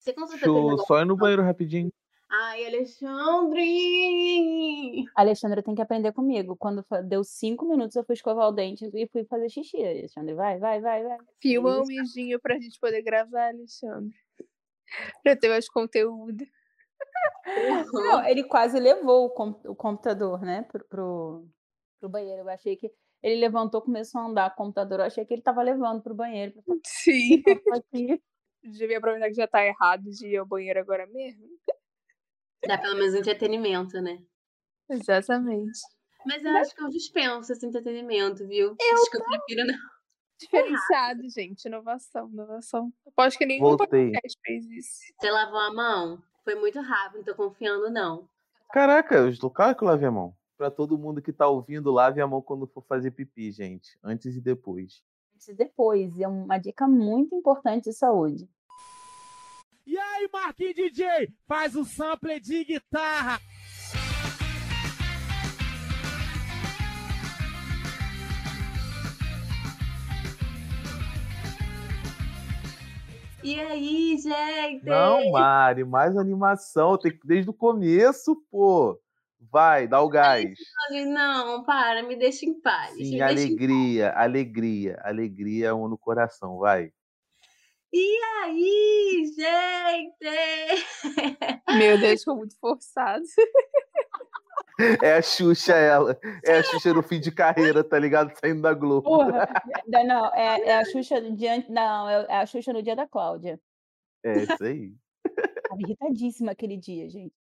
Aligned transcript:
Você 0.00 0.12
com 0.14 0.26
certeza 0.26 0.50
Deixa 0.50 0.72
eu 0.72 0.78
só 0.78 1.00
ir 1.02 1.04
no 1.04 1.14
banheiro 1.14 1.42
rapidinho. 1.42 1.92
Ai, 2.32 2.64
Alexandre! 2.64 3.64
Alexandre 5.14 5.62
tem 5.62 5.74
que 5.74 5.82
aprender 5.82 6.12
comigo. 6.12 6.56
Quando 6.56 6.82
deu 7.04 7.22
cinco 7.22 7.66
minutos, 7.68 7.96
eu 7.96 8.04
fui 8.04 8.14
escovar 8.14 8.48
o 8.48 8.52
dente 8.52 8.88
e 8.94 9.06
fui 9.08 9.24
fazer 9.24 9.50
xixi. 9.50 9.76
Alexandre, 9.76 10.34
vai, 10.34 10.58
vai, 10.58 10.80
vai, 10.80 11.02
vai. 11.02 11.18
Filma 11.40 11.80
um 11.80 11.84
mijinho 11.84 12.40
pra 12.40 12.58
gente 12.58 12.78
poder 12.80 13.02
gravar, 13.02 13.48
Alexandre. 13.48 14.14
Pra 15.22 15.36
ter 15.36 15.48
mais 15.50 15.68
conteúdo. 15.68 16.44
Não, 17.92 18.24
ele 18.24 18.44
quase 18.44 18.78
levou 18.80 19.26
o, 19.26 19.30
com- 19.30 19.60
o 19.66 19.74
computador, 19.74 20.40
né, 20.40 20.62
pro, 20.62 20.84
pro, 20.84 21.46
pro 21.98 22.08
banheiro. 22.08 22.42
Eu 22.42 22.48
achei 22.48 22.76
que 22.76 22.90
ele 23.22 23.40
levantou, 23.40 23.82
começou 23.82 24.20
a 24.20 24.26
andar 24.26 24.54
com 24.54 24.62
o 24.62 24.66
computador. 24.66 25.00
Eu 25.00 25.06
achei 25.06 25.24
que 25.26 25.34
ele 25.34 25.42
tava 25.42 25.62
levando 25.62 26.00
pro 26.02 26.14
banheiro. 26.14 26.54
Sim. 26.86 27.42
Devia 28.62 28.98
aproveitar 28.98 29.28
que 29.28 29.34
já 29.34 29.46
tá 29.46 29.64
errado 29.64 30.02
de 30.10 30.28
ir 30.28 30.36
ao 30.36 30.46
banheiro 30.46 30.80
agora 30.80 31.06
mesmo. 31.06 31.48
Dá 32.66 32.76
pelo 32.76 32.96
menos 32.96 33.14
entretenimento, 33.14 34.00
né? 34.00 34.22
Exatamente. 34.88 35.80
Mas 36.26 36.44
eu 36.44 36.56
acho 36.56 36.74
que 36.74 36.82
eu 36.82 36.88
dispenso 36.88 37.52
esse 37.52 37.66
entretenimento, 37.66 38.46
viu? 38.46 38.76
acho 38.92 39.10
que 39.10 39.16
eu 39.16 39.24
prefiro 39.24 39.66
não. 39.66 39.78
Diferenciado, 40.38 41.28
gente. 41.28 41.66
Inovação, 41.66 42.28
inovação. 42.30 42.92
Aposto 43.06 43.38
que 43.38 43.46
nenhum 43.46 43.76
Voltei. 43.76 43.86
podcast 43.86 44.38
fez 44.44 44.70
isso. 44.70 44.98
Você 45.18 45.30
lavou 45.30 45.58
a 45.58 45.72
mão? 45.72 46.22
Foi 46.44 46.54
muito 46.54 46.80
rápido, 46.80 47.18
não 47.18 47.24
tô 47.24 47.34
confiando, 47.34 47.90
não. 47.90 48.28
Caraca, 48.72 49.16
eu 49.16 49.28
estou 49.28 49.50
claro 49.50 49.76
que 49.76 49.84
eu 49.84 49.88
lavei 49.88 50.08
a 50.08 50.12
mão. 50.12 50.34
Pra 50.56 50.70
todo 50.70 50.98
mundo 50.98 51.22
que 51.22 51.32
tá 51.32 51.46
ouvindo, 51.46 51.90
lave 51.90 52.20
a 52.20 52.26
mão 52.26 52.40
quando 52.40 52.66
for 52.66 52.82
fazer 52.82 53.10
pipi, 53.10 53.50
gente. 53.50 53.98
Antes 54.02 54.36
e 54.36 54.40
depois. 54.40 55.02
Antes 55.40 55.48
e 55.48 55.54
Depois, 55.54 56.20
é 56.20 56.28
uma 56.28 56.58
dica 56.58 56.86
muito 56.86 57.34
importante 57.34 57.84
de 57.84 57.94
saúde. 57.94 58.46
E 59.86 59.96
aí, 59.96 60.28
Marquinhos 60.30 60.74
DJ, 60.74 61.32
faz 61.48 61.74
o 61.74 61.82
sample 61.82 62.38
de 62.38 62.62
guitarra. 62.62 63.40
E 73.42 73.58
aí, 73.58 74.18
gente? 74.18 74.84
Não, 74.84 75.32
Mari, 75.32 75.84
mais 75.84 76.18
animação. 76.18 76.98
Tem 76.98 77.12
que 77.12 77.26
desde 77.26 77.48
o 77.48 77.54
começo, 77.54 78.36
pô. 78.50 79.00
Vai, 79.40 79.88
dá 79.88 80.00
o 80.02 80.08
gás. 80.08 80.58
Não, 81.06 81.64
para, 81.64 82.02
me 82.02 82.16
deixa 82.16 82.44
em 82.44 82.60
paz. 82.60 82.94
Sim, 82.94 83.16
em 83.16 83.22
alegria, 83.22 84.10
alegria, 84.10 85.00
alegria 85.02 85.74
um 85.74 85.88
no 85.88 85.96
coração, 85.96 86.58
vai. 86.58 86.92
E 87.92 88.20
aí, 88.42 89.24
gente? 89.36 90.84
Meu 91.76 91.98
Deus, 91.98 92.20
ficou 92.20 92.36
muito 92.36 92.56
forçado. 92.58 93.24
É 95.02 95.12
a 95.12 95.20
Xuxa, 95.20 95.74
ela. 95.74 96.18
É 96.42 96.58
a 96.58 96.62
Xuxa 96.62 96.94
no 96.94 97.02
fim 97.02 97.20
de 97.20 97.30
carreira, 97.30 97.84
tá 97.84 97.98
ligado? 97.98 98.32
Saindo 98.40 98.62
da 98.62 98.72
Globo. 98.72 99.02
Porra, 99.02 99.46
não, 100.06 100.34
é, 100.34 100.68
é 100.68 100.78
a 100.78 100.84
Xuxa 100.86 101.20
diante. 101.20 101.70
Não, 101.70 102.08
é 102.08 102.26
é 102.26 102.36
a 102.36 102.46
Xuxa 102.46 102.72
no 102.72 102.82
dia 102.82 102.96
da 102.96 103.06
Cláudia. 103.06 103.60
É 104.24 104.38
isso 104.38 104.64
aí. 104.64 104.94
Tava 105.68 105.82
irritadíssima 105.82 106.52
aquele 106.52 106.78
dia, 106.78 107.10
gente. 107.10 107.34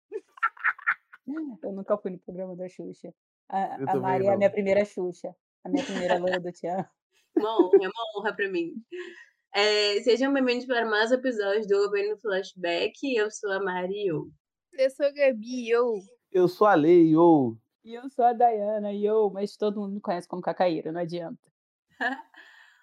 Eu 1.62 1.72
nunca 1.72 1.96
fui 1.98 2.10
no 2.10 2.18
programa 2.18 2.56
da 2.56 2.68
Xuxa. 2.68 3.12
A, 3.48 3.78
Eu 3.80 3.88
a 3.88 3.94
Mari 3.96 4.26
é 4.26 4.32
a 4.32 4.36
minha 4.36 4.50
primeira 4.50 4.84
Xuxa. 4.84 5.34
A 5.64 5.68
minha 5.68 5.84
primeira 5.84 6.18
loira 6.18 6.40
do 6.40 6.52
Tian. 6.52 6.88
Uma 7.36 7.56
honra, 7.56 7.78
é 7.82 7.88
uma 7.88 8.04
honra 8.16 8.34
pra 8.34 8.48
mim. 8.48 8.72
É, 9.54 10.00
sejam 10.02 10.32
bem-vindos 10.32 10.66
para 10.66 10.84
mais 10.84 11.12
um 11.12 11.14
episódio 11.14 11.68
do 11.68 11.76
Over 11.84 12.10
no 12.10 12.18
Flashback. 12.18 13.14
Eu 13.14 13.30
sou 13.30 13.52
a 13.52 13.60
Mario. 13.60 14.32
Eu 14.72 14.90
sou 14.90 15.06
a 15.06 15.10
Gabi, 15.10 15.68
eu. 15.68 16.00
Eu 16.32 16.48
sou 16.48 16.66
a 16.66 16.74
Lei, 16.74 17.14
ou. 17.14 17.56
E 17.84 17.94
eu 17.94 18.08
sou 18.10 18.24
a 18.24 18.32
Dayana, 18.32 18.92
eu, 18.92 19.30
mas 19.30 19.56
todo 19.56 19.80
mundo 19.80 19.94
me 19.94 20.00
conhece 20.00 20.26
como 20.26 20.42
Cacaíra, 20.42 20.90
não 20.90 21.00
adianta. 21.00 21.38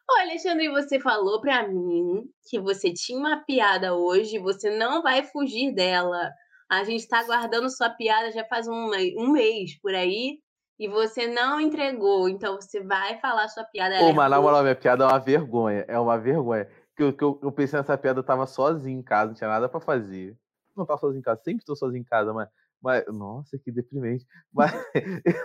Ô, 0.09 0.21
Alexandre, 0.21 0.69
você 0.69 0.99
falou 0.99 1.41
pra 1.41 1.67
mim 1.67 2.29
que 2.49 2.59
você 2.59 2.93
tinha 2.93 3.19
uma 3.19 3.43
piada 3.43 3.95
hoje 3.95 4.37
e 4.37 4.39
você 4.39 4.69
não 4.77 5.01
vai 5.01 5.23
fugir 5.23 5.73
dela. 5.73 6.31
A 6.69 6.83
gente 6.83 7.07
tá 7.07 7.19
aguardando 7.19 7.69
sua 7.69 7.89
piada 7.89 8.31
já 8.31 8.43
faz 8.45 8.67
um, 8.67 8.91
um 9.17 9.31
mês 9.31 9.79
por 9.79 9.93
aí 9.93 10.39
e 10.79 10.87
você 10.87 11.27
não 11.27 11.59
entregou. 11.59 12.27
Então 12.27 12.55
você 12.55 12.83
vai 12.83 13.19
falar 13.19 13.47
sua 13.47 13.63
piada. 13.65 13.95
Pô, 13.99 14.05
é 14.09 14.13
mas 14.13 14.29
na 14.29 14.41
moral, 14.41 14.61
minha 14.63 14.75
piada 14.75 15.03
é 15.03 15.07
uma 15.07 15.19
vergonha. 15.19 15.85
É 15.87 15.99
uma 15.99 16.17
vergonha. 16.17 16.67
Que 16.95 17.03
eu, 17.03 17.13
que 17.13 17.23
eu, 17.23 17.39
eu 17.43 17.51
pensei 17.51 17.77
nessa 17.79 17.97
piada, 17.97 18.19
eu 18.19 18.23
tava 18.23 18.45
sozinho 18.47 18.99
em 18.99 19.03
casa, 19.03 19.27
não 19.27 19.35
tinha 19.35 19.49
nada 19.49 19.67
pra 19.69 19.79
fazer. 19.79 20.37
Não 20.75 20.85
tava 20.85 20.99
sozinho 20.99 21.19
em 21.19 21.23
casa, 21.23 21.41
sempre 21.43 21.65
tô 21.65 21.75
sozinho 21.75 22.01
em 22.01 22.05
casa, 22.05 22.33
mas. 22.33 22.49
mas 22.81 23.03
nossa, 23.07 23.57
que 23.57 23.71
deprimente. 23.71 24.25
Mas 24.53 24.71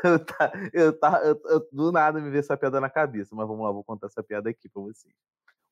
eu, 0.04 0.24
tá, 0.24 0.52
eu, 0.72 0.98
tá, 0.98 1.20
eu, 1.24 1.40
eu- 1.46 1.68
do 1.72 1.90
nada 1.92 2.20
me 2.20 2.30
veio 2.30 2.40
essa 2.40 2.56
piada 2.56 2.80
na 2.80 2.88
cabeça. 2.90 3.34
Mas 3.34 3.46
vamos 3.46 3.64
lá, 3.64 3.70
vou 3.72 3.84
contar 3.84 4.06
essa 4.06 4.22
piada 4.22 4.48
aqui 4.50 4.68
pra 4.68 4.82
vocês. 4.82 5.12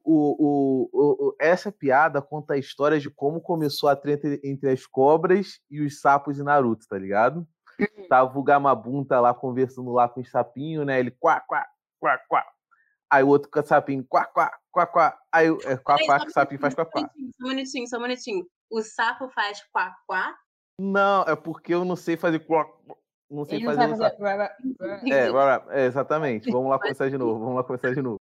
O, 0.05 0.89
o, 0.93 1.29
o, 1.29 1.37
essa 1.39 1.71
piada 1.71 2.23
conta 2.23 2.55
a 2.55 2.59
história 2.59 2.99
de 2.99 3.11
como 3.11 3.41
começou 3.41 3.89
a 3.89 3.97
treta 3.97 4.39
entre 4.43 4.71
as 4.71 4.87
cobras 4.87 5.61
e 5.71 5.81
os 5.83 6.01
sapos 6.01 6.37
de 6.37 6.43
Naruto, 6.43 6.87
tá 6.89 6.99
ligado? 6.99 7.47
Tava 8.09 8.39
o 8.39 8.43
Gamabunta 8.43 9.21
lá 9.21 9.35
conversando 9.35 9.93
lá 9.93 10.09
com 10.09 10.21
os 10.21 10.31
sapinhos, 10.31 10.87
né? 10.87 10.99
Ele 10.99 11.11
quá, 11.11 11.41
quá, 11.41 11.67
quá, 12.01 12.19
quá. 12.29 12.45
Aí 13.11 13.23
o 13.23 13.29
outro 13.29 13.51
com 13.51 13.61
o 13.61 13.65
sapinho, 13.65 14.05
quá, 14.09 14.25
quá, 14.25 14.53
quá, 14.71 14.87
quá. 14.87 15.19
Aí 15.33 15.47
é, 15.65 15.77
quá, 15.77 15.97
quá, 16.05 16.21
que 16.21 16.27
o 16.27 16.33
sapinho 16.33 16.61
faz 16.61 16.75
quá, 16.75 16.85
quá. 16.85 17.09
Só 17.41 17.49
minutinho, 17.49 17.87
só 17.87 17.99
minutinho. 17.99 18.47
O 18.71 18.83
sapo 18.83 19.29
faz 19.31 19.63
quá, 19.73 19.95
quá? 20.07 20.37
Não, 20.79 21.23
é 21.23 21.35
porque 21.35 21.75
eu 21.75 21.85
não 21.85 21.97
sei 21.97 22.17
fazer 22.17 22.41
quá. 22.41 22.67
Não 23.31 23.45
sei 23.45 23.59
Ele 23.59 23.67
não 23.67 23.75
fazer 23.75 23.81
sabe 23.81 23.93
o 23.93 23.97
sapo. 23.97 24.19
fazer. 24.19 24.53
É, 25.73 25.79
é, 25.83 25.87
exatamente. 25.87 26.51
Vamos 26.51 26.71
lá 26.71 26.79
começar 26.79 27.09
de 27.09 27.19
novo. 27.19 27.41
Vamos 27.41 27.57
lá 27.57 27.65
começar 27.65 27.95
de 27.95 28.03
novo. 28.03 28.19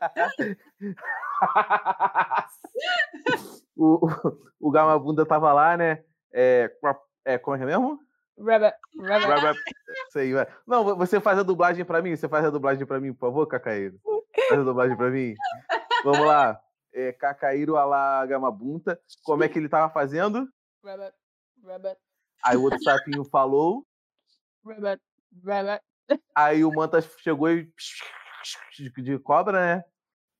o, 3.76 4.06
o, 4.06 4.10
o 4.60 4.70
Gamabunda 4.70 5.26
tava 5.26 5.52
lá, 5.52 5.76
né? 5.76 6.04
É, 6.32 6.70
é, 7.24 7.38
como 7.38 7.56
é 7.56 7.58
que 7.58 7.64
é 7.64 7.66
mesmo? 7.66 7.98
Rabbit, 8.38 8.74
rabbit. 8.98 9.60
Aí, 10.16 10.32
vai. 10.32 10.46
Não, 10.66 10.82
vo- 10.84 10.96
você 10.96 11.20
faz 11.20 11.38
a 11.38 11.42
dublagem 11.44 11.84
pra 11.84 12.02
mim? 12.02 12.16
Você 12.16 12.28
faz 12.28 12.44
a 12.44 12.50
dublagem 12.50 12.84
pra 12.84 12.98
mim, 13.00 13.12
por 13.12 13.28
favor, 13.28 13.46
Cacaíro? 13.46 13.98
Faz 14.48 14.60
a 14.60 14.64
dublagem 14.64 14.96
pra 14.96 15.10
mim? 15.10 15.34
Vamos 16.02 16.26
lá. 16.26 16.60
É, 16.92 17.12
Cacaíro 17.12 17.76
Alá 17.76 18.24
Gamabunta. 18.26 19.00
Como 19.24 19.44
é 19.44 19.48
que 19.48 19.56
ele 19.58 19.68
tava 19.68 19.92
fazendo? 19.92 20.48
Rabbit, 20.84 21.14
rabbit, 21.64 21.96
Aí 22.44 22.56
o 22.56 22.62
outro 22.62 22.82
sapinho 22.82 23.24
falou. 23.24 23.86
rabbit, 24.66 25.00
rabbit. 25.44 25.82
Aí 26.34 26.64
o 26.64 26.72
Manta 26.72 27.00
chegou 27.00 27.48
e. 27.50 27.72
De, 28.76 28.90
de 28.90 29.18
cobra, 29.18 29.76
né? 29.76 29.84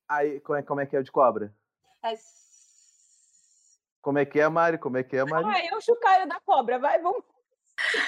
Aí, 0.08 0.40
como 0.40 0.58
é, 0.58 0.62
como 0.62 0.80
é 0.80 0.86
que 0.86 0.96
é 0.96 1.00
o 1.00 1.04
de 1.04 1.10
cobra? 1.12 1.54
É... 2.02 2.14
Como 4.02 4.18
é 4.18 4.24
que 4.24 4.38
é, 4.38 4.48
Mari? 4.48 4.78
Como 4.78 4.96
é 4.98 5.02
que 5.02 5.16
é, 5.16 5.24
Mari? 5.24 5.46
Ah, 5.46 5.66
é 5.66 5.76
o 5.76 5.80
chucaio 5.80 6.28
da 6.28 6.38
cobra, 6.40 6.78
vai, 6.78 7.00
vamos. 7.00 7.24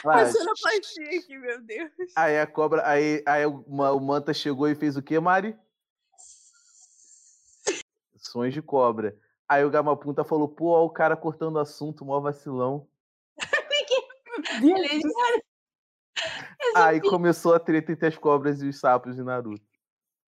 Vai. 0.05 0.25
Passou 0.25 0.43
a 0.43 0.55
pastinha 0.63 1.19
aqui, 1.19 1.39
meu 1.39 1.61
Deus. 1.63 1.91
Aí 2.15 2.39
a 2.39 2.47
cobra. 2.47 2.87
Aí, 2.87 3.23
aí 3.27 3.47
o, 3.47 3.65
o 3.67 4.01
Manta 4.01 4.33
chegou 4.33 4.69
e 4.69 4.75
fez 4.75 4.97
o 4.97 5.03
quê, 5.03 5.19
Mari? 5.19 5.59
Sons 8.17 8.53
de 8.53 8.63
cobra. 8.63 9.17
Aí 9.49 9.65
o 9.65 9.71
Gamapunta 9.71 10.25
falou, 10.25 10.49
pô, 10.49 10.71
ó, 10.71 10.85
o 10.85 10.91
cara 10.91 11.17
cortando 11.17 11.59
assunto, 11.59 12.05
mó 12.05 12.21
vacilão. 12.21 12.89
Aí 16.75 17.01
começou 17.01 17.55
a 17.55 17.61
treta 17.61 17.93
entre 17.93 18.09
as 18.09 18.17
cobras 18.17 18.61
e 18.61 18.69
os 18.69 18.79
sapos 18.79 19.15
de 19.17 19.23
Naruto. 19.23 19.66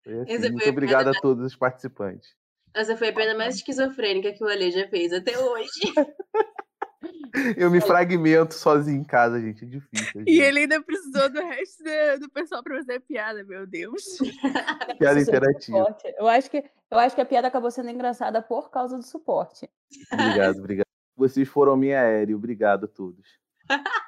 Foi 0.08 0.20
assim. 0.20 0.32
Essa 0.32 0.50
Muito 0.50 0.66
a 0.66 0.70
obrigado 0.70 1.04
piada 1.04 1.19
a 1.19 1.20
todos 1.20 1.44
os 1.44 1.54
participantes. 1.54 2.34
Essa 2.74 2.96
foi 2.96 3.08
a 3.08 3.12
piada 3.12 3.36
mais 3.36 3.56
esquizofrênica 3.56 4.32
que 4.32 4.42
o 4.42 4.46
Ale 4.46 4.70
já 4.70 4.88
fez 4.88 5.12
até 5.12 5.38
hoje. 5.38 5.69
Eu 7.56 7.70
me 7.70 7.81
fragmento 7.81 8.55
sozinho 8.55 9.00
em 9.00 9.05
casa, 9.05 9.38
gente. 9.40 9.64
É 9.64 9.69
difícil. 9.69 10.22
E 10.26 10.32
gente. 10.32 10.40
ele 10.40 10.60
ainda 10.60 10.82
precisou 10.82 11.31
do 11.31 11.40
resto 11.40 11.84
do, 11.84 12.20
do 12.20 12.31
pessoal 12.31 12.62
pra 12.62 12.76
fazer 12.76 12.94
a 12.94 13.00
piada, 13.00 13.44
meu 13.44 13.66
Deus. 13.66 14.02
Piada 14.99 15.16
de 15.16 15.28
interativa. 15.28 15.96
Eu 16.16 16.26
acho, 16.26 16.50
que, 16.50 16.64
eu 16.90 16.99
acho 16.99 17.14
que 17.14 17.20
a 17.20 17.26
piada 17.26 17.49
acabou 17.49 17.70
sendo 17.70 17.90
engraçada 17.90 18.40
por 18.40 18.70
causa 18.70 18.96
do 18.96 19.05
suporte. 19.05 19.69
Obrigado, 20.12 20.58
obrigado. 20.58 20.87
Vocês 21.16 21.46
foram 21.46 21.76
minha 21.76 22.00
aérea. 22.00 22.34
Obrigado 22.34 22.87
a 22.87 22.88
todos. 22.88 23.38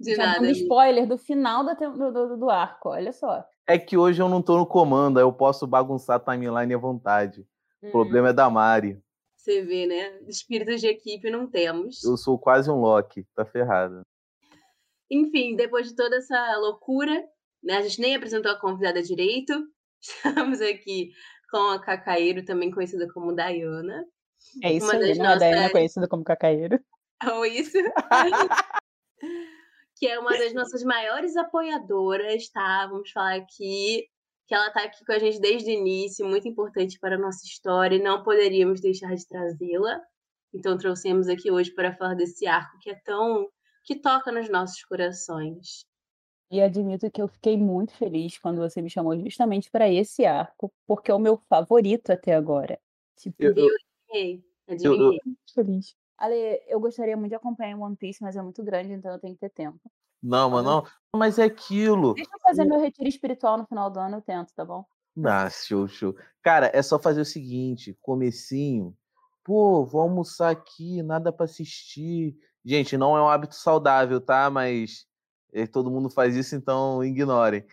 De 0.00 0.14
Já 0.16 0.26
nada. 0.26 0.38
amigo. 0.38 0.52
spoiler 0.58 1.06
do 1.06 1.18
final 1.18 1.62
do, 1.64 2.10
do, 2.10 2.36
do 2.38 2.50
arco, 2.50 2.88
olha 2.88 3.12
só. 3.12 3.44
É 3.66 3.78
que 3.78 3.96
hoje 3.98 4.20
eu 4.22 4.28
não 4.28 4.40
tô 4.40 4.56
no 4.56 4.66
comando, 4.66 5.18
aí 5.18 5.24
eu 5.24 5.32
posso 5.32 5.66
bagunçar 5.66 6.16
a 6.16 6.20
timeline 6.32 6.72
à 6.74 6.78
vontade. 6.78 7.46
Hum. 7.82 7.88
O 7.88 7.90
problema 7.92 8.30
é 8.30 8.32
da 8.32 8.48
Mari. 8.48 8.98
Você 9.36 9.62
vê, 9.62 9.86
né? 9.86 10.18
Espíritos 10.26 10.80
de 10.80 10.86
equipe 10.86 11.30
não 11.30 11.46
temos. 11.46 12.02
Eu 12.04 12.16
sou 12.16 12.38
quase 12.38 12.70
um 12.70 12.80
Loki, 12.80 13.26
tá 13.34 13.44
ferrado. 13.44 14.02
Enfim, 15.10 15.56
depois 15.56 15.88
de 15.88 15.94
toda 15.96 16.16
essa 16.16 16.56
loucura, 16.58 17.22
né? 17.62 17.76
A 17.76 17.82
gente 17.82 18.00
nem 18.00 18.14
apresentou 18.16 18.50
a 18.52 18.58
convidada 18.60 19.02
direito. 19.02 19.52
Estamos 20.00 20.60
aqui 20.60 21.10
com 21.50 21.70
a 21.70 21.80
Cacaíro, 21.80 22.44
também 22.44 22.70
conhecida 22.70 23.06
como 23.12 23.34
Dayana. 23.34 24.04
É 24.62 24.72
isso 24.72 24.86
Uma 24.86 24.94
aí, 24.94 25.08
das 25.08 25.18
né? 25.18 25.26
A 25.26 25.34
Daiane 25.36 25.52
é 25.54 25.56
nossas- 25.58 25.72
conhecida 25.72 26.08
como 26.08 26.24
cacaeiro. 26.24 26.80
Ou 27.32 27.44
isso. 27.46 27.76
que 30.00 30.06
é 30.06 30.18
uma 30.18 30.30
das 30.30 30.54
nossas 30.54 30.82
maiores 30.82 31.36
apoiadoras, 31.36 32.48
tá? 32.48 32.86
Vamos 32.86 33.10
falar 33.10 33.34
aqui 33.36 34.06
que 34.46 34.54
ela 34.54 34.70
tá 34.70 34.82
aqui 34.84 35.04
com 35.04 35.12
a 35.12 35.18
gente 35.18 35.38
desde 35.38 35.70
o 35.70 35.74
início, 35.74 36.26
muito 36.26 36.48
importante 36.48 36.98
para 36.98 37.14
a 37.16 37.18
nossa 37.18 37.44
história, 37.44 37.94
e 37.96 38.02
não 38.02 38.22
poderíamos 38.24 38.80
deixar 38.80 39.14
de 39.14 39.28
trazê-la. 39.28 40.00
Então 40.54 40.76
trouxemos 40.78 41.28
aqui 41.28 41.50
hoje 41.52 41.70
para 41.72 41.94
falar 41.94 42.14
desse 42.14 42.46
arco 42.46 42.78
que 42.80 42.90
é 42.90 42.94
tão 43.04 43.46
que 43.84 43.94
toca 44.00 44.32
nos 44.32 44.48
nossos 44.48 44.82
corações. 44.84 45.84
E 46.50 46.60
admito 46.60 47.10
que 47.10 47.22
eu 47.22 47.28
fiquei 47.28 47.56
muito 47.56 47.92
feliz 47.94 48.38
quando 48.38 48.56
você 48.58 48.82
me 48.82 48.90
chamou 48.90 49.16
justamente 49.20 49.70
para 49.70 49.88
esse 49.88 50.24
arco, 50.24 50.72
porque 50.86 51.10
é 51.10 51.14
o 51.14 51.18
meu 51.20 51.36
favorito 51.48 52.10
até 52.10 52.34
agora. 52.34 52.80
Tipo, 53.16 53.36
Eu- 53.44 53.54
eu- 53.54 53.68
Adivinhei, 54.08 54.44
eu- 54.66 54.74
adivinhei. 54.74 55.20
muito 55.24 55.54
feliz. 55.54 55.94
Ale, 56.20 56.60
eu 56.68 56.78
gostaria 56.78 57.16
muito 57.16 57.30
de 57.30 57.36
acompanhar 57.36 57.78
One 57.78 57.96
Piece, 57.96 58.22
mas 58.22 58.36
é 58.36 58.42
muito 58.42 58.62
grande, 58.62 58.92
então 58.92 59.10
eu 59.10 59.18
tenho 59.18 59.32
que 59.34 59.40
ter 59.40 59.48
tempo. 59.48 59.80
Não, 60.22 60.50
mas 60.50 60.62
não. 60.62 60.84
Mas 61.16 61.38
é 61.38 61.44
aquilo. 61.44 62.12
Deixa 62.12 62.30
eu 62.30 62.40
fazer 62.40 62.64
meu 62.66 62.78
retiro 62.78 63.08
espiritual 63.08 63.56
no 63.56 63.66
final 63.66 63.90
do 63.90 63.98
ano, 63.98 64.18
eu 64.18 64.20
tento, 64.20 64.52
tá 64.54 64.62
bom? 64.62 64.84
Ah, 65.24 65.48
show, 65.48 65.88
show. 65.88 66.14
Cara, 66.42 66.70
é 66.74 66.82
só 66.82 66.98
fazer 66.98 67.22
o 67.22 67.24
seguinte, 67.24 67.96
comecinho. 68.02 68.94
Pô, 69.42 69.82
vou 69.84 70.02
almoçar 70.02 70.50
aqui, 70.50 71.02
nada 71.02 71.32
pra 71.32 71.46
assistir. 71.46 72.36
Gente, 72.62 72.98
não 72.98 73.16
é 73.16 73.22
um 73.22 73.28
hábito 73.28 73.54
saudável, 73.54 74.20
tá? 74.20 74.50
Mas 74.50 75.06
eh, 75.54 75.66
todo 75.66 75.90
mundo 75.90 76.10
faz 76.10 76.36
isso, 76.36 76.54
então 76.54 77.02
ignorem. 77.02 77.64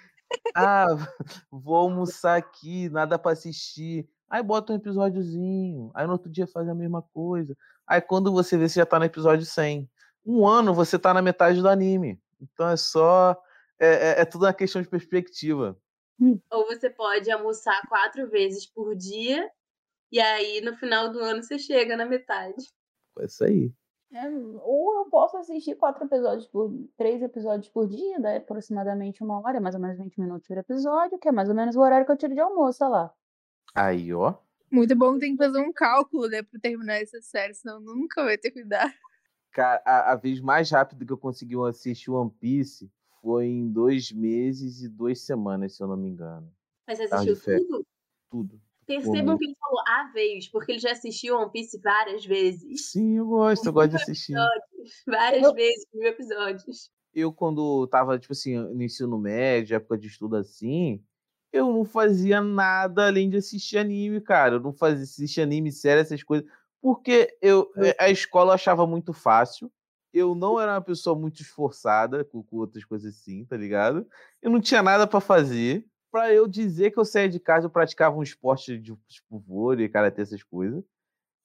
Ah, 0.55 0.85
vou 1.51 1.75
almoçar 1.75 2.38
aqui, 2.38 2.89
nada 2.89 3.19
pra 3.19 3.33
assistir. 3.33 4.07
Aí 4.29 4.41
bota 4.41 4.73
um 4.73 4.77
episódiozinho. 4.77 5.91
Aí 5.93 6.05
no 6.05 6.13
outro 6.13 6.31
dia 6.31 6.47
faz 6.47 6.67
a 6.67 6.75
mesma 6.75 7.01
coisa. 7.13 7.55
Aí 7.88 8.01
quando 8.01 8.31
você 8.31 8.57
vê, 8.57 8.68
você 8.68 8.80
já 8.80 8.86
tá 8.86 9.00
no 9.00 9.06
episódio 9.06 9.45
100. 9.45 9.89
Um 10.25 10.45
ano 10.45 10.74
você 10.74 11.00
tá 11.00 11.13
na 11.13 11.22
metade 11.22 11.62
do 11.62 11.69
anime. 11.69 12.22
Então 12.42 12.69
é 12.69 12.78
só. 12.78 13.42
É, 13.80 13.88
é, 13.88 14.22
é 14.22 14.25
tudo 14.25 14.45
uma 14.45 14.54
questão 14.54 14.81
de 14.81 14.89
perspectiva. 14.89 15.80
Ou 16.51 16.66
você 16.66 16.89
pode 16.89 17.31
almoçar 17.31 17.80
quatro 17.88 18.28
vezes 18.30 18.66
por 18.66 18.95
dia, 18.95 19.50
e 20.12 20.19
aí 20.19 20.62
no 20.62 20.75
final 20.75 21.10
do 21.10 21.19
ano 21.19 21.44
você 21.44 21.60
chega 21.60 21.95
na 21.95 22.06
metade. 22.06 22.66
É 23.19 23.25
isso 23.25 23.44
aí. 23.44 23.72
É, 24.12 24.25
ou 24.30 24.95
eu 25.00 25.10
posso 25.10 25.36
assistir 25.36 25.75
quatro 25.75 26.06
episódios 26.06 26.48
por 26.48 26.72
três 26.95 27.22
episódios 27.22 27.68
por 27.68 27.88
dia, 27.89 28.19
dá 28.22 28.38
aproximadamente 28.38 29.22
uma 29.22 29.42
hora, 29.42 29.60
mais 29.60 29.75
ou 29.75 29.81
menos 29.81 29.98
20 29.98 30.18
minutos 30.22 30.48
por 30.48 30.57
episódio, 30.57 31.19
que 31.19 31.28
é 31.28 31.31
mais 31.31 31.50
ou 31.50 31.56
menos 31.56 31.75
o 31.75 31.81
horário 31.81 32.06
que 32.06 32.12
eu 32.13 32.18
tiro 32.18 32.34
de 32.34 32.39
almoço, 32.39 32.88
lá. 32.88 33.13
Aí, 33.75 34.13
ó. 34.13 34.34
Muito 34.71 34.95
bom 34.95 35.13
que 35.13 35.19
tem 35.21 35.31
que 35.31 35.43
fazer 35.43 35.59
um 35.59 35.71
cálculo, 35.71 36.27
né, 36.27 36.41
pra 36.43 36.59
terminar 36.59 36.95
essa 37.01 37.21
série, 37.21 37.53
senão 37.53 37.79
nunca 37.79 38.23
vai 38.23 38.37
ter 38.37 38.51
cuidado. 38.51 38.93
Cara, 39.51 39.81
a, 39.85 40.11
a 40.11 40.15
vez 40.15 40.39
mais 40.41 40.69
rápida 40.69 41.05
que 41.05 41.11
eu 41.11 41.17
consegui 41.17 41.55
assistir 41.67 42.11
One 42.11 42.29
Piece 42.29 42.91
foi 43.21 43.45
em 43.45 43.67
dois 43.71 44.11
meses 44.11 44.81
e 44.83 44.89
duas 44.89 45.21
semanas, 45.21 45.75
se 45.75 45.81
eu 45.81 45.87
não 45.87 45.97
me 45.97 46.09
engano. 46.09 46.51
Mas 46.85 46.97
você 46.99 47.03
assistiu 47.13 47.57
tudo? 47.57 47.87
Tudo. 48.29 48.61
Percebam 48.85 49.25
Como? 49.25 49.37
que 49.37 49.45
ele 49.45 49.55
falou 49.59 49.81
a 49.87 50.11
vez, 50.13 50.47
porque 50.49 50.73
ele 50.73 50.79
já 50.79 50.91
assistiu 50.91 51.37
One 51.37 51.51
Piece 51.51 51.77
várias 51.81 52.25
vezes. 52.25 52.91
Sim, 52.91 53.17
eu 53.17 53.25
gosto, 53.27 53.65
eu 53.65 53.73
gosto 53.73 53.89
de 53.89 53.95
assistir. 53.97 54.33
Várias 55.05 55.43
Eu- 55.43 55.53
vezes, 55.53 55.85
mil 55.93 56.07
episódios. 56.07 56.89
Eu, 57.13 57.33
quando 57.33 57.87
tava, 57.87 58.19
tipo 58.19 58.33
assim, 58.33 58.57
no 58.57 58.81
ensino 58.83 59.17
médio, 59.17 59.75
época 59.75 59.97
de 59.97 60.07
estudo 60.07 60.35
assim, 60.35 61.03
eu 61.51 61.71
não 61.71 61.85
fazia 61.85 62.41
nada 62.41 63.07
além 63.07 63.29
de 63.29 63.38
assistir 63.38 63.77
anime, 63.77 64.21
cara. 64.21 64.55
Eu 64.55 64.59
não 64.59 64.73
fazia 64.73 65.03
assistir 65.03 65.41
anime, 65.41 65.71
série, 65.71 66.01
essas 66.01 66.23
coisas. 66.23 66.47
Porque 66.81 67.35
eu, 67.41 67.71
eh, 67.77 67.95
a 67.99 68.09
escola 68.09 68.51
eu 68.51 68.55
achava 68.55 68.85
muito 68.85 69.13
fácil. 69.13 69.71
Eu 70.13 70.35
não 70.35 70.59
era 70.59 70.73
uma 70.73 70.81
pessoa 70.81 71.17
muito 71.17 71.41
esforçada 71.41 72.23
com, 72.25 72.44
com 72.44 72.57
outras 72.57 72.83
coisas 72.85 73.15
assim, 73.15 73.45
tá 73.45 73.57
ligado? 73.57 74.07
Eu 74.41 74.51
não 74.51 74.61
tinha 74.61 74.81
nada 74.81 75.07
pra 75.07 75.19
fazer. 75.19 75.85
Pra 76.11 76.33
eu 76.33 76.47
dizer 76.47 76.91
que 76.91 76.99
eu 76.99 77.05
saía 77.05 77.29
de 77.29 77.39
casa, 77.39 77.65
eu 77.67 77.69
praticava 77.69 78.15
um 78.17 78.23
esporte 78.23 78.77
de 78.77 78.95
tipo 79.07 79.39
vôlei, 79.39 79.89
karatê, 79.89 80.21
essas 80.21 80.41
coisas. 80.43 80.83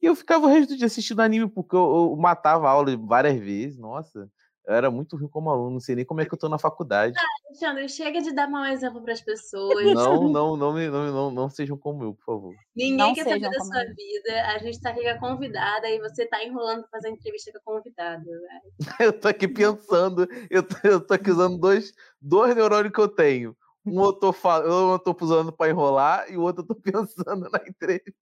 E 0.01 0.07
eu 0.07 0.17
ficava 0.17 0.47
o 0.47 0.49
resto 0.49 0.71
do 0.71 0.77
dia 0.77 0.87
assistindo 0.87 1.21
anime, 1.21 1.49
porque 1.49 1.77
eu, 1.77 2.11
eu 2.13 2.17
matava 2.17 2.69
a 2.69 2.71
aula 2.71 2.97
várias 2.97 3.39
vezes. 3.39 3.79
Nossa, 3.79 4.31
eu 4.67 4.75
era 4.75 4.91
muito 4.91 5.17
ruim 5.17 5.29
como 5.29 5.51
aluno, 5.51 5.73
não 5.73 5.81
sei 5.81 5.97
nem 5.97 6.05
como 6.05 6.21
é 6.21 6.27
que 6.27 6.33
eu 6.35 6.39
tô 6.39 6.49
na 6.49 6.59
faculdade. 6.59 7.15
Alexandre, 7.49 7.89
chega 7.89 8.21
de 8.21 8.33
dar 8.33 8.49
mau 8.49 8.65
exemplo 8.65 9.03
para 9.03 9.13
as 9.13 9.21
pessoas. 9.21 9.93
Não, 9.93 10.29
não, 10.31 10.57
não, 10.57 10.73
me- 10.73 10.89
não, 10.89 11.13
não, 11.13 11.31
não 11.31 11.51
sejam 11.51 11.77
como 11.77 12.05
eu, 12.05 12.15
por 12.15 12.25
favor. 12.25 12.55
Ninguém 12.75 12.97
Não 12.97 13.15
quer 13.15 13.25
saber 13.25 13.41
da 13.41 13.61
sua 13.61 13.83
eu. 13.85 13.95
vida. 13.95 14.47
A 14.55 14.59
gente 14.59 14.81
tá 14.81 14.91
aqui 14.91 15.03
com 15.03 15.09
a 15.09 15.19
convidada 15.19 15.89
e 15.91 15.99
você 15.99 16.27
tá 16.27 16.43
enrolando 16.45 16.83
pra 16.83 16.91
fazer 16.91 17.11
entrevista 17.11 17.51
com 17.53 17.59
a 17.73 17.77
convidada. 17.77 18.25
né? 18.25 18.61
Eu 19.01 19.13
tô 19.19 19.29
aqui 19.29 19.47
pensando, 19.49 20.27
eu 20.51 20.63
tô, 20.63 20.77
eu 20.85 21.01
tô 21.07 21.15
aqui 21.15 21.31
usando 21.31 21.59
dois, 21.59 21.93
dois 22.21 22.55
neurônios 22.55 22.93
que 22.93 23.01
eu 23.01 23.09
tenho. 23.09 23.57
Um 23.85 24.03
eu 24.05 24.13
tô, 24.13 24.31
um 24.31 24.93
eu 24.93 24.99
tô 25.01 25.17
usando 25.21 25.53
pra 25.53 25.69
enrolar 25.69 26.31
e 26.31 26.37
o 26.37 26.43
outro 26.43 26.63
eu 26.63 26.67
tô 26.69 26.75
pensando 26.81 27.51
na 27.51 27.59
entrevista. 27.67 28.13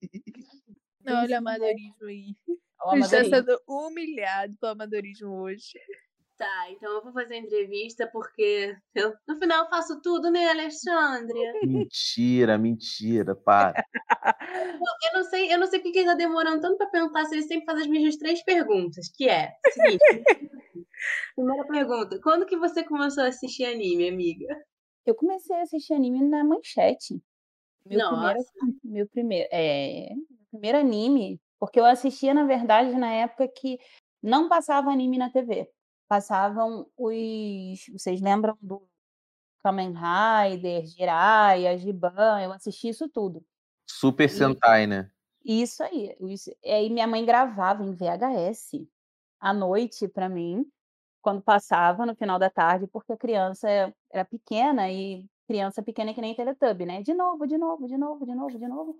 Olha 1.07 1.35
o 1.35 1.37
amadorismo 1.39 2.05
aí. 2.07 2.35
O 2.83 2.89
A 2.89 2.95
gente 2.95 3.09
tá 3.09 3.17
amadorismo. 3.17 3.35
sendo 3.35 3.61
humilhado 3.67 4.55
pelo 4.59 4.71
amadorismo 4.73 5.29
hoje. 5.41 5.79
Tá, 6.41 6.71
então 6.71 6.91
eu 6.91 7.03
vou 7.03 7.13
fazer 7.13 7.35
a 7.35 7.37
entrevista 7.37 8.09
porque 8.11 8.75
eu, 8.95 9.13
no 9.27 9.37
final 9.37 9.63
eu 9.63 9.69
faço 9.69 10.01
tudo, 10.01 10.31
né, 10.31 10.49
Alexandre? 10.49 11.37
Mentira, 11.67 12.57
mentira, 12.57 13.35
para. 13.35 13.85
Eu 15.03 15.13
não 15.13 15.23
sei, 15.23 15.53
eu 15.53 15.59
não 15.59 15.67
sei 15.67 15.79
porque 15.81 15.99
ele 15.99 16.07
tá 16.07 16.15
demorando 16.15 16.59
tanto 16.59 16.77
pra 16.77 16.87
perguntar 16.87 17.25
se 17.25 17.35
ele 17.35 17.43
sempre 17.43 17.65
faz 17.65 17.81
as 17.81 17.87
mesmas 17.87 18.17
três 18.17 18.43
perguntas, 18.43 19.07
que 19.15 19.29
é, 19.29 19.53
seguinte, 19.69 20.01
primeira 21.35 21.63
pergunta, 21.67 22.19
quando 22.23 22.47
que 22.47 22.57
você 22.57 22.83
começou 22.83 23.23
a 23.23 23.27
assistir 23.27 23.65
anime, 23.65 24.09
amiga? 24.09 24.47
Eu 25.05 25.13
comecei 25.13 25.55
a 25.55 25.61
assistir 25.61 25.93
anime 25.93 26.27
na 26.27 26.43
manchete. 26.43 27.21
Meu 27.85 28.09
primeiro, 28.09 28.39
Nossa. 28.39 28.51
meu 28.83 29.07
primeiro, 29.07 29.49
é, 29.51 30.09
meu 30.09 30.47
primeiro 30.49 30.77
anime, 30.79 31.39
porque 31.59 31.79
eu 31.79 31.85
assistia, 31.85 32.33
na 32.33 32.45
verdade, 32.45 32.97
na 32.97 33.11
época 33.13 33.47
que 33.47 33.77
não 34.23 34.49
passava 34.49 34.89
anime 34.89 35.19
na 35.19 35.29
TV. 35.29 35.69
Passavam 36.11 36.85
os. 36.97 37.85
Vocês 37.93 38.19
lembram 38.19 38.57
do 38.61 38.85
Kamen 39.63 39.93
Rider, 39.93 40.85
Jiraiya, 40.85 41.77
Giban? 41.77 42.41
Eu 42.43 42.51
assisti 42.51 42.89
isso 42.89 43.07
tudo. 43.07 43.41
Super 43.89 44.29
Sentai, 44.29 44.85
né? 44.85 45.09
Isso 45.45 45.81
aí. 45.81 46.13
Isso, 46.19 46.53
e 46.61 46.69
aí 46.69 46.89
minha 46.89 47.07
mãe 47.07 47.23
gravava 47.23 47.81
em 47.85 47.93
VHS 47.93 48.85
à 49.39 49.53
noite 49.53 50.05
pra 50.09 50.27
mim, 50.27 50.69
quando 51.21 51.41
passava 51.41 52.05
no 52.05 52.13
final 52.13 52.37
da 52.37 52.49
tarde, 52.49 52.87
porque 52.87 53.13
a 53.13 53.17
criança 53.17 53.69
era 54.11 54.25
pequena 54.25 54.91
e 54.91 55.25
criança 55.47 55.81
pequena 55.81 56.11
é 56.11 56.13
que 56.13 56.19
nem 56.19 56.35
Teletubby, 56.35 56.85
né? 56.85 57.01
De 57.01 57.13
novo, 57.13 57.47
de 57.47 57.57
novo, 57.57 57.87
de 57.87 57.97
novo, 57.97 58.25
de 58.25 58.35
novo, 58.35 58.59
de 58.59 58.67
novo. 58.67 58.99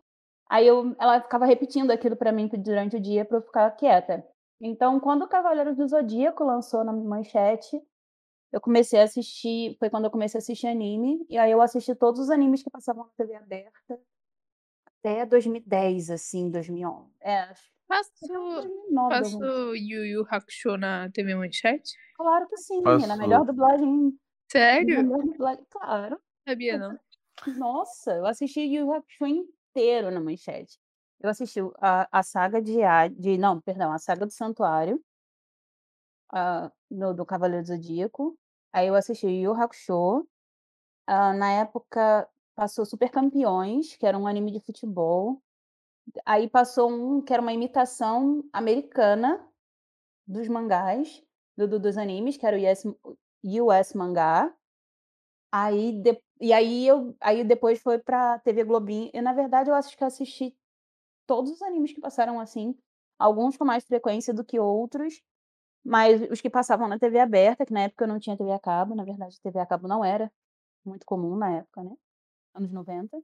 Aí 0.49 0.65
eu, 0.65 0.95
ela 0.97 1.19
ficava 1.19 1.45
repetindo 1.45 1.91
aquilo 1.91 2.15
pra 2.15 2.31
mim 2.31 2.47
durante 2.47 2.95
o 2.95 3.01
dia 3.01 3.25
pra 3.25 3.39
eu 3.39 3.41
ficar 3.41 3.69
quieta. 3.71 4.25
Então, 4.61 4.99
quando 4.99 5.23
o 5.23 5.27
Cavaleiros 5.27 5.75
do 5.75 5.87
Zodíaco 5.87 6.43
lançou 6.43 6.83
na 6.83 6.93
manchete, 6.93 7.81
eu 8.51 8.61
comecei 8.61 8.99
a 8.99 9.03
assistir, 9.03 9.75
foi 9.79 9.89
quando 9.89 10.05
eu 10.05 10.11
comecei 10.11 10.37
a 10.37 10.41
assistir 10.41 10.67
anime, 10.67 11.25
e 11.29 11.37
aí 11.37 11.51
eu 11.51 11.61
assisti 11.61 11.95
todos 11.95 12.21
os 12.21 12.29
animes 12.29 12.63
que 12.63 12.69
passavam 12.69 13.05
na 13.05 13.11
TV 13.17 13.35
aberta 13.35 13.99
até 14.99 15.25
2010, 15.25 16.11
assim, 16.11 16.49
2011. 16.51 17.11
É, 17.21 17.39
acho 17.39 17.63
que 17.63 17.71
Passo, 17.87 18.11
até 18.25 18.33
2009, 18.33 19.09
passo 19.09 19.39
2010. 19.39 19.89
Yu 19.89 20.05
Yu 20.05 20.27
Hakusho 20.29 20.77
na 20.77 21.09
TV 21.11 21.35
Manchete? 21.35 21.91
Claro 22.15 22.47
que 22.47 22.57
sim, 22.57 22.81
na 22.81 23.17
Passou. 23.17 23.17
melhor 23.17 23.45
dublagem, 23.45 23.87
na 24.07 24.11
Sério? 24.51 25.03
melhor 25.03 25.23
dublagem, 25.23 25.65
claro. 25.69 26.19
Sabia 26.47 26.77
não. 26.77 26.99
Nossa, 27.45 28.13
eu 28.15 28.25
assisti 28.25 28.61
Yu 28.61 28.85
Yu 28.85 28.93
Hakusho 28.93 29.25
inteiro 29.27 30.11
na 30.11 30.19
manchete. 30.19 30.79
Eu 31.21 31.29
assisti 31.29 31.59
a, 31.79 32.07
a 32.19 32.23
saga 32.23 32.61
de, 32.61 32.83
A- 32.83 33.07
de. 33.07 33.37
Não, 33.37 33.61
perdão, 33.61 33.91
a 33.93 33.97
saga 33.99 34.25
do 34.25 34.31
Santuário, 34.33 35.01
ah, 36.33 36.71
no, 36.89 37.13
do 37.13 37.25
Cavaleiro 37.25 37.65
Zodíaco. 37.65 38.37
Aí 38.73 38.87
eu 38.87 38.95
assisti 38.95 39.27
Yu 39.27 39.53
Hakusho. 39.53 40.27
ah, 41.07 41.33
na 41.33 41.51
época 41.53 42.29
passou 42.55 42.85
Super 42.85 43.09
Campeões, 43.11 43.95
que 43.97 44.05
era 44.07 44.17
um 44.17 44.27
anime 44.27 44.51
de 44.51 44.59
futebol. 44.61 45.41
Aí 46.25 46.49
passou 46.49 46.91
um 46.91 47.21
que 47.23 47.33
era 47.33 47.41
uma 47.41 47.53
imitação 47.53 48.43
americana 48.53 49.45
dos 50.27 50.47
mangás, 50.47 51.23
do, 51.57 51.67
do- 51.67 51.79
dos 51.79 51.97
animes, 51.97 52.37
que 52.37 52.45
era 52.47 52.57
o 52.57 52.61
US, 52.61 52.85
US 53.63 53.97
Mangá. 53.97 54.53
Aí, 55.51 55.93
de- 56.01 56.21
e 56.39 56.53
aí 56.53 56.87
eu 56.87 57.15
aí 57.21 57.43
depois 57.43 57.81
foi 57.81 57.99
pra 57.99 58.39
TV 58.39 58.63
Globinho. 58.63 59.09
E 59.13 59.21
na 59.21 59.33
verdade 59.33 59.69
eu 59.69 59.75
acho 59.75 59.95
que 59.97 60.03
eu 60.03 60.07
assisti 60.07 60.55
todos 61.27 61.51
os 61.51 61.61
animes 61.61 61.93
que 61.93 62.01
passaram 62.01 62.39
assim, 62.39 62.75
alguns 63.17 63.57
com 63.57 63.65
mais 63.65 63.83
frequência 63.85 64.33
do 64.33 64.43
que 64.43 64.59
outros, 64.59 65.21
mas 65.83 66.21
os 66.29 66.41
que 66.41 66.49
passavam 66.49 66.87
na 66.87 66.99
TV 66.99 67.19
aberta, 67.19 67.65
que 67.65 67.73
na 67.73 67.81
época 67.81 68.03
eu 68.03 68.07
não 68.07 68.19
tinha 68.19 68.37
TV 68.37 68.51
a 68.51 68.59
cabo, 68.59 68.95
na 68.95 69.03
verdade 69.03 69.39
TV 69.41 69.59
a 69.59 69.65
cabo 69.65 69.87
não 69.87 70.03
era 70.03 70.31
muito 70.85 71.05
comum 71.05 71.35
na 71.35 71.57
época, 71.57 71.83
né? 71.83 71.95
Anos 72.53 72.71
90. 72.71 73.21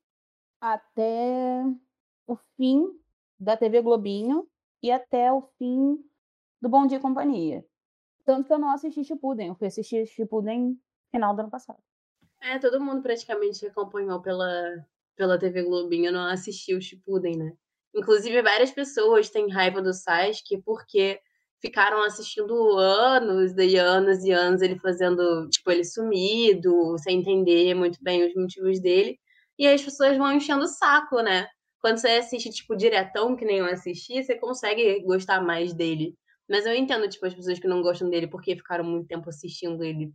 Até 0.61 1.63
o 2.25 2.35
fim 2.55 2.87
da 3.39 3.55
TV 3.55 3.81
Globinho, 3.81 4.47
e 4.81 4.91
até 4.91 5.31
o 5.31 5.41
fim 5.57 5.97
do 6.61 6.69
Bom 6.69 6.85
Dia 6.85 6.97
e 6.97 7.01
Companhia. 7.01 7.65
Tanto 8.25 8.47
que 8.47 8.53
eu 8.53 8.59
não 8.59 8.69
assisti 8.69 9.03
Shippuden, 9.03 9.49
eu 9.49 9.55
fui 9.55 9.67
assistir 9.67 10.05
Shippuden 10.05 10.69
no 10.69 10.77
final 11.11 11.35
do 11.35 11.41
ano 11.41 11.49
passado. 11.49 11.79
É, 12.41 12.59
todo 12.59 12.81
mundo 12.81 13.01
praticamente 13.01 13.65
acompanhou 13.65 14.21
pela, 14.21 14.85
pela 15.15 15.39
TV 15.39 15.63
Globinho, 15.63 16.11
não 16.11 16.27
assistiu 16.27 16.79
Shippuden, 16.79 17.37
né? 17.37 17.57
Inclusive, 17.97 18.41
várias 18.43 18.71
pessoas 18.71 19.29
têm 19.29 19.49
raiva 19.49 19.81
do 19.81 19.93
Sasuke 19.93 20.61
porque 20.63 21.19
ficaram 21.59 22.03
assistindo 22.03 22.53
anos 22.77 23.53
e 23.57 23.75
anos 23.75 24.23
e 24.23 24.31
anos 24.31 24.61
ele 24.61 24.77
fazendo, 24.79 25.49
tipo, 25.49 25.71
ele 25.71 25.83
sumido, 25.83 26.95
sem 26.99 27.19
entender 27.19 27.73
muito 27.73 27.97
bem 28.01 28.27
os 28.27 28.35
motivos 28.35 28.79
dele. 28.79 29.19
E 29.57 29.65
aí 29.65 29.73
as 29.73 29.81
pessoas 29.81 30.15
vão 30.15 30.31
enchendo 30.31 30.63
o 30.63 30.67
saco, 30.67 31.21
né? 31.21 31.47
Quando 31.79 31.97
você 31.97 32.09
assiste, 32.09 32.51
tipo, 32.51 32.75
diretão, 32.75 33.35
que 33.35 33.45
nem 33.45 33.57
eu 33.57 33.65
assisti, 33.65 34.23
você 34.23 34.35
consegue 34.35 35.01
gostar 35.01 35.41
mais 35.41 35.73
dele. 35.73 36.15
Mas 36.47 36.65
eu 36.65 36.75
entendo, 36.75 37.09
tipo, 37.09 37.25
as 37.25 37.33
pessoas 37.33 37.59
que 37.59 37.67
não 37.67 37.81
gostam 37.81 38.09
dele 38.09 38.27
porque 38.27 38.55
ficaram 38.55 38.83
muito 38.83 39.07
tempo 39.07 39.27
assistindo 39.29 39.83
ele 39.83 40.11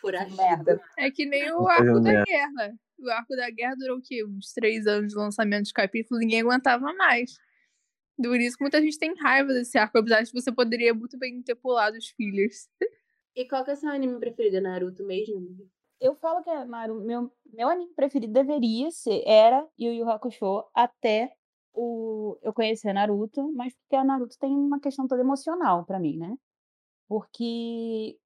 foragido. 0.00 0.36
Merda. 0.36 0.80
É 0.98 1.10
que 1.10 1.26
nem 1.26 1.52
o 1.52 1.68
arco 1.68 2.00
da 2.00 2.24
guerra. 2.24 2.72
O 2.98 3.08
arco 3.10 3.36
da 3.36 3.50
guerra 3.50 3.74
durou 3.76 3.98
o 3.98 4.02
quê? 4.02 4.24
Uns 4.24 4.52
três 4.52 4.86
anos 4.86 5.12
de 5.12 5.18
lançamento 5.18 5.66
de 5.66 5.72
capítulo, 5.72 6.18
ninguém 6.20 6.40
aguentava 6.40 6.92
mais. 6.94 7.36
Por 8.16 8.40
isso 8.40 8.56
que 8.56 8.64
muita 8.64 8.80
gente 8.80 8.98
tem 8.98 9.14
raiva 9.18 9.52
desse 9.52 9.76
arco, 9.76 9.98
apesar 9.98 10.22
de 10.22 10.32
que 10.32 10.40
você 10.40 10.50
poderia 10.50 10.94
muito 10.94 11.18
bem 11.18 11.42
ter 11.42 11.54
pulado 11.54 11.96
os 11.98 12.08
fillers. 12.08 12.68
E 13.34 13.46
qual 13.46 13.62
que 13.64 13.70
é 13.70 13.74
o 13.74 13.76
seu 13.76 13.90
anime 13.90 14.18
preferido? 14.18 14.56
É 14.56 14.60
Naruto 14.60 15.04
mesmo? 15.04 15.68
Eu 16.00 16.14
falo 16.14 16.42
que 16.42 16.48
é 16.48 16.64
Naru- 16.64 17.04
meu, 17.04 17.30
meu 17.52 17.68
anime 17.68 17.92
preferido 17.94 18.32
deveria 18.32 18.90
ser, 18.90 19.22
era 19.26 19.66
Yu 19.78 19.92
Yu 19.92 20.08
Hakusho 20.08 20.64
até 20.74 21.32
o, 21.74 22.38
eu 22.42 22.52
conhecer 22.54 22.92
Naruto, 22.94 23.52
mas 23.52 23.74
porque 23.74 23.96
a 23.96 24.04
Naruto 24.04 24.38
tem 24.38 24.50
uma 24.50 24.80
questão 24.80 25.06
toda 25.06 25.20
emocional 25.20 25.84
pra 25.84 26.00
mim, 26.00 26.16
né? 26.16 26.34
Porque 27.06 28.18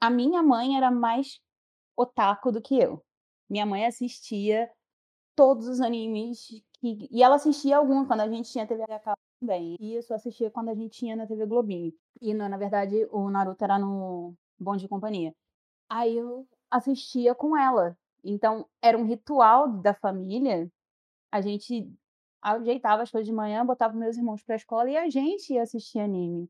a 0.00 0.10
minha 0.10 0.42
mãe 0.42 0.76
era 0.76 0.90
mais 0.90 1.40
otaku 1.96 2.50
do 2.50 2.60
que 2.60 2.76
eu. 2.78 3.04
Minha 3.50 3.66
mãe 3.66 3.84
assistia 3.84 4.70
todos 5.34 5.66
os 5.66 5.80
animes 5.80 6.46
que, 6.80 7.08
e 7.10 7.22
ela 7.22 7.34
assistia 7.34 7.76
alguns 7.76 8.06
quando 8.06 8.20
a 8.20 8.28
gente 8.28 8.50
tinha 8.50 8.66
TV 8.66 8.84
a 8.84 9.00
cabo 9.00 9.18
também. 9.40 9.76
E 9.80 9.94
eu 9.94 10.02
só 10.02 10.14
assistia 10.14 10.50
quando 10.50 10.68
a 10.68 10.74
gente 10.74 10.98
tinha 10.98 11.16
na 11.16 11.26
TV 11.26 11.46
Globinho. 11.46 11.92
E 12.20 12.32
na, 12.32 12.56
verdade 12.56 13.06
o 13.10 13.28
Naruto 13.28 13.64
era 13.64 13.78
no 13.78 14.34
Bom 14.58 14.76
de 14.76 14.86
Companhia. 14.88 15.34
Aí 15.88 16.16
eu 16.16 16.46
assistia 16.70 17.34
com 17.34 17.56
ela. 17.56 17.98
Então 18.22 18.66
era 18.80 18.96
um 18.96 19.04
ritual 19.04 19.68
da 19.68 19.94
família. 19.94 20.70
A 21.32 21.40
gente 21.40 21.92
ajeitava 22.40 23.02
as 23.02 23.10
coisas 23.10 23.26
de 23.26 23.32
manhã, 23.34 23.66
botava 23.66 23.94
meus 23.94 24.16
irmãos 24.16 24.42
pra 24.42 24.56
escola 24.56 24.88
e 24.88 24.96
a 24.96 25.08
gente 25.10 25.52
ia 25.52 25.62
assistir 25.62 25.98
anime. 25.98 26.48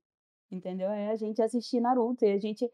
Entendeu? 0.50 0.90
Aí 0.90 1.08
a 1.08 1.16
gente 1.16 1.40
assistir 1.40 1.80
Naruto 1.80 2.24
e 2.24 2.32
a 2.32 2.38
gente 2.38 2.70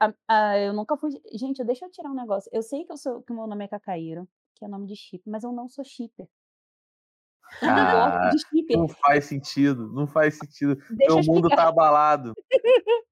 a- 0.00 0.14
a- 0.28 0.58
eu 0.58 0.72
nunca 0.72 0.96
fui. 0.96 1.10
Gente, 1.32 1.64
deixa 1.64 1.86
eu 1.86 1.90
tirar 1.90 2.10
um 2.10 2.14
negócio. 2.14 2.50
Eu 2.52 2.62
sei 2.62 2.84
que, 2.84 2.92
eu 2.92 2.96
sou, 2.96 3.22
que 3.22 3.32
o 3.32 3.34
meu 3.36 3.46
nome 3.46 3.64
é 3.64 3.68
Cacaíro, 3.68 4.28
que 4.54 4.64
é 4.64 4.68
nome 4.68 4.86
de 4.86 4.96
chip, 4.96 5.22
mas 5.28 5.44
eu 5.44 5.52
não 5.52 5.68
sou 5.68 5.84
shipper. 5.84 6.28
Ah. 7.62 8.30
Não 8.76 8.88
faz 8.88 9.24
sentido, 9.24 9.90
não 9.90 10.06
faz 10.06 10.36
sentido. 10.38 10.74
Deixa 10.90 11.12
eu 11.12 11.16
Meu 11.16 11.24
mundo 11.24 11.48
tá 11.48 11.68
abalado. 11.68 12.34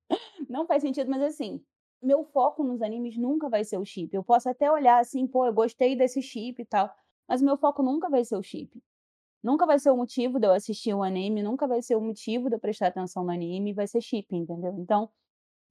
Não 0.48 0.66
faz 0.66 0.82
sentido, 0.82 1.10
mas 1.10 1.22
assim, 1.22 1.60
meu 2.02 2.22
foco 2.24 2.62
nos 2.62 2.80
animes 2.82 3.16
nunca 3.16 3.48
vai 3.48 3.64
ser 3.64 3.78
o 3.78 3.84
chip. 3.84 4.14
Eu 4.14 4.22
posso 4.22 4.48
até 4.48 4.70
olhar 4.70 5.00
assim, 5.00 5.26
pô, 5.26 5.46
eu 5.46 5.52
gostei 5.52 5.96
desse 5.96 6.22
chip 6.22 6.60
e 6.60 6.64
tal, 6.64 6.94
mas 7.26 7.42
meu 7.42 7.56
foco 7.56 7.82
nunca 7.82 8.08
vai 8.08 8.24
ser 8.24 8.36
o 8.36 8.42
chip. 8.42 8.80
Nunca 9.42 9.66
vai 9.66 9.78
ser 9.78 9.90
o 9.90 9.96
motivo 9.96 10.38
de 10.38 10.46
eu 10.46 10.52
assistir 10.52 10.94
o 10.94 11.02
anime, 11.02 11.42
nunca 11.42 11.66
vai 11.66 11.82
ser 11.82 11.96
o 11.96 12.00
motivo 12.00 12.48
de 12.48 12.56
eu 12.56 12.60
prestar 12.60 12.88
atenção 12.88 13.24
no 13.24 13.30
anime, 13.30 13.72
vai 13.72 13.86
ser 13.86 14.00
chip, 14.00 14.34
entendeu? 14.36 14.74
Então, 14.78 15.10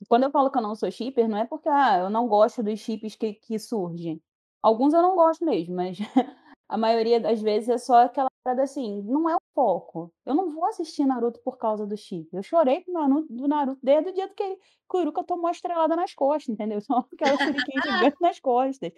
quando 0.07 0.23
eu 0.23 0.31
falo 0.31 0.51
que 0.51 0.57
eu 0.57 0.61
não 0.61 0.75
sou 0.75 0.91
shipper, 0.91 1.27
não 1.27 1.37
é 1.37 1.45
porque 1.45 1.69
ah, 1.69 1.99
eu 1.99 2.09
não 2.09 2.27
gosto 2.27 2.61
dos 2.61 2.79
chips 2.79 3.15
que, 3.15 3.33
que 3.33 3.57
surgem. 3.59 4.21
Alguns 4.61 4.93
eu 4.93 5.01
não 5.01 5.15
gosto 5.15 5.45
mesmo, 5.45 5.75
mas 5.75 5.97
a 6.67 6.77
maioria 6.77 7.19
das 7.19 7.41
vezes 7.41 7.69
é 7.69 7.77
só 7.77 8.03
aquela 8.03 8.29
parada 8.43 8.63
assim, 8.63 9.01
não 9.03 9.29
é 9.29 9.35
o 9.35 9.41
foco. 9.53 10.13
Eu 10.25 10.35
não 10.35 10.51
vou 10.51 10.65
assistir 10.65 11.05
Naruto 11.05 11.39
por 11.41 11.57
causa 11.57 11.85
do 11.85 11.97
chip. 11.97 12.29
Eu 12.33 12.43
chorei 12.43 12.83
do 12.83 12.91
Naruto, 12.93 13.33
do 13.33 13.47
Naruto 13.47 13.79
desde 13.81 14.09
o 14.09 14.13
dia 14.13 14.29
que 14.29 14.59
Kuruka 14.87 15.23
tomou 15.23 15.47
a 15.47 15.51
estrelada 15.51 15.95
nas 15.95 16.13
costas, 16.13 16.49
entendeu? 16.49 16.79
Só 16.81 17.05
aquela 17.13 17.37
shuriken 17.37 17.81
gigante 17.81 18.17
nas 18.21 18.39
costas. 18.39 18.91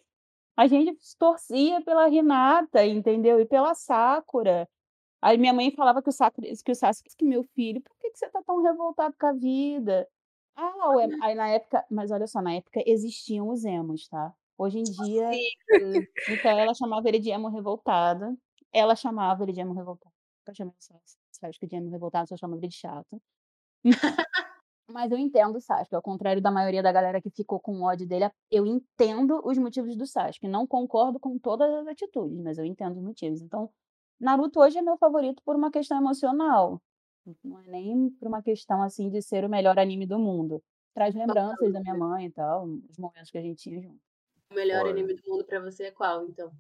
A 0.56 0.68
gente 0.68 0.98
torcia 1.20 1.82
pela 1.82 2.10
Hinata, 2.10 2.86
entendeu? 2.86 3.40
E 3.40 3.46
pela 3.46 3.76
Sakura. 3.76 4.68
Aí 5.22 5.38
minha 5.38 5.54
mãe 5.54 5.72
falava 5.72 6.02
que 6.02 6.10
o 6.10 6.12
Sakura, 6.12 6.48
que 6.64 6.72
o 6.72 6.76
Sasuke, 6.76 7.16
que 7.16 7.26
meu 7.26 7.44
filho, 7.56 7.82
por 7.82 7.96
que, 8.00 8.12
que 8.12 8.18
você 8.18 8.30
tá 8.30 8.42
tão 8.46 8.62
revoltado 8.62 9.16
com 9.20 9.28
a 9.28 9.34
vida? 9.34 10.08
Ah, 10.60 10.90
ué, 10.96 11.08
aí 11.22 11.36
na 11.36 11.50
época, 11.50 11.86
mas 11.90 12.10
olha 12.10 12.26
só, 12.26 12.42
na 12.42 12.56
época 12.56 12.82
existiam 12.86 13.50
os 13.50 13.64
emos, 13.64 14.08
tá? 14.08 14.34
Hoje 14.58 14.80
em 14.80 14.84
dia, 14.84 15.32
Sim. 15.32 16.04
então 16.30 16.58
ela 16.60 16.74
chamava 16.74 17.08
ele 17.08 17.20
de 17.20 17.30
emo 17.30 17.48
revoltado. 17.48 18.36
Ela 18.74 18.96
chamava 18.96 19.44
ele 19.44 19.54
de 19.54 19.62
emo 19.62 19.74
revoltado. 19.74 20.12
Eu 20.48 20.56
chamei 20.56 20.74
Sasuke 21.32 21.68
de 21.68 21.76
emo 21.76 21.92
revoltado, 21.92 22.28
só 22.28 22.36
chamava 22.36 22.60
ele 22.60 22.70
de 22.70 22.76
chato. 22.76 23.22
Mas 24.90 25.12
eu 25.12 25.18
entendo 25.18 25.58
o 25.58 25.62
Sasuke, 25.62 25.94
ao 25.94 26.02
contrário 26.02 26.42
da 26.42 26.50
maioria 26.50 26.82
da 26.82 26.92
galera 26.92 27.22
que 27.22 27.30
ficou 27.30 27.60
com 27.60 27.84
ódio 27.84 28.08
dele, 28.08 28.32
eu 28.50 28.66
entendo 28.66 29.40
os 29.46 29.60
motivos 29.60 29.96
do 29.96 30.08
Sasuke. 30.08 30.48
Não 30.48 30.66
concordo 30.66 31.20
com 31.20 31.38
todas 31.38 31.72
as 31.72 31.88
atitudes, 31.88 32.40
mas 32.40 32.58
eu 32.58 32.66
entendo 32.66 32.98
os 32.98 33.04
motivos. 33.04 33.42
Então, 33.42 33.70
Naruto 34.20 34.60
hoje 34.60 34.80
é 34.80 34.82
meu 34.82 34.98
favorito 34.98 35.44
por 35.44 35.56
uma 35.56 35.70
questão 35.70 35.98
emocional. 35.98 36.82
Não 37.44 37.60
é 37.60 37.68
nem 37.68 38.10
por 38.12 38.28
uma 38.28 38.42
questão 38.42 38.82
assim 38.82 39.10
de 39.10 39.22
ser 39.22 39.44
o 39.44 39.50
melhor 39.50 39.78
anime 39.80 40.06
do 40.06 40.20
mundo. 40.20 40.62
Traz 40.94 41.14
lembranças 41.14 41.72
da 41.72 41.80
minha 41.80 41.96
mãe 41.96 42.26
e 42.26 42.32
tal, 42.32 42.66
os 42.90 42.98
momentos 42.98 43.30
que 43.30 43.38
a 43.38 43.42
gente 43.42 43.62
tinha 43.62 43.82
junto. 43.82 44.00
O 44.52 44.56
melhor 44.56 44.82
Olha. 44.84 44.92
anime 44.92 45.14
do 45.14 45.22
mundo 45.30 45.46
pra 45.46 45.60
você 45.60 45.86
é 45.86 45.92
qual, 45.92 46.26
então? 46.26 46.52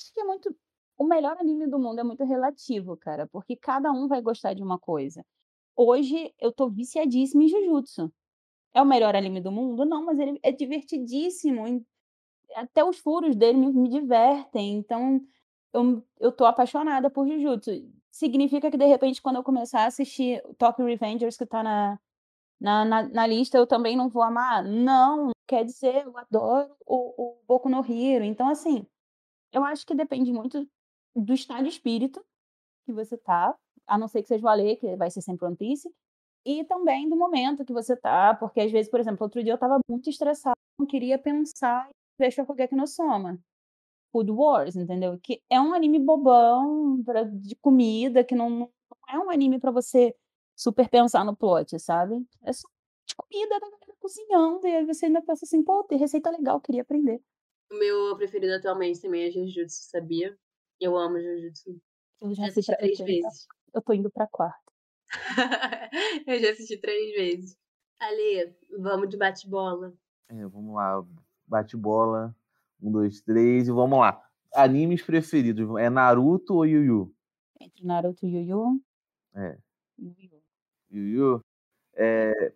Acho 0.00 0.12
que 0.12 0.20
é 0.20 0.24
muito. 0.24 0.56
O 0.96 1.04
melhor 1.04 1.36
anime 1.38 1.66
do 1.66 1.78
mundo 1.78 2.00
é 2.00 2.04
muito 2.04 2.24
relativo, 2.24 2.96
cara, 2.96 3.26
porque 3.26 3.56
cada 3.56 3.90
um 3.92 4.08
vai 4.08 4.22
gostar 4.22 4.54
de 4.54 4.62
uma 4.62 4.78
coisa. 4.78 5.24
Hoje 5.76 6.32
eu 6.38 6.52
tô 6.52 6.68
viciadíssima 6.68 7.42
em 7.44 7.48
Jujutsu. 7.48 8.12
É 8.72 8.82
o 8.82 8.86
melhor 8.86 9.14
anime 9.16 9.40
do 9.40 9.52
mundo? 9.52 9.84
Não, 9.84 10.04
mas 10.04 10.18
ele 10.18 10.38
é 10.42 10.52
divertidíssimo. 10.52 11.84
Até 12.54 12.84
os 12.84 12.98
furos 12.98 13.36
dele 13.36 13.58
me, 13.58 13.72
me 13.72 13.88
divertem. 13.88 14.76
Então, 14.76 15.20
eu, 15.72 16.04
eu 16.20 16.32
tô 16.32 16.44
apaixonada 16.44 17.10
por 17.10 17.26
Jujutsu. 17.26 17.70
Significa 18.14 18.70
que, 18.70 18.76
de 18.76 18.86
repente, 18.86 19.20
quando 19.20 19.36
eu 19.36 19.42
começar 19.42 19.80
a 19.80 19.86
assistir 19.86 20.40
Top 20.56 20.80
Revengers, 20.80 21.36
que 21.36 21.44
tá 21.44 21.64
na, 21.64 21.98
na, 22.60 22.84
na, 22.84 23.02
na 23.08 23.26
lista, 23.26 23.58
eu 23.58 23.66
também 23.66 23.96
não 23.96 24.08
vou 24.08 24.22
amar? 24.22 24.62
Não, 24.62 25.32
quer 25.48 25.64
dizer, 25.64 26.04
eu 26.04 26.16
adoro 26.16 26.76
o, 26.86 26.96
o 27.20 27.42
Boku 27.44 27.68
no 27.68 27.80
Hero. 27.80 28.22
Então, 28.22 28.48
assim, 28.48 28.86
eu 29.52 29.64
acho 29.64 29.84
que 29.84 29.96
depende 29.96 30.32
muito 30.32 30.64
do 31.12 31.34
estado 31.34 31.64
de 31.64 31.70
espírito 31.70 32.24
que 32.86 32.92
você 32.92 33.16
tá, 33.16 33.52
a 33.84 33.98
não 33.98 34.06
ser 34.06 34.22
que 34.22 34.28
seja 34.28 34.46
o 34.46 34.48
Ale, 34.48 34.76
que 34.76 34.94
vai 34.94 35.10
ser 35.10 35.20
sempre 35.20 35.44
One 35.46 35.56
Piece, 35.56 35.92
e 36.46 36.62
também 36.66 37.08
do 37.08 37.16
momento 37.16 37.64
que 37.64 37.72
você 37.72 37.96
tá, 37.96 38.32
porque 38.34 38.60
às 38.60 38.70
vezes, 38.70 38.88
por 38.88 39.00
exemplo, 39.00 39.24
outro 39.24 39.42
dia 39.42 39.54
eu 39.54 39.58
tava 39.58 39.80
muito 39.90 40.08
estressada, 40.08 40.54
não 40.78 40.86
queria 40.86 41.18
pensar 41.18 41.88
em 41.88 41.92
ver 42.16 42.30
Shokugeki 42.30 42.76
no 42.76 42.86
Soma. 42.86 43.40
Food 44.14 44.30
Wars, 44.30 44.76
entendeu? 44.76 45.18
Que 45.20 45.42
é 45.50 45.60
um 45.60 45.74
anime 45.74 45.98
bobão 45.98 47.02
pra- 47.02 47.24
de 47.24 47.56
comida, 47.56 48.22
que 48.22 48.32
não, 48.36 48.48
não 48.48 48.70
é 49.08 49.18
um 49.18 49.28
anime 49.28 49.58
pra 49.58 49.72
você 49.72 50.14
super 50.56 50.88
pensar 50.88 51.24
no 51.24 51.34
plot, 51.36 51.76
sabe? 51.80 52.24
É 52.42 52.52
só 52.52 52.68
de 53.08 53.14
comida 53.16 53.58
da 53.58 53.68
galera 53.68 53.96
cozinhando, 53.98 54.64
e 54.68 54.76
aí 54.76 54.86
você 54.86 55.06
ainda 55.06 55.20
pensa 55.20 55.44
assim, 55.44 55.64
pô, 55.64 55.82
tem 55.82 55.98
receita 55.98 56.30
legal, 56.30 56.60
queria 56.60 56.82
aprender. 56.82 57.20
O 57.72 57.74
meu 57.76 58.16
preferido 58.16 58.54
atualmente 58.54 59.00
também 59.02 59.24
é 59.24 59.30
Jujutsu, 59.32 59.82
sabia? 59.90 60.38
Eu 60.80 60.96
amo 60.96 61.20
Jujutsu. 61.20 61.80
Eu 62.20 62.32
já 62.34 62.46
assisti 62.46 62.76
três 62.76 62.98
vezes. 63.00 63.48
Eu 63.74 63.82
tô 63.82 63.92
indo 63.92 64.10
pra 64.12 64.28
quarta. 64.28 64.62
eu 66.26 66.38
já 66.38 66.52
assisti 66.52 66.78
três 66.78 67.12
vezes. 67.16 67.56
Ale, 67.98 68.54
vamos 68.78 69.08
de 69.08 69.16
bate-bola. 69.16 69.92
É, 70.28 70.46
vamos 70.46 70.72
lá, 70.74 71.04
bate 71.48 71.76
bola. 71.76 72.34
Um, 72.84 72.92
dois, 72.92 73.20
três, 73.22 73.66
e 73.66 73.72
vamos 73.72 73.98
lá. 73.98 74.22
Animes 74.54 75.02
preferidos, 75.02 75.66
é 75.78 75.88
Naruto 75.88 76.54
ou 76.54 76.66
Yu 76.66 76.84
Yu? 76.84 77.14
Entre 77.58 77.84
Naruto 77.84 78.26
e 78.26 78.28
Yu 78.28 78.42
Yu. 78.42 78.82
É. 79.34 79.58
Yu 79.98 80.14
Yu. 80.18 80.42
Yu 80.90 81.08
Yu? 81.08 81.40
É, 81.94 82.52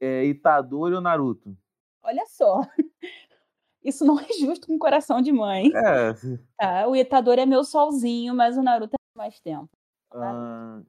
é 0.00 0.24
Itadori 0.26 0.94
ou 0.94 1.00
Naruto? 1.00 1.56
Olha 2.02 2.24
só. 2.26 2.60
Isso 3.82 4.04
não 4.04 4.18
é 4.18 4.28
justo 4.40 4.68
com 4.68 4.78
coração 4.78 5.20
de 5.20 5.32
mãe. 5.32 5.70
É, 5.74 6.14
Tá? 6.56 6.86
O 6.86 6.94
Itadori 6.96 7.40
é 7.42 7.46
meu 7.46 7.64
solzinho, 7.64 8.34
mas 8.34 8.56
o 8.56 8.62
Naruto 8.62 8.94
é 8.94 9.18
mais 9.18 9.40
tempo. 9.40 9.68
ah, 10.12 10.80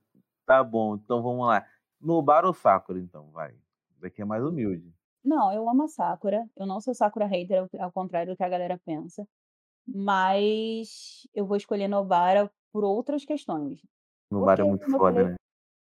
tá 0.45 0.63
bom, 0.63 0.95
então 0.95 1.21
vamos 1.23 1.47
lá. 1.47 1.65
Nobara 1.99 2.47
ou 2.47 2.53
Sakura, 2.53 2.99
então, 2.99 3.31
vai. 3.31 3.53
Daqui 3.99 4.21
é 4.21 4.25
mais 4.25 4.43
humilde. 4.43 4.93
Não, 5.25 5.51
eu 5.51 5.67
amo 5.67 5.83
a 5.83 5.87
Sakura. 5.87 6.47
Eu 6.55 6.65
não 6.65 6.79
sou 6.79 6.93
Sakura 6.93 7.25
hater, 7.25 7.61
ao- 7.63 7.85
ao 7.85 7.91
contrário 7.91 8.33
do 8.33 8.37
que 8.37 8.43
a 8.43 8.49
galera 8.49 8.79
pensa. 8.85 9.27
Mas 9.87 11.27
eu 11.33 11.45
vou 11.45 11.57
escolher 11.57 11.87
Nobara 11.87 12.51
por 12.71 12.83
outras 12.83 13.25
questões. 13.25 13.81
Nobara 14.31 14.61
é 14.61 14.63
Porque, 14.63 14.69
muito 14.69 14.85
como 14.85 14.95
eu 14.95 14.99
foda, 14.99 15.13
falei, 15.13 15.31
né? 15.31 15.35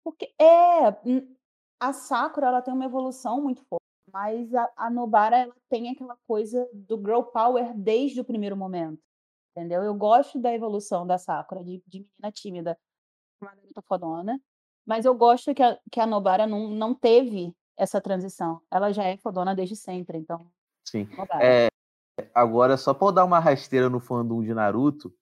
Porque 0.05 0.35
é, 0.39 0.91
hum, 1.05 1.37
a 1.81 1.93
Sakura 1.93 2.47
ela 2.49 2.63
tem 2.63 2.73
uma 2.73 2.85
evolução 2.85 3.43
muito 3.43 3.63
forte, 3.65 3.83
mas 4.13 4.55
a, 4.55 4.73
a 4.77 4.91
Nobara 4.91 5.37
ela 5.39 5.55
tem 5.69 5.91
aquela 5.91 6.17
coisa 6.27 6.69
do 6.73 6.97
girl 6.97 7.23
power 7.23 7.77
desde 7.77 8.21
o 8.21 8.25
primeiro 8.25 8.57
momento, 8.57 9.01
entendeu? 9.55 9.83
Eu 9.83 9.95
gosto 9.95 10.39
da 10.41 10.53
evolução 10.55 11.07
da 11.07 11.19
Sakura, 11.19 11.63
de, 11.63 11.83
de 11.87 12.01
menina 12.01 12.33
tímida, 12.33 12.79
uma 13.41 13.55
garota 13.55 13.83
fodona, 13.83 14.41
mas 14.87 15.05
eu 15.05 15.15
gosto 15.15 15.55
que 15.55 15.63
a, 15.63 15.79
que 15.91 16.01
a 16.01 16.07
Nobara 16.07 16.47
não, 16.47 16.69
não 16.71 16.95
teve 16.95 17.55
essa 17.79 18.01
transição. 18.01 18.61
Ela 18.71 18.93
já 18.93 19.05
é 19.05 19.17
fodona 19.17 19.55
desde 19.55 19.77
sempre, 19.77 20.19
então. 20.19 20.45
Sim. 20.87 21.09
É, 21.41 21.69
agora, 22.35 22.77
só 22.77 22.93
pra 22.93 23.09
eu 23.09 23.13
dar 23.13 23.25
uma 23.25 23.39
rasteira 23.39 23.89
no 23.89 24.01
fandom 24.01 24.43
de 24.43 24.53
Naruto, 24.53 25.15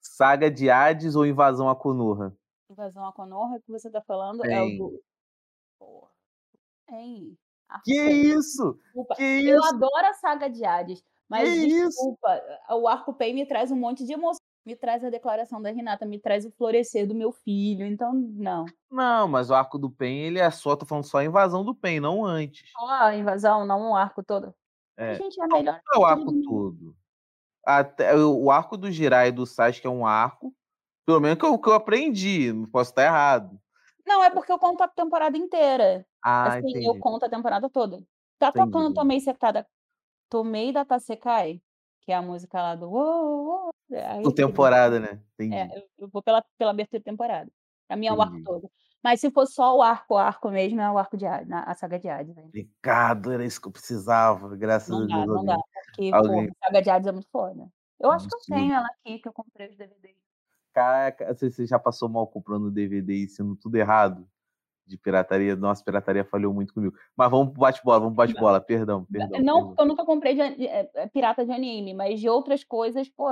Saga 0.00 0.50
de 0.50 0.70
Hades 0.70 1.16
ou 1.16 1.26
Invasão 1.26 1.68
a 1.68 1.74
Konoha? 1.76 2.36
Invasão 2.70 3.06
a 3.06 3.12
Konoha 3.12 3.58
que 3.60 3.70
você 3.72 3.90
tá 3.90 4.00
falando 4.02 4.44
é 4.44 4.62
o 4.62 4.78
do. 4.78 5.02
Porra. 5.78 6.08
Hein? 6.90 7.36
Que 7.84 7.98
Arco 7.98 8.10
isso? 8.14 8.78
Desculpa. 8.84 9.14
Que 9.16 9.48
Eu 9.48 9.58
isso? 9.58 9.68
adoro 9.74 10.06
a 10.06 10.12
saga 10.14 10.48
de 10.48 10.64
Hades, 10.64 11.02
mas 11.28 11.48
Que 11.48 11.54
isso? 11.66 11.88
desculpa, 11.88 12.42
o 12.70 12.86
Arco 12.86 13.14
Pain 13.14 13.34
me 13.34 13.46
traz 13.46 13.70
um 13.70 13.76
monte 13.76 14.04
de 14.04 14.12
emoção. 14.12 14.43
Me 14.64 14.74
traz 14.74 15.04
a 15.04 15.10
declaração 15.10 15.60
da 15.60 15.70
Renata, 15.70 16.06
me 16.06 16.18
traz 16.18 16.46
o 16.46 16.50
florescer 16.50 17.06
do 17.06 17.14
meu 17.14 17.30
filho. 17.32 17.84
Então, 17.84 18.14
não. 18.14 18.64
Não, 18.90 19.28
mas 19.28 19.50
o 19.50 19.54
arco 19.54 19.78
do 19.78 19.90
Pen, 19.90 20.20
ele 20.20 20.38
é 20.38 20.50
só, 20.50 20.74
tô 20.74 20.86
falando 20.86 21.04
só 21.04 21.18
a 21.18 21.24
invasão 21.24 21.64
do 21.64 21.74
Pen, 21.74 22.00
não 22.00 22.24
antes. 22.24 22.70
Só 22.72 22.88
a 22.88 23.14
invasão, 23.14 23.66
não 23.66 23.90
o 23.90 23.96
arco 23.96 24.22
todo. 24.22 24.54
É. 24.96 25.16
Gente, 25.16 25.40
é 25.40 25.46
melhor. 25.46 25.80
Não 25.86 26.00
é 26.00 26.04
o 26.04 26.06
arco 26.06 26.42
todo. 26.42 26.96
Até, 27.66 28.16
o 28.16 28.50
arco 28.50 28.76
do 28.76 28.90
Jirai 28.90 29.28
e 29.28 29.32
do 29.32 29.44
Sasuke 29.44 29.86
é 29.86 29.90
um 29.90 30.06
arco. 30.06 30.54
Pelo 31.04 31.20
menos 31.20 31.38
que 31.38 31.44
eu, 31.44 31.58
que 31.58 31.68
eu 31.68 31.74
aprendi. 31.74 32.52
Não 32.52 32.66
posso 32.66 32.90
estar 32.90 33.04
errado. 33.04 33.60
Não, 34.06 34.22
é 34.22 34.30
porque 34.30 34.52
eu 34.52 34.58
conto 34.58 34.82
a 34.82 34.88
temporada 34.88 35.36
inteira. 35.36 36.06
Ah, 36.22 36.54
assim, 36.54 36.70
entendi. 36.70 36.86
eu 36.86 36.98
conto 36.98 37.24
a 37.24 37.28
temporada 37.28 37.68
toda. 37.68 38.02
Tá 38.38 38.48
Entendi. 38.48 38.66
tocando 38.66 38.94
Tomei 38.94 39.20
Secada. 39.20 39.66
Tomei 40.28 40.72
da 40.72 40.84
Tasekai, 40.84 41.60
que 42.04 42.12
é 42.12 42.14
a 42.14 42.22
música 42.22 42.60
lá 42.60 42.74
do. 42.74 42.88
Uou, 42.90 43.44
uou, 43.46 43.74
aí 43.92 44.22
Por 44.22 44.32
temporada, 44.32 45.00
né? 45.00 45.20
Entendi. 45.34 45.54
É, 45.56 45.84
eu- 45.98 46.08
vou 46.08 46.22
pela, 46.22 46.44
pela 46.58 46.70
abertura 46.70 46.98
de 47.00 47.04
temporada. 47.04 47.50
Pra 47.88 47.96
mim 47.96 48.06
é 48.06 48.12
o 48.12 48.20
arco 48.20 48.42
todo. 48.42 48.70
Mas 49.02 49.20
se 49.20 49.30
for 49.30 49.46
só 49.46 49.76
o 49.76 49.82
arco, 49.82 50.14
o 50.14 50.16
arco 50.18 50.50
mesmo 50.50 50.80
é 50.80 50.90
o 50.90 50.96
arco 50.96 51.16
de 51.16 51.26
Hades, 51.26 51.50
a 51.52 51.74
saga 51.74 51.98
de 51.98 52.08
Hades. 52.08 52.34
Né? 52.34 52.44
Obrigado, 52.46 53.30
era 53.32 53.44
isso 53.44 53.60
que 53.60 53.68
eu 53.68 53.72
precisava. 53.72 54.56
Graças 54.56 54.88
Não 54.88 55.04
a 55.04 55.06
dá, 55.06 55.14
Deus. 55.16 55.26
não 55.26 55.44
dá. 55.44 55.52
alguém- 55.54 55.64
Porque, 55.84 56.10
alguém- 56.14 56.46
pô, 56.48 56.56
a 56.62 56.66
saga 56.66 56.82
de 56.82 56.90
Hades 56.90 57.06
é 57.08 57.12
muito 57.12 57.28
foda. 57.30 57.68
Eu 58.00 58.10
acho 58.10 58.26
que 58.28 58.34
eu 58.34 58.40
tenho 58.46 58.72
ela 58.74 58.86
aqui, 58.86 59.18
que 59.18 59.28
eu 59.28 59.32
comprei 59.32 59.68
os 59.68 59.76
DVDs. 59.76 60.16
Caraca, 60.72 61.32
você 61.34 61.50
você 61.50 61.66
já 61.66 61.78
passou 61.78 62.08
mal 62.08 62.26
comprando 62.26 62.70
DVD 62.70 63.14
e 63.14 63.28
sendo 63.28 63.54
tudo 63.54 63.76
errado? 63.76 64.26
De 64.86 64.98
pirataria. 64.98 65.56
Nossa, 65.56 65.82
pirataria 65.82 66.24
falhou 66.24 66.52
muito 66.52 66.74
comigo. 66.74 66.94
Mas 67.16 67.30
vamos 67.30 67.52
pro 67.52 67.60
bate-bola, 67.60 68.00
vamos 68.00 68.14
pro 68.14 68.26
bate-bola. 68.26 68.60
Perdão, 68.60 69.06
perdão. 69.10 69.28
não, 69.40 69.54
perdão. 69.54 69.66
porque 69.68 69.82
eu 69.82 69.86
nunca 69.86 70.04
comprei 70.04 70.34
de, 70.34 70.56
de- 70.56 70.66
é, 70.66 70.90
é, 70.94 71.06
pirata 71.08 71.44
de 71.44 71.52
anime, 71.52 71.94
mas 71.94 72.20
de 72.20 72.28
outras 72.28 72.62
coisas, 72.62 73.08
pô, 73.08 73.28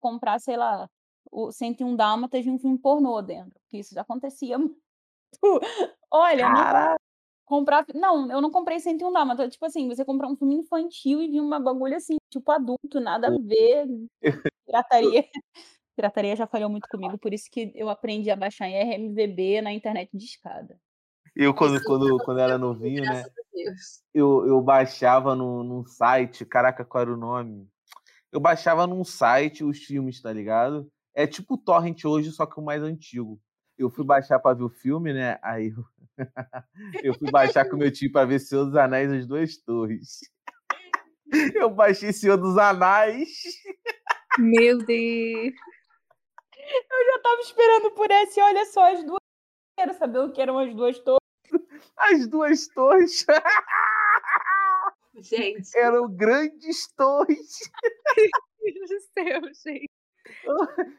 comprar, 0.00 0.40
sei 0.40 0.56
lá, 0.56 0.88
o 1.30 1.52
101 1.52 1.94
Dálmatas 1.94 2.42
de 2.42 2.50
um 2.50 2.58
filme 2.58 2.78
pornô 2.78 3.22
dentro. 3.22 3.60
Que 3.68 3.78
isso 3.78 3.94
já 3.94 4.00
acontecia 4.02 4.58
muito. 4.58 4.76
Olha, 6.10 6.48
não 6.48 6.96
comprar. 7.46 7.86
Não, 7.94 8.30
eu 8.30 8.40
não 8.40 8.50
comprei 8.50 8.78
101 8.80 9.12
Dálmatas. 9.12 9.52
Tipo 9.52 9.66
assim, 9.66 9.88
você 9.88 10.04
comprar 10.04 10.28
um 10.28 10.36
filme 10.36 10.56
infantil 10.56 11.22
e 11.22 11.28
vir 11.28 11.40
uma 11.40 11.60
bagulho 11.60 11.96
assim, 11.96 12.16
tipo 12.30 12.50
adulto, 12.50 13.00
nada 13.00 13.28
a 13.28 13.38
ver. 13.38 13.86
Pirataria. 14.66 15.24
Pirataria 15.96 16.36
já 16.36 16.46
falhou 16.46 16.68
muito 16.68 16.86
comigo, 16.90 17.16
por 17.16 17.32
isso 17.32 17.48
que 17.50 17.72
eu 17.74 17.88
aprendi 17.88 18.30
a 18.30 18.36
baixar 18.36 18.68
em 18.68 18.74
RMVB 18.76 19.62
na 19.62 19.72
internet 19.72 20.10
de 20.12 20.26
escada. 20.26 20.78
Eu 21.36 21.52
quando, 21.52 21.82
quando, 21.84 22.18
quando 22.24 22.40
era 22.40 22.56
novinho, 22.56 23.04
né? 23.04 23.22
Eu, 24.14 24.46
eu 24.46 24.60
baixava 24.62 25.34
no, 25.34 25.62
num 25.62 25.84
site, 25.84 26.46
caraca, 26.46 26.84
qual 26.84 27.02
era 27.02 27.12
o 27.12 27.16
nome? 27.16 27.68
Eu 28.32 28.40
baixava 28.40 28.86
num 28.86 29.04
site 29.04 29.62
os 29.62 29.78
filmes, 29.78 30.20
tá 30.20 30.32
ligado? 30.32 30.90
É 31.14 31.26
tipo 31.26 31.54
o 31.54 31.58
Torrent 31.58 32.04
hoje, 32.04 32.32
só 32.32 32.46
que 32.46 32.58
o 32.58 32.64
mais 32.64 32.82
antigo. 32.82 33.38
Eu 33.76 33.90
fui 33.90 34.04
baixar 34.04 34.38
pra 34.38 34.54
ver 34.54 34.64
o 34.64 34.70
filme, 34.70 35.12
né? 35.12 35.38
Aí 35.42 35.74
eu, 35.76 35.84
eu 37.04 37.14
fui 37.18 37.30
baixar 37.30 37.68
com 37.68 37.76
meu 37.76 37.92
tio 37.92 38.10
pra 38.10 38.24
ver 38.24 38.38
Senhor 38.38 38.64
dos 38.64 38.76
Anéis 38.76 39.12
As 39.12 39.26
Duas 39.26 39.56
Torres. 39.58 40.20
Eu 41.54 41.68
baixei 41.68 42.12
Senhor 42.12 42.36
dos 42.36 42.56
Anéis. 42.56 43.28
Meu 44.38 44.78
Deus. 44.78 45.54
Eu 46.56 47.04
já 47.12 47.18
tava 47.22 47.40
esperando 47.40 47.90
por 47.92 48.10
esse, 48.10 48.40
olha 48.40 48.64
só, 48.66 48.92
as 48.92 49.04
duas. 49.04 49.18
Quero 49.78 49.94
saber 49.94 50.18
o 50.20 50.32
que 50.32 50.40
eram 50.40 50.58
as 50.58 50.74
duas 50.74 50.98
torres. 51.00 51.25
As 51.98 52.26
duas 52.28 52.66
torres 52.68 53.24
Gente, 55.18 55.76
eram 55.78 56.08
grandes 56.14 56.92
torres. 56.94 57.58
Meu 58.62 58.74
Deus 58.74 58.90
do 58.90 59.00
céu, 59.14 59.40
gente. 59.64 59.88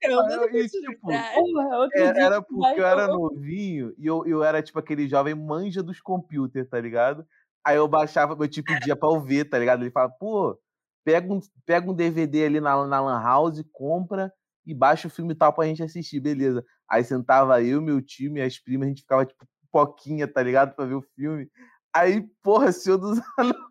Aí 0.03 0.11
Eu 0.11 0.19
eu- 0.19 0.25
não 0.27 0.49
e, 0.59 0.67
tipo, 0.69 1.11
Era, 1.11 2.19
era 2.19 2.35
eu 2.37 2.43
porque 2.43 2.79
eu 2.79 2.85
era 2.85 3.03
eu- 3.03 3.07
novinho 3.09 3.93
e 3.97 4.07
eu, 4.07 4.25
eu 4.25 4.43
era 4.43 4.63
tipo 4.63 4.79
aquele 4.79 5.07
jovem 5.07 5.35
manja 5.35 5.83
dos 5.83 5.99
computers, 6.01 6.67
tá 6.67 6.79
ligado? 6.79 7.27
Aí 7.63 7.75
eu 7.75 7.87
baixava, 7.87 8.35
meu 8.35 8.47
tio 8.47 8.63
pedia 8.63 8.95
pra 8.95 9.09
eu 9.09 9.19
ver, 9.19 9.45
tá 9.45 9.59
ligado? 9.59 9.83
Ele 9.83 9.91
falava, 9.91 10.13
pô, 10.19 10.57
pega 11.05 11.31
um, 11.31 11.39
pega 11.65 11.89
um 11.91 11.93
DVD 11.93 12.45
ali 12.45 12.59
na, 12.61 12.87
na 12.87 13.01
Lan 13.01 13.21
House, 13.21 13.61
compra 13.71 14.31
e 14.65 14.73
baixa 14.73 15.07
o 15.07 15.11
filme 15.11 15.35
tal 15.35 15.53
pra 15.53 15.65
gente 15.65 15.83
assistir, 15.83 16.19
beleza. 16.19 16.65
Aí 16.89 17.03
sentava 17.03 17.61
eu, 17.61 17.81
meu 17.81 18.01
tio, 18.01 18.31
minhas 18.31 18.57
primas, 18.57 18.85
a 18.85 18.89
gente 18.89 19.01
ficava 19.01 19.25
tipo 19.25 19.45
poquinha, 19.71 20.27
tá 20.27 20.41
ligado? 20.43 20.75
Pra 20.75 20.85
ver 20.85 20.95
o 20.95 21.01
filme. 21.15 21.49
Aí, 21.93 22.21
porra, 22.41 22.71
Senhor 22.71 22.97
dos 22.97 23.19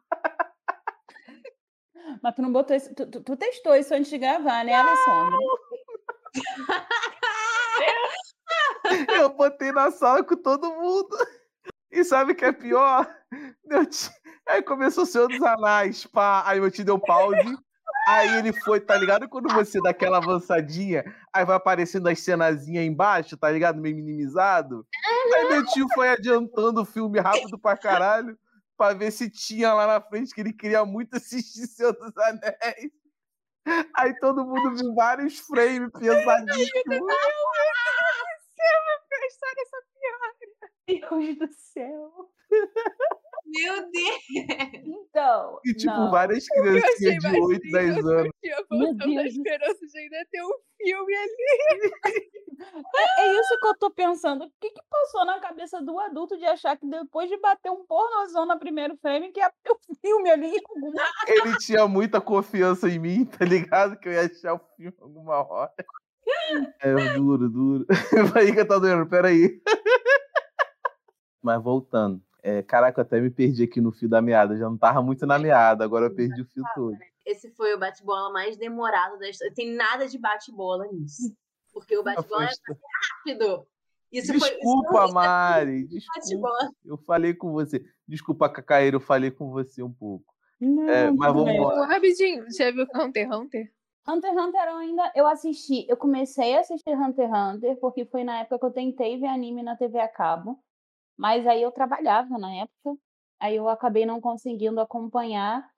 Mas 2.23 2.35
tu 2.35 2.43
não 2.43 2.53
botou 2.53 2.77
isso. 2.77 2.95
Tu, 2.95 3.07
tu- 3.11 3.21
tu 3.23 3.37
testou 3.37 3.75
isso 3.77 3.95
antes 3.95 4.11
de 4.11 4.19
gravar, 4.19 4.65
né, 4.65 4.75
Alessandra? 4.75 5.37
Eu 9.21 9.31
botei 9.31 9.73
na 9.73 9.91
sala 9.91 10.23
com 10.25 10.37
todo 10.37 10.71
mundo. 10.73 11.17
E 11.91 12.05
sabe 12.05 12.33
o 12.33 12.35
que 12.35 12.45
é 12.45 12.53
pior? 12.53 13.09
Aí 14.49 14.63
começou 14.63 15.05
o 15.05 15.07
Senhor 15.07 15.29
dos 15.29 15.43
Anais, 15.43 16.07
pá. 16.07 16.43
Aí 16.47 16.61
meu 16.61 16.71
tio 16.71 16.85
deu 16.85 16.99
pause. 16.99 17.57
Aí 18.09 18.39
ele 18.39 18.53
foi, 18.53 18.81
tá 18.81 18.97
ligado? 18.97 19.29
Quando 19.29 19.53
você 19.53 19.81
dá 19.81 19.91
aquela 19.91 20.19
avançadinha, 20.19 21.05
aí 21.33 21.45
vai 21.45 21.57
aparecendo 21.57 22.09
as 22.09 22.21
cenazinhas 22.21 22.85
embaixo, 22.85 23.37
tá 23.37 23.51
ligado? 23.51 23.81
Meio 23.81 23.97
minimizado. 23.97 24.87
Aí 25.35 25.49
meu 25.49 25.67
tio 25.67 25.87
foi 25.95 26.09
adiantando 26.09 26.83
o 26.83 26.85
filme 26.85 27.19
rápido 27.21 27.59
pra 27.59 27.77
caralho, 27.77 28.39
pra 28.77 28.93
ver 28.93 29.11
se 29.11 29.31
tinha 29.31 29.73
lá 29.73 29.87
na 29.87 30.01
frente, 30.01 30.35
que 30.35 30.41
ele 30.41 30.53
queria 30.53 30.85
muito 30.85 31.17
assistir 31.17 31.67
Senhor 31.67 31.93
dos 31.93 32.17
Anéis. 32.17 32.93
Aí 33.95 34.15
todo 34.21 34.45
mundo 34.45 34.77
viu 34.77 34.95
vários 34.95 35.39
frames 35.41 35.91
pesadíssimos. 35.93 37.13
A 39.19 39.27
história 39.27 39.63
essa 39.63 39.77
Deus 40.87 41.37
do 41.39 41.53
céu. 41.53 42.31
Meu 43.57 43.91
Deus. 43.91 44.87
Então. 45.09 45.61
E, 45.65 45.75
tipo, 45.75 45.93
não. 45.93 46.11
várias 46.11 46.47
criancinhas 46.47 47.17
de 47.17 47.21
mais 47.23 47.39
8, 47.39 47.71
10 47.73 47.97
lindo, 47.97 48.09
anos. 48.11 48.33
Tinha 48.43 48.57
a 48.57 48.77
Meu 48.77 48.95
da 48.95 49.05
Deus 49.05 49.23
do 49.23 49.29
esperança 49.29 49.87
de 49.87 49.99
ainda 49.99 50.27
ter 50.31 50.43
um 50.43 50.59
filme 50.77 51.15
ali. 51.15 51.93
É, 52.95 53.23
é 53.23 53.41
isso 53.41 53.59
que 53.61 53.67
eu 53.67 53.79
tô 53.79 53.91
pensando. 53.91 54.45
O 54.45 54.51
que, 54.61 54.71
que 54.71 54.81
passou 54.89 55.25
na 55.25 55.39
cabeça 55.41 55.81
do 55.83 55.99
adulto 55.99 56.37
de 56.39 56.45
achar 56.45 56.77
que 56.77 56.87
depois 56.87 57.29
de 57.29 57.37
bater 57.39 57.71
um 57.71 57.85
pornozão 57.85 58.47
no 58.47 58.59
primeiro 58.59 58.97
frame, 58.97 59.33
que 59.33 59.41
ia 59.41 59.53
ter 59.63 59.73
um 59.73 59.95
filme 60.01 60.31
ali 60.31 60.49
em 60.49 60.61
alguma. 60.69 61.03
Ele 61.27 61.57
tinha 61.59 61.87
muita 61.87 62.21
confiança 62.21 62.89
em 62.89 62.99
mim, 62.99 63.25
tá 63.25 63.45
ligado? 63.45 63.99
Que 63.99 64.09
eu 64.09 64.13
ia 64.13 64.23
achar 64.23 64.55
o 64.55 64.61
filme 64.77 64.97
alguma 65.01 65.47
hora. 65.47 65.73
É 66.81 67.15
duro, 67.15 67.49
duro. 67.49 67.87
Vai 68.33 68.53
que 68.53 68.65
tá 68.65 68.79
doendo, 68.79 69.07
peraí. 69.09 69.61
Mas 71.43 71.63
voltando. 71.63 72.21
É, 72.47 72.63
caraca, 72.63 73.01
eu 73.01 73.03
até 73.03 73.21
me 73.21 73.29
perdi 73.29 73.65
aqui 73.65 73.81
no 73.81 73.91
fio 73.91 74.09
da 74.09 74.23
meada. 74.23 74.55
Eu 74.55 74.59
já 74.59 74.71
não 74.71 74.79
tava 74.79 75.03
muito 75.03 75.27
na 75.27 75.37
meada, 75.37 75.83
agora 75.83 76.07
eu 76.07 76.15
perdi 76.15 76.43
o 76.43 76.45
fio 76.45 76.63
todo. 76.77 76.97
Esse 77.25 77.51
foi 77.51 77.75
o 77.75 77.79
bate-bola 77.79 78.33
mais 78.33 78.57
demorado 78.57 79.19
da 79.19 79.29
história. 79.29 79.53
Tem 79.53 79.75
nada 79.75 80.07
de 80.07 80.17
bate-bola 80.17 80.87
nisso. 80.93 81.35
Porque 81.73 81.99
o 81.99 82.05
bate-bola 82.07 82.45
é 82.45 82.49
rápido. 83.27 83.67
Isso 84.13 84.33
foi. 84.39 84.49
Desculpa, 84.49 85.05
isso 85.07 85.15
Mari. 85.15 85.89
foi 85.89 85.99
Desculpa. 86.21 86.71
Eu 86.85 86.97
falei 86.99 87.35
com 87.35 87.51
você. 87.51 87.85
Desculpa, 88.07 88.49
Cacaeira, 88.49 88.95
eu 88.95 89.01
falei 89.01 89.33
com 89.33 89.51
você 89.51 89.83
um 89.83 89.93
pouco. 89.93 90.33
Não, 90.61 90.89
É, 90.89 91.11
mas 91.11 91.33
vamos 91.35 91.59
lá. 91.59 91.87
Rapidinho, 91.87 92.45
já 92.57 92.71
viu 92.71 92.87
Hunter 92.95 93.27
x 93.27 93.37
Hunter? 93.37 93.73
Hunter 94.09 94.31
x 94.31 94.41
Hunter 94.41 94.69
eu 94.69 94.77
ainda 94.77 95.13
eu 95.17 95.27
assisti. 95.27 95.85
Eu 95.89 95.97
comecei 95.97 96.57
a 96.57 96.61
assistir 96.61 96.97
Hunter 96.97 97.29
x 97.29 97.37
Hunter 97.37 97.77
porque 97.81 98.05
foi 98.05 98.23
na 98.23 98.39
época 98.39 98.61
que 98.61 98.67
eu 98.67 98.71
tentei 98.71 99.19
ver 99.19 99.27
anime 99.27 99.65
na 99.65 99.77
TV 99.77 99.99
a 99.99 100.07
cabo. 100.07 100.57
Mas 101.17 101.47
aí 101.47 101.63
eu 101.63 101.73
trabalhava 101.73 102.39
na 102.39 102.55
época. 102.55 103.01
Aí 103.41 103.57
eu 103.57 103.69
acabei 103.69 104.07
não 104.07 104.21
conseguindo 104.21 104.81
acompanhar. 104.81 105.69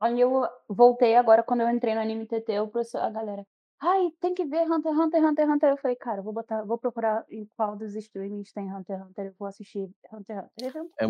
Aí 0.00 0.20
eu 0.20 0.42
voltei 0.68 1.14
agora, 1.16 1.42
quando 1.42 1.60
eu 1.60 1.70
entrei 1.70 1.94
no 1.94 2.00
Anime 2.00 2.26
TT, 2.26 2.52
eu 2.52 2.70
a 2.94 3.10
galera. 3.10 3.46
Ai, 3.80 4.12
tem 4.20 4.32
que 4.32 4.44
ver 4.44 4.70
Hunter, 4.70 4.92
Hunter, 4.92 5.24
Hunter, 5.24 5.50
Hunter. 5.50 5.70
Eu 5.70 5.76
falei, 5.76 5.96
cara, 5.96 6.22
vou 6.22 6.32
botar, 6.32 6.62
vou 6.64 6.78
procurar 6.78 7.24
em 7.28 7.44
qual 7.56 7.76
dos 7.76 7.96
streamings 7.96 8.52
tem 8.52 8.72
Hunter, 8.72 9.04
Hunter. 9.04 9.26
Eu 9.26 9.34
vou 9.38 9.48
assistir 9.48 9.90
Hunter, 10.12 10.44
Hunter. 10.44 10.86
É 11.00 11.06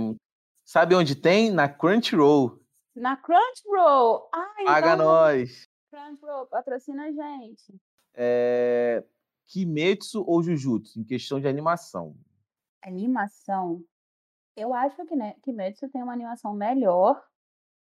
Sabe 0.64 0.94
onde 0.94 1.14
tem? 1.14 1.50
Na 1.50 1.68
Crunchyroll. 1.68 2.58
Na 2.94 3.16
Crunchyroll. 3.16 4.28
Ai, 4.32 4.64
Paga 4.64 4.94
então, 4.94 5.06
nós. 5.06 5.68
Crunchyroll, 5.90 6.46
patrocina 6.46 7.04
a 7.04 7.12
gente. 7.12 7.74
É... 8.14 9.04
Kimetsu 9.46 10.24
ou 10.26 10.42
Jujutsu? 10.42 10.98
Em 10.98 11.04
questão 11.04 11.40
de 11.40 11.48
animação. 11.48 12.16
Animação. 12.82 13.84
Eu 14.56 14.74
acho 14.74 15.04
que 15.06 15.16
né, 15.16 15.34
Kimetsu 15.42 15.88
tem 15.90 16.02
uma 16.02 16.12
animação 16.12 16.54
melhor, 16.54 17.22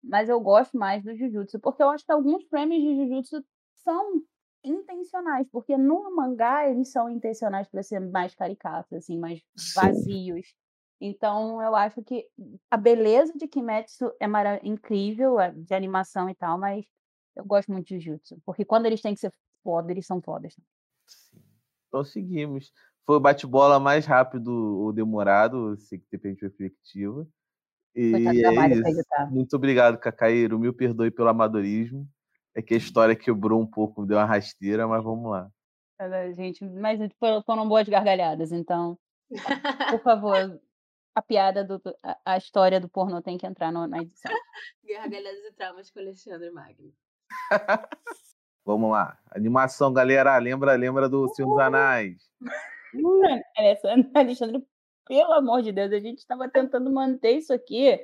mas 0.03 0.29
eu 0.29 0.41
gosto 0.41 0.77
mais 0.79 1.03
do 1.05 1.17
Jujutsu, 1.17 1.61
porque 1.61 1.83
eu 1.83 1.91
acho 1.91 2.05
que 2.05 2.13
alguns 2.13 2.45
frames 2.49 2.83
de 2.83 2.97
Jujutsu 2.97 3.45
são 3.75 4.23
intencionais, 4.65 5.49
porque 5.51 5.77
no 5.79 6.15
mangá 6.17 6.69
eles 6.69 6.91
são 6.93 7.11
intencionais 7.11 7.69
para 7.69 7.83
ser 7.83 8.01
mais 8.01 8.35
caricatos, 8.35 8.93
assim, 8.95 9.19
mais 9.19 9.43
Sim. 9.57 9.75
vazios. 9.75 10.55
Então 11.01 11.63
eu 11.63 11.75
acho 11.77 12.03
que 12.05 12.29
a 12.71 12.77
beleza 12.77 13.33
de 13.37 13.49
Kimetsu 13.49 14.13
é 14.21 14.27
mara- 14.27 14.61
incrível, 14.65 15.41
é, 15.41 15.53
de 15.53 15.75
animação 15.75 16.31
e 16.31 16.35
tal, 16.35 16.59
mas 16.59 16.87
eu 17.37 17.45
gosto 17.45 17.73
muito 17.73 17.87
de 17.89 18.01
Jujutsu, 18.01 18.41
porque 18.47 18.65
quando 18.65 18.87
eles 18.87 19.03
têm 19.03 19.15
que 19.15 19.21
ser 19.21 19.33
foda, 19.65 19.93
eles 19.93 20.07
são 20.07 20.23
fodas. 20.23 20.55
Sim. 21.07 21.43
Então 21.89 22.05
seguimos. 22.05 22.73
Foi 23.07 23.17
o 23.17 23.21
bate-bola 23.21 23.79
mais 23.79 24.05
rápido 24.05 24.51
ou 24.53 24.93
demorado, 24.93 25.77
se 25.77 26.03
depende 26.11 26.41
da 26.41 26.51
perspectiva. 26.51 27.27
E 27.95 28.13
é. 28.15 29.27
Muito 29.31 29.55
obrigado, 29.55 29.97
Cacaíro. 29.97 30.59
Me 30.59 30.73
perdoe 30.73 31.11
pelo 31.11 31.29
amadorismo. 31.29 32.07
É 32.55 32.61
que 32.61 32.75
a 32.75 32.77
história 32.77 33.15
quebrou 33.15 33.61
um 33.61 33.67
pouco, 33.67 34.05
deu 34.05 34.19
uma 34.19 34.25
rasteira, 34.25 34.89
mas 34.89 35.03
vamos 35.05 35.31
lá. 35.31 35.49
Ela, 35.99 36.33
gente, 36.33 36.65
mas 36.65 36.99
foram, 37.19 37.43
foram 37.43 37.69
boas 37.69 37.89
gargalhadas, 37.89 38.53
então, 38.53 38.99
por 39.91 40.03
favor, 40.03 40.61
a 41.15 41.23
piada 41.23 41.65
do 41.65 41.81
a, 42.03 42.19
a 42.25 42.37
história 42.37 42.79
do 42.79 42.89
pornô 42.89 43.23
tem 43.23 43.39
que 43.39 43.47
entrar 43.47 43.73
no- 43.73 43.87
na 43.87 44.03
edição. 44.03 44.31
Gargalhadas 44.85 45.45
e 45.45 45.53
traumas 45.53 45.91
com 45.91 46.01
Alexandre 46.01 46.51
Magno. 46.51 46.93
Vamos 48.65 48.91
lá. 48.91 49.19
Animação, 49.31 49.93
galera. 49.93 50.37
Lembra, 50.39 50.75
lembra 50.75 51.09
do 51.09 51.29
Senhor 51.29 51.49
dos 51.49 52.31
Alexandre, 54.15 54.65
pelo 55.07 55.33
amor 55.33 55.63
de 55.63 55.73
Deus, 55.73 55.93
a 55.93 55.99
gente 56.01 56.19
estava 56.19 56.49
tentando 56.49 56.91
manter 56.91 57.33
isso 57.33 57.53
aqui 57.53 57.99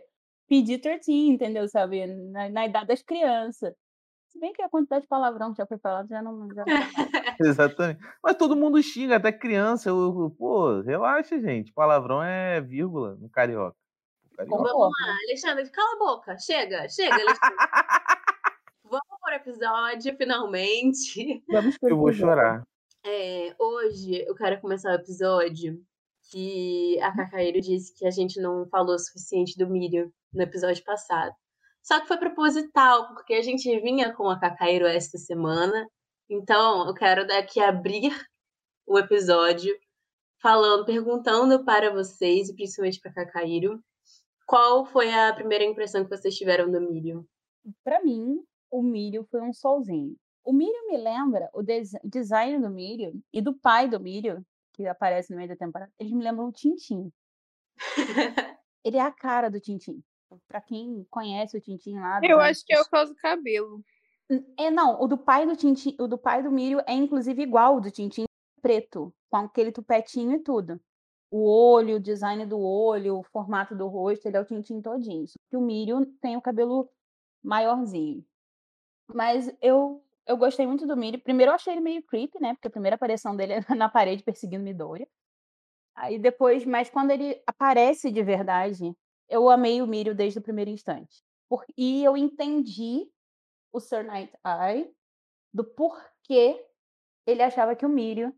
PG-13, 0.50 1.09
entendeu? 1.09 1.68
Sabe? 1.68 2.07
Na, 2.07 2.48
na 2.48 2.66
idade 2.66 2.87
das 2.88 3.02
crianças. 3.02 3.74
Se 4.28 4.38
bem 4.40 4.52
que 4.52 4.62
a 4.62 4.68
quantidade 4.68 5.02
de 5.02 5.09
palavrão 5.09 5.52
que 5.52 5.59
já 5.59 5.66
foi 5.66 5.78
falado 5.78 6.09
já 6.09 6.22
não. 6.22 6.48
Já. 6.55 6.64
Exatamente. 7.40 8.00
Mas 8.22 8.37
todo 8.37 8.57
mundo 8.57 8.83
xinga, 8.83 9.16
até 9.16 9.31
criança. 9.31 9.90
Eu, 9.90 9.98
eu- 9.98 10.31
pô, 10.38 10.81
relaxa, 10.81 11.38
gente. 11.38 11.72
Palavrão 11.72 12.22
é 12.22 12.61
vírgula 12.61 13.14
no 13.16 13.28
carioca. 13.28 13.76
Carioca. 14.37 14.57
Concordo. 14.62 14.90
Alexandre, 15.28 15.68
cala 15.70 15.94
a 15.94 15.98
boca. 15.98 16.38
Chega, 16.38 16.88
chega, 16.88 17.14
Alexandre. 17.14 17.57
Vamos 18.85 19.20
pro 19.22 19.35
episódio, 19.35 20.16
finalmente. 20.16 21.42
Vamos 21.48 21.76
Eu 21.83 21.96
vou 21.96 22.12
chorar. 22.12 22.62
É, 23.05 23.53
hoje 23.59 24.25
eu 24.29 24.35
quero 24.37 24.61
começar 24.61 24.93
o 24.93 24.95
episódio 24.95 25.85
que 26.31 27.01
a 27.01 27.15
Cacaíro 27.15 27.61
disse 27.61 27.93
que 27.93 28.07
a 28.07 28.11
gente 28.11 28.41
não 28.41 28.65
falou 28.69 28.95
o 28.95 28.99
suficiente 28.99 29.59
do 29.59 29.69
Miriam 29.69 30.09
no 30.33 30.43
episódio 30.43 30.85
passado. 30.85 31.35
Só 31.83 32.01
que 32.01 32.07
foi 32.07 32.17
proposital, 32.17 33.09
porque 33.09 33.35
a 33.35 33.43
gente 33.43 33.69
vinha 33.81 34.15
com 34.15 34.31
a 34.31 34.38
Cacaíro 34.38 34.87
esta 34.87 35.19
semana. 35.19 35.85
Então 36.31 36.87
eu 36.87 36.95
quero 36.95 37.27
daqui 37.27 37.61
abrir 37.61 38.12
o 38.87 38.97
episódio 38.97 39.77
falando, 40.41 40.87
perguntando 40.87 41.65
para 41.65 41.93
vocês, 41.93 42.49
e 42.49 42.55
principalmente 42.55 43.01
para 43.01 43.12
Cacaíro, 43.12 43.83
qual 44.47 44.87
foi 44.87 45.12
a 45.12 45.35
primeira 45.35 45.65
impressão 45.65 46.05
que 46.05 46.17
vocês 46.17 46.37
tiveram 46.37 46.71
do 46.71 46.81
Miriam? 46.81 47.25
Pra 47.83 48.01
mim, 48.03 48.45
o 48.71 48.81
Mírio 48.81 49.27
foi 49.29 49.43
um 49.43 49.53
solzinho. 49.53 50.17
O 50.44 50.52
Mírio 50.52 50.88
me 50.88 50.96
lembra, 50.98 51.48
o 51.52 51.62
des- 51.62 51.96
design 52.05 52.59
do 52.61 52.68
Mírio 52.70 53.12
e 53.33 53.40
do 53.40 53.55
pai 53.55 53.88
do 53.88 54.00
Mírio, 54.00 54.44
que 54.72 54.87
aparece 54.87 55.31
no 55.31 55.37
meio 55.37 55.48
da 55.48 55.57
temporada, 55.57 55.92
eles 55.98 56.12
me 56.12 56.22
lembram 56.22 56.48
o 56.48 56.52
Tintim. 56.52 57.12
Ele 58.85 58.96
é 58.96 59.00
a 59.00 59.12
cara 59.12 59.48
do 59.48 59.61
Tintim. 59.61 60.02
Pra 60.48 60.61
quem 60.61 61.07
conhece 61.11 61.57
o 61.57 61.61
Tintim 61.61 61.94
lá. 61.98 62.20
Eu 62.22 62.38
anos 62.38 62.50
acho 62.50 62.66
que 62.66 62.74
é 62.74 62.81
o 62.81 62.88
caso 62.88 63.12
do 63.14 63.20
cabelo. 63.20 63.85
É, 64.59 64.70
não, 64.70 65.00
o 65.00 65.07
do 65.07 65.18
pai 65.18 65.46
do 65.46 65.55
Tintim, 65.55 65.94
o 66.00 66.09
do 66.09 66.16
pai 66.16 66.42
do 66.42 66.50
Mírio 66.50 66.81
é 66.87 66.94
inclusive 66.94 67.42
igual 67.42 67.74
ao 67.74 67.81
do 67.81 67.90
Tintim 67.90 68.24
preto, 68.62 69.12
com 69.28 69.37
aquele 69.37 69.70
tupetinho 69.72 70.33
e 70.33 70.40
tudo. 70.40 70.81
O 71.31 71.44
olho, 71.48 71.96
o 71.96 72.00
design 72.00 72.44
do 72.46 72.59
olho, 72.61 73.18
o 73.18 73.22
formato 73.22 73.74
do 73.74 73.87
rosto, 73.88 74.26
ele 74.26 74.37
é 74.37 74.40
o 74.40 74.44
Tintim 74.44 74.81
todinho. 74.81 75.26
Só 75.26 75.35
que 75.50 75.57
o 75.57 75.61
Mírio 75.61 76.07
tem 76.20 76.37
o 76.37 76.42
cabelo 76.42 76.88
maiorzinho. 77.42 78.24
Mas 79.14 79.55
eu 79.61 80.02
eu 80.27 80.37
gostei 80.37 80.67
muito 80.67 80.87
do 80.87 80.97
Mírio. 80.97 81.21
Primeiro 81.21 81.51
eu 81.51 81.55
achei 81.55 81.73
ele 81.75 81.81
meio 81.81 82.03
creepy, 82.03 82.41
né? 82.41 82.55
Porque 82.55 82.69
a 82.69 82.71
primeira 82.71 82.97
aparição 82.97 83.35
dele 83.37 83.55
é 83.55 83.61
na 83.77 83.89
parede 83.89 84.23
perseguindo 84.23 84.65
Midoriya. 84.65 85.09
Aí 85.95 86.19
depois, 86.19 86.65
mas 86.65 86.89
quando 86.91 87.11
ele 87.11 87.43
aparece 87.47 88.11
de 88.11 88.23
verdade, 88.23 88.95
eu 89.29 89.49
amei 89.51 89.83
o 89.83 89.87
Mírio 89.87 90.15
desde 90.15 90.39
o 90.39 90.43
primeiro 90.43 90.71
instante. 90.71 91.23
Por- 91.49 91.65
e 91.77 92.03
eu 92.03 92.17
entendi 92.17 93.11
o 93.73 93.81
Sir 93.81 94.05
Night 94.05 94.33
Eye 94.45 94.91
do 95.53 95.65
porquê 95.65 96.65
ele 97.27 97.43
achava 97.43 97.77
que 97.77 97.85
o 97.87 97.89
Mírio 97.89 98.35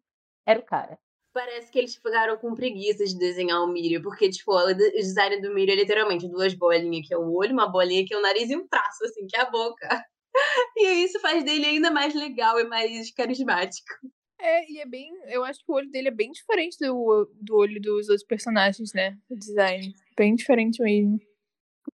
era 0.46 0.58
o 0.60 0.64
cara. 0.64 0.98
Parece 1.32 1.70
que 1.70 1.78
eles 1.78 1.96
ficaram 1.96 2.36
com 2.38 2.54
preguiça 2.54 3.04
de 3.04 3.18
desenhar 3.18 3.60
o 3.62 3.66
Miriam, 3.66 4.00
porque, 4.02 4.30
tipo, 4.30 4.52
o 4.52 4.72
de- 4.72 4.88
o 4.88 4.92
design 4.92 5.40
do 5.40 5.52
Miriam 5.52 5.74
é 5.74 5.76
literalmente 5.76 6.28
duas 6.28 6.54
bolinhas, 6.54 7.06
que 7.08 7.14
é 7.14 7.18
o 7.18 7.32
olho, 7.34 7.52
uma 7.52 7.68
bolinha 7.68 8.04
que 8.06 8.14
é 8.14 8.18
o 8.18 8.22
nariz 8.22 8.48
e 8.50 8.56
um 8.56 8.66
traço, 8.68 9.04
assim, 9.04 9.26
que 9.26 9.36
é 9.36 9.40
a 9.40 9.50
boca. 9.50 10.04
E 10.76 11.04
isso 11.04 11.20
faz 11.20 11.44
dele 11.44 11.66
ainda 11.66 11.90
mais 11.90 12.14
legal 12.14 12.58
e 12.58 12.64
mais 12.64 13.12
carismático. 13.12 13.92
É, 14.40 14.70
e 14.70 14.78
é 14.78 14.86
bem. 14.86 15.10
Eu 15.26 15.44
acho 15.44 15.60
que 15.64 15.70
o 15.70 15.74
olho 15.74 15.90
dele 15.90 16.08
é 16.08 16.10
bem 16.10 16.30
diferente 16.30 16.76
do, 16.80 17.30
do 17.40 17.56
olho 17.56 17.80
dos 17.80 18.08
outros 18.08 18.26
personagens, 18.26 18.92
né? 18.92 19.16
O 19.30 19.36
design. 19.36 19.94
Bem 20.16 20.34
diferente 20.34 20.82
mesmo. 20.82 21.18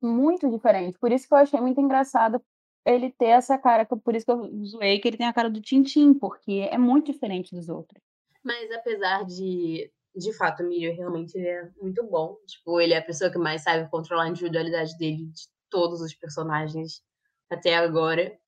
Muito 0.00 0.50
diferente. 0.50 0.98
Por 0.98 1.12
isso 1.12 1.26
que 1.26 1.34
eu 1.34 1.38
achei 1.38 1.60
muito 1.60 1.80
engraçado 1.80 2.40
ele 2.86 3.10
ter 3.10 3.26
essa 3.26 3.58
cara, 3.58 3.84
por 3.84 4.16
isso 4.16 4.24
que 4.24 4.32
eu 4.32 4.64
zoei 4.64 4.98
que 4.98 5.08
ele 5.08 5.16
tem 5.16 5.26
a 5.26 5.32
cara 5.32 5.50
do 5.50 5.60
Tintim, 5.60 6.14
porque 6.14 6.68
é 6.70 6.78
muito 6.78 7.12
diferente 7.12 7.54
dos 7.54 7.68
outros. 7.68 8.02
Mas 8.42 8.70
apesar 8.72 9.24
de, 9.24 9.90
de 10.16 10.32
fato, 10.36 10.62
o 10.62 10.66
Miriam 10.66 10.94
realmente 10.94 11.36
ele 11.36 11.48
é 11.48 11.70
muito 11.82 12.02
bom. 12.04 12.36
Tipo, 12.46 12.80
ele 12.80 12.94
é 12.94 12.98
a 12.98 13.04
pessoa 13.04 13.30
que 13.30 13.38
mais 13.38 13.62
sabe 13.62 13.90
controlar 13.90 14.24
a 14.24 14.28
individualidade 14.28 14.96
dele 14.96 15.26
de 15.26 15.48
todos 15.68 16.00
os 16.00 16.14
personagens 16.14 17.02
até 17.50 17.76
agora. 17.76 18.38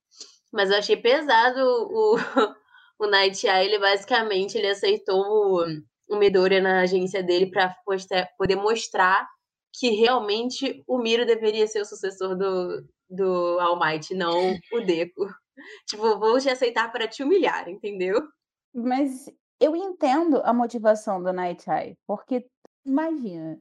Mas 0.53 0.71
eu 0.71 0.79
achei 0.79 0.97
pesado 0.97 1.61
o, 1.61 2.17
o 2.99 3.07
Night 3.07 3.47
Eye, 3.47 3.67
ele 3.67 3.79
basicamente 3.79 4.57
ele 4.57 4.69
aceitou 4.69 5.21
o, 5.21 5.65
o 6.09 6.17
Midoriya 6.17 6.61
na 6.61 6.81
agência 6.81 7.23
dele 7.23 7.51
postar- 7.85 8.29
poder 8.37 8.57
mostrar 8.57 9.29
que 9.73 9.91
realmente 9.91 10.83
o 10.87 10.99
Miro 10.99 11.25
deveria 11.25 11.67
ser 11.67 11.81
o 11.81 11.85
sucessor 11.85 12.37
do, 12.37 12.85
do 13.09 13.59
All 13.61 13.79
Might, 13.79 14.13
não 14.15 14.55
o 14.73 14.81
Deku. 14.81 15.27
Tipo, 15.87 16.19
vou 16.19 16.39
te 16.41 16.49
aceitar 16.49 16.91
para 16.91 17.07
te 17.07 17.23
humilhar, 17.23 17.69
entendeu? 17.69 18.27
Mas 18.75 19.31
eu 19.61 19.77
entendo 19.77 20.41
a 20.43 20.55
motivação 20.55 21.23
do 21.23 21.33
Night 21.33 21.69
Eye, 21.69 21.99
porque 22.07 22.47
imagina, 22.85 23.61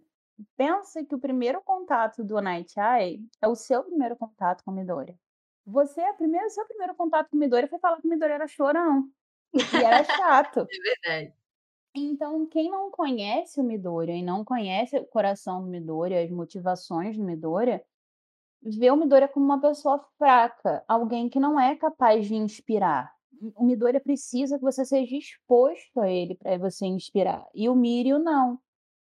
pensa 0.56 1.04
que 1.04 1.14
o 1.14 1.20
primeiro 1.20 1.62
contato 1.62 2.24
do 2.24 2.40
Night 2.40 2.74
Eye 2.80 3.20
é 3.42 3.48
o 3.48 3.56
seu 3.56 3.84
primeiro 3.84 4.16
contato 4.16 4.64
com 4.64 4.72
Midoriya. 4.72 5.18
Você, 5.66 6.02
a 6.02 6.14
primeira, 6.14 6.48
o 6.48 6.50
seu 6.50 6.66
primeiro 6.66 6.96
contato 6.96 7.30
com 7.30 7.38
Midoriya 7.38 7.68
foi 7.68 7.80
falar 7.80 8.00
que 8.00 8.08
o 8.08 8.10
Midoriya 8.10 8.36
era 8.36 8.48
chorão. 8.48 9.10
E 9.54 9.84
era 9.84 10.04
chato. 10.04 10.66
Verdade. 11.06 11.34
Então, 11.96 12.46
quem 12.46 12.70
não 12.70 12.92
conhece 12.92 13.60
o 13.60 13.64
Midoriya 13.64 14.16
e 14.16 14.24
não 14.24 14.46
conhece 14.46 14.98
o 14.98 15.06
coração 15.06 15.62
do 15.62 15.68
Midoriya, 15.68 16.24
as 16.24 16.30
motivações 16.30 17.18
do 17.18 17.24
Midoriya, 17.24 17.84
vê 18.62 18.92
o 18.92 18.96
Midoriya 18.96 19.28
como 19.28 19.46
uma 19.46 19.62
pessoa 19.62 20.00
fraca, 20.18 20.84
alguém 20.88 21.30
que 21.30 21.40
não 21.40 21.60
é 21.60 21.76
capaz 21.76 22.28
de 22.28 22.36
inspirar. 22.36 23.14
O 23.56 23.66
Midoriya 23.66 24.02
precisa 24.02 24.58
que 24.58 24.64
você 24.64 24.86
seja 24.86 25.16
exposto 25.16 26.00
a 26.02 26.10
ele 26.10 26.36
para 26.36 26.58
você 26.58 26.86
inspirar. 26.86 27.48
E 27.56 27.70
o 27.70 27.76
Mirio 27.76 28.20
não. 28.20 28.60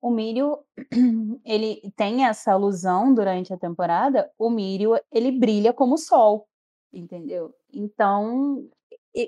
O 0.02 0.12
Mirio, 0.12 0.60
ele 1.46 1.82
tem 1.96 2.26
essa 2.26 2.54
alusão 2.54 3.14
durante 3.14 3.54
a 3.54 3.58
temporada, 3.58 4.32
o 4.38 4.50
Mirio, 4.50 4.94
ele 5.12 5.32
brilha 5.32 5.74
como 5.74 5.96
o 5.96 5.98
sol, 5.98 6.48
entendeu? 6.94 7.54
Então, 7.74 8.70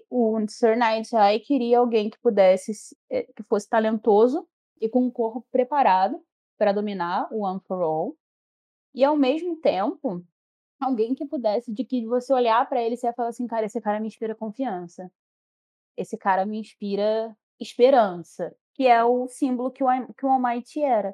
o 0.09 0.39
Sir 0.47 0.77
Night 0.77 1.15
Eye 1.15 1.39
queria 1.39 1.79
alguém 1.79 2.09
que 2.09 2.19
pudesse, 2.19 2.71
eh, 3.09 3.23
que 3.35 3.43
fosse 3.43 3.67
talentoso 3.67 4.47
e 4.79 4.87
com 4.89 5.01
um 5.05 5.11
corpo 5.11 5.45
preparado 5.51 6.21
para 6.57 6.71
dominar 6.71 7.27
o 7.31 7.41
One 7.45 7.59
for 7.67 7.81
All. 7.81 8.15
E 8.93 9.03
ao 9.03 9.15
mesmo 9.17 9.55
tempo, 9.57 10.23
alguém 10.79 11.15
que 11.15 11.25
pudesse, 11.25 11.73
de 11.73 11.83
que 11.85 12.05
você 12.07 12.33
olhar 12.33 12.67
para 12.69 12.81
ele 12.81 12.95
e 12.95 12.97
você 12.97 13.11
falar 13.13 13.29
assim, 13.29 13.47
cara, 13.47 13.65
esse 13.65 13.81
cara 13.81 13.99
me 13.99 14.07
inspira 14.07 14.35
confiança. 14.35 15.11
esse 15.97 16.17
cara 16.17 16.45
me 16.45 16.59
inspira 16.59 17.35
esperança, 17.59 18.55
que 18.79 18.87
é 18.87 19.03
o 19.03 19.27
símbolo 19.27 19.71
que 19.71 19.83
o, 19.83 19.87
que 20.13 20.25
o 20.25 20.29
All 20.29 20.41
Might 20.41 20.81
era. 20.81 21.13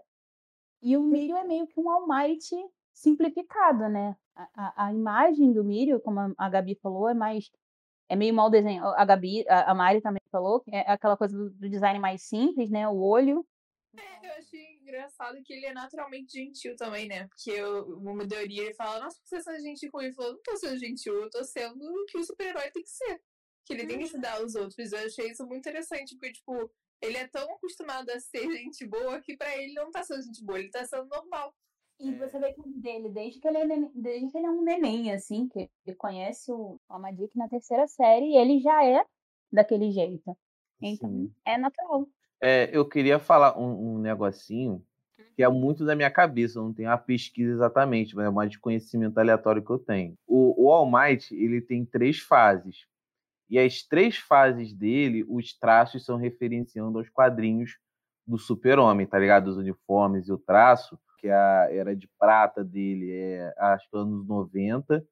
E 0.84 0.96
o 0.96 1.02
Mírio 1.02 1.36
é 1.36 1.44
meio 1.44 1.66
que 1.66 1.80
um 1.80 1.90
All 1.90 2.08
Might 2.08 2.48
simplificado, 2.94 3.90
né? 3.90 4.16
A, 4.36 4.50
a, 4.54 4.86
a 4.86 4.94
imagem 4.94 5.52
do 5.52 5.64
Mírio, 5.64 6.00
como 6.00 6.20
a, 6.20 6.32
a 6.38 6.48
Gabi 6.48 6.76
falou, 6.76 7.10
é 7.10 7.16
mais. 7.16 7.50
É 8.08 8.16
meio 8.16 8.36
mal 8.36 8.52
desenhado. 8.52 8.94
A 8.96 9.04
Gabi, 9.04 9.44
a, 9.50 9.72
a 9.72 9.74
Mari 9.74 10.00
também 10.00 10.22
falou, 10.32 10.64
é 10.68 10.82
aquela 10.82 11.18
coisa 11.18 11.36
do, 11.36 11.50
do 11.50 11.68
design 11.68 11.98
mais 11.98 12.22
simples, 12.22 12.70
né? 12.70 12.88
O 12.88 13.02
olho. 13.02 13.44
Eu 14.22 14.34
achei 14.38 14.76
engraçado 14.80 15.42
que 15.44 15.52
ele 15.52 15.66
é 15.66 15.74
naturalmente 15.74 16.34
gentil 16.34 16.76
também, 16.76 17.08
né? 17.08 17.28
Porque 17.28 17.64
o, 17.64 17.98
o 17.98 18.14
Midori, 18.14 18.60
ele 18.60 18.76
fala, 18.76 19.06
nossa, 19.06 19.18
por 19.18 19.28
que 19.28 19.42
você 19.42 19.56
é 19.56 19.60
gentil 19.60 19.90
com 19.90 20.02
ele? 20.02 20.10
Ele 20.10 20.16
falou, 20.16 20.34
não 20.34 20.42
tô 20.44 20.56
sendo 20.56 20.78
gentil, 20.78 21.16
eu 21.16 21.32
tô 21.32 21.44
sendo 21.44 21.84
o 21.84 22.06
que 22.06 22.20
o 22.20 22.24
super-herói 22.24 22.70
tem 22.70 22.84
que 22.84 22.92
ser. 22.92 23.20
Que 23.66 23.74
ele 23.74 23.88
tem 23.88 23.98
que 23.98 24.04
ajudar 24.04 24.44
os 24.44 24.54
outros. 24.54 24.92
Eu 24.92 25.00
achei 25.00 25.32
isso 25.32 25.44
muito 25.48 25.68
interessante, 25.68 26.16
porque, 26.16 26.34
tipo, 26.34 26.72
ele 27.02 27.18
é 27.18 27.28
tão 27.28 27.54
acostumado 27.54 28.10
a 28.10 28.20
ser 28.20 28.50
gente 28.52 28.86
boa 28.86 29.22
que 29.22 29.36
pra 29.38 29.56
ele 29.58 29.74
não 29.74 29.92
tá 29.92 30.04
sendo 30.04 30.24
gente 30.24 30.44
boa, 30.44 30.60
ele 30.60 30.70
tá 30.70 30.86
sendo 30.86 31.08
normal. 31.08 31.54
E 32.00 32.14
você 32.16 32.38
vê 32.40 32.52
que 32.54 32.62
dele, 32.80 33.10
desde 33.10 33.40
que 33.40 33.48
ele 33.48 33.58
é, 33.58 33.66
neném, 33.66 33.92
desde 33.96 34.30
que 34.30 34.38
ele 34.38 34.48
é 34.48 34.50
um 34.50 34.62
neném, 34.62 35.14
assim, 35.14 35.48
que 35.48 35.70
ele 35.86 35.96
conhece 35.96 36.52
o 36.52 36.80
Almadik 36.90 37.38
na 37.38 37.48
terceira 37.48 37.88
série, 37.88 38.34
e 38.34 38.38
ele 38.38 38.60
já 38.60 38.84
é 38.84 39.06
daquele 39.52 39.92
jeito. 39.92 40.38
Então, 40.82 41.10
Sim. 41.10 41.34
é 41.46 41.58
natural. 41.58 42.08
É, 42.42 42.70
eu 42.74 42.88
queria 42.88 43.18
falar 43.18 43.58
um, 43.58 43.96
um 43.96 43.98
negocinho 43.98 44.86
que 45.36 45.44
é 45.44 45.50
muito 45.50 45.86
da 45.86 45.96
minha 45.96 46.10
cabeça, 46.10 46.62
não 46.62 46.74
tenho 46.74 46.90
a 46.90 46.98
pesquisa 46.98 47.52
exatamente, 47.52 48.16
mas 48.16 48.28
é 48.28 48.30
mais 48.30 48.50
de 48.50 48.60
conhecimento 48.60 49.18
aleatório 49.18 49.64
que 49.64 49.70
eu 49.70 49.80
tenho. 49.80 50.18
O, 50.26 50.66
o 50.66 50.72
All 50.72 50.90
Might, 50.90 51.34
ele 51.36 51.62
tem 51.62 51.86
três 51.86 52.20
fases. 52.20 52.86
E 53.50 53.60
as 53.60 53.84
três 53.84 54.18
fases 54.18 54.74
dele, 54.74 55.26
os 55.28 55.58
traços 55.58 56.04
são 56.04 56.18
referenciando 56.18 56.98
aos 56.98 57.10
quadrinhos 57.10 57.78
do 58.26 58.38
super-homem, 58.38 59.06
tá 59.06 59.20
ligado? 59.20 59.48
Os 59.48 59.58
uniformes 59.58 60.28
e 60.28 60.34
o 60.34 60.38
traço, 60.38 61.00
que 61.20 61.30
a 61.30 61.68
era 61.72 61.96
de 61.96 62.10
prata 62.20 62.64
dele 62.64 63.12
é 63.12 63.54
acho 63.58 63.90
que 63.90 63.98
anos 63.98 64.28
90. 64.28 65.06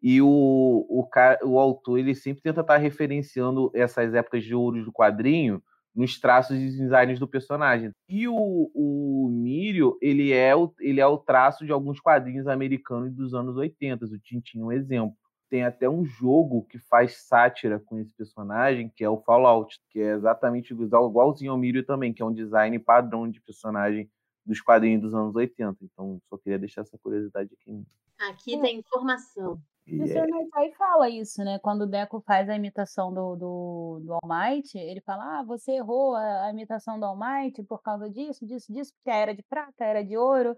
E 0.00 0.22
o, 0.22 0.26
o, 0.28 1.08
o 1.44 1.58
autor, 1.58 1.98
ele 1.98 2.14
sempre 2.14 2.42
tenta 2.42 2.60
estar 2.60 2.76
referenciando 2.76 3.70
essas 3.74 4.14
épocas 4.14 4.44
de 4.44 4.54
ouro 4.54 4.84
do 4.84 4.92
quadrinho 4.92 5.62
nos 5.94 6.20
traços 6.20 6.56
e 6.56 6.78
designs 6.78 7.18
do 7.18 7.26
personagem. 7.26 7.90
E 8.08 8.28
o, 8.28 8.70
o 8.72 9.28
Mírio, 9.32 9.98
ele 10.00 10.32
é 10.32 10.54
o, 10.54 10.72
ele 10.78 11.00
é 11.00 11.06
o 11.06 11.18
traço 11.18 11.66
de 11.66 11.72
alguns 11.72 11.98
quadrinhos 11.98 12.46
americanos 12.46 13.12
dos 13.12 13.34
anos 13.34 13.56
80. 13.56 14.04
O 14.04 14.18
Tintin 14.20 14.60
é 14.60 14.64
um 14.64 14.72
exemplo. 14.72 15.16
Tem 15.50 15.64
até 15.64 15.88
um 15.88 16.04
jogo 16.04 16.64
que 16.64 16.78
faz 16.78 17.26
sátira 17.26 17.78
com 17.80 17.98
esse 17.98 18.12
personagem, 18.14 18.88
que 18.94 19.02
é 19.02 19.08
o 19.08 19.20
Fallout, 19.22 19.80
que 19.90 20.00
é 20.00 20.12
exatamente 20.12 20.72
igual- 20.72 21.08
igualzinho 21.08 21.52
ao 21.52 21.58
Mírio 21.58 21.84
também, 21.84 22.12
que 22.12 22.20
é 22.22 22.24
um 22.24 22.32
design 22.32 22.78
padrão 22.78 23.28
de 23.30 23.40
personagem 23.40 24.10
dos 24.44 24.60
quadrinhos 24.60 25.02
dos 25.02 25.14
anos 25.14 25.34
80. 25.34 25.76
Então, 25.82 26.20
só 26.28 26.36
queria 26.36 26.58
deixar 26.58 26.82
essa 26.82 26.98
curiosidade 26.98 27.50
aqui. 27.60 27.82
Aqui 28.30 28.60
tem 28.60 28.78
informação. 28.78 29.58
E 29.86 30.00
o 30.00 30.04
E 30.04 30.08
Sr. 30.08 30.18
é- 30.18 30.26
Naitai 30.26 30.72
fala 30.72 31.08
isso, 31.08 31.42
né? 31.42 31.58
Quando 31.60 31.82
o 31.82 31.86
Deco 31.86 32.20
faz 32.20 32.48
a 32.50 32.54
imitação 32.56 33.12
do, 33.12 33.36
do, 33.36 34.00
do 34.04 34.12
All 34.12 34.20
Might, 34.24 34.76
ele 34.76 35.00
fala: 35.00 35.38
Ah, 35.38 35.42
você 35.42 35.72
errou 35.72 36.14
a, 36.14 36.44
a 36.46 36.50
imitação 36.50 36.98
do 37.00 37.06
All 37.06 37.16
Might 37.18 37.62
por 37.62 37.80
causa 37.82 38.10
disso, 38.10 38.44
disso, 38.46 38.70
disso, 38.70 38.92
porque 38.96 39.10
a 39.10 39.16
era 39.16 39.34
de 39.34 39.42
prata, 39.42 39.82
a 39.84 39.86
era 39.86 40.04
de 40.04 40.14
ouro. 40.16 40.54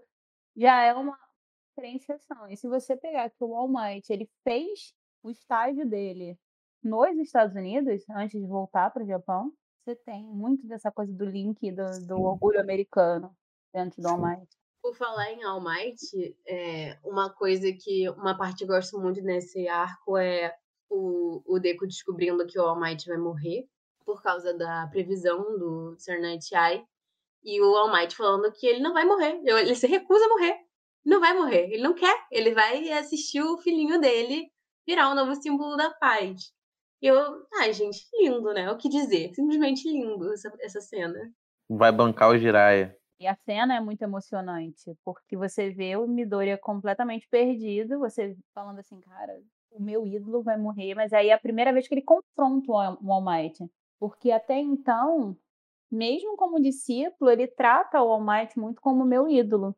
Já 0.57 0.81
é 0.81 0.93
uma 0.93 1.17
diferenciação. 1.71 2.49
E 2.49 2.57
se 2.57 2.67
você 2.67 2.95
pegar 2.95 3.29
que 3.29 3.43
o 3.43 3.67
Might, 3.67 4.11
ele 4.11 4.29
fez 4.43 4.93
o 5.23 5.29
estágio 5.29 5.87
dele 5.87 6.37
nos 6.83 7.17
Estados 7.17 7.55
Unidos, 7.55 8.03
antes 8.09 8.39
de 8.39 8.47
voltar 8.47 8.91
para 8.91 9.03
o 9.03 9.07
Japão, 9.07 9.51
você 9.83 9.95
tem 9.95 10.25
muito 10.25 10.67
dessa 10.67 10.91
coisa 10.91 11.13
do 11.13 11.25
link 11.25 11.71
do, 11.71 12.07
do 12.07 12.21
orgulho 12.21 12.59
americano 12.59 13.35
dentro 13.73 14.01
do. 14.01 14.17
Might. 14.17 14.47
Por 14.81 14.95
falar 14.95 15.31
em 15.31 15.43
All 15.43 15.61
Might, 15.61 16.35
é, 16.47 16.97
uma 17.03 17.29
coisa 17.29 17.71
que, 17.71 18.09
uma 18.09 18.35
parte 18.35 18.59
que 18.59 18.63
eu 18.63 18.67
gosto 18.67 18.99
muito 18.99 19.21
nesse 19.21 19.67
arco 19.67 20.17
é 20.17 20.55
o, 20.89 21.41
o 21.45 21.59
Deku 21.59 21.85
descobrindo 21.85 22.45
que 22.47 22.59
o 22.59 22.63
All 22.63 22.79
Might 22.79 23.07
vai 23.07 23.17
morrer 23.17 23.67
por 24.03 24.21
causa 24.23 24.53
da 24.55 24.87
previsão 24.87 25.37
do 25.57 25.95
Sr. 25.99 26.19
Night 26.19 26.55
Eye. 26.55 26.83
E 27.43 27.61
o 27.61 27.75
All 27.75 27.91
Might 27.91 28.15
falando 28.15 28.51
que 28.51 28.65
ele 28.65 28.79
não 28.79 28.93
vai 28.93 29.05
morrer, 29.05 29.39
ele 29.43 29.75
se 29.75 29.87
recusa 29.87 30.25
a 30.25 30.29
morrer. 30.29 30.70
Não 31.05 31.19
vai 31.19 31.33
morrer, 31.33 31.71
ele 31.71 31.83
não 31.83 31.93
quer. 31.93 32.15
Ele 32.31 32.53
vai 32.53 32.89
assistir 32.91 33.41
o 33.41 33.57
filhinho 33.57 33.99
dele 33.99 34.51
virar 34.85 35.09
um 35.11 35.15
novo 35.15 35.35
símbolo 35.35 35.75
da 35.75 35.89
paz. 35.91 36.51
E 37.01 37.07
eu, 37.07 37.17
ai, 37.59 37.73
gente, 37.73 38.05
lindo, 38.19 38.53
né? 38.53 38.71
O 38.71 38.77
que 38.77 38.87
dizer? 38.87 39.33
Simplesmente 39.33 39.89
lindo 39.89 40.31
essa, 40.31 40.53
essa 40.59 40.81
cena. 40.81 41.31
Vai 41.69 41.91
bancar 41.91 42.29
o 42.29 42.37
Jiraiya. 42.37 42.95
E 43.19 43.27
a 43.27 43.35
cena 43.35 43.75
é 43.75 43.79
muito 43.79 44.01
emocionante, 44.01 44.95
porque 45.05 45.37
você 45.37 45.69
vê 45.69 45.95
o 45.95 46.07
Midoriya 46.07 46.57
completamente 46.57 47.27
perdido, 47.29 47.99
você 47.99 48.35
falando 48.53 48.79
assim, 48.79 48.99
cara, 48.99 49.39
o 49.69 49.81
meu 49.81 50.07
ídolo 50.07 50.41
vai 50.41 50.57
morrer, 50.57 50.95
mas 50.95 51.13
aí 51.13 51.29
é 51.29 51.33
a 51.33 51.39
primeira 51.39 51.71
vez 51.71 51.87
que 51.87 51.93
ele 51.93 52.01
confronta 52.01 52.71
o 52.71 53.07
o 53.07 53.13
All 53.13 53.23
Might. 53.23 53.63
Porque 53.99 54.31
até 54.31 54.57
então, 54.57 55.37
mesmo 55.91 56.35
como 56.35 56.59
discípulo, 56.59 57.29
ele 57.29 57.47
trata 57.47 58.01
o 58.01 58.11
All 58.11 58.25
Might 58.25 58.57
muito 58.59 58.81
como 58.81 59.05
meu 59.05 59.29
ídolo. 59.29 59.75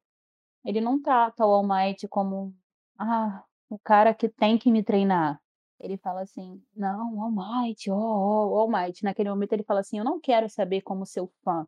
Ele 0.66 0.80
não 0.82 1.02
trata 1.02 1.46
o 1.46 1.50
All 1.52 1.68
Might 1.68 2.08
como, 2.08 2.54
ah, 2.98 3.44
o 3.70 3.78
cara 3.80 4.14
que 4.14 4.30
tem 4.30 4.58
que 4.58 4.72
me 4.72 4.84
treinar. 4.84 5.42
Ele 5.80 5.98
fala 5.98 6.22
assim, 6.22 6.62
não, 6.76 7.22
All 7.22 7.32
Might, 7.32 7.90
ó, 7.92 7.96
ó, 7.96 8.60
All 8.60 8.70
Might. 8.72 9.04
Naquele 9.04 9.30
momento 9.30 9.54
ele 9.54 9.64
fala 9.64 9.82
assim, 9.82 9.98
eu 9.98 10.06
não 10.06 10.20
quero 10.20 10.50
saber 10.50 10.82
como 10.82 11.06
seu 11.06 11.28
fã. 11.44 11.68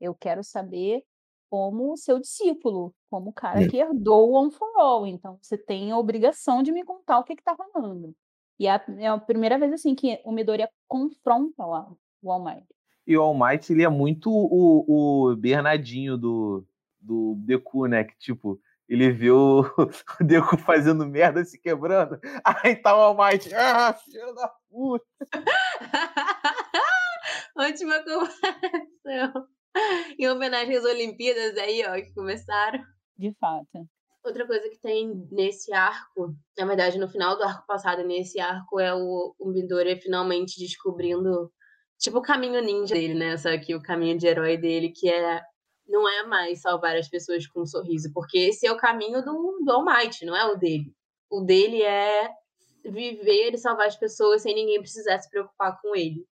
Eu 0.00 0.14
quero 0.14 0.42
saber 0.42 1.04
como 1.48 1.96
seu 1.96 2.18
discípulo, 2.18 2.94
como 3.10 3.30
o 3.30 3.32
cara 3.32 3.60
Hum. 3.60 3.68
que 3.68 3.76
herdou 3.76 4.30
o 4.30 4.32
One 4.32 4.50
for 4.50 4.72
All. 4.76 5.06
Então, 5.06 5.38
você 5.40 5.56
tem 5.56 5.92
a 5.92 5.98
obrigação 5.98 6.62
de 6.62 6.72
me 6.72 6.82
contar 6.82 7.18
o 7.18 7.24
que 7.24 7.34
está 7.34 7.54
rolando. 7.54 8.14
E 8.58 8.66
é 8.66 8.70
a, 8.70 8.84
é 8.98 9.06
a 9.06 9.18
primeira 9.18 9.58
vez 9.58 9.72
assim 9.72 9.94
que 9.94 10.20
o 10.24 10.32
Midoriya 10.32 10.68
confronta 10.88 11.62
o, 11.64 11.96
o 12.22 12.32
All 12.32 12.42
Might. 12.42 12.66
E 13.06 13.16
o 13.16 13.22
All 13.22 13.34
Might, 13.34 13.70
ele 13.72 13.84
é 13.84 13.88
muito 13.88 14.30
o, 14.30 15.30
o 15.30 15.36
Bernardinho 15.36 16.16
do, 16.16 16.64
do 17.02 17.34
Deku, 17.38 17.86
né? 17.86 18.04
Que, 18.04 18.16
tipo, 18.18 18.60
ele 18.88 19.10
vê 19.10 19.30
o, 19.30 19.64
Deku 20.20 20.56
fazendo 20.58 21.06
merda, 21.06 21.44
se 21.44 21.58
quebrando. 21.58 22.18
Aí 22.44 22.76
tá 22.76 22.96
o 22.96 23.00
All 23.00 23.16
Might. 23.16 23.52
Ah, 23.54 23.94
filho 23.94 24.34
da 24.34 24.48
puta. 24.70 25.06
Ótima 27.56 27.98
comparação. 28.00 29.46
Em 30.18 30.28
homenagem 30.28 30.76
às 30.76 30.84
Olimpíadas 30.84 31.56
aí, 31.56 31.82
ó, 31.86 31.94
que 31.94 32.12
começaram. 32.12 32.84
De 33.16 33.34
fato. 33.40 33.88
Outra 34.24 34.46
coisa 34.46 34.68
que 34.68 34.78
tem 34.78 35.26
nesse 35.30 35.72
arco, 35.72 36.34
na 36.58 36.66
verdade, 36.66 36.98
no 36.98 37.08
final 37.08 37.36
do 37.36 37.44
arco 37.44 37.66
passado, 37.66 38.04
nesse 38.04 38.38
arco, 38.38 38.78
é 38.78 38.94
o, 38.94 39.34
o 39.38 39.48
Midoriya 39.48 39.98
finalmente 39.98 40.58
descobrindo, 40.58 41.50
tipo, 41.98 42.18
o 42.18 42.22
caminho 42.22 42.62
ninja 42.62 42.94
dele, 42.94 43.14
né? 43.14 43.36
Só 43.36 43.56
que 43.58 43.74
o 43.74 43.82
caminho 43.82 44.18
de 44.18 44.26
herói 44.26 44.56
dele, 44.56 44.90
que 44.90 45.08
é 45.08 45.40
não 45.92 46.08
é 46.08 46.24
mais 46.24 46.62
salvar 46.62 46.96
as 46.96 47.08
pessoas 47.08 47.46
com 47.46 47.60
um 47.60 47.66
sorriso, 47.66 48.10
porque 48.14 48.38
esse 48.38 48.66
é 48.66 48.72
o 48.72 48.78
caminho 48.78 49.22
do, 49.22 49.60
do 49.62 49.70
All 49.70 49.84
Might, 49.84 50.24
não 50.24 50.34
é 50.34 50.44
o 50.46 50.56
dele. 50.56 50.92
O 51.30 51.42
dele 51.42 51.82
é 51.82 52.30
viver 52.82 53.54
e 53.54 53.58
salvar 53.58 53.86
as 53.86 53.96
pessoas 53.96 54.42
sem 54.42 54.54
ninguém 54.54 54.80
precisar 54.80 55.18
se 55.18 55.30
preocupar 55.30 55.78
com 55.80 55.94
ele. 55.94 56.26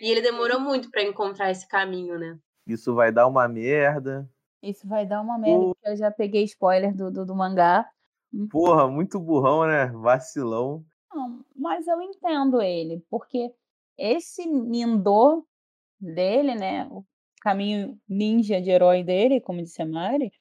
E 0.00 0.10
ele 0.10 0.20
demorou 0.20 0.58
muito 0.58 0.90
pra 0.90 1.04
encontrar 1.04 1.50
esse 1.50 1.66
caminho, 1.68 2.18
né? 2.18 2.36
Isso 2.66 2.92
vai 2.94 3.12
dar 3.12 3.28
uma 3.28 3.46
merda. 3.46 4.28
Isso 4.60 4.86
vai 4.88 5.06
dar 5.06 5.20
uma 5.20 5.38
merda, 5.38 5.66
porque 5.66 5.88
eu 5.88 5.96
já 5.96 6.10
peguei 6.10 6.42
spoiler 6.44 6.94
do, 6.94 7.10
do, 7.10 7.24
do 7.24 7.34
mangá. 7.34 7.88
Porra, 8.50 8.88
muito 8.88 9.20
burrão, 9.20 9.64
né? 9.66 9.86
Vacilão. 9.86 10.84
Não, 11.12 11.44
mas 11.54 11.86
eu 11.86 12.02
entendo 12.02 12.60
ele, 12.60 13.04
porque 13.08 13.54
esse 13.96 14.44
Nindô 14.46 15.46
dele, 16.00 16.56
né, 16.56 16.88
o 16.90 17.04
caminho 17.44 18.00
ninja 18.08 18.60
de 18.60 18.70
herói 18.70 19.04
dele, 19.04 19.38
como 19.38 19.62
disse 19.62 19.82
a 19.82 19.86
Mari, 19.86 20.32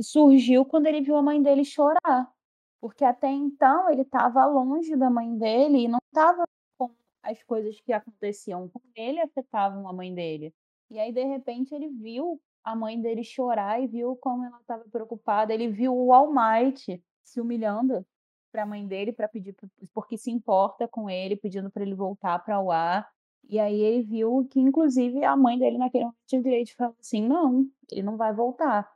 surgiu 0.00 0.64
quando 0.64 0.86
ele 0.86 1.00
viu 1.00 1.16
a 1.16 1.22
mãe 1.22 1.42
dele 1.42 1.64
chorar. 1.64 2.32
Porque 2.80 3.04
até 3.04 3.28
então 3.28 3.90
ele 3.90 4.02
estava 4.02 4.46
longe 4.46 4.94
da 4.96 5.10
mãe 5.10 5.36
dele 5.36 5.80
e 5.80 5.88
não 5.88 5.98
estava 6.06 6.44
com 6.78 6.88
as 7.20 7.42
coisas 7.42 7.78
que 7.80 7.92
aconteciam 7.92 8.68
com 8.68 8.80
ele 8.94 9.20
afetavam 9.20 9.88
a 9.88 9.92
mãe 9.92 10.14
dele. 10.14 10.54
E 10.88 11.00
aí, 11.00 11.12
de 11.12 11.24
repente, 11.24 11.74
ele 11.74 11.88
viu 11.88 12.40
a 12.62 12.76
mãe 12.76 13.00
dele 13.00 13.24
chorar 13.24 13.82
e 13.82 13.88
viu 13.88 14.16
como 14.16 14.44
ela 14.44 14.58
estava 14.60 14.84
preocupada. 14.88 15.52
Ele 15.52 15.68
viu 15.68 15.94
o 15.94 16.12
All 16.12 16.32
Might 16.32 17.02
se 17.24 17.40
humilhando 17.40 18.06
para 18.52 18.62
a 18.62 18.66
mãe 18.66 18.86
dele 18.86 19.12
para 19.12 19.28
pedir 19.28 19.54
porque 19.92 20.16
se 20.16 20.30
importa 20.30 20.88
com 20.88 21.10
ele, 21.10 21.36
pedindo 21.36 21.70
para 21.70 21.82
ele 21.82 21.94
voltar 21.94 22.38
para 22.38 22.60
o 22.60 22.70
ar. 22.70 23.08
E 23.48 23.58
aí 23.58 23.80
ele 23.80 24.02
viu 24.02 24.46
que 24.50 24.60
inclusive 24.60 25.24
a 25.24 25.36
mãe 25.36 25.58
dele 25.58 25.78
naquele 25.78 26.04
momento 26.04 26.18
tinha 26.26 26.40
o 26.40 26.44
direito 26.44 26.68
de 26.68 26.74
falar 26.74 26.94
assim, 27.00 27.26
não, 27.26 27.66
ele 27.90 28.02
não 28.02 28.16
vai 28.16 28.32
voltar. 28.32 28.90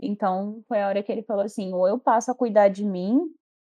Então 0.00 0.62
foi 0.66 0.82
a 0.82 0.88
hora 0.88 1.02
que 1.02 1.12
ele 1.12 1.22
falou 1.22 1.44
assim, 1.44 1.72
ou 1.72 1.86
eu 1.86 1.98
passo 1.98 2.30
a 2.30 2.34
cuidar 2.34 2.68
de 2.68 2.84
mim, 2.84 3.20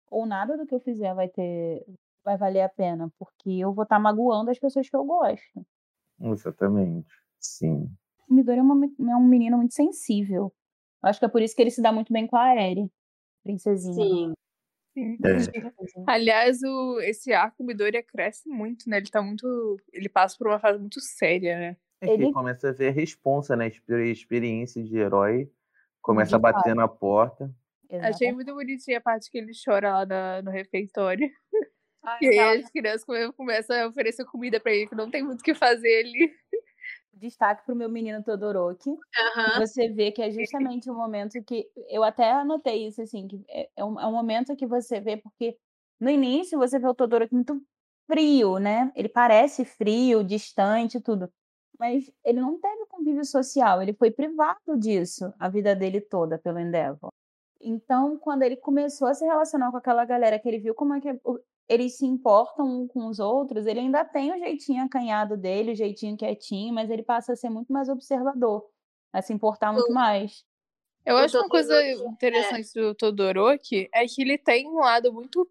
ou 0.09 0.25
nada 0.25 0.57
do 0.57 0.65
que 0.65 0.73
eu 0.73 0.79
fizer 0.79 1.13
vai 1.13 1.29
ter 1.29 1.85
vai 2.23 2.37
valer 2.37 2.61
a 2.61 2.69
pena, 2.69 3.11
porque 3.17 3.49
eu 3.49 3.73
vou 3.73 3.83
estar 3.83 3.97
magoando 3.99 4.51
as 4.51 4.59
pessoas 4.59 4.89
que 4.89 4.95
eu 4.95 5.03
gosto. 5.03 5.65
Exatamente. 6.19 7.07
Sim. 7.39 7.89
O 8.29 8.33
Midori 8.33 8.59
é, 8.59 8.61
uma 8.61 8.85
é 8.85 9.15
um 9.15 9.25
menino 9.25 9.57
muito 9.57 9.73
sensível. 9.73 10.53
Eu 11.01 11.09
acho 11.09 11.19
que 11.19 11.25
é 11.25 11.29
por 11.29 11.41
isso 11.41 11.55
que 11.55 11.61
ele 11.61 11.71
se 11.71 11.81
dá 11.81 11.91
muito 11.91 12.11
bem 12.11 12.27
com 12.27 12.35
a 12.35 12.55
Eri, 12.55 12.91
princesinha. 13.43 13.95
Sim. 13.95 14.33
Sim. 14.93 15.17
É. 15.23 15.71
Aliás, 16.07 16.61
o, 16.63 16.99
esse 17.01 17.31
arco 17.31 17.63
Midoriya 17.63 18.03
cresce 18.03 18.47
muito, 18.49 18.89
né? 18.89 18.97
Ele 18.97 19.09
tá 19.09 19.21
muito. 19.21 19.77
Ele 19.93 20.09
passa 20.09 20.35
por 20.37 20.47
uma 20.47 20.59
fase 20.59 20.79
muito 20.79 20.99
séria, 20.99 21.57
né? 21.57 21.77
É 22.01 22.07
que 22.07 22.13
Ele- 22.13 22.31
começa 22.33 22.69
a 22.69 22.71
ver 22.71 22.87
a 22.89 22.91
responsa, 22.91 23.55
né? 23.55 23.67
Experi- 23.67 24.11
Experiência 24.11 24.83
de 24.83 24.97
herói. 24.97 25.49
Começa 26.01 26.29
De 26.29 26.35
a 26.35 26.39
bater 26.39 26.75
na 26.75 26.87
porta. 26.87 27.53
Achei 28.01 28.31
muito 28.31 28.53
bonitinha 28.53 28.99
a 28.99 29.01
parte 29.01 29.29
que 29.31 29.37
ele 29.37 29.51
chora 29.65 29.91
lá 29.91 30.05
na- 30.05 30.41
no 30.41 30.51
refeitório. 30.51 31.29
Ai, 32.03 32.17
E 32.21 32.39
aí 32.39 32.59
as 32.61 32.69
crianças 32.71 33.03
come- 33.03 33.31
começam 33.33 33.75
a 33.83 33.87
oferecer 33.87 34.23
comida 34.25 34.59
pra 34.59 34.71
ele, 34.73 34.87
que 34.87 34.95
não 34.95 35.09
tem 35.11 35.21
muito 35.23 35.41
o 35.41 35.43
que 35.43 35.53
fazer 35.53 35.99
ali. 36.05 36.31
Destaque 37.19 37.65
pro 37.65 37.75
meu 37.75 37.89
menino 37.89 38.23
Todoroki. 38.23 38.89
Aham. 39.35 39.59
Você 39.59 39.89
vê 39.89 40.11
que 40.11 40.21
é 40.21 40.31
justamente 40.31 40.89
o 40.89 40.93
momento 40.93 41.41
que. 41.43 41.69
Eu 41.89 42.03
até 42.03 42.31
anotei 42.31 42.87
isso, 42.87 43.01
assim, 43.01 43.27
que 43.27 43.43
é, 43.49 43.69
é 43.75 43.83
um, 43.85 43.99
é 43.99 44.05
um 44.07 44.11
momento 44.11 44.55
que 44.55 44.65
você 44.67 44.99
vê, 44.99 45.17
porque 45.17 45.57
no 45.99 46.09
início 46.09 46.57
você 46.57 46.79
vê 46.79 46.87
o 46.87 46.93
Todoroki 46.93 47.33
muito 47.33 47.61
frio, 48.09 48.57
né? 48.57 48.91
Ele 48.95 49.09
parece 49.09 49.65
frio, 49.65 50.23
distante 50.23 50.97
e 50.97 51.01
tudo. 51.01 51.29
Mas 51.79 52.11
ele 52.25 52.41
não 52.41 52.59
teve 52.59 52.85
convívio 52.87 53.23
social, 53.25 53.81
ele 53.81 53.93
foi 53.93 54.11
privado 54.11 54.77
disso 54.77 55.33
a 55.39 55.47
vida 55.47 55.75
dele 55.75 56.01
toda 56.01 56.37
pelo 56.37 56.59
Endeavor. 56.59 57.09
Então, 57.61 58.17
quando 58.17 58.43
ele 58.43 58.55
começou 58.57 59.07
a 59.07 59.13
se 59.13 59.25
relacionar 59.25 59.71
com 59.71 59.77
aquela 59.77 60.05
galera, 60.05 60.39
que 60.39 60.47
ele 60.47 60.59
viu 60.59 60.73
como 60.73 60.93
é 60.93 61.01
que 61.01 61.11
o- 61.23 61.39
eles 61.69 61.97
se 61.97 62.05
importam 62.05 62.65
um 62.65 62.87
com 62.87 63.07
os 63.07 63.19
outros, 63.19 63.67
ele 63.67 63.79
ainda 63.79 64.03
tem 64.03 64.33
o 64.33 64.39
jeitinho 64.39 64.83
acanhado 64.83 65.37
dele, 65.37 65.73
o 65.73 65.75
jeitinho 65.75 66.17
quietinho, 66.17 66.73
mas 66.73 66.89
ele 66.89 67.03
passa 67.03 67.33
a 67.33 67.35
ser 67.35 67.49
muito 67.49 67.71
mais 67.71 67.87
observador, 67.87 68.67
a 69.13 69.21
se 69.21 69.31
importar 69.31 69.71
muito 69.71 69.93
mais. 69.93 70.43
Eu 71.05 71.15
acho 71.17 71.37
uma 71.37 71.47
coisa 71.47 71.75
é. 71.75 71.93
interessante 71.93 72.73
do 72.73 72.95
Todoroki 72.95 73.87
é 73.93 74.05
que 74.05 74.21
ele 74.21 74.37
tem 74.37 74.67
um 74.67 74.79
lado 74.79 75.13
muito, 75.13 75.47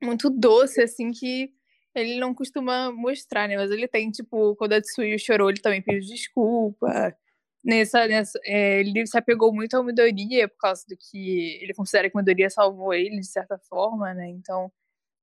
muito 0.00 0.30
doce, 0.30 0.80
assim, 0.82 1.10
que 1.10 1.52
ele 1.94 2.20
não 2.20 2.32
costuma 2.32 2.92
mostrar, 2.92 3.48
né? 3.48 3.56
Mas 3.56 3.72
ele 3.72 3.88
tem, 3.88 4.10
tipo, 4.10 4.54
quando 4.54 4.74
a 4.74 4.80
Tsuyu 4.80 5.18
chorou, 5.18 5.50
ele 5.50 5.60
também 5.60 5.82
pediu 5.82 6.00
desculpa. 6.00 7.14
Nessa, 7.62 8.06
nessa, 8.06 8.38
é, 8.44 8.80
ele 8.80 9.06
se 9.06 9.18
apegou 9.18 9.52
muito 9.52 9.76
ao 9.76 9.84
Midoriya 9.84 10.48
por 10.48 10.56
causa 10.58 10.84
do 10.88 10.96
que 10.96 11.58
ele 11.60 11.74
considera 11.74 12.08
que 12.08 12.16
o 12.16 12.18
Midoriya 12.18 12.48
salvou 12.48 12.94
ele, 12.94 13.20
de 13.20 13.26
certa 13.26 13.58
forma, 13.58 14.14
né? 14.14 14.28
Então, 14.28 14.72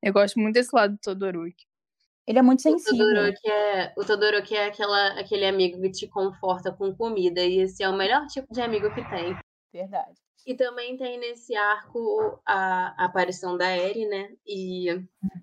eu 0.02 0.14
gosto 0.14 0.40
muito 0.40 0.54
desse 0.56 0.76
lado 0.76 0.94
do 0.94 1.00
Todoroki. 1.00 1.66
Ele 2.26 2.40
é 2.40 2.42
muito 2.42 2.60
O 2.60 2.62
sensível. 2.64 3.06
Todoroki 3.08 3.50
é, 3.50 3.94
o 3.98 4.04
Todoroki 4.06 4.56
é 4.56 4.66
aquela, 4.66 5.20
aquele 5.20 5.46
amigo 5.46 5.82
que 5.82 5.92
te 5.92 6.08
conforta 6.08 6.72
com 6.72 6.94
comida. 6.96 7.42
E 7.42 7.60
esse 7.60 7.82
é 7.84 7.90
o 7.90 7.96
melhor 7.96 8.26
tipo 8.28 8.54
de 8.54 8.62
amigo 8.62 8.90
que 8.94 9.04
tem. 9.10 9.34
Verdade. 9.72 10.16
E 10.46 10.56
também 10.56 10.98
tem 10.98 11.18
nesse 11.20 11.56
arco 11.56 12.40
a, 12.46 13.02
a 13.02 13.06
aparição 13.06 13.58
da 13.58 13.76
Eri, 13.78 14.06
né? 14.08 14.30
E, 14.46 14.88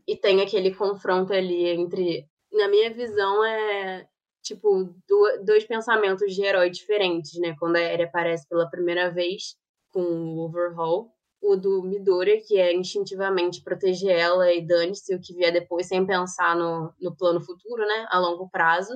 e 0.06 0.16
tem 0.16 0.40
aquele 0.42 0.74
confronto 0.74 1.32
ali 1.32 1.66
entre. 1.68 2.28
Na 2.52 2.68
minha 2.68 2.92
visão, 2.92 3.44
é 3.44 4.06
tipo 4.42 4.94
du- 5.08 5.44
dois 5.44 5.64
pensamentos 5.64 6.34
de 6.34 6.42
herói 6.42 6.70
diferentes, 6.70 7.38
né? 7.40 7.54
Quando 7.58 7.76
a 7.76 7.80
Eri 7.80 8.04
aparece 8.04 8.46
pela 8.48 8.68
primeira 8.70 9.10
vez 9.10 9.56
com 9.90 10.00
o 10.02 10.38
Overhaul. 10.40 11.13
O 11.46 11.57
do 11.57 11.83
Midori, 11.83 12.40
que 12.40 12.59
é 12.59 12.74
instintivamente 12.74 13.62
proteger 13.62 14.18
ela 14.18 14.52
e 14.52 14.66
dane-se 14.66 15.14
o 15.14 15.20
que 15.20 15.35
vier 15.35 15.52
depois, 15.52 15.87
sem 15.87 16.07
pensar 16.07 16.57
no, 16.57 16.92
no 17.00 17.14
plano 17.14 17.40
futuro, 17.40 17.87
né? 17.87 18.07
A 18.11 18.18
longo 18.18 18.48
prazo. 18.48 18.94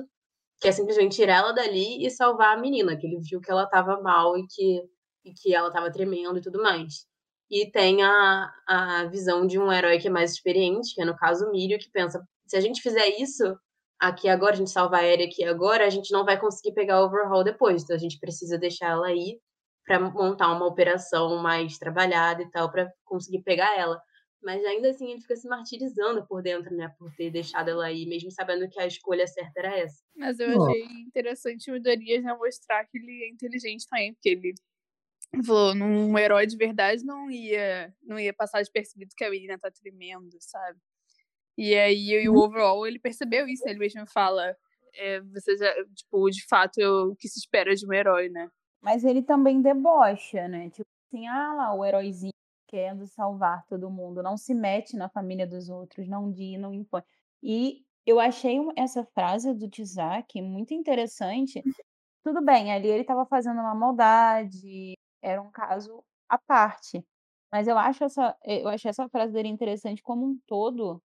Que 0.59 0.67
é 0.67 0.71
simplesmente 0.71 1.15
tirar 1.15 1.37
ela 1.37 1.51
dali 1.53 2.05
e 2.05 2.09
salvar 2.09 2.57
a 2.57 2.59
menina, 2.59 2.97
que 2.97 3.07
ele 3.07 3.19
viu 3.19 3.39
que 3.39 3.51
ela 3.51 3.65
tava 3.65 4.01
mal 4.01 4.37
e 4.37 4.45
que 4.47 4.83
e 5.23 5.33
que 5.33 5.53
ela 5.53 5.71
tava 5.71 5.91
tremendo 5.91 6.37
e 6.37 6.41
tudo 6.41 6.61
mais. 6.61 7.05
E 7.49 7.69
tem 7.71 8.03
a, 8.03 8.51
a 8.67 9.05
visão 9.05 9.45
de 9.45 9.59
um 9.59 9.71
herói 9.71 9.99
que 9.99 10.07
é 10.07 10.11
mais 10.11 10.33
experiente, 10.33 10.93
que 10.93 11.01
é 11.01 11.05
no 11.05 11.15
caso 11.15 11.45
o 11.45 11.51
Mirio, 11.51 11.79
que 11.79 11.89
pensa, 11.89 12.23
se 12.45 12.55
a 12.55 12.61
gente 12.61 12.81
fizer 12.81 13.07
isso 13.19 13.57
aqui 13.99 14.29
agora, 14.29 14.53
a 14.53 14.57
gente 14.57 14.69
salvar 14.69 15.01
a 15.01 15.07
Eri 15.07 15.23
aqui 15.23 15.43
agora, 15.43 15.85
a 15.85 15.89
gente 15.89 16.11
não 16.11 16.23
vai 16.23 16.39
conseguir 16.39 16.73
pegar 16.73 17.01
o 17.01 17.05
Overhaul 17.05 17.43
depois, 17.43 17.83
então 17.83 17.95
a 17.95 17.99
gente 17.99 18.19
precisa 18.19 18.57
deixar 18.57 18.91
ela 18.91 19.07
aí 19.07 19.39
para 19.89 19.99
montar 19.99 20.51
uma 20.55 20.67
operação 20.67 21.41
mais 21.41 21.79
trabalhada 21.79 22.43
e 22.43 22.51
tal, 22.51 22.71
para 22.71 22.93
conseguir 23.03 23.41
pegar 23.41 23.75
ela. 23.75 23.99
Mas 24.39 24.63
ainda 24.63 24.91
assim 24.91 25.09
ele 25.09 25.21
fica 25.21 25.35
se 25.35 25.47
martirizando 25.49 26.27
por 26.27 26.43
dentro, 26.43 26.73
né, 26.75 26.93
por 26.99 27.11
ter 27.15 27.31
deixado 27.31 27.69
ela 27.69 27.87
aí, 27.87 28.05
mesmo 28.05 28.31
sabendo 28.31 28.69
que 28.69 28.79
a 28.79 28.85
escolha 28.85 29.25
certa 29.25 29.51
era 29.59 29.79
essa. 29.79 29.97
Mas 30.15 30.39
eu 30.39 30.47
achei 30.61 30.83
interessante 30.83 31.71
o 31.71 31.73
Midoriya 31.73 32.21
já 32.21 32.37
mostrar 32.37 32.85
que 32.85 32.99
ele 32.99 33.23
é 33.23 33.29
inteligente 33.29 33.87
também, 33.89 34.13
porque 34.13 34.29
ele 34.29 34.53
falou, 35.43 35.73
num 35.73 36.15
herói 36.19 36.45
de 36.45 36.55
verdade 36.55 37.03
não 37.03 37.29
ia, 37.31 37.91
não 38.03 38.19
ia 38.19 38.31
passar 38.31 38.59
despercebido 38.59 39.15
que 39.17 39.23
a 39.23 39.31
menina 39.31 39.57
tá 39.57 39.71
tremendo, 39.71 40.37
sabe? 40.39 40.77
E 41.57 41.73
aí 41.73 42.11
e 42.11 42.29
o 42.29 42.35
overall 42.35 42.85
ele 42.85 42.99
percebeu 42.99 43.47
isso, 43.47 43.65
né? 43.65 43.71
ele 43.71 43.79
mesmo 43.79 44.05
fala, 44.05 44.55
é, 44.93 45.19
você 45.21 45.57
já, 45.57 45.73
tipo, 45.95 46.29
de 46.29 46.45
fato 46.47 46.77
é 46.79 46.87
o 46.87 47.15
que 47.15 47.27
se 47.27 47.39
espera 47.39 47.75
de 47.75 47.87
um 47.87 47.91
herói, 47.91 48.29
né? 48.29 48.49
Mas 48.81 49.03
ele 49.03 49.21
também 49.21 49.61
debocha, 49.61 50.47
né? 50.47 50.69
Tipo 50.69 50.87
assim, 51.07 51.27
ah 51.27 51.53
lá, 51.53 51.73
o 51.73 51.83
heróizinho 51.85 52.31
querendo 52.67 53.07
salvar 53.07 53.65
todo 53.65 53.89
mundo, 53.89 54.21
não 54.21 54.37
se 54.37 54.53
mete 54.53 54.95
na 54.95 55.09
família 55.09 55.47
dos 55.47 55.69
outros, 55.69 56.07
não 56.07 56.31
diz, 56.31 56.59
não 56.59 56.71
impõe. 56.73 57.01
E 57.41 57.83
eu 58.05 58.19
achei 58.19 58.57
essa 58.75 59.03
frase 59.05 59.53
do 59.55 59.67
Tizak 59.69 60.39
muito 60.41 60.73
interessante. 60.73 61.65
Tudo 62.23 62.43
bem, 62.43 62.71
ali 62.73 62.87
ele 62.89 63.01
estava 63.01 63.25
fazendo 63.25 63.59
uma 63.59 63.75
maldade, 63.75 64.93
era 65.21 65.41
um 65.41 65.51
caso 65.51 66.03
à 66.29 66.37
parte. 66.37 67.05
Mas 67.51 67.67
eu 67.67 67.77
acho 67.77 68.03
essa, 68.03 68.37
eu 68.45 68.67
achei 68.69 68.89
essa 68.89 69.09
frase 69.09 69.33
dele 69.33 69.49
interessante 69.49 70.03
como 70.03 70.25
um 70.27 70.39
todo 70.47 71.01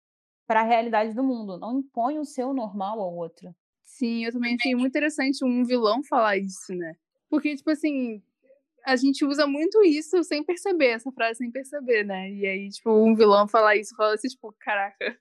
para 0.46 0.60
a 0.60 0.64
realidade 0.64 1.14
do 1.14 1.24
mundo. 1.24 1.58
Não 1.58 1.78
impõe 1.80 2.18
o 2.18 2.24
seu 2.24 2.52
normal 2.54 3.00
ao 3.00 3.14
outro. 3.14 3.54
Sim, 3.84 4.24
eu 4.24 4.32
também 4.32 4.54
achei 4.56 4.74
muito 4.74 4.88
interessante 4.88 5.44
um 5.44 5.64
vilão 5.64 6.02
falar 6.02 6.37
isso, 6.37 6.74
né? 6.74 6.94
Porque, 7.35 7.57
tipo 7.57 7.68
assim, 7.68 8.23
a 8.87 8.94
gente 8.94 9.25
usa 9.25 9.44
muito 9.44 9.83
isso 9.83 10.23
sem 10.23 10.44
perceber, 10.44 10.90
essa 10.90 11.11
frase 11.11 11.38
sem 11.38 11.51
perceber, 11.51 12.05
né? 12.05 12.31
E 12.31 12.47
aí, 12.47 12.68
tipo, 12.68 12.92
um 12.92 13.12
vilão 13.12 13.49
falar 13.49 13.75
isso, 13.75 13.92
fala 13.97 14.14
assim, 14.14 14.29
tipo, 14.29 14.55
caraca. 14.61 15.18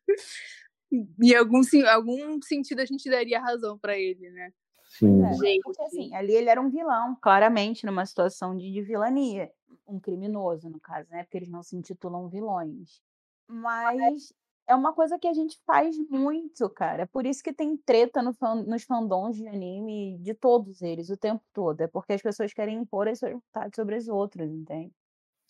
Em 0.92 1.34
algum, 1.34 1.62
algum 1.90 2.40
sentido 2.44 2.82
a 2.82 2.86
gente 2.86 3.10
daria 3.10 3.42
razão 3.42 3.80
pra 3.80 3.98
ele, 3.98 4.30
né? 4.30 4.54
Sim. 4.90 5.26
É, 5.26 5.34
Gente. 5.34 5.64
porque 5.64 5.82
assim, 5.82 6.14
ali 6.14 6.34
ele 6.34 6.50
era 6.50 6.62
um 6.62 6.70
vilão, 6.70 7.18
claramente 7.20 7.84
numa 7.84 8.06
situação 8.06 8.56
de, 8.56 8.72
de 8.72 8.84
vilania. 8.84 9.52
Um 9.88 10.00
criminoso, 10.00 10.70
no 10.70 10.80
caso, 10.80 11.10
né? 11.10 11.24
Porque 11.24 11.38
eles 11.38 11.50
não 11.50 11.64
se 11.64 11.76
intitulam 11.76 12.30
vilões. 12.30 13.02
Mas 13.48 14.32
é 14.68 14.76
uma 14.76 14.94
coisa 14.94 15.20
que 15.20 15.28
a 15.28 15.34
gente 15.34 15.60
faz 15.66 15.96
muito, 16.10 16.70
cara. 16.70 17.06
Por 17.08 17.26
isso 17.26 17.44
que 17.44 17.54
tem 17.54 17.76
treta 17.78 18.22
no 18.22 18.34
fan- 18.34 18.64
nos 18.64 18.84
fandoms 18.84 19.36
de 19.36 19.48
anime 19.48 20.18
de 20.20 20.34
todos 20.34 20.82
eles, 20.82 21.10
o 21.10 21.18
tempo 21.18 21.44
todo. 21.54 21.82
É 21.82 21.88
porque 21.88 22.14
as 22.14 22.22
pessoas 22.22 22.54
querem 22.54 22.78
impor 22.78 23.08
as 23.08 23.20
suas 23.20 23.34
vontades 23.34 23.76
sobre 23.76 23.96
as 23.96 24.08
outras, 24.08 24.50
entende? 24.52 24.92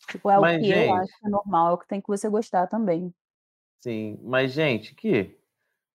Tipo, 0.10 0.30
é 0.30 0.40
Mas, 0.40 0.58
o 0.58 0.60
que 0.60 0.72
eu 0.72 0.76
gente- 0.76 0.92
acho 0.92 1.20
que 1.20 1.28
é 1.28 1.30
normal, 1.30 1.70
é 1.70 1.74
o 1.74 1.78
que 1.78 1.88
tem 1.88 2.02
que 2.02 2.08
você 2.08 2.28
gostar 2.30 2.68
também. 2.68 3.14
Sim, 3.80 4.20
mas 4.24 4.52
gente, 4.52 4.96
que 4.96 5.38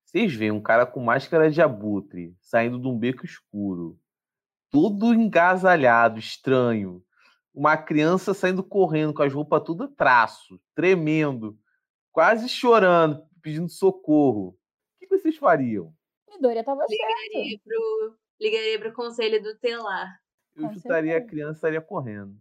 vocês 0.05 0.35
veem 0.35 0.51
um 0.51 0.61
cara 0.63 0.87
com 0.87 1.01
máscara 1.01 1.51
de 1.51 1.61
abutre 1.61 2.35
saindo 2.41 2.79
de 2.79 2.87
um 2.89 2.99
beco 2.99 3.25
escuro, 3.25 3.99
todo 4.71 5.13
engasalhado, 5.15 6.19
estranho, 6.19 7.03
uma 7.55 7.77
criança 7.77 8.33
saindo 8.33 8.63
correndo 8.63 9.13
com 9.13 9.23
as 9.23 9.33
roupas 9.33 9.63
tudo 9.65 9.89
traço, 9.89 10.61
tremendo, 10.75 11.59
quase 12.13 12.49
chorando, 12.49 13.27
pedindo 13.43 13.69
socorro. 13.69 14.49
O 14.97 14.99
que 14.99 15.07
vocês 15.07 15.37
fariam? 15.37 15.95
Midoriya 16.29 16.65
tava 16.65 16.87
certo. 16.87 16.91
Ligaria 16.91 17.59
pro, 17.65 18.19
ligaria 18.41 18.79
pro 18.79 18.93
conselho 18.93 19.43
do 19.43 19.57
telar. 19.59 20.21
Eu 20.55 20.69
Com 20.69 20.75
chutaria 20.75 21.13
a 21.13 21.15
certeza. 21.15 21.31
criança 21.31 21.53
e 21.53 21.55
estaria 21.57 21.81
correndo. 21.81 22.37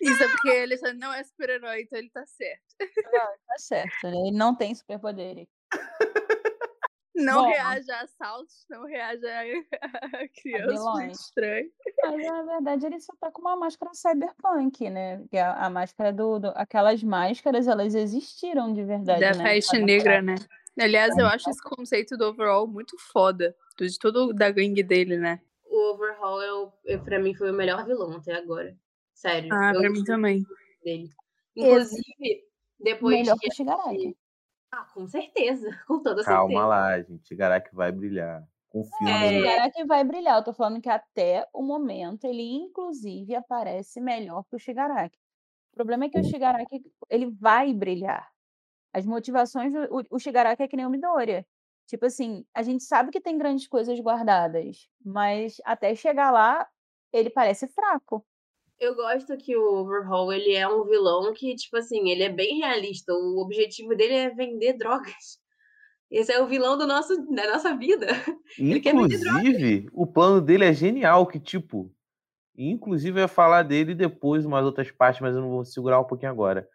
Isso 0.00 0.22
é 0.22 0.28
porque 0.28 0.48
ele 0.48 0.76
não 0.94 1.12
é 1.12 1.24
super-herói, 1.24 1.82
então 1.82 1.98
ele 1.98 2.10
tá 2.10 2.24
certo. 2.26 2.62
Tá 2.78 3.58
certo, 3.58 3.96
né? 4.04 4.16
Ele 4.28 4.36
não 4.36 4.54
tem 4.54 4.74
superpoderes. 4.74 5.48
Não 7.18 7.42
Bom. 7.44 7.48
reage 7.48 7.90
a 7.90 8.00
assaltos, 8.02 8.64
não 8.70 8.84
reage 8.84 9.26
a, 9.26 9.42
a 10.22 10.28
crianças 10.28 11.20
estranho. 11.20 11.70
Mas 12.04 12.26
na 12.26 12.42
verdade 12.42 12.86
ele 12.86 13.00
só 13.00 13.12
tá 13.20 13.30
com 13.30 13.40
uma 13.40 13.56
máscara 13.56 13.92
cyberpunk, 13.92 14.88
né? 14.88 15.24
Que 15.30 15.36
a, 15.36 15.52
a 15.54 15.68
máscara 15.70 16.12
do, 16.12 16.38
do- 16.38 16.52
Aquelas 16.54 17.02
máscaras, 17.02 17.66
elas 17.66 17.94
existiram 17.94 18.72
de 18.72 18.84
verdade, 18.84 19.20
Da 19.20 19.34
né? 19.34 19.58
negra, 19.80 20.22
né? 20.22 20.36
Aliás, 20.78 21.18
eu 21.18 21.26
acho 21.26 21.50
esse 21.50 21.60
conceito 21.62 22.16
do 22.16 22.26
overall 22.26 22.66
muito 22.68 22.96
foda. 23.12 23.54
De 23.76 23.98
todo 23.98 24.32
da 24.32 24.48
gangue 24.50 24.82
dele, 24.82 25.16
né? 25.16 25.40
O 25.64 25.92
Overhaul, 25.94 26.40
é 26.42 26.52
o, 26.52 26.72
é, 26.86 26.96
pra 26.98 27.18
mim, 27.18 27.34
foi 27.34 27.50
o 27.50 27.54
melhor 27.54 27.84
vilão 27.84 28.12
até 28.16 28.34
agora. 28.34 28.76
Sério. 29.12 29.48
Ah, 29.52 29.72
eu 29.74 29.80
pra 29.80 29.90
mim 29.90 30.04
também. 30.04 30.44
dele. 30.84 31.10
Inclusive, 31.56 32.44
Depois 32.78 33.16
Melhor 33.18 33.36
que 33.40 33.50
que. 33.50 34.16
Ah, 34.72 34.84
com 34.92 35.06
certeza, 35.06 35.70
com 35.86 36.02
toda 36.02 36.22
Calma 36.22 36.66
certeza. 36.66 36.66
lá, 36.66 37.00
gente. 37.02 37.26
Shigaraki 37.28 37.74
vai 37.74 37.92
brilhar. 37.92 38.46
Confia 38.68 39.14
O 39.14 39.18
no 39.18 39.26
É. 39.26 39.30
Shigaraki 39.30 39.84
vai 39.84 40.04
brilhar. 40.04 40.38
Eu 40.38 40.44
tô 40.44 40.52
falando 40.52 40.80
que 40.80 40.88
até 40.88 41.46
o 41.52 41.62
momento 41.62 42.24
ele, 42.24 42.42
inclusive, 42.42 43.34
aparece 43.34 44.00
melhor 44.00 44.44
que 44.44 44.56
o 44.56 44.58
Shigaraki. 44.58 45.16
O 45.72 45.76
problema 45.76 46.06
é 46.06 46.08
que 46.10 46.18
o 46.18 46.24
Shigaraki 46.24 46.82
ele 47.10 47.30
vai 47.30 47.72
brilhar. 47.74 48.30
As 48.94 49.06
motivações. 49.06 49.72
O, 49.90 50.16
o 50.16 50.20
Shigaraki 50.20 50.62
é 50.64 50.68
que 50.68 50.76
nem 50.76 50.86
o 50.86 50.90
Midoriya. 50.90 51.46
Tipo 51.88 52.06
assim, 52.06 52.44
a 52.54 52.62
gente 52.62 52.84
sabe 52.84 53.10
que 53.12 53.20
tem 53.20 53.38
grandes 53.38 53.68
coisas 53.68 53.98
guardadas, 54.00 54.88
mas 55.04 55.56
até 55.64 55.94
chegar 55.94 56.30
lá, 56.32 56.68
ele 57.12 57.30
parece 57.30 57.68
fraco. 57.68 58.26
Eu 58.80 58.94
gosto 58.94 59.36
que 59.36 59.56
o 59.56 59.80
Overhaul, 59.80 60.32
ele 60.32 60.54
é 60.54 60.68
um 60.68 60.84
vilão 60.84 61.32
que, 61.34 61.54
tipo 61.56 61.76
assim, 61.76 62.10
ele 62.10 62.22
é 62.22 62.28
bem 62.28 62.58
realista. 62.58 63.12
O 63.12 63.40
objetivo 63.40 63.94
dele 63.96 64.14
é 64.14 64.30
vender 64.30 64.74
drogas. 64.74 65.12
Esse 66.10 66.32
é 66.32 66.40
o 66.40 66.46
vilão 66.46 66.78
do 66.78 66.86
nosso, 66.86 67.16
da 67.34 67.52
nossa 67.52 67.76
vida. 67.76 68.06
Inclusive, 68.58 69.88
o 69.92 70.06
plano 70.06 70.40
dele 70.40 70.64
é 70.64 70.72
genial, 70.72 71.26
que 71.26 71.38
tipo, 71.38 71.92
inclusive 72.56 73.18
eu 73.18 73.22
ia 73.22 73.28
falar 73.28 73.62
dele 73.62 73.94
depois, 73.94 74.46
umas 74.46 74.64
outras 74.64 74.90
partes, 74.90 75.20
mas 75.20 75.34
eu 75.34 75.42
não 75.42 75.50
vou 75.50 75.64
segurar 75.64 76.00
um 76.00 76.04
pouquinho 76.04 76.30
agora. 76.32 76.68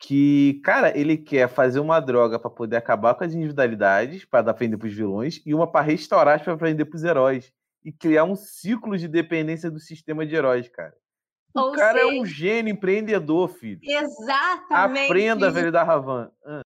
Que, 0.00 0.60
cara, 0.64 0.96
ele 0.96 1.16
quer 1.18 1.48
fazer 1.48 1.80
uma 1.80 2.00
droga 2.00 2.38
pra 2.38 2.50
poder 2.50 2.76
acabar 2.76 3.14
com 3.14 3.24
as 3.24 3.34
individualidades, 3.34 4.24
pra 4.24 4.42
dar 4.42 4.52
vender 4.52 4.78
pros 4.78 4.94
vilões, 4.94 5.42
e 5.44 5.54
uma 5.54 5.70
pra 5.70 5.80
restaurar 5.82 6.42
pra 6.42 6.54
vender 6.54 6.84
pros 6.86 7.04
heróis. 7.04 7.52
E 7.84 7.92
criar 7.92 8.24
um 8.24 8.36
ciclo 8.36 8.96
de 8.96 9.08
dependência 9.08 9.70
do 9.70 9.80
sistema 9.80 10.26
de 10.26 10.34
heróis, 10.34 10.68
cara. 10.68 10.94
O 11.54 11.60
Ou 11.60 11.72
cara 11.72 11.98
é 11.98 12.02
seja, 12.04 12.20
um 12.20 12.24
gênio 12.24 12.72
empreendedor, 12.72 13.48
filho. 13.48 13.80
Exatamente. 13.82 15.06
Aprenda, 15.06 15.50
velho 15.50 15.72
da 15.72 15.82
Ravan. 15.82 16.30
Ah, 16.44 16.60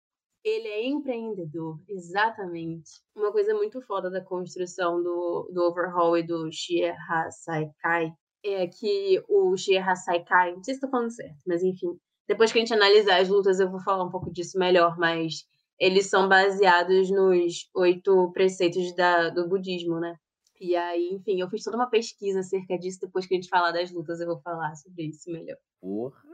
Ele 0.45 0.69
é 0.69 0.87
empreendedor, 0.87 1.79
exatamente. 1.89 2.91
Uma 3.17 3.33
coisa 3.33 3.55
muito 3.55 3.81
foda 3.83 4.11
da 4.11 4.25
construção 4.25 5.03
do, 5.03 5.51
do 5.53 5.63
Overhaul 5.65 6.17
e 6.17 6.23
do 6.23 6.49
Shieha 6.51 7.31
Saikai 7.31 8.13
é 8.45 8.67
que 8.67 9.23
o 9.29 9.57
Shieha 9.57 9.97
Saikai, 9.97 10.53
não 10.55 10.63
sei 10.63 10.75
se 10.75 10.81
tô 10.81 10.89
falando 10.89 11.11
certo, 11.11 11.39
mas 11.47 11.63
enfim, 11.63 11.99
depois 12.29 12.53
que 12.53 12.59
a 12.59 12.61
gente 12.61 12.73
analisar 12.75 13.21
as 13.21 13.29
lutas 13.29 13.59
eu 13.59 13.71
vou 13.71 13.81
falar 13.81 14.05
um 14.05 14.11
pouco 14.11 14.31
disso 14.33 14.59
melhor, 14.59 14.97
mas 14.97 15.45
eles 15.79 16.09
são 16.09 16.29
baseados 16.29 17.11
nos 17.11 17.69
oito 17.75 18.31
preceitos 18.33 18.95
da, 18.95 19.29
do 19.31 19.49
budismo, 19.49 19.99
né? 19.99 20.15
E 20.61 20.75
aí, 20.75 21.11
enfim, 21.13 21.41
eu 21.41 21.49
fiz 21.49 21.63
toda 21.63 21.77
uma 21.77 21.91
pesquisa 21.91 22.41
acerca 22.41 22.79
disso, 22.79 23.01
depois 23.01 23.27
que 23.27 23.35
a 23.35 23.37
gente 23.37 23.49
falar 23.49 23.73
das 23.73 23.91
lutas 23.93 24.21
eu 24.21 24.27
vou 24.27 24.41
falar 24.41 24.75
sobre 24.75 25.05
isso 25.05 25.31
melhor. 25.31 25.57
porra. 25.81 26.29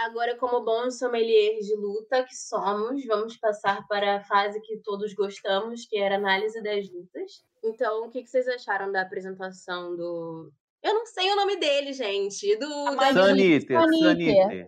Agora, 0.00 0.34
como 0.36 0.64
bons 0.64 0.98
sommeliers 0.98 1.66
de 1.66 1.76
luta 1.76 2.24
que 2.24 2.34
somos, 2.34 3.04
vamos 3.04 3.36
passar 3.36 3.86
para 3.86 4.16
a 4.16 4.24
fase 4.24 4.58
que 4.62 4.78
todos 4.78 5.12
gostamos, 5.12 5.84
que 5.84 5.98
era 5.98 6.14
a 6.14 6.18
análise 6.18 6.62
das 6.62 6.90
lutas. 6.90 7.44
Então, 7.62 8.06
o 8.06 8.10
que 8.10 8.26
vocês 8.26 8.48
acharam 8.48 8.90
da 8.90 9.02
apresentação 9.02 9.94
do. 9.94 10.50
Eu 10.82 10.94
não 10.94 11.04
sei 11.04 11.30
o 11.30 11.36
nome 11.36 11.56
dele, 11.56 11.92
gente. 11.92 12.56
Do. 12.56 12.66
Saniter, 13.12 13.78
Saniter. 13.78 14.66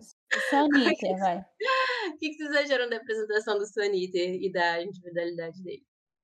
Saniter, 0.49 1.19
vai. 1.19 1.43
O 2.13 2.17
que 2.17 2.29
que 2.29 2.35
vocês 2.35 2.65
acharam 2.65 2.89
da 2.89 2.97
apresentação 2.97 3.57
do 3.57 3.65
Saniter 3.65 4.35
e 4.35 4.51
da 4.51 4.83
individualidade 4.83 5.63
dele? 5.63 5.83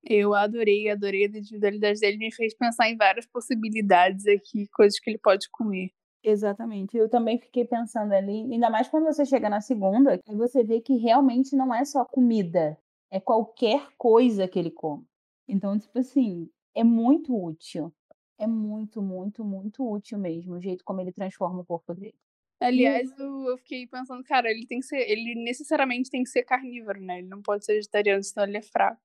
Eu 0.10 0.34
adorei, 0.34 0.89
adorei 0.89 1.26
a 1.26 1.28
individualidade 1.28 1.99
dele. 1.99 2.18
Me 2.18 2.34
fez 2.34 2.55
pensar 2.55 2.89
em 2.89 2.97
várias 2.97 3.28
possibilidades 3.28 4.26
aqui, 4.26 4.68
coisas 4.74 4.99
que 4.99 5.07
ele 5.12 5.20
pode 5.20 5.47
comer. 5.51 5.91
Exatamente. 6.24 6.97
Eu 6.97 7.07
também 7.07 7.39
fiquei 7.39 7.64
pensando 7.64 8.12
ali, 8.12 8.51
ainda 8.51 8.72
mais 8.72 8.88
quando 8.88 9.05
você 9.05 9.24
chega 9.24 9.47
na 9.49 9.62
segunda, 9.62 10.20
aí 10.28 10.36
você 10.36 10.64
vê 10.64 10.82
que 10.82 10.97
realmente 10.97 11.55
não 11.55 11.74
é 11.74 11.86
só 11.86 12.03
comida, 12.03 12.76
é 13.12 13.20
qualquer 13.20 13.88
coisa 13.97 14.47
que 14.47 14.57
ele 14.57 14.72
come. 14.72 15.05
Então, 15.47 15.78
tipo 15.78 15.97
assim, 15.99 16.49
é 16.76 16.84
muito 16.84 17.34
útil. 17.34 17.93
É 18.39 18.47
muito, 18.47 19.01
muito, 19.01 19.43
muito 19.43 19.88
útil 19.88 20.18
mesmo, 20.18 20.55
o 20.55 20.62
jeito 20.62 20.84
como 20.84 21.01
ele 21.01 21.12
transforma 21.12 21.60
o 21.62 21.66
corpo 21.66 21.93
dele. 21.93 22.16
Aliás, 22.62 23.10
eu, 23.18 23.49
eu 23.49 23.57
fiquei 23.57 23.86
pensando, 23.88 24.24
cara, 24.24 24.49
ele 24.49 24.66
tem 24.66 24.80
que 24.80 24.86
ser. 24.86 25.10
Ele 25.10 25.36
necessariamente 25.43 26.10
tem 26.10 26.24
que 26.24 26.30
ser 26.30 26.43
carnívoro, 26.43 26.99
né? 26.99 27.20
Ele 27.20 27.28
não 27.28 27.41
pode 27.41 27.64
ser 27.64 27.76
vegetariano, 27.76 28.24
senão 28.24 28.47
ele 28.47 28.57
é 28.57 28.62
fraco. 28.62 29.01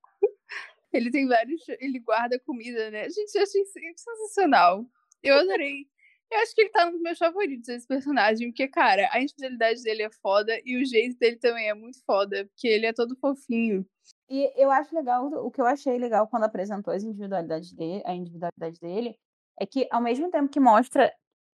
Ele 0.97 1.11
tem 1.11 1.27
vários. 1.27 1.69
Ele 1.81 1.99
guarda 2.01 2.39
comida, 2.41 2.91
né? 2.91 3.09
Gente, 3.11 3.35
eu 3.35 3.43
achei 3.43 3.65
sensacional. 3.65 4.87
Eu 5.23 5.37
adorei. 5.37 5.87
Eu 6.31 6.39
acho 6.41 6.55
que 6.55 6.63
ele 6.63 6.71
tá 6.71 6.87
um 6.87 6.93
dos 6.93 7.01
meus 7.01 7.19
favoritos, 7.19 7.69
esse 7.69 7.87
personagem, 7.87 8.49
porque, 8.49 8.67
cara, 8.67 9.09
a 9.13 9.21
individualidade 9.21 9.83
dele 9.83 10.03
é 10.03 10.11
foda 10.11 10.59
e 10.65 10.77
o 10.83 10.85
jeito 10.85 11.19
dele 11.19 11.37
também 11.37 11.69
é 11.69 11.75
muito 11.75 12.03
foda, 12.05 12.47
porque 12.47 12.67
ele 12.67 12.87
é 12.87 12.93
todo 12.93 13.17
fofinho. 13.17 13.87
E 14.29 14.51
eu 14.61 14.71
acho 14.71 14.95
legal, 14.95 15.27
o 15.27 15.51
que 15.51 15.61
eu 15.61 15.67
achei 15.67 15.99
legal 15.99 16.27
quando 16.27 16.45
apresentou 16.45 16.93
as 16.93 17.03
individualidades 17.05 17.73
dele, 17.73 18.03
a 18.05 18.15
individualidade 18.15 18.81
dele, 18.81 19.17
é 19.61 19.67
que 19.67 19.87
ao 19.91 20.01
mesmo 20.03 20.31
tempo 20.31 20.49
que 20.49 20.59
mostra 20.59 21.13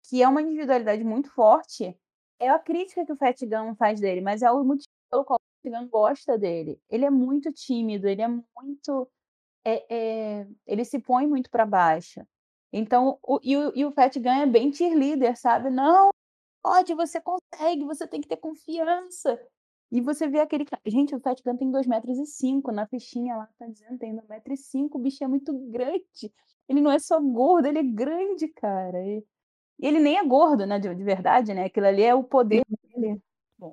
que 0.09 0.21
é 0.21 0.27
uma 0.27 0.41
individualidade 0.41 1.03
muito 1.03 1.29
forte, 1.31 1.97
é 2.39 2.49
a 2.49 2.59
crítica 2.59 3.05
que 3.05 3.11
o 3.11 3.17
Fat 3.17 3.39
Gun 3.41 3.75
faz 3.75 3.99
dele, 3.99 4.21
mas 4.21 4.41
é 4.41 4.51
o 4.51 4.63
motivo 4.63 4.87
pelo 5.09 5.25
qual 5.25 5.39
o 5.39 5.69
Fat 5.69 5.79
Gun 5.79 5.89
gosta 5.89 6.37
dele. 6.37 6.79
Ele 6.89 7.05
é 7.05 7.09
muito 7.09 7.51
tímido, 7.51 8.07
ele 8.07 8.21
é 8.21 8.27
muito. 8.27 9.09
É- 9.71 9.85
é- 10.41 10.47
ele 10.65 10.85
se 10.85 10.99
põe 10.99 11.27
muito 11.27 11.49
para 11.49 11.65
baixo. 11.65 12.21
Então, 12.71 13.17
o, 13.23 13.39
e, 13.43 13.55
o, 13.57 13.71
e 13.75 13.85
o 13.85 13.91
Fat 13.91 14.15
Gun 14.19 14.29
é 14.29 14.45
bem 14.45 14.71
cheerleader, 14.73 15.37
sabe? 15.39 15.69
Não, 15.69 16.09
pode, 16.63 16.93
você 16.95 17.21
consegue, 17.21 17.85
você 17.85 18.07
tem 18.07 18.21
que 18.21 18.27
ter 18.27 18.37
confiança. 18.37 19.39
E 19.91 20.01
você 20.01 20.27
vê 20.27 20.39
aquele. 20.39 20.65
Gente, 20.85 21.15
o 21.15 21.19
Fat 21.21 21.41
Gun 21.43 21.57
tem 21.57 21.71
2,5 21.71 21.89
metros. 21.89 22.17
E 22.19 22.25
cinco. 22.25 22.71
Na 22.71 22.87
fichinha 22.87 23.37
lá 23.37 23.49
tá 23.57 23.67
dizendo 23.67 23.97
tem 23.97 24.13
1,5 24.13 24.29
metros. 24.29 24.59
E 24.59 24.63
cinco. 24.63 24.97
O 24.97 25.01
bicho 25.01 25.23
é 25.23 25.27
muito 25.27 25.53
grande. 25.71 26.33
Ele 26.67 26.81
não 26.81 26.91
é 26.91 26.99
só 26.99 27.19
gordo, 27.21 27.67
ele 27.67 27.79
é 27.79 27.83
grande, 27.83 28.47
cara. 28.49 28.99
E, 29.05 29.19
e 29.79 29.87
ele 29.87 29.99
nem 29.99 30.17
é 30.17 30.25
gordo, 30.25 30.65
né? 30.65 30.79
De, 30.79 30.93
de 30.95 31.03
verdade, 31.03 31.53
né? 31.53 31.65
Aquilo 31.65 31.87
ali 31.87 32.03
é 32.03 32.15
o 32.15 32.23
poder 32.23 32.63
dele. 32.95 33.21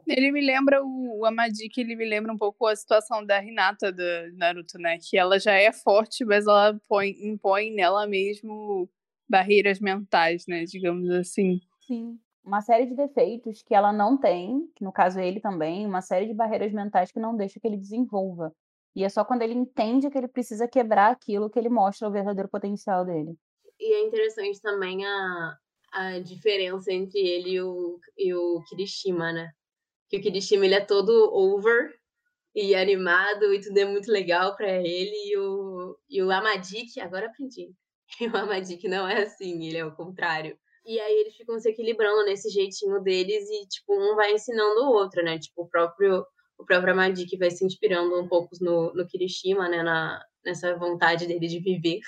Ele 0.06 0.32
me 0.32 0.40
lembra 0.40 0.82
o, 0.82 1.20
o 1.20 1.26
Amadi, 1.26 1.68
que 1.68 1.80
ele 1.80 1.94
me 1.94 2.06
lembra 2.06 2.32
um 2.32 2.38
pouco 2.38 2.66
a 2.66 2.74
situação 2.74 3.24
da 3.24 3.42
Hinata 3.42 3.92
do 3.92 4.02
Naruto, 4.36 4.78
né? 4.78 4.98
Que 4.98 5.18
ela 5.18 5.38
já 5.38 5.52
é 5.52 5.72
forte, 5.72 6.24
mas 6.24 6.46
ela 6.46 6.78
põe, 6.88 7.10
impõe 7.20 7.70
nela 7.70 8.06
mesmo 8.06 8.88
barreiras 9.28 9.80
mentais, 9.80 10.46
né? 10.46 10.64
Digamos 10.64 11.10
assim. 11.10 11.60
Sim. 11.86 12.18
Uma 12.42 12.60
série 12.60 12.86
de 12.86 12.94
defeitos 12.94 13.62
que 13.62 13.74
ela 13.74 13.92
não 13.92 14.18
tem, 14.18 14.66
que 14.74 14.84
no 14.84 14.92
caso 14.92 15.18
ele 15.18 15.40
também, 15.40 15.86
uma 15.86 16.02
série 16.02 16.26
de 16.26 16.34
barreiras 16.34 16.72
mentais 16.72 17.10
que 17.10 17.18
não 17.18 17.36
deixa 17.36 17.58
que 17.58 17.66
ele 17.66 17.76
desenvolva. 17.76 18.54
E 18.94 19.02
é 19.02 19.08
só 19.08 19.24
quando 19.24 19.42
ele 19.42 19.54
entende 19.54 20.08
que 20.08 20.16
ele 20.16 20.28
precisa 20.28 20.68
quebrar 20.68 21.10
aquilo 21.10 21.50
que 21.50 21.58
ele 21.58 21.68
mostra 21.68 22.06
o 22.06 22.12
verdadeiro 22.12 22.48
potencial 22.48 23.04
dele. 23.04 23.36
E 23.80 23.94
é 23.94 24.06
interessante 24.06 24.60
também 24.60 25.04
a, 25.04 25.58
a 25.92 26.18
diferença 26.20 26.92
entre 26.92 27.18
ele 27.18 27.50
e 27.50 27.60
o, 27.60 27.98
e 28.16 28.34
o 28.34 28.62
Kirishima, 28.68 29.32
né? 29.32 29.50
Que 30.08 30.18
o 30.18 30.20
Kirishima 30.20 30.64
ele 30.64 30.74
é 30.74 30.80
todo 30.80 31.10
over 31.34 31.92
e 32.54 32.74
animado 32.74 33.52
e 33.52 33.60
tudo 33.60 33.78
é 33.78 33.84
muito 33.84 34.10
legal 34.10 34.54
pra 34.56 34.70
ele. 34.70 35.30
E 35.30 35.36
o, 35.38 35.98
e 36.08 36.22
o 36.22 36.30
Amadik, 36.30 37.00
agora 37.00 37.26
aprendi. 37.26 37.72
E 38.20 38.28
o 38.28 38.36
Amadik 38.36 38.86
não 38.86 39.08
é 39.08 39.22
assim, 39.22 39.66
ele 39.66 39.78
é 39.78 39.84
o 39.84 39.94
contrário. 39.94 40.56
E 40.86 41.00
aí 41.00 41.14
eles 41.14 41.34
ficam 41.34 41.58
se 41.58 41.68
equilibrando 41.70 42.24
nesse 42.26 42.50
jeitinho 42.50 43.00
deles 43.02 43.48
e, 43.48 43.66
tipo, 43.66 43.94
um 43.94 44.14
vai 44.14 44.32
ensinando 44.32 44.82
o 44.82 44.92
outro, 44.92 45.24
né? 45.24 45.38
Tipo, 45.38 45.62
o 45.62 45.68
próprio, 45.68 46.24
o 46.58 46.64
próprio 46.64 46.92
Amadik 46.92 47.36
vai 47.38 47.50
se 47.50 47.64
inspirando 47.64 48.20
um 48.20 48.28
pouco 48.28 48.50
no, 48.60 48.92
no 48.92 49.06
Kirishima, 49.06 49.68
né? 49.68 49.82
Na, 49.82 50.22
nessa 50.44 50.76
vontade 50.76 51.26
dele 51.26 51.48
de 51.48 51.58
viver. 51.58 52.00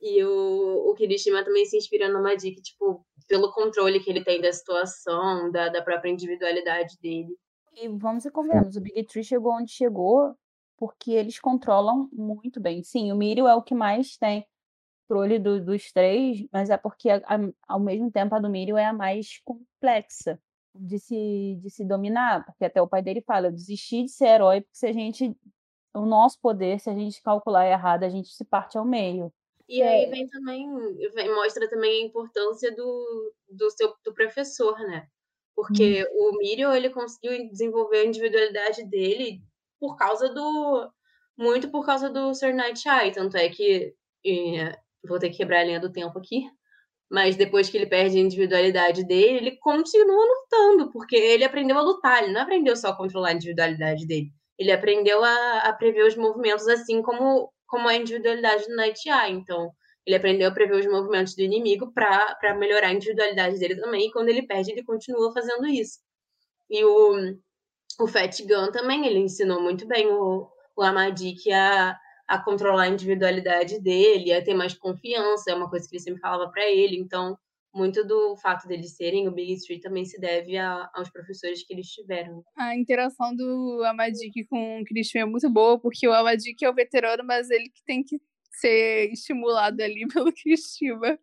E 0.00 0.24
o, 0.24 0.90
o 0.90 0.94
Kirishima 0.94 1.44
também 1.44 1.64
se 1.66 1.76
inspira 1.76 2.08
no 2.08 2.22
Madik, 2.22 2.60
tipo, 2.62 3.04
pelo 3.28 3.52
controle 3.52 4.00
que 4.00 4.08
ele 4.10 4.24
tem 4.24 4.40
da 4.40 4.52
situação, 4.52 5.50
da, 5.50 5.68
da 5.68 5.82
própria 5.82 6.10
individualidade 6.10 6.96
dele. 7.00 7.36
E 7.74 7.86
vamos 7.88 8.24
e 8.24 8.30
convenhamos, 8.30 8.76
o 8.76 8.80
Big 8.80 9.04
Tree 9.04 9.22
chegou 9.22 9.52
onde 9.52 9.70
chegou 9.70 10.34
porque 10.76 11.12
eles 11.12 11.38
controlam 11.38 12.08
muito 12.12 12.58
bem. 12.60 12.82
Sim, 12.82 13.12
o 13.12 13.16
Mirio 13.16 13.46
é 13.46 13.54
o 13.54 13.62
que 13.62 13.74
mais 13.74 14.16
tem 14.16 14.46
controle 15.06 15.38
do- 15.38 15.62
dos 15.64 15.92
três, 15.92 16.46
mas 16.52 16.70
é 16.70 16.76
porque 16.76 17.10
a- 17.10 17.16
a- 17.26 17.52
ao 17.68 17.80
mesmo 17.80 18.10
tempo 18.10 18.34
a 18.34 18.38
do 18.38 18.48
Mirio 18.48 18.76
é 18.76 18.86
a 18.86 18.92
mais 18.92 19.40
complexa 19.44 20.40
de 20.74 20.98
se, 20.98 21.58
de 21.60 21.68
se 21.68 21.84
dominar, 21.84 22.44
porque 22.46 22.64
até 22.64 22.80
o 22.80 22.88
pai 22.88 23.02
dele 23.02 23.20
fala, 23.20 23.48
eu 23.48 23.52
desisti 23.52 24.04
de 24.04 24.10
ser 24.10 24.26
herói 24.28 24.60
porque 24.62 24.76
se 24.78 24.86
a 24.86 24.92
gente, 24.92 25.36
o 25.94 26.06
nosso 26.06 26.38
poder, 26.40 26.78
se 26.80 26.88
a 26.88 26.94
gente 26.94 27.20
calcular 27.22 27.66
errado, 27.68 28.04
a 28.04 28.08
gente 28.08 28.28
se 28.28 28.44
parte 28.44 28.78
ao 28.78 28.84
meio. 28.84 29.32
E 29.70 29.82
aí 29.82 30.06
É. 30.06 30.10
vem 30.10 30.28
também, 30.28 30.68
vem- 31.14 31.34
mostra 31.34 31.68
também 31.70 32.02
a 32.02 32.06
importância 32.06 32.74
do, 32.74 33.34
do 33.48 33.70
seu 33.70 33.94
do 34.04 34.14
professor, 34.14 34.78
né? 34.80 35.08
Porque 35.56 36.04
o 36.12 36.36
Mirio, 36.38 36.72
ele 36.74 36.90
conseguiu 36.90 37.48
desenvolver 37.50 37.98
a 38.00 38.04
individualidade 38.06 38.84
dele 38.88 39.42
por 39.80 39.96
causa 39.96 40.28
do. 40.32 40.90
Muito 41.38 41.70
por 41.70 41.86
causa 41.86 42.10
do 42.10 42.34
Sir 42.34 42.54
Night 42.54 42.88
Eye. 42.88 43.12
Tanto 43.12 43.36
é 43.36 43.48
que. 43.50 43.94
eh, 44.26 44.76
vou 45.08 45.18
ter 45.18 45.30
que 45.30 45.38
quebrar 45.38 45.60
a 45.60 45.64
linha 45.64 45.80
do 45.80 45.92
tempo 45.92 46.18
aqui. 46.18 46.50
Mas 47.10 47.36
depois 47.36 47.68
que 47.68 47.76
ele 47.76 47.86
perde 47.86 48.16
a 48.16 48.20
individualidade 48.20 49.04
dele, 49.04 49.38
ele 49.38 49.56
continua 49.58 50.24
lutando, 50.24 50.90
porque 50.92 51.16
ele 51.16 51.44
aprendeu 51.44 51.76
a 51.78 51.82
lutar, 51.82 52.22
ele 52.22 52.32
não 52.32 52.42
aprendeu 52.42 52.76
só 52.76 52.88
a 52.90 52.96
controlar 52.96 53.30
a 53.30 53.32
individualidade 53.34 54.06
dele. 54.06 54.28
Ele 54.58 54.70
aprendeu 54.70 55.24
a, 55.24 55.58
a 55.60 55.72
prever 55.72 56.04
os 56.06 56.16
movimentos 56.16 56.68
assim 56.68 57.02
como, 57.02 57.52
como 57.70 57.88
a 57.88 57.94
individualidade 57.94 58.66
do 58.66 58.74
Night 58.74 59.08
Eye. 59.08 59.32
Então, 59.32 59.70
ele 60.04 60.16
aprendeu 60.16 60.48
a 60.48 60.50
prever 60.50 60.74
os 60.74 60.86
movimentos 60.86 61.36
do 61.36 61.42
inimigo 61.42 61.92
para 61.92 62.54
melhorar 62.58 62.88
a 62.88 62.92
individualidade 62.92 63.58
dele 63.58 63.76
também. 63.76 64.08
E 64.08 64.12
quando 64.12 64.28
ele 64.28 64.42
perde, 64.42 64.72
ele 64.72 64.82
continua 64.82 65.32
fazendo 65.32 65.66
isso. 65.68 66.00
E 66.68 66.84
o, 66.84 67.36
o 68.00 68.08
Fat 68.08 68.42
Gun 68.42 68.72
também, 68.72 69.06
ele 69.06 69.20
ensinou 69.20 69.62
muito 69.62 69.86
bem 69.86 70.08
o, 70.08 70.50
o 70.76 70.82
Amadik 70.82 71.50
a, 71.52 71.96
a 72.26 72.38
controlar 72.38 72.82
a 72.82 72.88
individualidade 72.88 73.80
dele, 73.80 74.32
a 74.32 74.42
ter 74.42 74.54
mais 74.54 74.74
confiança, 74.74 75.50
é 75.50 75.54
uma 75.54 75.70
coisa 75.70 75.88
que 75.88 75.94
ele 75.94 76.02
sempre 76.02 76.20
falava 76.20 76.50
para 76.50 76.68
ele. 76.68 76.98
Então, 76.98 77.38
muito 77.72 78.04
do 78.04 78.36
fato 78.36 78.66
deles 78.66 78.96
serem 78.96 79.28
o 79.28 79.32
Big 79.32 79.60
Three 79.64 79.80
também 79.80 80.04
se 80.04 80.20
deve 80.20 80.56
a, 80.56 80.90
aos 80.94 81.10
professores 81.10 81.64
que 81.64 81.72
eles 81.72 81.86
tiveram. 81.88 82.42
A 82.56 82.76
interação 82.76 83.34
do 83.34 83.82
Amadik 83.84 84.44
com 84.46 84.80
o 84.80 84.84
Christian 84.84 85.22
é 85.22 85.24
muito 85.24 85.48
boa, 85.48 85.78
porque 85.78 86.06
o 86.06 86.12
Amadik 86.12 86.64
é 86.64 86.70
o 86.70 86.74
veterano, 86.74 87.24
mas 87.24 87.48
ele 87.50 87.70
que 87.70 87.82
tem 87.84 88.02
que 88.02 88.20
ser 88.52 89.10
estimulado 89.12 89.80
ali 89.82 90.06
pelo 90.12 90.32
Kirishima. 90.32 91.18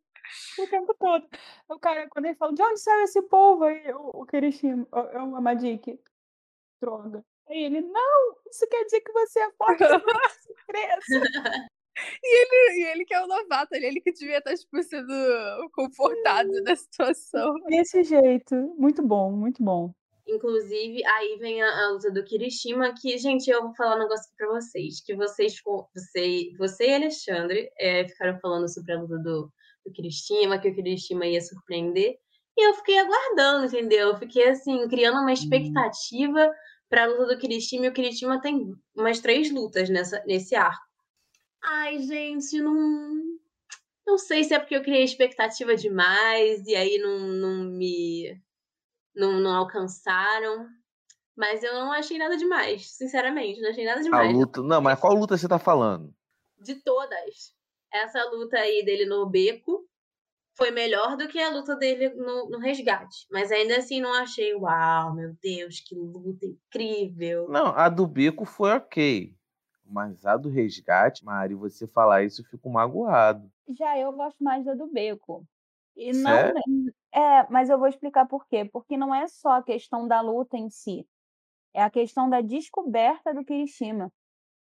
O 0.59 0.67
tempo 0.67 0.93
todo. 0.99 1.27
O 1.69 1.79
cara, 1.79 2.07
quando 2.09 2.25
ele 2.25 2.35
fala, 2.35 2.53
de 2.53 2.61
onde 2.61 2.79
saiu 2.81 3.03
esse 3.03 3.21
povo 3.23 3.63
aí? 3.63 3.93
O, 3.93 4.21
o 4.21 4.25
Kirishima, 4.25 4.87
o, 4.91 4.99
o 4.99 5.35
Amadik. 5.35 5.99
Droga. 6.81 7.23
Aí 7.49 7.63
ele, 7.63 7.81
não, 7.81 8.35
isso 8.51 8.67
quer 8.69 8.83
dizer 8.83 9.01
que 9.01 9.11
você 9.11 9.39
é 9.39 9.51
forte, 9.51 9.79
você 9.79 10.53
cresça. 10.67 11.67
E 12.23 12.41
ele, 12.41 12.79
e 12.79 12.91
ele 12.91 13.05
que 13.05 13.13
é 13.13 13.23
o 13.23 13.27
novato, 13.27 13.73
ele 13.73 14.01
que 14.01 14.11
devia 14.11 14.37
estar, 14.37 14.53
tipo, 14.55 14.83
sendo 14.83 15.69
confortado 15.73 16.63
da 16.63 16.75
situação. 16.75 17.53
Desse 17.67 18.03
jeito. 18.03 18.55
Muito 18.77 19.01
bom, 19.01 19.31
muito 19.31 19.63
bom. 19.63 19.91
Inclusive, 20.27 21.05
aí 21.05 21.37
vem 21.39 21.61
a, 21.61 21.85
a 21.85 21.91
luta 21.91 22.11
do 22.11 22.23
Kirishima, 22.23 22.93
que, 22.93 23.17
gente, 23.17 23.49
eu 23.49 23.63
vou 23.63 23.75
falar 23.75 23.95
um 23.95 23.99
negócio 23.99 24.29
pra 24.37 24.47
vocês, 24.49 25.01
que 25.01 25.15
vocês, 25.15 25.55
você, 25.63 26.51
você 26.57 26.89
e 26.89 26.95
Alexandre 26.95 27.71
é, 27.79 28.05
ficaram 28.05 28.37
falando 28.41 28.67
sobre 28.67 28.91
a 28.91 28.99
luta 28.99 29.17
do, 29.19 29.49
do 29.85 29.91
Kirishima, 29.93 30.59
que 30.59 30.67
o 30.67 30.75
Kirishima 30.75 31.25
ia 31.25 31.39
surpreender, 31.39 32.17
e 32.57 32.67
eu 32.67 32.73
fiquei 32.73 32.99
aguardando, 32.99 33.67
entendeu? 33.67 34.09
Eu 34.09 34.17
fiquei, 34.17 34.49
assim, 34.49 34.85
criando 34.89 35.21
uma 35.21 35.31
expectativa 35.31 36.51
pra 36.89 37.05
luta 37.05 37.27
do 37.27 37.37
Kirishima, 37.37 37.85
e 37.85 37.89
o 37.89 37.93
Kirishima 37.93 38.41
tem 38.41 38.73
umas 38.97 39.21
três 39.21 39.49
lutas 39.49 39.89
nessa, 39.89 40.21
nesse 40.27 40.55
arco. 40.55 40.86
Ai, 41.63 41.99
gente, 41.99 42.59
não... 42.61 43.37
Não 44.05 44.17
sei 44.17 44.43
se 44.43 44.53
é 44.53 44.59
porque 44.59 44.75
eu 44.75 44.83
criei 44.83 45.03
expectativa 45.03 45.75
demais, 45.75 46.65
e 46.65 46.75
aí 46.75 46.97
não, 46.97 47.19
não 47.19 47.63
me 47.65 48.41
não, 49.17 49.39
não 49.39 49.55
alcançaram. 49.55 50.67
Mas 51.35 51.63
eu 51.63 51.73
não 51.73 51.91
achei 51.91 52.17
nada 52.17 52.37
demais, 52.37 52.89
sinceramente, 52.91 53.61
não 53.61 53.69
achei 53.69 53.85
nada 53.85 54.01
demais. 54.01 54.29
A 54.29 54.31
luta, 54.31 54.61
não, 54.61 54.81
mas 54.81 54.99
qual 54.99 55.13
luta 55.13 55.37
você 55.37 55.47
tá 55.47 55.59
falando? 55.59 56.13
De 56.57 56.75
todas. 56.75 57.53
Essa 57.93 58.23
luta 58.31 58.57
aí 58.57 58.83
dele 58.83 59.05
no 59.05 59.25
beco 59.27 59.87
foi 60.55 60.71
melhor 60.71 61.15
do 61.15 61.27
que 61.27 61.39
a 61.39 61.51
luta 61.51 61.75
dele 61.75 62.09
no, 62.09 62.49
no 62.49 62.57
resgate. 62.57 63.27
Mas 63.31 63.51
ainda 63.51 63.77
assim 63.77 64.01
não 64.01 64.11
achei, 64.13 64.55
uau, 64.55 65.13
meu 65.13 65.35
Deus, 65.39 65.79
que 65.79 65.93
luta 65.93 66.45
incrível. 66.45 67.47
Não, 67.49 67.67
a 67.67 67.87
do 67.87 68.07
beco 68.07 68.43
foi 68.43 68.71
ok. 68.71 69.36
Mas 69.89 70.25
a 70.25 70.37
do 70.37 70.49
resgate, 70.49 71.23
Mari, 71.23 71.55
você 71.55 71.87
falar 71.87 72.23
isso, 72.23 72.41
eu 72.41 72.45
fico 72.45 72.69
magoado. 72.69 73.49
Já 73.69 73.97
eu 73.97 74.11
gosto 74.13 74.43
mais 74.43 74.65
da 74.65 74.73
do 74.73 74.87
beco. 74.87 75.45
E 75.95 76.13
não, 76.13 76.53
é, 77.11 77.49
mas 77.49 77.69
eu 77.69 77.79
vou 77.79 77.87
explicar 77.87 78.27
por 78.27 78.47
quê. 78.47 78.65
Porque 78.65 78.95
não 78.95 79.13
é 79.13 79.27
só 79.27 79.57
a 79.57 79.63
questão 79.63 80.07
da 80.07 80.21
luta 80.21 80.55
em 80.55 80.69
si, 80.69 81.07
é 81.73 81.81
a 81.81 81.89
questão 81.89 82.29
da 82.29 82.41
descoberta 82.41 83.33
do 83.33 83.43
Kirishima. 83.43 84.11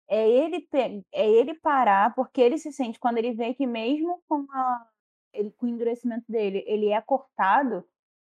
É 0.09 0.29
ele, 0.29 0.67
é 1.13 1.29
ele 1.29 1.55
parar, 1.55 2.15
porque 2.15 2.41
ele 2.41 2.59
se 2.59 2.73
sente, 2.73 2.99
quando 2.99 3.19
ele 3.19 3.33
vê 3.33 3.53
que 3.55 3.67
mesmo 3.67 4.23
com, 4.29 4.47
a, 4.53 4.89
ele, 5.33 5.51
com 5.53 5.67
o 5.67 5.69
endurecimento 5.69 6.25
dele, 6.29 6.63
ele 6.67 6.89
é 6.91 7.01
cortado, 7.01 7.85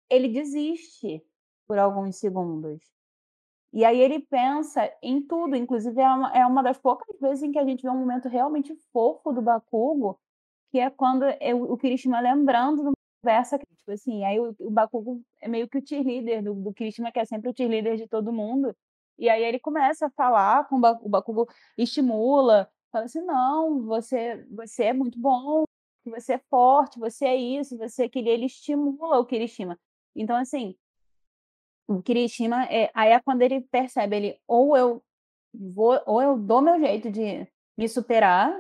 ele 0.09 0.29
desiste 0.29 1.23
por 1.67 1.79
alguns 1.79 2.17
segundos. 2.17 2.81
E 3.73 3.85
aí 3.85 4.01
ele 4.01 4.21
pensa 4.21 4.91
em 5.03 5.21
tudo, 5.21 5.55
inclusive 5.55 6.01
é 6.01 6.09
uma, 6.09 6.33
é 6.33 6.47
uma 6.47 6.63
das 6.63 6.79
poucas 6.79 7.19
vezes 7.21 7.43
em 7.43 7.53
que 7.53 7.59
a 7.59 7.65
gente 7.65 7.83
vê 7.83 7.91
um 7.91 7.99
momento 7.99 8.29
realmente 8.29 8.75
fofo 8.93 9.33
do 9.33 9.43
Bakugo, 9.43 10.19
que 10.71 10.79
é 10.79 10.91
quando 10.91 11.25
o 11.69 11.77
Kirishima 11.77 12.21
lembrando 12.21 12.77
de 12.77 12.89
uma 12.89 12.93
conversa, 13.23 13.59
tipo 13.59 13.93
assim, 13.93 14.25
aí 14.25 14.41
o, 14.41 14.55
o 14.61 14.71
Bakugo 14.71 15.23
é 15.41 15.49
meio 15.49 15.69
que 15.69 15.79
o 15.79 15.87
cheerleader 15.87 16.43
do, 16.43 16.55
do 16.55 16.73
Kirishima, 16.73 17.13
que 17.13 17.19
é 17.19 17.25
sempre 17.25 17.51
o 17.51 17.55
cheerleader 17.57 17.97
de 17.97 18.09
todo 18.09 18.33
mundo, 18.33 18.75
e 19.19 19.29
aí 19.29 19.43
ele 19.43 19.59
começa 19.59 20.07
a 20.07 20.11
falar 20.11 20.67
com 20.69 20.77
o, 20.77 20.81
Bakugo, 20.81 21.07
o 21.07 21.11
Bakugo 21.11 21.49
estimula, 21.77 22.71
fala 22.91 23.05
assim, 23.05 23.21
não, 23.23 23.83
você, 23.85 24.47
você 24.51 24.85
é 24.85 24.93
muito 24.93 25.19
bom, 25.19 25.65
você 26.07 26.35
é 26.35 26.39
forte, 26.51 26.99
você 26.99 27.27
é 27.27 27.37
isso, 27.37 27.77
você 27.77 28.05
é 28.05 28.07
aquele, 28.07 28.31
ele 28.31 28.47
estimula 28.47 29.19
o 29.19 29.27
Kirishima. 29.27 29.79
Então, 30.15 30.37
assim, 30.37 30.75
o 31.89 32.03
Kirishima, 32.03 32.65
é, 32.67 32.91
aí 32.95 33.13
é 33.13 33.21
quando 33.21 33.41
ele 33.43 33.63
percebe, 33.63 34.17
ele, 34.17 34.41
ou 34.47 34.77
eu 34.77 35.03
vou, 35.55 35.99
ou 36.07 36.23
eu 36.23 36.39
dou 36.39 36.61
meu 36.61 36.79
jeito 36.79 37.11
de 37.11 37.49
me 37.77 37.89
superar, 37.89 38.53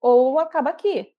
ou 0.00 0.40
acaba 0.40 0.70
aqui. 0.70 1.14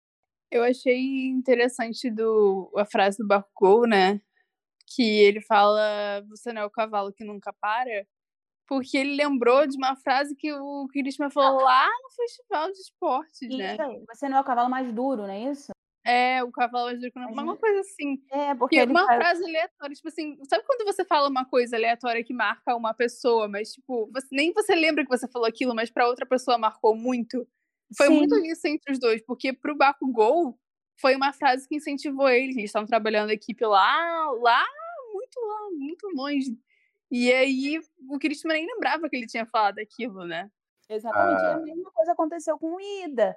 Eu 0.51 0.65
achei 0.65 1.29
interessante 1.29 2.11
do, 2.11 2.71
a 2.77 2.85
frase 2.85 3.17
do 3.19 3.27
Bakugou, 3.27 3.87
né? 3.87 4.21
Que 4.95 5.21
ele 5.21 5.41
fala, 5.41 6.23
você 6.29 6.53
não 6.53 6.63
é 6.63 6.67
o 6.67 6.71
cavalo 6.71 7.13
que 7.13 7.25
nunca 7.25 7.53
para. 7.55 8.05
Porque 8.67 8.99
ele 8.99 9.17
lembrou 9.17 9.67
de 9.67 9.77
uma 9.77 9.97
frase 9.97 10.35
que 10.37 10.53
o 10.53 10.89
Kirishima 10.89 11.31
falou 11.31 11.63
lá 11.63 11.87
no 11.87 12.11
Festival 12.11 12.73
de 12.73 12.79
Esportes, 12.79 13.57
né? 13.57 13.77
Você 14.09 14.29
não 14.29 14.39
é 14.39 14.41
o 14.41 14.45
cavalo 14.45 14.69
mais 14.69 14.93
duro, 14.93 15.23
não 15.23 15.31
é 15.31 15.51
isso? 15.51 15.72
É, 16.05 16.43
o 16.43 16.51
cavalo 16.51 16.87
mais 16.87 16.99
duro 16.99 17.13
que 17.13 17.19
não... 17.19 17.31
Uma 17.31 17.57
coisa 17.57 17.81
assim. 17.81 18.21
É, 18.31 18.55
porque 18.55 18.77
é 18.77 18.85
uma 18.85 19.07
faz... 19.07 19.19
frase 19.19 19.45
aleatória. 19.45 19.95
Tipo 19.95 20.09
assim, 20.09 20.39
sabe 20.49 20.65
quando 20.67 20.85
você 20.85 21.05
fala 21.05 21.29
uma 21.29 21.45
coisa 21.45 21.77
aleatória 21.77 22.25
que 22.25 22.35
marca 22.35 22.75
uma 22.75 22.93
pessoa, 22.93 23.49
mas, 23.49 23.73
tipo, 23.73 24.11
você, 24.13 24.27
nem 24.33 24.53
você 24.53 24.75
lembra 24.75 25.05
que 25.05 25.11
você 25.11 25.29
falou 25.29 25.47
aquilo, 25.47 25.75
mas 25.75 25.91
para 25.91 26.09
outra 26.09 26.27
pessoa 26.27 26.59
marcou 26.59 26.97
muito? 26.97 27.47
Foi 27.97 28.09
Sim. 28.09 28.15
muito 28.17 28.37
isso 28.45 28.67
entre 28.67 28.93
os 28.93 28.99
dois, 28.99 29.23
porque 29.25 29.53
pro 29.53 29.77
Bakugou 29.77 30.59
foi 31.01 31.15
uma 31.15 31.33
frase 31.33 31.69
que 31.69 31.77
incentivou 31.77 32.29
eles. 32.29 32.57
Eles 32.57 32.71
estavam 32.71 32.87
trabalhando 32.87 33.31
a 33.31 33.35
equipe 33.35 33.65
lá, 33.65 34.31
lá, 34.41 34.65
muito 35.13 35.41
lá, 35.41 35.71
muito 35.73 36.09
longe. 36.15 36.59
E 37.11 37.33
aí 37.33 37.81
o 38.09 38.19
Christian 38.19 38.49
nem 38.49 38.67
lembrava 38.67 39.09
que 39.09 39.17
ele 39.17 39.27
tinha 39.27 39.47
falado 39.47 39.79
aquilo, 39.79 40.25
né? 40.25 40.51
Exatamente. 40.89 41.43
Ah. 41.43 41.55
A 41.55 41.59
mesma 41.59 41.91
coisa 41.91 42.13
aconteceu 42.13 42.59
com 42.59 42.75
o 42.75 42.81
Ida. 42.81 43.37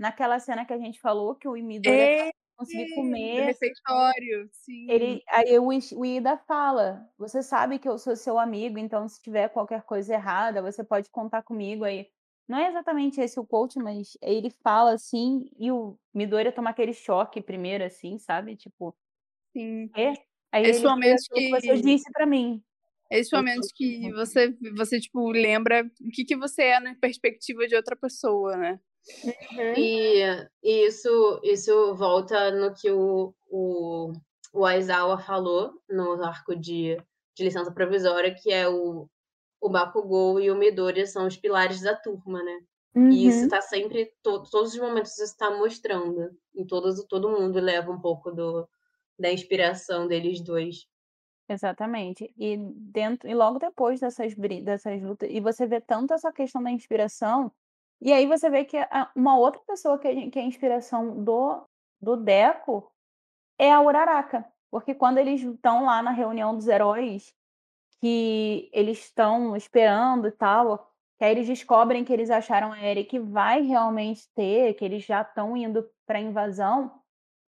Naquela 0.00 0.40
cena 0.40 0.64
que 0.64 0.72
a 0.72 0.78
gente 0.78 0.98
falou 0.98 1.34
que 1.34 1.46
o 1.46 1.54
Imidor 1.54 1.92
é, 1.92 2.30
conseguir 2.56 2.94
comer. 2.94 3.42
refeitório, 3.42 4.48
sim. 4.50 4.90
Ele, 4.90 5.22
aí 5.28 5.58
o, 5.58 5.68
o 5.68 6.06
Ida 6.06 6.38
fala: 6.38 7.06
Você 7.18 7.42
sabe 7.42 7.78
que 7.78 7.86
eu 7.86 7.98
sou 7.98 8.16
seu 8.16 8.38
amigo, 8.38 8.78
então 8.78 9.06
se 9.06 9.20
tiver 9.20 9.50
qualquer 9.50 9.82
coisa 9.82 10.14
errada, 10.14 10.62
você 10.62 10.82
pode 10.82 11.10
contar 11.10 11.42
comigo 11.42 11.84
aí. 11.84 12.06
Não 12.48 12.56
é 12.56 12.68
exatamente 12.68 13.20
esse 13.20 13.38
o 13.38 13.44
coach, 13.44 13.78
mas 13.78 14.16
ele 14.22 14.48
fala 14.64 14.94
assim, 14.94 15.44
e 15.58 15.70
o 15.70 15.98
Midori 16.14 16.50
toma 16.50 16.70
aquele 16.70 16.94
choque 16.94 17.42
primeiro, 17.42 17.84
assim, 17.84 18.18
sabe? 18.18 18.56
Tipo. 18.56 18.96
Sim. 19.52 19.90
É? 19.94 20.14
Aí 20.50 20.64
esse 20.64 20.82
momento 20.82 21.20
que... 21.30 21.40
que 21.42 21.50
você 21.50 21.78
disse 21.78 22.10
para 22.10 22.24
mim. 22.24 22.64
Esse 23.10 23.36
momento 23.36 23.68
que 23.74 24.10
você, 24.12 24.56
você 24.74 24.98
tipo, 24.98 25.30
lembra 25.30 25.84
o 26.00 26.10
que, 26.10 26.24
que 26.24 26.36
você 26.36 26.62
é 26.62 26.80
na 26.80 26.94
perspectiva 26.94 27.66
de 27.66 27.76
outra 27.76 27.94
pessoa, 27.94 28.56
né? 28.56 28.80
Uhum. 29.24 29.74
E, 29.76 30.22
e, 30.62 30.86
isso, 30.86 31.40
isso 31.42 31.94
volta 31.94 32.50
no 32.50 32.74
que 32.74 32.90
o, 32.90 33.34
o, 33.48 34.12
o 34.52 34.64
Aizawa 34.64 35.18
falou 35.18 35.72
no 35.88 36.22
arco 36.22 36.54
de, 36.54 36.96
de 37.36 37.44
licença 37.44 37.72
provisória, 37.72 38.34
que 38.34 38.52
é 38.52 38.68
o 38.68 39.08
o 39.60 39.68
Bakugou 39.68 40.40
e 40.40 40.50
o 40.50 40.56
Midoriya 40.56 41.06
são 41.06 41.26
os 41.26 41.36
pilares 41.36 41.82
da 41.82 41.94
turma, 41.94 42.42
né? 42.42 42.60
Uhum. 42.94 43.10
E 43.10 43.26
isso 43.26 43.48
tá 43.48 43.60
sempre, 43.60 44.12
to, 44.22 44.42
todos 44.50 44.72
os 44.72 44.80
momentos 44.80 45.12
isso 45.12 45.24
está 45.24 45.50
mostrando. 45.50 46.30
Em 46.54 46.66
todos, 46.66 47.04
todo 47.04 47.30
mundo 47.30 47.60
leva 47.60 47.92
um 47.92 48.00
pouco 48.00 48.32
do, 48.32 48.66
da 49.18 49.30
inspiração 49.30 50.08
deles 50.08 50.40
dois. 50.40 50.88
Exatamente. 51.48 52.32
E 52.36 52.56
dentro 52.56 53.28
e 53.28 53.34
logo 53.34 53.58
depois 53.58 54.00
dessas 54.00 54.34
dessas 54.34 55.02
lutas, 55.02 55.28
e 55.30 55.40
você 55.40 55.66
vê 55.66 55.80
tanto 55.80 56.14
essa 56.14 56.32
questão 56.32 56.62
da 56.62 56.70
inspiração, 56.70 57.52
e 58.00 58.12
aí 58.12 58.26
você 58.26 58.50
vê 58.50 58.64
que 58.64 58.76
uma 59.14 59.36
outra 59.38 59.60
pessoa 59.66 59.98
que 59.98 60.08
é, 60.08 60.30
que 60.30 60.38
é 60.38 60.42
a 60.42 60.46
inspiração 60.46 61.22
do 61.24 61.66
do 62.00 62.16
Deco 62.16 62.90
é 63.58 63.70
a 63.70 63.80
Uraraka, 63.82 64.44
porque 64.70 64.94
quando 64.94 65.18
eles 65.18 65.42
estão 65.42 65.84
lá 65.84 66.02
na 66.02 66.10
reunião 66.12 66.56
dos 66.56 66.66
heróis, 66.66 67.34
que 68.00 68.70
eles 68.72 68.98
estão 69.00 69.54
esperando 69.56 70.28
e 70.28 70.32
tal, 70.32 70.90
que 71.18 71.24
aí 71.24 71.32
eles 71.32 71.46
descobrem 71.46 72.04
que 72.04 72.12
eles 72.12 72.30
acharam 72.30 72.72
a 72.72 72.80
Eric 72.82 73.18
vai 73.18 73.62
realmente 73.62 74.28
ter, 74.34 74.74
que 74.74 74.84
eles 74.84 75.04
já 75.04 75.20
estão 75.22 75.56
indo 75.56 75.86
para 76.06 76.18
a 76.18 76.22
invasão. 76.22 77.00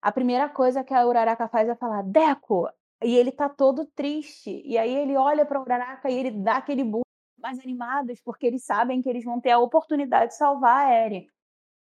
a 0.02 0.12
primeira 0.12 0.50
coisa 0.50 0.84
que 0.84 0.93
a 0.93 1.06
Uraraka 1.08 1.47
faz 1.50 1.70
é 1.70 1.76
falar, 1.76 2.04
Deco! 2.04 2.70
E 3.04 3.16
ele 3.18 3.32
tá 3.32 3.50
todo 3.50 3.86
triste. 3.86 4.62
E 4.66 4.78
aí 4.78 4.93
ele 4.95 5.16
olha 5.18 5.45
pra 5.45 5.62
Uraraka 5.62 6.10
e 6.10 6.18
ele 6.18 6.32
dá 6.32 6.58
aquele 6.58 6.84
burro 6.84 7.04
mais 7.41 7.59
animados, 7.59 8.21
porque 8.21 8.45
eles 8.45 8.65
sabem 8.65 9.01
que 9.01 9.09
eles 9.09 9.23
vão 9.23 9.39
ter 9.39 9.51
a 9.51 9.59
oportunidade 9.59 10.31
de 10.31 10.37
salvar 10.37 10.87
a 10.87 10.91
Eren. 10.91 11.27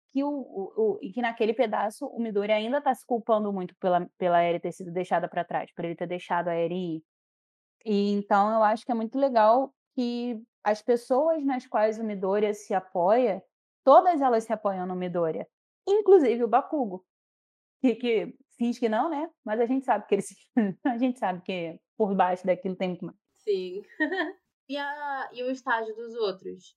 Que 0.09 0.23
o, 0.23 0.29
o, 0.29 0.73
o, 0.77 0.99
e 1.01 1.11
que 1.11 1.21
naquele 1.21 1.53
pedaço 1.53 2.05
o 2.07 2.21
Midori 2.21 2.51
ainda 2.51 2.81
tá 2.81 2.93
se 2.93 3.05
culpando 3.05 3.51
muito 3.51 3.75
pela, 3.77 4.09
pela 4.17 4.41
Eren 4.41 4.59
ter 4.59 4.71
sido 4.71 4.91
deixada 4.91 5.27
para 5.27 5.43
trás, 5.43 5.71
por 5.73 5.85
ele 5.85 5.95
ter 5.95 6.07
deixado 6.07 6.47
a 6.47 6.53
Eren 6.53 6.97
ir. 6.97 7.03
E 7.85 8.11
então 8.11 8.53
eu 8.53 8.63
acho 8.63 8.85
que 8.85 8.91
é 8.91 8.95
muito 8.95 9.17
legal 9.17 9.73
que 9.93 10.41
as 10.63 10.81
pessoas 10.81 11.43
nas 11.45 11.67
quais 11.67 11.99
o 11.99 12.03
Midoriya 12.03 12.53
se 12.53 12.73
apoia, 12.73 13.43
todas 13.83 14.21
elas 14.21 14.43
se 14.43 14.51
apoiam 14.51 14.87
no 14.87 14.95
Midoriya, 14.95 15.47
inclusive 15.87 16.43
o 16.43 16.47
Bakugo, 16.47 17.05
que, 17.81 17.95
que 17.95 18.35
finge 18.57 18.79
que 18.79 18.89
não, 18.89 19.09
né? 19.09 19.29
Mas 19.43 19.59
a 19.59 19.65
gente 19.65 19.85
sabe 19.85 20.07
que 20.07 20.15
ele 20.15 20.21
se... 20.21 20.35
a 20.83 20.97
gente 20.97 21.19
sabe 21.19 21.41
que 21.41 21.79
por 21.95 22.15
baixo 22.15 22.45
daquilo 22.45 22.75
tem 22.75 22.89
muito 22.89 23.05
mais. 23.05 23.17
Sim. 23.37 23.83
e, 24.68 24.78
a, 24.78 25.30
e 25.34 25.43
o 25.43 25.51
estágio 25.51 25.95
dos 25.95 26.13
outros? 26.16 26.76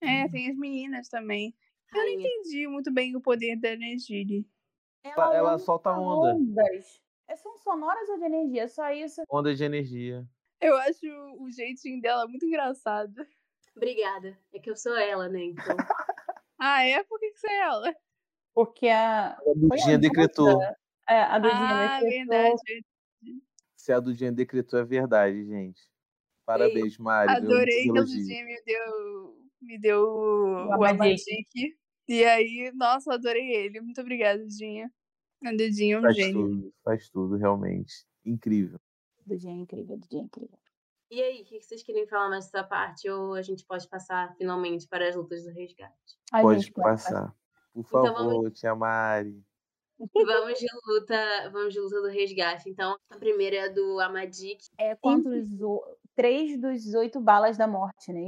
É, 0.00 0.28
tem 0.28 0.50
as 0.50 0.56
meninas 0.56 1.08
também. 1.08 1.54
Eu 1.92 1.98
não 1.98 2.04
Rainha. 2.04 2.20
entendi 2.20 2.66
muito 2.66 2.90
bem 2.92 3.14
o 3.14 3.20
poder 3.20 3.56
da 3.56 3.76
Nejiri. 3.76 4.46
Ela, 5.04 5.34
ela 5.36 5.58
solta 5.58 5.90
onda. 5.92 6.34
ondas. 6.34 7.00
É, 7.28 7.36
São 7.36 7.56
sonoras 7.58 8.08
ou 8.08 8.18
de 8.18 8.24
energia? 8.24 8.68
Só 8.68 8.90
isso. 8.90 9.22
Onda 9.30 9.54
de 9.54 9.62
energia. 9.64 10.26
Eu 10.60 10.76
acho 10.78 11.06
o 11.38 11.50
jeitinho 11.50 12.00
dela 12.00 12.26
muito 12.26 12.44
engraçado. 12.46 13.14
Obrigada. 13.76 14.38
É 14.52 14.58
que 14.58 14.70
eu 14.70 14.76
sou 14.76 14.96
ela, 14.96 15.28
né? 15.28 15.44
Então. 15.44 15.76
Ah, 16.64 16.84
é? 16.84 17.02
Por 17.02 17.18
que, 17.18 17.30
que 17.32 17.38
você 17.40 17.48
é 17.50 17.58
ela? 17.58 17.96
Porque 18.54 18.86
a. 18.88 19.30
A 19.32 19.42
Dudinha 19.56 19.98
decretou. 19.98 20.52
Duda- 20.52 20.78
É, 21.08 21.20
a 21.22 21.38
Dudinha 21.40 21.58
Ah, 21.60 22.00
decretou. 22.00 22.28
verdade. 22.28 22.84
Se 23.76 23.92
a 23.92 23.98
Dudinha 23.98 24.30
decretou 24.30 24.78
é 24.78 24.84
verdade, 24.84 25.44
gente. 25.44 25.82
Parabéns, 26.44 26.98
Mari. 26.98 27.30
Adorei 27.32 27.82
que 27.84 27.90
a 27.90 27.94
elogio. 27.94 28.18
Ludinha 28.18 28.44
me 28.44 28.62
deu, 28.64 29.36
me 29.60 29.78
deu 29.78 30.02
o. 30.04 30.72
Amadik. 30.72 31.76
E 32.08 32.24
aí, 32.24 32.72
nossa, 32.74 33.14
adorei 33.14 33.50
ele. 33.54 33.80
Muito 33.80 34.00
obrigada, 34.00 34.42
Ludinha. 34.42 34.90
A 35.44 35.50
Ludinha 35.50 35.96
é 35.96 35.98
um 35.98 36.02
Faz 36.02 36.16
gênio. 36.16 36.34
tudo, 36.48 36.74
faz 36.84 37.08
tudo, 37.08 37.36
realmente. 37.36 37.92
Incrível. 38.24 38.78
Dudinha 39.26 39.54
é 39.54 39.56
incrível, 39.58 39.96
Dudinha 39.96 40.22
é 40.22 40.24
incrível. 40.26 40.58
E 41.10 41.22
aí, 41.22 41.42
o 41.42 41.44
que 41.44 41.60
vocês 41.60 41.82
querem 41.82 42.06
falar 42.06 42.28
mais 42.28 42.46
dessa 42.46 42.64
parte? 42.64 43.08
Ou 43.08 43.34
a 43.34 43.42
gente 43.42 43.64
pode 43.66 43.86
passar 43.88 44.34
finalmente 44.36 44.86
para 44.88 45.08
as 45.08 45.14
lutas 45.14 45.44
do 45.44 45.50
resgate? 45.50 45.92
A 46.32 46.40
Pode 46.40 46.60
gente 46.60 46.72
pode 46.72 46.88
passar. 46.88 47.34
Por 47.72 47.80
Então 47.86 48.04
favor, 48.06 48.14
vamos- 48.42 48.58
tia 48.58 48.74
Mari. 48.74 49.42
Vamos 50.48 50.58
de 50.58 50.66
luta, 50.86 51.50
vamos 51.52 51.72
de 51.74 51.78
luta 51.80 52.00
do 52.00 52.08
resgate. 52.08 52.68
Então, 52.68 52.96
a 53.10 53.16
primeira 53.16 53.56
é 53.56 53.60
a 53.66 53.68
do 53.68 54.00
Amadik. 54.00 54.64
É 54.76 54.96
quantos. 54.96 55.48
o- 55.60 55.84
Três 56.14 56.60
dos 56.60 56.94
oito 56.94 57.20
balas 57.20 57.56
da 57.56 57.66
morte, 57.66 58.12
né? 58.12 58.26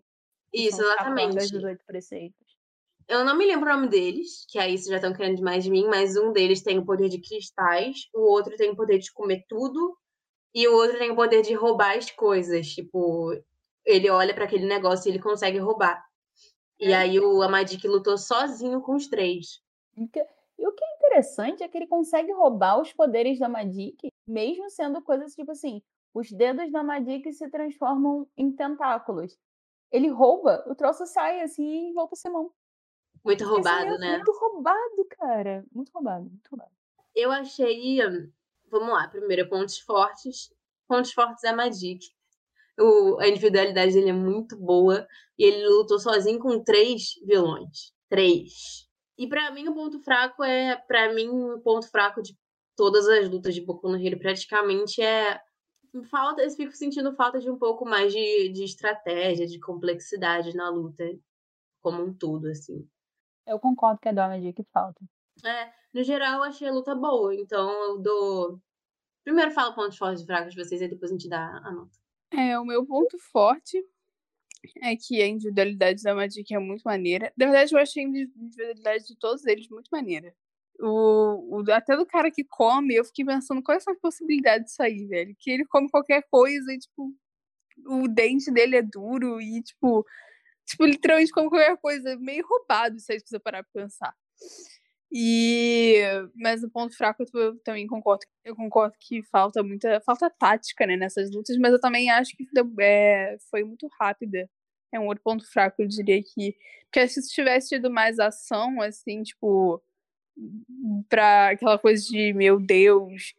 Que 0.51 0.63
Isso, 0.69 0.81
exatamente. 0.83 1.37
dos 1.53 1.65
oito 1.65 1.85
preceitos. 1.87 2.55
Eu 3.07 3.25
não 3.25 3.37
me 3.37 3.45
lembro 3.47 3.69
o 3.71 3.75
nome 3.75 3.89
deles, 3.89 4.47
que 4.49 4.59
aí 4.59 4.79
vocês 4.79 4.89
já 4.89 4.97
estão 4.97 5.13
querendo 5.13 5.37
demais 5.37 5.63
de 5.65 5.71
mim, 5.71 5.87
mas 5.87 6.17
um 6.17 6.33
deles 6.33 6.63
tem 6.63 6.79
o 6.79 6.87
poder 6.87 7.09
de 7.11 7.21
cristais, 7.21 8.09
o 8.15 8.21
outro 8.21 8.57
tem 8.57 8.71
o 8.71 8.77
poder 8.77 8.99
de 8.99 9.13
comer 9.13 9.45
tudo, 9.47 9.97
e 10.55 10.67
o 10.67 10.75
outro 10.75 10.97
tem 10.99 11.11
o 11.11 11.17
poder 11.17 11.43
de 11.43 11.53
roubar 11.53 11.99
as 11.99 12.11
coisas. 12.11 12.67
Tipo, 12.69 13.33
ele 13.85 14.09
olha 14.09 14.33
para 14.35 14.45
aquele 14.45 14.65
negócio 14.67 15.09
e 15.09 15.13
ele 15.13 15.23
consegue 15.23 15.59
roubar. 15.59 16.03
E 16.81 16.93
É. 16.93 16.97
aí 16.97 17.21
o 17.21 17.43
Amadik 17.43 17.87
lutou 17.87 18.17
sozinho 18.17 18.81
com 18.81 18.95
os 18.95 19.07
três. 19.07 19.61
E 19.97 20.05
o 20.05 20.09
que- 20.09 20.25
E 20.57 20.65
é 20.65 20.97
interessante 20.97 21.63
é 21.65 21.69
que 21.69 21.77
ele 21.77 21.87
consegue 21.89 22.33
roubar 22.33 22.81
os 22.81 22.93
poderes 22.93 23.39
da 23.39 23.49
Madik, 23.49 24.09
mesmo 24.27 24.71
sendo 24.71 25.03
coisas 25.03 25.35
tipo 25.35 25.51
assim, 25.51 25.83
os 26.15 26.31
dedos 26.31 26.71
da 26.71 26.83
Madik 26.85 27.31
se 27.33 27.51
transformam 27.51 28.27
em 28.37 28.53
tentáculos. 28.53 29.37
Ele 29.91 30.09
rouba, 30.09 30.65
o 30.67 30.75
troço 30.75 31.05
sai 31.07 31.41
assim 31.41 31.91
e 31.91 31.93
volta 31.93 32.15
a 32.15 32.17
ser 32.17 32.31
mão. 32.31 32.53
Muito 33.25 33.45
roubado, 33.45 33.95
é 33.95 33.99
né? 33.99 34.17
Muito 34.17 34.33
roubado, 34.33 35.05
cara. 35.11 35.65
Muito 35.73 35.91
roubado, 35.93 36.25
muito 36.25 36.49
roubado. 36.49 36.71
Eu 37.15 37.33
achei. 37.33 37.99
Vamos 38.71 38.89
lá, 38.89 39.09
primeiro, 39.09 39.49
pontos 39.49 39.79
fortes. 39.79 40.53
Pontos 40.87 41.13
fortes 41.13 41.43
é 41.45 41.53
Magic. 41.53 42.07
O, 42.79 43.19
a 43.21 43.29
individualidade 43.29 43.95
dele 43.95 44.11
é 44.11 44.13
muito 44.13 44.57
boa. 44.57 45.07
E 45.39 45.45
ele 45.45 45.67
lutou 45.67 45.99
sozinho 45.99 46.39
com 46.39 46.63
três 46.63 47.15
vilões. 47.25 47.93
Três. 48.09 48.89
E 49.17 49.27
pra 49.27 49.51
mim, 49.53 49.69
o 49.69 49.75
ponto 49.75 49.99
fraco 50.01 50.45
é. 50.45 50.77
Pra 50.77 51.13
mim, 51.13 51.29
o 51.29 51.61
ponto 51.61 51.91
fraco 51.91 52.21
de 52.21 52.37
todas 52.77 53.09
as 53.09 53.31
lutas 53.31 53.55
de 53.55 53.61
Boku 53.61 53.89
no 53.89 53.97
Hero 53.97 54.19
praticamente 54.19 55.01
é. 55.01 55.41
Falta, 56.03 56.43
eu 56.43 56.51
fico 56.51 56.73
sentindo 56.73 57.15
falta 57.15 57.39
de 57.39 57.51
um 57.51 57.59
pouco 57.59 57.85
mais 57.85 58.13
de, 58.13 58.49
de 58.49 58.65
estratégia, 58.65 59.47
de 59.47 59.61
complexidade 59.61 60.55
na 60.57 60.69
luta, 60.69 61.05
como 61.81 62.03
um 62.03 62.13
todo, 62.13 62.49
assim. 62.49 62.89
Eu 63.47 63.61
concordo 63.61 64.01
que 64.01 64.09
é 64.09 64.13
da 64.13 64.29
Madik 64.29 64.55
que 64.55 64.71
falta. 64.73 65.01
É, 65.45 65.73
no 65.93 66.03
geral, 66.03 66.39
eu 66.39 66.45
achei 66.45 66.69
a 66.69 66.73
luta 66.73 66.95
boa. 66.95 67.35
Então, 67.35 67.71
eu 67.71 67.99
dou. 67.99 68.61
Primeiro 69.23 69.51
falo 69.53 69.75
pontos 69.75 69.97
fortes 69.97 70.23
e 70.23 70.27
fracos 70.27 70.55
de 70.55 70.65
vocês 70.65 70.81
e 70.81 70.89
depois 70.89 71.11
a 71.11 71.15
gente 71.15 71.29
dá 71.29 71.61
a 71.65 71.71
nota. 71.71 71.99
É, 72.33 72.59
o 72.59 72.65
meu 72.65 72.85
ponto 72.85 73.17
forte 73.31 73.83
é 74.83 74.97
que 74.97 75.23
a 75.23 75.27
individualidade 75.27 76.03
da 76.03 76.15
Magic 76.15 76.53
é 76.53 76.59
muito 76.59 76.83
maneira. 76.83 77.33
Na 77.37 77.47
verdade, 77.47 77.75
eu 77.75 77.79
achei 77.79 78.03
a 78.03 78.09
individualidade 78.09 79.07
de 79.07 79.17
todos 79.17 79.45
eles 79.47 79.69
muito 79.69 79.89
maneira. 79.93 80.35
O, 80.81 81.61
o- 81.63 81.73
até 81.73 81.97
do 81.97 82.07
cara 82.07 82.31
que 82.31 82.45
come, 82.45 82.95
eu 82.95 83.05
fiquei 83.05 83.25
pensando 83.25 83.63
quais 83.63 83.83
são 83.85 83.93
as 83.93 84.01
possibilidades 84.01 84.67
disso 84.71 84.83
aí, 84.83 85.07
velho. 85.07 85.35
Que 85.39 85.51
ele 85.53 85.65
come 85.67 85.89
qualquer 85.91 86.25
coisa 86.31 86.73
e, 86.73 86.79
tipo, 86.79 87.13
o 87.87 88.09
dente 88.09 88.53
dele 88.53 88.77
é 88.79 88.83
duro 88.83 89.41
e, 89.41 89.63
tipo, 89.63 90.07
tipo, 90.67 90.85
literalmente 90.87 91.33
come 91.33 91.49
qualquer 91.51 91.79
coisa. 91.79 92.17
Meio 92.19 92.47
roubado 92.49 93.01
se 93.01 93.19
você 93.21 93.39
parar 93.41 93.65
pra 93.65 93.83
pensar. 93.85 94.15
E, 95.13 96.03
mas 96.35 96.65
o 96.65 96.71
ponto 96.71 96.97
fraco 96.97 97.23
eu, 97.35 97.41
eu 97.41 97.59
também 97.61 97.87
concordo. 97.87 98.25
Eu 98.45 98.57
concordo 98.57 98.97
que 98.99 99.23
falta 99.25 99.63
muita, 99.63 100.01
falta 100.01 100.29
tática, 100.31 100.87
né, 100.87 100.97
nessas 100.97 101.31
lutas, 101.31 101.57
mas 101.59 101.73
eu 101.73 101.81
também 101.81 102.11
acho 102.11 102.37
que 102.37 102.45
é, 102.81 103.37
foi 103.51 103.63
muito 103.65 103.89
rápida. 104.01 104.49
É 104.93 104.99
um 104.99 105.07
outro 105.07 105.23
ponto 105.25 105.45
fraco, 105.51 105.83
eu 105.83 105.89
diria 105.89 106.21
que, 106.23 106.57
porque 106.85 107.09
se 107.09 107.21
tivesse 107.29 107.71
tido 107.71 107.91
mais 107.91 108.19
ação, 108.19 108.81
assim, 108.81 109.23
tipo, 109.23 109.83
pra 111.09 111.51
aquela 111.51 111.79
coisa 111.79 112.05
de, 112.05 112.33
meu 112.33 112.61
Deus, 112.61 113.35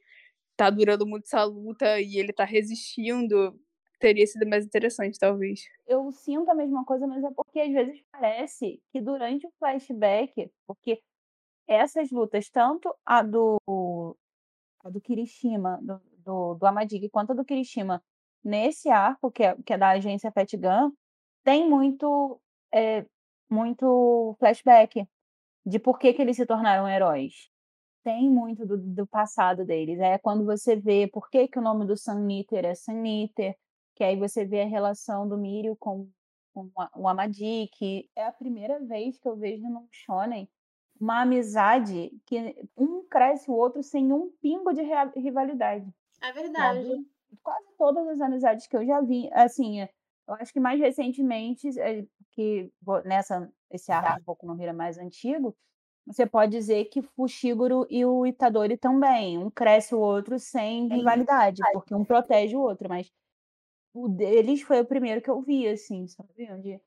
tá 0.55 0.69
durando 0.69 1.05
muito 1.05 1.25
essa 1.25 1.43
luta 1.43 1.99
e 1.99 2.17
ele 2.17 2.33
tá 2.33 2.43
resistindo, 2.43 3.59
teria 3.99 4.25
sido 4.25 4.47
mais 4.47 4.65
interessante, 4.65 5.19
talvez. 5.19 5.65
Eu 5.87 6.11
sinto 6.11 6.49
a 6.49 6.55
mesma 6.55 6.85
coisa, 6.85 7.05
mas 7.07 7.23
é 7.23 7.31
porque 7.31 7.59
às 7.59 7.71
vezes 7.71 8.01
parece 8.11 8.81
que 8.91 9.01
durante 9.01 9.45
o 9.47 9.51
flashback, 9.59 10.51
porque 10.65 11.01
essas 11.67 12.11
lutas, 12.11 12.49
tanto 12.49 12.93
a 13.05 13.21
do 13.21 13.57
a 14.83 14.89
do 14.89 15.01
Kirishima, 15.01 15.79
do, 15.81 15.99
do, 16.17 16.53
do 16.55 17.09
quanto 17.11 17.31
a 17.31 17.35
do 17.35 17.43
Kirishima, 17.43 18.03
nesse 18.43 18.89
arco, 18.89 19.31
que 19.31 19.43
é, 19.43 19.55
que 19.65 19.73
é 19.73 19.77
da 19.77 19.89
agência 19.89 20.31
Fat 20.31 20.51
Gun, 20.55 20.91
tem 21.43 21.67
muito, 21.67 22.39
é, 22.71 23.03
muito 23.49 24.35
flashback 24.39 25.07
de 25.65 25.79
por 25.79 25.97
que, 25.97 26.13
que 26.13 26.21
eles 26.21 26.35
se 26.35 26.45
tornaram 26.45 26.87
heróis. 26.87 27.49
Tem 28.03 28.29
muito 28.29 28.65
do, 28.65 28.77
do 28.77 29.07
passado 29.07 29.65
deles. 29.65 29.99
É 29.99 30.17
quando 30.17 30.45
você 30.45 30.75
vê 30.75 31.07
por 31.07 31.29
que, 31.29 31.47
que 31.47 31.57
o 31.57 31.61
nome 31.61 31.85
do 31.85 31.97
Sun 31.97 32.19
Niter 32.19 32.65
é 32.65 32.75
Sun 32.75 33.01
Niter, 33.01 33.55
que 33.95 34.03
aí 34.03 34.15
você 34.15 34.45
vê 34.45 34.61
a 34.61 34.67
relação 34.67 35.27
do 35.27 35.37
Mirio 35.37 35.75
com, 35.77 36.07
com 36.53 36.69
o 36.95 37.07
Amadi, 37.07 37.67
que 37.73 38.09
é 38.15 38.25
a 38.25 38.31
primeira 38.31 38.79
vez 38.79 39.17
que 39.17 39.27
eu 39.27 39.35
vejo 39.35 39.63
num 39.67 39.87
shonen 39.91 40.47
uma 40.99 41.21
amizade 41.21 42.11
que 42.25 42.55
um 42.77 43.05
cresce 43.07 43.49
o 43.49 43.53
outro 43.53 43.83
sem 43.83 44.13
um 44.13 44.31
pingo 44.41 44.71
de 44.73 44.81
rivalidade. 45.15 45.89
É 46.21 46.31
verdade. 46.31 46.87
sabe? 46.87 47.05
Quase 47.43 47.67
todas 47.77 48.07
as 48.07 48.21
amizades 48.21 48.67
que 48.67 48.77
eu 48.77 48.85
já 48.85 49.01
vi, 49.01 49.29
assim, 49.33 49.81
eu 49.81 50.33
acho 50.35 50.53
que 50.53 50.59
mais 50.59 50.79
recentemente, 50.79 51.67
é, 51.79 52.05
que 52.31 52.71
nessa 53.03 53.51
esse 53.75 53.91
arco 53.91 54.19
de 54.19 54.25
Boku 54.25 54.45
no 54.45 54.61
Hero 54.61 54.71
é 54.71 54.73
mais 54.73 54.97
antigo, 54.97 55.55
você 56.05 56.25
pode 56.25 56.51
dizer 56.51 56.85
que 56.85 57.03
o 57.17 57.27
Shiguro 57.27 57.87
e 57.89 58.05
o 58.05 58.25
Itadori 58.25 58.77
também, 58.77 59.37
um 59.37 59.49
cresce 59.49 59.95
o 59.95 59.99
outro 59.99 60.37
sem 60.37 60.87
rivalidade, 60.87 61.61
porque 61.73 61.95
um 61.95 62.05
protege 62.05 62.55
o 62.55 62.61
outro, 62.61 62.87
mas 62.87 63.11
o 63.93 64.07
deles 64.07 64.61
foi 64.61 64.81
o 64.81 64.85
primeiro 64.85 65.21
que 65.21 65.29
eu 65.29 65.41
vi, 65.41 65.67
assim, 65.67 66.07
sabe? 66.07 66.51
Onde 66.51 66.79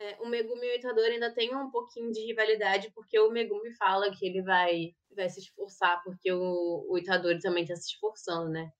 É, 0.00 0.16
o 0.20 0.26
Megumi 0.26 0.66
e 0.66 0.72
o 0.72 0.76
Itadori 0.76 1.12
ainda 1.12 1.32
tem 1.32 1.54
um 1.54 1.70
pouquinho 1.70 2.10
de 2.10 2.20
rivalidade, 2.26 2.90
porque 2.92 3.18
o 3.20 3.30
Megumi 3.30 3.72
fala 3.76 4.10
que 4.10 4.26
ele 4.26 4.42
vai, 4.42 4.94
vai 5.14 5.28
se 5.28 5.40
esforçar, 5.40 6.02
porque 6.02 6.32
o, 6.32 6.86
o 6.88 6.98
Itadori 6.98 7.38
também 7.38 7.64
tá 7.64 7.76
se 7.76 7.92
esforçando, 7.92 8.48
né? 8.50 8.72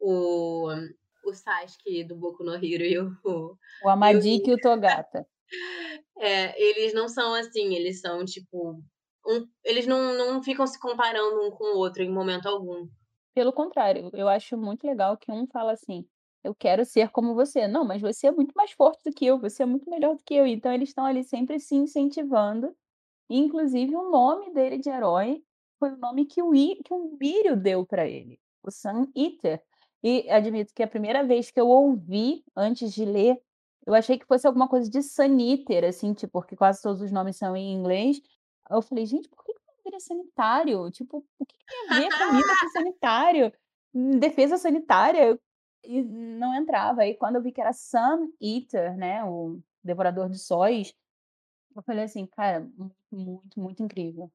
O, 0.00 0.68
o 1.24 1.34
Sasuke 1.34 2.04
do 2.04 2.16
Boku 2.16 2.42
no 2.42 2.54
Hero 2.54 2.84
e 2.84 2.98
o, 2.98 3.58
o 3.82 3.88
Amadik 3.88 4.48
e 4.48 4.54
o 4.54 4.58
Togata. 4.58 5.26
É, 6.18 6.60
eles 6.60 6.94
não 6.94 7.08
são 7.08 7.34
assim, 7.34 7.74
eles 7.74 8.00
são, 8.00 8.24
tipo, 8.24 8.82
um- 9.26 9.48
eles 9.64 9.86
não, 9.86 10.14
não 10.14 10.42
ficam 10.42 10.66
se 10.66 10.78
comparando 10.78 11.42
um 11.42 11.50
com 11.50 11.74
o 11.74 11.78
outro 11.78 12.02
em 12.02 12.10
momento 12.12 12.46
algum. 12.46 12.88
Pelo 13.34 13.52
contrário, 13.52 14.10
eu 14.12 14.28
acho 14.28 14.56
muito 14.56 14.86
legal 14.86 15.16
que 15.16 15.30
um 15.32 15.46
fala 15.46 15.72
assim: 15.72 16.06
"Eu 16.42 16.54
quero 16.54 16.84
ser 16.84 17.10
como 17.10 17.34
você". 17.34 17.66
"Não, 17.68 17.84
mas 17.84 18.00
você 18.02 18.26
é 18.28 18.32
muito 18.32 18.52
mais 18.56 18.72
forte 18.72 19.00
do 19.04 19.12
que 19.14 19.26
eu, 19.26 19.38
você 19.40 19.62
é 19.62 19.66
muito 19.66 19.88
melhor 19.90 20.16
do 20.16 20.22
que 20.24 20.34
eu". 20.34 20.46
Então 20.46 20.72
eles 20.72 20.90
estão 20.90 21.04
ali 21.06 21.24
sempre 21.24 21.58
se 21.60 21.74
incentivando. 21.74 22.74
Inclusive 23.30 23.96
o 23.96 24.10
nome 24.10 24.52
dele 24.54 24.78
de 24.78 24.90
herói 24.90 25.44
foi 25.80 25.92
o 25.92 25.98
nome 25.98 26.26
que 26.26 26.42
o 26.42 26.54
I 26.54 26.76
que 26.84 26.94
o 26.94 27.16
Mirio 27.20 27.56
deu 27.56 27.86
pra 27.86 28.08
ele, 28.08 28.40
o 28.64 28.70
Sun 28.72 29.06
Eater. 29.16 29.62
E 30.02 30.30
admito 30.30 30.74
que 30.74 30.82
a 30.82 30.88
primeira 30.88 31.24
vez 31.24 31.50
que 31.52 31.60
eu 31.60 31.68
ouvi, 31.68 32.44
antes 32.56 32.94
de 32.94 33.04
ler, 33.06 33.40
eu 33.86 33.94
achei 33.94 34.18
que 34.18 34.26
fosse 34.26 34.46
alguma 34.46 34.68
coisa 34.68 34.90
de 34.90 35.02
Sun 35.02 35.38
Eater, 35.38 35.84
assim, 35.84 36.14
tipo, 36.14 36.32
porque 36.32 36.56
quase 36.56 36.82
todos 36.82 37.02
os 37.02 37.12
nomes 37.12 37.36
são 37.36 37.56
em 37.56 37.72
inglês. 37.74 38.20
Eu 38.70 38.82
falei: 38.82 39.06
"Gente, 39.06 39.28
por 39.28 39.44
que 39.44 39.52
que 39.52 39.94
é 39.94 40.00
sanitário? 40.00 40.90
Tipo, 40.90 41.24
o 41.38 41.46
que 41.46 41.58
que 41.58 41.64
tem 41.66 41.90
a 41.90 42.00
ver 42.00 42.18
comida 42.18 42.48
com 42.60 42.68
sanitário? 42.70 43.52
Hum, 43.94 44.18
defesa 44.18 44.56
sanitária?" 44.58 45.38
E 45.84 46.02
não 46.02 46.54
entrava. 46.54 47.02
Aí 47.02 47.14
quando 47.16 47.36
eu 47.36 47.42
vi 47.42 47.52
que 47.52 47.60
era 47.60 47.72
Sun 47.72 48.30
Eater, 48.40 48.96
né, 48.96 49.22
o 49.24 49.60
devorador 49.82 50.30
de 50.30 50.38
sóis, 50.38 50.94
eu 51.76 51.82
falei 51.82 52.04
assim: 52.04 52.26
"Cara, 52.26 52.66
muito, 53.10 53.60
muito, 53.60 53.82
incrível". 53.82 54.30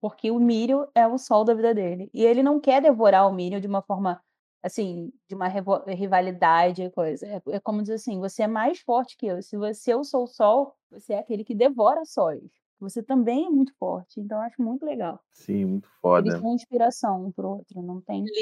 Porque 0.00 0.30
o 0.30 0.38
Mirio 0.40 0.88
é 0.94 1.06
o 1.06 1.18
sol 1.18 1.44
da 1.44 1.54
vida 1.54 1.74
dele. 1.74 2.10
E 2.14 2.24
ele 2.24 2.42
não 2.42 2.60
quer 2.60 2.82
devorar 2.82 3.28
o 3.28 3.32
Mirio 3.32 3.60
de 3.60 3.66
uma 3.66 3.82
forma, 3.82 4.22
assim, 4.64 5.12
de 5.28 5.34
uma 5.36 5.48
rivalidade 5.48 6.82
e 6.84 6.90
coisa. 6.90 7.26
É 7.26 7.42
é 7.56 7.60
como 7.60 7.82
dizer 7.82 7.94
assim: 7.96 8.18
"Você 8.20 8.42
é 8.44 8.48
mais 8.48 8.80
forte 8.80 9.16
que 9.18 9.26
eu. 9.26 9.42
Se 9.42 9.56
você 9.58 9.94
eu 9.94 10.04
sou 10.04 10.24
o 10.24 10.26
sol, 10.28 10.74
você 10.90 11.14
é 11.14 11.18
aquele 11.20 11.44
que 11.44 11.54
devora 11.54 12.04
sóis. 12.06 12.42
Você 12.80 13.02
também 13.02 13.46
é 13.46 13.50
muito 13.50 13.74
forte". 13.78 14.20
Então 14.20 14.38
eu 14.38 14.44
acho 14.44 14.62
muito 14.62 14.84
legal. 14.86 15.20
Sim, 15.32 15.66
muito 15.66 15.88
Eles 16.16 16.34
foda. 16.34 16.38
são 16.38 16.54
inspiração 16.54 17.26
um 17.26 17.32
para 17.32 17.46
o 17.46 17.50
outro, 17.58 17.82
não 17.82 18.00
tem 18.00 18.32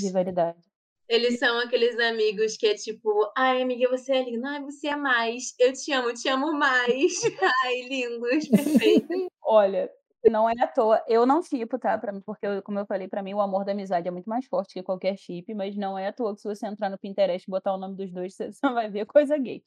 rivalidade. 0.00 0.70
Eles 1.08 1.38
são 1.38 1.58
aqueles 1.58 1.98
amigos 2.00 2.56
que 2.56 2.66
é 2.66 2.74
tipo, 2.74 3.30
ai, 3.36 3.62
amiga, 3.62 3.88
você 3.88 4.12
é 4.14 4.24
linda, 4.24 4.48
ai, 4.48 4.62
você 4.62 4.88
é 4.88 4.96
mais, 4.96 5.54
eu 5.58 5.72
te 5.72 5.92
amo, 5.92 6.08
eu 6.10 6.14
te 6.14 6.28
amo 6.28 6.52
mais. 6.52 7.12
Ai, 7.64 7.82
lindos, 7.88 8.48
perfeitos. 8.48 9.22
Olha, 9.42 9.90
não 10.30 10.48
é 10.48 10.54
à 10.60 10.66
toa, 10.66 11.02
eu 11.08 11.26
não 11.26 11.42
shippo, 11.42 11.78
tá, 11.78 11.96
pra 11.98 12.12
mim, 12.12 12.20
porque 12.20 12.46
eu 12.46 12.62
como 12.62 12.78
eu 12.78 12.86
falei, 12.86 13.08
pra 13.08 13.22
mim 13.22 13.34
o 13.34 13.40
amor 13.40 13.64
da 13.64 13.72
amizade 13.72 14.08
é 14.08 14.10
muito 14.10 14.28
mais 14.28 14.46
forte 14.46 14.74
que 14.74 14.82
qualquer 14.82 15.16
chip, 15.16 15.52
mas 15.54 15.76
não 15.76 15.98
é 15.98 16.08
à 16.08 16.12
toa 16.12 16.34
que 16.34 16.40
se 16.40 16.48
você 16.48 16.66
entrar 16.66 16.90
no 16.90 16.98
Pinterest 16.98 17.46
e 17.46 17.50
botar 17.50 17.74
o 17.74 17.78
nome 17.78 17.96
dos 17.96 18.12
2, 18.12 18.34
você 18.34 18.52
só 18.52 18.72
vai 18.72 18.90
ver 18.90 19.06
coisa 19.06 19.36
gay. 19.38 19.62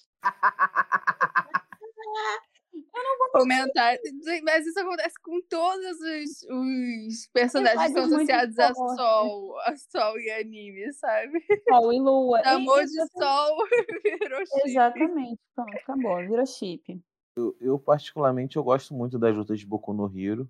Comentar. 3.31 3.97
Gente, 4.23 4.41
Mas 4.43 4.65
isso 4.65 4.79
acontece 4.79 5.15
com 5.21 5.41
todos 5.49 5.99
os, 5.99 6.43
os 6.49 7.27
personagens 7.33 7.87
que 7.87 7.93
são 7.93 8.05
associados 8.05 8.57
a. 8.59 8.73
Sol, 8.73 9.59
a 9.59 9.75
Sol 9.75 10.19
e 10.19 10.31
anime, 10.31 10.93
sabe? 10.93 11.43
Sol 11.69 11.91
e 11.91 11.99
lua. 11.99 12.39
Amor 12.45 12.85
de 12.85 13.07
Sol 13.11 13.57
virou 14.21 14.39
chip. 14.45 14.69
exatamente, 14.69 15.41
pronto, 15.53 15.75
acabou, 15.75 16.17
virou 16.19 16.45
chip. 16.45 17.01
Eu, 17.35 17.55
eu, 17.59 17.79
particularmente, 17.79 18.55
eu 18.55 18.63
gosto 18.63 18.93
muito 18.93 19.19
das 19.19 19.35
lutas 19.35 19.59
de 19.59 19.65
Boku 19.65 19.93
no 19.93 20.11
Hero, 20.17 20.49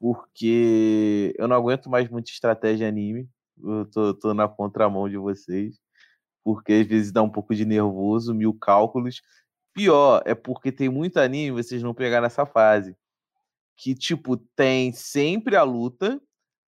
porque 0.00 1.34
eu 1.38 1.46
não 1.46 1.56
aguento 1.56 1.88
mais 1.88 2.08
muita 2.08 2.30
estratégia 2.30 2.88
anime. 2.88 3.28
Eu 3.62 3.86
tô, 3.86 4.14
tô 4.14 4.34
na 4.34 4.48
contramão 4.48 5.08
de 5.08 5.16
vocês, 5.16 5.78
porque 6.44 6.72
às 6.72 6.86
vezes 6.86 7.12
dá 7.12 7.22
um 7.22 7.30
pouco 7.30 7.54
de 7.54 7.64
nervoso, 7.64 8.34
mil 8.34 8.54
cálculos. 8.54 9.22
Pior 9.74 10.22
é 10.26 10.34
porque 10.34 10.72
tem 10.72 10.88
muito 10.88 11.18
anime, 11.18 11.62
vocês 11.62 11.82
não 11.82 11.94
pegaram 11.94 12.26
essa 12.26 12.44
fase. 12.46 12.96
Que, 13.76 13.94
tipo, 13.94 14.36
tem 14.36 14.92
sempre 14.92 15.56
a 15.56 15.62
luta, 15.62 16.20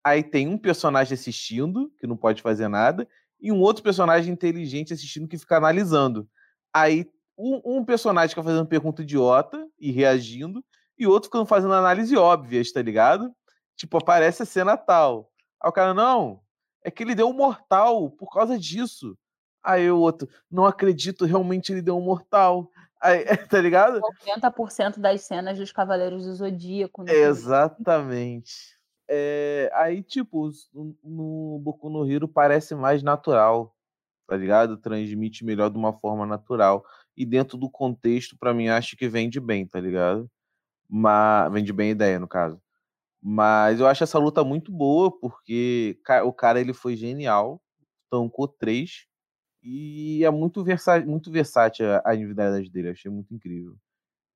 aí 0.03 0.23
tem 0.23 0.47
um 0.47 0.57
personagem 0.57 1.15
assistindo, 1.15 1.91
que 1.99 2.07
não 2.07 2.17
pode 2.17 2.41
fazer 2.41 2.67
nada, 2.67 3.07
e 3.41 3.51
um 3.51 3.61
outro 3.61 3.83
personagem 3.83 4.33
inteligente 4.33 4.93
assistindo 4.93 5.27
que 5.27 5.37
fica 5.37 5.57
analisando. 5.57 6.29
Aí 6.73 7.05
um, 7.37 7.61
um 7.77 7.85
personagem 7.85 8.29
fica 8.29 8.43
fazendo 8.43 8.65
pergunta 8.65 9.01
idiota 9.01 9.67
e 9.79 9.91
reagindo, 9.91 10.63
e 10.97 11.07
outro 11.07 11.27
ficando 11.27 11.45
fazendo 11.45 11.73
análise 11.73 12.15
óbvias, 12.15 12.71
tá 12.71 12.81
ligado? 12.81 13.33
Tipo, 13.75 13.97
aparece 13.97 14.43
a 14.43 14.45
cena 14.45 14.77
tal. 14.77 15.31
Aí 15.61 15.69
o 15.69 15.73
cara, 15.73 15.93
não, 15.93 16.41
é 16.83 16.91
que 16.91 17.03
ele 17.03 17.15
deu 17.15 17.29
um 17.29 17.33
mortal 17.33 18.09
por 18.11 18.29
causa 18.31 18.57
disso. 18.57 19.17
Aí 19.63 19.89
o 19.89 19.97
outro, 19.97 20.27
não 20.51 20.65
acredito, 20.65 21.25
realmente 21.25 21.71
ele 21.71 21.81
deu 21.81 21.97
um 21.97 22.01
mortal. 22.01 22.69
Aí, 23.01 23.25
tá 23.49 23.59
ligado? 23.59 23.99
90% 23.99 24.99
das 24.99 25.21
cenas 25.21 25.57
dos 25.57 25.71
Cavaleiros 25.71 26.25
do 26.25 26.33
Zodíaco. 26.33 27.05
filme. 27.05 27.19
Exatamente. 27.19 28.77
É, 29.09 29.69
aí, 29.73 30.01
tipo, 30.01 30.49
no, 30.73 30.95
no 31.03 31.59
Boku 31.59 31.89
no 31.89 32.09
Hero 32.09 32.27
parece 32.27 32.73
mais 32.75 33.03
natural, 33.03 33.75
tá 34.27 34.35
ligado? 34.35 34.77
Transmite 34.77 35.43
melhor 35.43 35.69
de 35.69 35.77
uma 35.77 35.93
forma 35.93 36.25
natural. 36.25 36.85
E 37.15 37.25
dentro 37.25 37.57
do 37.57 37.69
contexto, 37.69 38.37
pra 38.37 38.53
mim, 38.53 38.67
acho 38.67 38.97
que 38.97 39.07
vende 39.07 39.39
bem, 39.39 39.67
tá 39.67 39.79
ligado? 39.79 40.29
Mas, 40.89 41.51
vende 41.51 41.73
bem 41.73 41.89
a 41.89 41.91
ideia, 41.91 42.19
no 42.19 42.27
caso. 42.27 42.61
Mas 43.21 43.79
eu 43.79 43.87
acho 43.87 44.03
essa 44.03 44.19
luta 44.19 44.43
muito 44.43 44.71
boa, 44.71 45.11
porque 45.11 45.97
o 46.25 46.33
cara 46.33 46.59
ele 46.59 46.73
foi 46.73 46.95
genial, 46.95 47.61
tancou 48.09 48.47
três, 48.47 49.07
e 49.61 50.23
é 50.25 50.29
muito, 50.29 50.63
versa 50.63 50.99
muito 50.99 51.31
versátil 51.31 51.85
a 52.03 52.13
individualidade 52.13 52.69
dele, 52.69 52.89
achei 52.89 53.09
muito 53.09 53.33
incrível. 53.33 53.75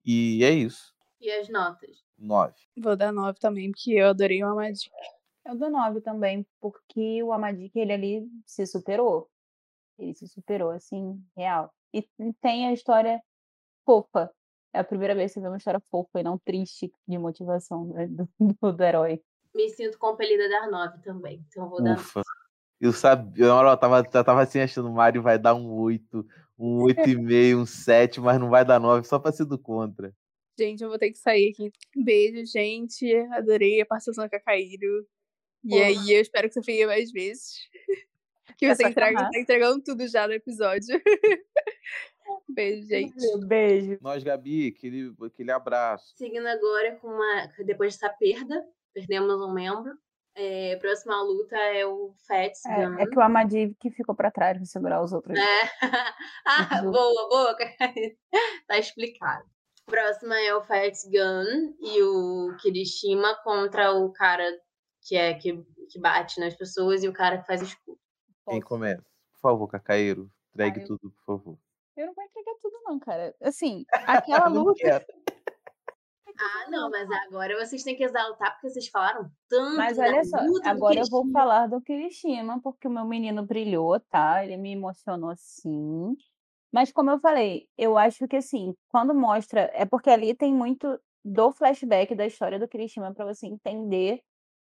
E 0.06 0.44
é 0.44 0.52
isso. 0.52 0.96
E 1.20 1.30
as 1.30 1.50
notas? 1.50 2.04
Nove. 2.18 2.56
Vou 2.78 2.96
dar 2.96 3.12
9 3.12 3.38
também, 3.40 3.72
porque 3.72 3.92
eu 3.92 4.08
adorei 4.08 4.42
o 4.44 4.48
Amadik. 4.48 4.90
Eu 5.46 5.58
dou 5.58 5.70
9 5.70 6.00
também, 6.00 6.46
porque 6.62 7.22
o 7.24 7.34
Amadik, 7.34 7.78
ele 7.78 7.92
ali 7.92 8.30
se 8.46 8.66
superou. 8.66 9.30
Ele 10.00 10.14
se 10.14 10.28
superou, 10.28 10.72
assim, 10.72 11.22
real. 11.36 11.74
E 11.94 12.08
tem 12.42 12.68
a 12.68 12.74
história 12.74 13.22
fofa. 13.86 14.32
É 14.74 14.80
a 14.80 14.84
primeira 14.84 15.16
vez 15.16 15.32
que 15.32 15.36
você 15.36 15.42
vê 15.42 15.48
uma 15.48 15.58
história 15.58 15.82
fofa 15.90 16.20
e 16.20 16.24
não 16.24 16.38
triste 16.38 16.92
de 17.08 17.18
motivação 17.18 17.86
né, 17.88 18.08
do, 18.08 18.30
do, 18.62 18.74
do 18.74 18.84
herói. 18.84 19.22
Me 19.56 19.70
sinto 19.70 19.98
compelida 19.98 20.46
a 20.46 20.62
dar 20.62 20.70
9 20.70 21.02
também. 21.02 21.44
Então 21.48 21.64
eu 21.64 21.70
vou 21.70 21.84
dar 21.84 21.96
Ufa. 21.96 22.22
Eu 22.80 22.94
sabia, 22.94 23.46
eu 23.46 23.78
tava, 23.78 24.00
eu 24.00 24.24
tava 24.24 24.44
assim 24.44 24.60
achando, 24.60 24.88
o 24.88 24.94
Mario 24.94 25.24
vai 25.24 25.40
dar 25.40 25.56
um 25.56 25.68
8, 25.68 26.24
um 26.60 26.84
8,5, 26.84 27.58
um 27.58 27.66
7, 27.66 28.22
mas 28.22 28.40
não 28.40 28.52
vai 28.52 28.64
dar 28.64 28.80
9, 28.80 29.08
só 29.08 29.18
pra 29.18 29.32
ser 29.32 29.46
do 29.46 29.58
contra. 29.58 30.14
Gente, 30.60 30.84
eu 30.84 30.90
vou 30.90 31.00
ter 31.00 31.12
que 31.12 31.18
sair 31.18 31.52
aqui. 31.52 31.72
Beijo, 31.96 32.46
gente. 32.46 33.16
Adorei 33.32 33.82
a 33.82 33.86
participação 33.86 34.30
com 34.30 34.36
a 34.36 34.40
Caíro. 34.40 35.08
E 35.64 35.76
aí, 35.76 36.14
eu 36.14 36.22
espero 36.22 36.48
que 36.48 36.54
você 36.54 36.62
venha 36.62 36.88
mais 36.88 37.12
vezes. 37.12 37.58
Que 38.58 38.74
você 38.74 38.88
entrega, 38.88 39.30
tá 39.32 39.40
entregando 39.40 39.84
tudo 39.84 40.08
já 40.08 40.28
no 40.28 40.34
episódio. 40.34 41.00
Beijo, 42.50 42.88
gente. 42.88 43.16
Beijo. 43.46 43.98
Nós, 44.02 44.24
Gabi, 44.24 44.74
aquele, 44.76 45.14
aquele 45.26 45.52
abraço. 45.52 46.14
Seguindo 46.16 46.48
agora 46.48 46.96
com 46.98 47.08
uma. 47.08 47.48
Depois 47.66 47.94
dessa 47.94 48.10
perda, 48.10 48.66
perdemos 48.94 49.40
um 49.42 49.54
membro. 49.54 49.94
É, 50.36 50.74
a 50.74 50.78
próxima 50.80 51.20
luta 51.24 51.56
é 51.56 51.86
o 51.86 52.14
Fats 52.28 52.62
Gun. 52.64 53.00
É, 53.00 53.04
é 53.04 53.06
que 53.08 53.18
o 53.18 53.22
Amadiv 53.22 53.74
que 53.80 53.90
ficou 53.90 54.16
pra 54.16 54.30
trás 54.30 54.56
pra 54.58 54.66
segurar 54.66 55.04
os 55.04 55.12
outros. 55.12 55.38
É. 55.38 55.62
ah, 56.46 56.82
Uhum. 56.84 56.92
boa, 56.92 57.30
boa. 57.30 57.58
tá 58.68 58.78
explicado. 58.78 59.46
Próxima 59.86 60.40
é 60.40 60.54
o 60.54 60.62
Fats 60.64 61.06
Gun 61.06 61.76
e 61.82 62.04
o 62.04 62.56
Kirishima 62.62 63.36
contra 63.44 63.94
o 63.94 64.12
cara 64.12 64.46
que 65.08 65.16
é 65.16 65.34
que, 65.34 65.54
que 65.90 66.00
bate 66.00 66.40
nas 66.40 66.56
pessoas 66.56 67.04
e 67.04 67.08
o 67.08 67.14
cara 67.14 67.40
que 67.40 67.48
faz 67.48 67.62
escudo. 67.62 67.98
Quem 68.48 68.60
Posso? 68.62 68.70
começa? 68.70 69.04
Por 69.34 69.40
favor, 69.42 69.68
Cacaeiro, 69.68 70.32
entregue 70.54 70.80
Ah, 70.80 70.84
eu- 70.84 70.88
tudo, 70.88 71.12
por 71.12 71.24
favor. 71.26 71.58
Eu 71.96 72.06
não 72.08 72.14
vou 72.14 72.24
entregar 72.24 72.54
tudo, 72.62 72.80
não, 72.84 73.00
cara. 73.00 73.36
Assim, 73.42 73.86
aquela 74.46 74.48
luta. 74.48 75.06
Ah, 76.40 76.70
não, 76.70 76.92
mas 76.92 77.10
agora 77.10 77.58
vocês 77.66 77.82
têm 77.84 77.96
que 77.96 78.04
exaltar 78.04 78.52
porque 78.54 78.70
vocês 78.70 78.88
falaram 78.90 79.28
tanto 79.50 79.76
Mas 79.76 79.98
olha 79.98 80.24
só, 80.24 80.38
agora 80.66 81.00
eu 81.00 81.10
vou 81.10 81.26
falar 81.32 81.66
do 81.66 81.82
Kirishima, 81.82 82.62
porque 82.62 82.88
o 82.88 82.92
meu 82.92 83.06
menino 83.06 83.44
brilhou, 83.44 84.00
tá? 84.02 84.46
Ele 84.46 84.56
me 84.56 84.72
emocionou 84.74 85.34
sim. 85.36 86.16
Mas 86.72 86.92
como 86.92 87.10
eu 87.10 87.18
falei, 87.20 87.68
eu 87.76 87.98
acho 87.98 88.28
que 88.28 88.36
assim, 88.36 88.76
quando 88.88 89.16
mostra, 89.16 89.72
é 89.74 89.84
porque 89.84 90.12
ali 90.12 90.36
tem 90.36 90.54
muito 90.54 91.00
do 91.26 91.52
flashback 91.52 92.14
da 92.14 92.28
história 92.28 92.60
do 92.60 92.68
Kirishima 92.68 93.12
para 93.12 93.26
você 93.26 93.48
entender 93.48 94.22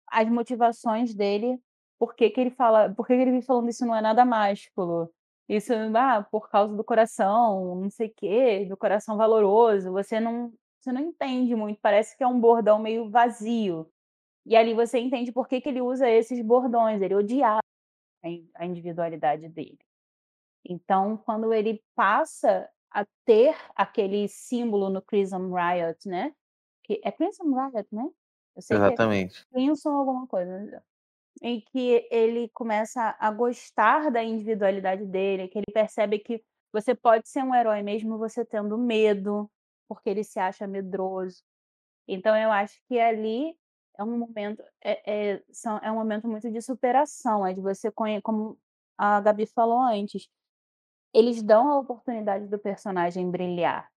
as 0.08 0.30
motivações 0.30 1.14
dele, 1.14 1.60
por 2.00 2.16
que 2.16 2.30
que 2.30 2.40
ele 2.42 2.50
fala, 2.52 2.90
por 2.94 3.06
que 3.06 3.16
que 3.16 3.22
ele 3.22 3.32
vive 3.32 3.46
falando 3.46 3.70
isso 3.70 3.86
não 3.86 3.96
é 3.96 4.02
nada 4.02 4.26
másculo. 4.26 5.14
Isso, 5.48 5.74
ah, 5.96 6.24
por 6.32 6.50
causa 6.50 6.76
do 6.76 6.84
coração, 6.84 7.76
não 7.76 7.90
sei 7.90 8.08
o 8.08 8.14
quê, 8.16 8.66
do 8.66 8.78
coração 8.78 9.18
valoroso, 9.18 9.92
você 9.92 10.20
não, 10.20 10.54
você 10.80 10.92
não 10.92 11.02
entende 11.02 11.56
muito, 11.56 11.80
parece 11.82 12.16
que 12.16 12.24
é 12.24 12.28
um 12.28 12.40
bordão 12.40 12.80
meio 12.80 13.10
vazio. 13.10 13.92
E 14.46 14.56
ali 14.56 14.74
você 14.74 15.00
entende 15.00 15.32
por 15.32 15.48
que 15.48 15.60
que 15.60 15.68
ele 15.70 15.82
usa 15.82 16.10
esses 16.10 16.42
bordões, 16.42 17.02
ele 17.02 17.16
odiava 17.16 17.60
a 18.24 18.30
in- 18.30 18.50
a 18.56 18.66
individualidade 18.66 19.50
dele. 19.50 19.80
Então, 20.64 21.18
quando 21.18 21.54
ele 21.54 21.84
passa 21.96 22.70
a 22.92 23.06
ter 23.26 23.56
aquele 23.76 24.28
símbolo 24.28 24.90
no 24.90 25.02
Crimson 25.02 25.52
Riot, 25.54 26.08
né? 26.08 26.34
Que 26.84 27.02
é 27.04 27.12
Crimson 27.12 27.46
Riot, 27.46 27.88
né? 27.92 28.08
Eu 28.56 28.62
sei 28.62 28.78
que 28.78 28.84
Exatamente. 28.84 29.48
Crimson 29.52 29.90
alguma 29.90 30.28
coisa, 30.28 30.84
em 31.42 31.62
que 31.62 32.08
ele 32.12 32.50
começa 32.50 33.16
a 33.20 33.32
gostar 33.32 34.12
da 34.12 34.24
individualidade 34.24 35.06
dele, 35.06 35.48
que 35.48 35.58
ele 35.60 35.72
percebe 35.74 36.20
que 36.20 36.44
você 36.72 36.94
pode 36.96 37.28
ser 37.30 37.44
um 37.44 37.56
herói 37.56 37.82
mesmo 37.84 38.18
você 38.18 38.46
tendo 38.46 38.78
medo, 38.78 39.50
porque 39.88 40.10
ele 40.10 40.24
se 40.24 40.40
acha 40.40 40.68
medroso. 40.68 41.42
Então 42.08 42.36
eu 42.38 42.52
acho 42.52 42.80
que 42.88 43.00
ali 43.00 43.56
é 43.98 44.04
um 44.04 44.18
momento 44.18 44.64
é 44.84 45.34
é 45.36 45.44
são 45.52 45.78
é 45.80 45.92
um 45.92 45.96
momento 45.96 46.28
muito 46.28 46.52
de 46.52 46.62
superação, 46.62 47.46
é 47.46 47.54
de 47.54 47.62
você 47.62 47.92
como 47.92 48.58
a 48.98 49.22
Gabi 49.22 49.46
falou 49.48 49.80
antes, 49.82 50.30
eles 51.14 51.42
dão 51.44 51.70
a 51.70 51.80
oportunidade 51.80 52.48
do 52.48 52.60
personagem 52.60 53.30
brilhar, 53.32 53.90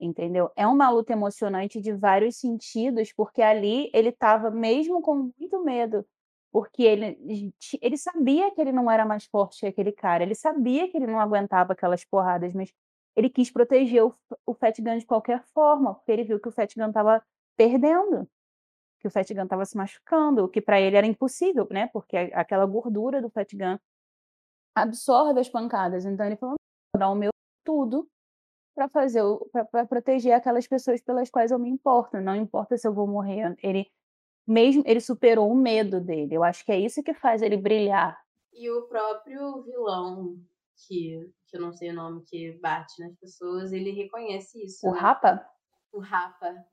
entendeu? 0.00 0.50
É 0.56 0.66
uma 0.66 0.90
luta 0.90 1.12
emocionante 1.12 1.80
de 1.80 1.92
vários 1.92 2.36
sentidos, 2.38 3.12
porque 3.12 3.42
ali 3.42 3.90
ele 3.94 4.10
estava 4.10 4.50
mesmo 4.50 5.02
com 5.02 5.32
muito 5.38 5.64
medo, 5.64 6.06
porque 6.52 6.82
ele 6.82 7.52
ele 7.80 7.96
sabia 7.96 8.50
que 8.52 8.60
ele 8.60 8.72
não 8.72 8.90
era 8.90 9.04
mais 9.04 9.24
forte 9.26 9.60
que 9.60 9.66
aquele 9.66 9.92
cara, 9.92 10.22
ele 10.24 10.34
sabia 10.34 10.90
que 10.90 10.96
ele 10.96 11.06
não 11.06 11.20
aguentava 11.20 11.72
aquelas 11.72 12.04
porradas, 12.04 12.52
mas 12.54 12.72
ele 13.16 13.30
quis 13.30 13.50
proteger 13.50 14.04
o 14.04 14.14
o 14.46 14.54
Fat 14.54 14.76
Gun 14.80 14.98
de 14.98 15.06
qualquer 15.06 15.42
forma, 15.54 15.94
porque 15.94 16.12
ele 16.12 16.24
viu 16.24 16.40
que 16.40 16.48
o 16.48 16.52
Fat 16.52 16.72
Gun 16.76 16.88
estava 16.88 17.22
perdendo, 17.56 18.28
que 19.00 19.08
o 19.08 19.10
Fat 19.10 19.28
Gun 19.32 19.44
estava 19.44 19.64
se 19.64 19.76
machucando, 19.76 20.44
o 20.44 20.48
que 20.48 20.60
para 20.60 20.80
ele 20.80 20.96
era 20.96 21.06
impossível, 21.06 21.66
né, 21.70 21.88
porque 21.92 22.16
aquela 22.16 22.66
gordura 22.66 23.22
do 23.22 23.30
Fat 23.30 23.52
Gun 23.54 23.78
absorve 24.74 25.40
as 25.40 25.48
pancadas, 25.48 26.04
então 26.04 26.26
ele 26.26 26.36
falou: 26.36 26.56
"Vou 26.94 27.00
dar 27.00 27.10
o 27.10 27.14
meu 27.14 27.30
tudo 27.64 28.08
para 28.74 28.88
fazer 28.88 29.22
para 29.72 29.86
proteger 29.86 30.32
aquelas 30.34 30.66
pessoas 30.68 31.02
pelas 31.02 31.30
quais 31.30 31.50
eu 31.52 31.58
me 31.58 31.68
importo, 31.70 32.20
não 32.20 32.36
importa 32.36 32.76
se 32.78 32.86
eu 32.88 32.94
vou 32.94 33.06
morrer". 33.06 33.56
Ele 33.62 33.86
mesmo 34.50 34.82
ele 34.86 35.00
superou 35.00 35.50
o 35.50 35.54
medo 35.54 36.00
dele, 36.00 36.34
eu 36.34 36.42
acho 36.42 36.64
que 36.64 36.72
é 36.72 36.78
isso 36.78 37.02
que 37.02 37.14
faz 37.14 37.42
ele 37.42 37.56
brilhar. 37.56 38.18
E 38.52 38.70
o 38.70 38.82
próprio 38.82 39.62
vilão, 39.62 40.36
que 40.86 41.30
que 41.50 41.56
eu 41.56 41.60
não 41.60 41.72
sei 41.72 41.90
o 41.90 41.94
nome, 41.94 42.22
que 42.24 42.52
bate 42.62 43.02
nas 43.02 43.12
pessoas, 43.16 43.72
ele 43.72 43.90
reconhece 43.90 44.64
isso, 44.64 44.88
O 44.88 44.92
né. 44.92 45.00
Rapa? 45.00 45.44
O 45.92 45.98
Rapa. 45.98 46.64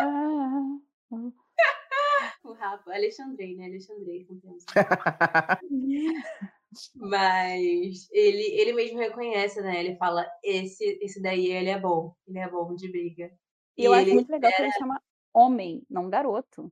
Ah, 0.00 0.04
hum. 1.10 1.32
O 2.42 2.52
Rapa, 2.52 2.94
Alexandrei, 2.94 3.56
né, 3.56 3.66
Alexandrei 3.66 4.24
com 4.24 4.40
Mas 6.94 8.08
ele 8.12 8.42
ele 8.60 8.72
mesmo 8.72 8.98
reconhece, 8.98 9.60
né, 9.62 9.80
ele 9.84 9.96
fala: 9.96 10.26
"Esse 10.44 10.98
esse 11.02 11.20
daí 11.22 11.46
ele 11.50 11.70
é 11.70 11.78
bom, 11.80 12.14
ele 12.26 12.38
é 12.38 12.48
bom 12.50 12.74
de 12.74 12.90
briga". 12.90 13.30
E 13.78 13.82
E 13.82 13.86
eu 13.86 13.92
acho 13.94 14.12
ele 14.12 14.14
muito 14.14 14.28
legal 14.30 14.52
que 14.52 14.60
ele 14.62 14.70
espera 14.70 14.72
chama 14.72 15.00
homem, 15.32 15.82
não 15.88 16.08
garoto. 16.10 16.70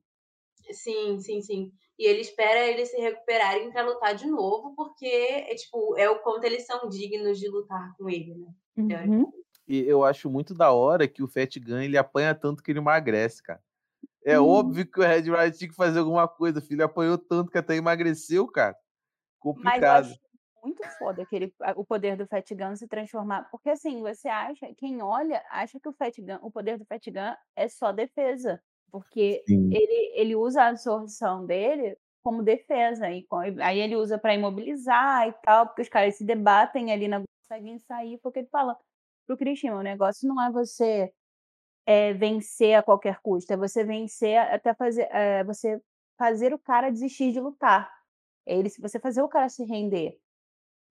Sim, 0.71 1.19
sim, 1.19 1.41
sim. 1.41 1.71
E 1.97 2.05
ele 2.07 2.21
espera 2.21 2.67
eles 2.67 2.89
se 2.91 2.97
recuperarem 2.97 3.71
pra 3.71 3.83
lutar 3.83 4.15
de 4.15 4.27
novo, 4.27 4.75
porque 4.75 5.05
é 5.07 5.55
tipo, 5.55 5.95
é 5.97 6.09
o 6.09 6.21
quanto 6.21 6.43
eles 6.45 6.65
são 6.65 6.87
dignos 6.89 7.39
de 7.39 7.47
lutar 7.49 7.95
com 7.97 8.09
ele, 8.09 8.35
né, 8.35 8.53
Uhum. 8.77 9.31
E 9.67 9.79
eu 9.87 10.03
acho 10.03 10.29
muito 10.29 10.53
da 10.53 10.71
hora 10.71 11.07
que 11.07 11.23
o 11.23 11.27
Fat 11.27 11.57
Gun 11.59 11.79
ele 11.79 11.97
apanha 11.97 12.35
tanto 12.35 12.61
que 12.61 12.71
ele 12.71 12.79
emagrece, 12.79 13.41
cara. 13.41 13.61
É 14.25 14.39
Uhum. 14.39 14.39
óbvio 14.39 14.85
que 14.89 14.99
o 14.99 15.03
Red 15.03 15.23
Ryder 15.23 15.53
tinha 15.53 15.69
que 15.69 15.75
fazer 15.75 15.99
alguma 15.99 16.27
coisa, 16.27 16.61
filho, 16.61 16.75
ele 16.77 16.83
apanhou 16.83 17.17
tanto 17.17 17.51
que 17.51 17.57
até 17.59 17.75
emagreceu, 17.75 18.47
cara. 18.47 18.75
Mas 19.53 19.85
eu 19.85 19.93
Complicado. 19.93 20.17
acho 20.17 20.19
muito 20.63 20.85
foda 20.97 21.23
aquele 21.23 21.53
o 21.75 21.85
poder 21.85 22.17
do 22.17 22.27
Fat 22.27 22.49
Gun 22.55 22.75
se 22.75 22.87
transformar 22.87 23.47
porque, 23.51 23.69
assim, 23.69 24.01
você 24.01 24.27
acha 24.27 24.73
quem 24.75 25.01
olha, 25.01 25.43
acha 25.51 25.79
que 25.79 25.89
o 25.89 25.93
Fat 25.93 26.15
Gun 26.19 26.39
o 26.41 26.51
poder 26.51 26.77
do 26.77 26.85
Fat 26.85 27.05
Gun 27.07 27.35
é 27.55 27.67
só 27.69 27.91
defesa, 27.91 28.61
porque 28.91 29.45
Sim. 29.47 29.79
ele 29.79 30.11
ele 30.15 30.35
usa 30.35 30.63
a 30.63 30.67
absorção 30.69 31.45
dele 31.45 31.97
como 32.23 32.41
defesa, 32.43 33.09
e 33.11 33.25
aí 33.61 33.79
ele 33.79 33.95
usa 33.95 34.17
pra 34.17 34.33
imobilizar 34.33 35.27
e 35.27 35.33
tal, 35.43 35.67
porque 35.67 35.83
os 35.83 35.89
caras 35.89 36.15
se 36.17 36.25
debatem 36.25 36.91
ali, 36.91 37.07
não 37.07 37.23
conseguem 37.43 37.77
sair, 37.79 38.17
porque 38.23 38.39
ele 38.39 38.47
fala 38.51 38.75
para 39.27 39.35
o 39.35 39.37
Christian: 39.37 39.75
"O 39.75 39.81
negócio 39.83 40.27
não 40.27 40.41
é 40.41 40.51
você, 40.51 41.13
eh, 41.87 42.13
vencer 42.15 42.75
a 42.75 42.83
qualquer 42.83 43.19
custo, 43.21 43.53
é 43.53 43.57
você 43.57 43.83
vencer 43.85 44.37
até 44.39 44.73
fazer 44.75 45.09
eh, 45.11 45.43
você 45.45 45.81
fazer 46.19 46.53
o 46.53 46.59
cara 46.59 46.91
desistir 46.91 47.33
de 47.33 47.41
lutar, 47.41 47.91
é 48.45 48.57
ele 48.57 48.69
você 48.79 48.99
fazer 48.99 49.21
o 49.21 49.29
cara 49.29 49.49
se 49.49 49.63
render". 49.65 50.17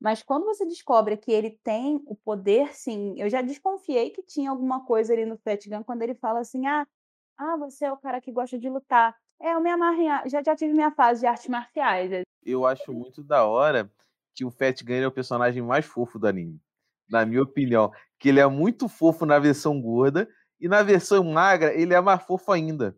Mas 0.01 0.23
quando 0.23 0.45
você 0.47 0.67
descobre 0.67 1.17
que 1.17 1.33
ele 1.33 1.53
tem 1.65 2.03
o 2.07 2.15
poder 2.17 2.75
sim 2.75 3.15
eu 3.19 3.29
já 3.31 3.43
desconfiei 3.43 4.11
que 4.11 4.23
tinha 4.23 4.51
alguma 4.51 4.85
coisa 4.87 5.13
ali 5.15 5.25
no 5.27 5.39
Fat 5.39 5.67
Gun 5.69 5.83
quando 5.85 6.03
ele 6.03 6.15
fala 6.17 6.41
assim: 6.41 6.67
"Ah 6.67 6.87
ah, 7.39 7.57
você 7.59 7.87
é 7.87 7.93
o 7.93 7.99
cara 7.99 8.21
que 8.21 8.33
gosta 8.33 8.59
de 8.59 8.69
lutar". 8.71 9.17
É, 9.41 9.55
eu 9.55 9.61
me 9.61 9.71
amarro 9.71 10.01
em 10.01 10.11
a 10.11 10.27
já 10.29 10.43
já 10.43 10.57
tive 10.57 10.75
minha 10.75 10.91
fase 10.93 11.21
de 11.21 11.27
artes 11.27 11.49
marciais. 11.49 12.11
Eu 12.45 12.67
acho 12.67 12.93
muito 12.93 13.23
da 13.25 13.45
hora 13.47 13.91
que 14.35 14.45
o 14.45 14.51
Fat 14.51 14.83
Gun 14.85 14.95
é 14.95 15.07
o 15.07 15.13
personagem 15.13 15.63
mais 15.63 15.85
fofo 15.87 16.19
do 16.19 16.27
anime, 16.27 16.61
na 17.11 17.25
minha 17.27 17.43
opinião, 17.43 17.91
que 18.19 18.29
ele 18.31 18.41
é 18.41 18.47
muito 18.47 18.89
fofo 18.89 19.25
na 19.27 19.39
versão 19.39 19.81
gorda, 19.81 20.29
e 20.61 20.69
na 20.69 20.83
versão 20.83 21.23
magra 21.25 21.73
ele 21.75 21.95
é 21.95 22.01
mais 22.01 22.23
fofo 22.23 22.53
ainda. 22.53 22.97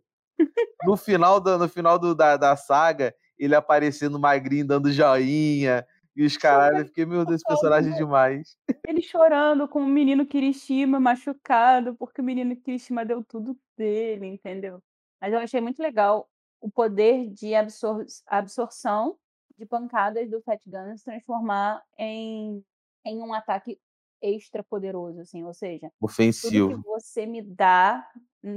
No 0.85 0.97
final 0.97 1.41
da 1.41 1.59
no 1.59 1.69
final 1.69 1.99
do 1.99 2.15
da 2.15 2.37
da 2.37 2.57
saga, 2.57 3.15
ele 3.39 3.55
aparecendo 3.55 4.19
magrinho, 4.19 4.67
dando 4.67 4.93
joinha, 4.93 5.87
e 6.17 6.25
os 6.25 6.37
caralho, 6.37 6.81
eu 6.81 6.87
fiquei: 6.87 7.07
"Meu 7.07 7.25
Deus, 7.27 7.37
esse 7.41 7.47
personagem 7.47 7.93
é 7.93 7.97
demais". 7.97 8.57
Ele 8.87 9.03
chorando 9.03 9.69
com 9.69 9.81
o 9.81 9.87
menino 9.87 10.27
Kirishima 10.27 11.01
machucado, 11.01 11.95
porque 11.97 12.21
o 12.21 12.25
menino 12.25 12.57
Kirishima 12.57 13.05
deu 13.05 13.23
tudo 13.25 13.59
dele, 13.77 14.27
entendeu. 14.27 14.83
Mas 15.21 15.33
eu 15.33 15.39
achei 15.41 15.61
muito 15.61 15.81
legal 15.83 16.29
o 16.61 16.71
poder 16.71 17.29
de 17.31 17.55
absor 17.55 18.05
absorção 18.27 19.19
de 19.59 19.67
pancadas 19.67 20.31
do 20.31 20.41
Fat 20.43 20.61
Gun 20.67 20.97
se 20.97 21.05
transformar 21.05 21.83
em 21.99 22.65
em 23.05 23.23
um 23.23 23.33
ataque 23.33 23.81
extra 24.21 24.65
poderoso, 24.65 25.21
assim, 25.21 25.45
ou 25.45 25.55
seja, 25.55 25.93
tudo 26.41 26.61
que 26.63 26.75
Ofensivo. 26.75 26.85
você 26.85 27.25
me 27.27 27.41
dá, 27.43 28.09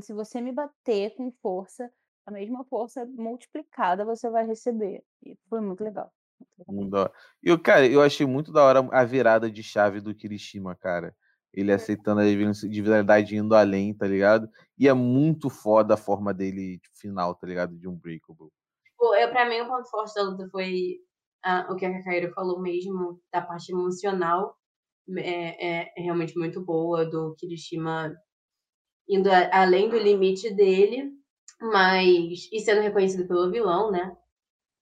se 0.01 0.13
você 0.13 0.41
me 0.41 0.51
bater 0.51 1.15
com 1.15 1.31
força, 1.31 1.91
a 2.29 2.31
mesma 2.31 2.63
força 2.65 3.05
multiplicada 3.05 4.05
você 4.05 4.29
vai 4.29 4.45
receber, 4.45 5.03
e 5.23 5.35
foi 5.49 5.59
muito 5.61 5.83
legal. 5.83 6.11
Muito. 6.67 6.95
E 7.43 7.49
eu 7.49 7.59
cara, 7.59 7.85
eu 7.87 8.01
achei 8.01 8.25
muito 8.25 8.51
da 8.51 8.63
hora 8.63 8.79
a 8.91 9.03
virada 9.03 9.51
de 9.51 9.61
chave 9.61 9.99
do 9.99 10.15
Kirishima, 10.15 10.75
cara. 10.75 11.15
Ele 11.51 11.71
aceitando 11.71 12.21
a 12.21 12.27
individualidade 12.29 13.35
indo 13.35 13.55
além, 13.55 13.93
tá 13.93 14.07
ligado. 14.07 14.47
E 14.77 14.87
é 14.87 14.93
muito 14.93 15.49
foda 15.49 15.95
a 15.95 15.97
forma 15.97 16.33
dele 16.33 16.79
final, 16.93 17.33
tá 17.35 17.47
ligado, 17.47 17.75
de 17.75 17.87
Unbreakable. 17.87 18.49
Tipo, 18.85 19.15
eu 19.15 19.29
pra 19.31 19.49
mim 19.49 19.61
o 19.61 19.67
ponto 19.67 19.89
forte 19.89 20.13
da 20.13 20.23
luta 20.23 20.47
foi, 20.51 20.97
ah, 21.43 21.67
o 21.71 21.75
que 21.75 21.85
a 21.85 21.91
Cacaíro 21.91 22.31
falou 22.33 22.61
mesmo, 22.61 23.19
da 23.33 23.41
parte 23.41 23.71
emocional, 23.71 24.55
é 25.17 25.81
é 25.89 26.01
realmente 26.01 26.37
muito 26.37 26.63
boa, 26.63 27.03
do 27.03 27.35
Kirishima 27.35 28.15
indo 29.09 29.29
a 29.31 29.49
além 29.63 29.89
do 29.89 29.97
limite 29.97 30.53
dele, 30.53 31.11
mas 31.61 32.49
e 32.51 32.59
sendo 32.59 32.81
reconhecido 32.81 33.27
pelo 33.27 33.51
vilão, 33.51 33.91
né. 33.91 34.15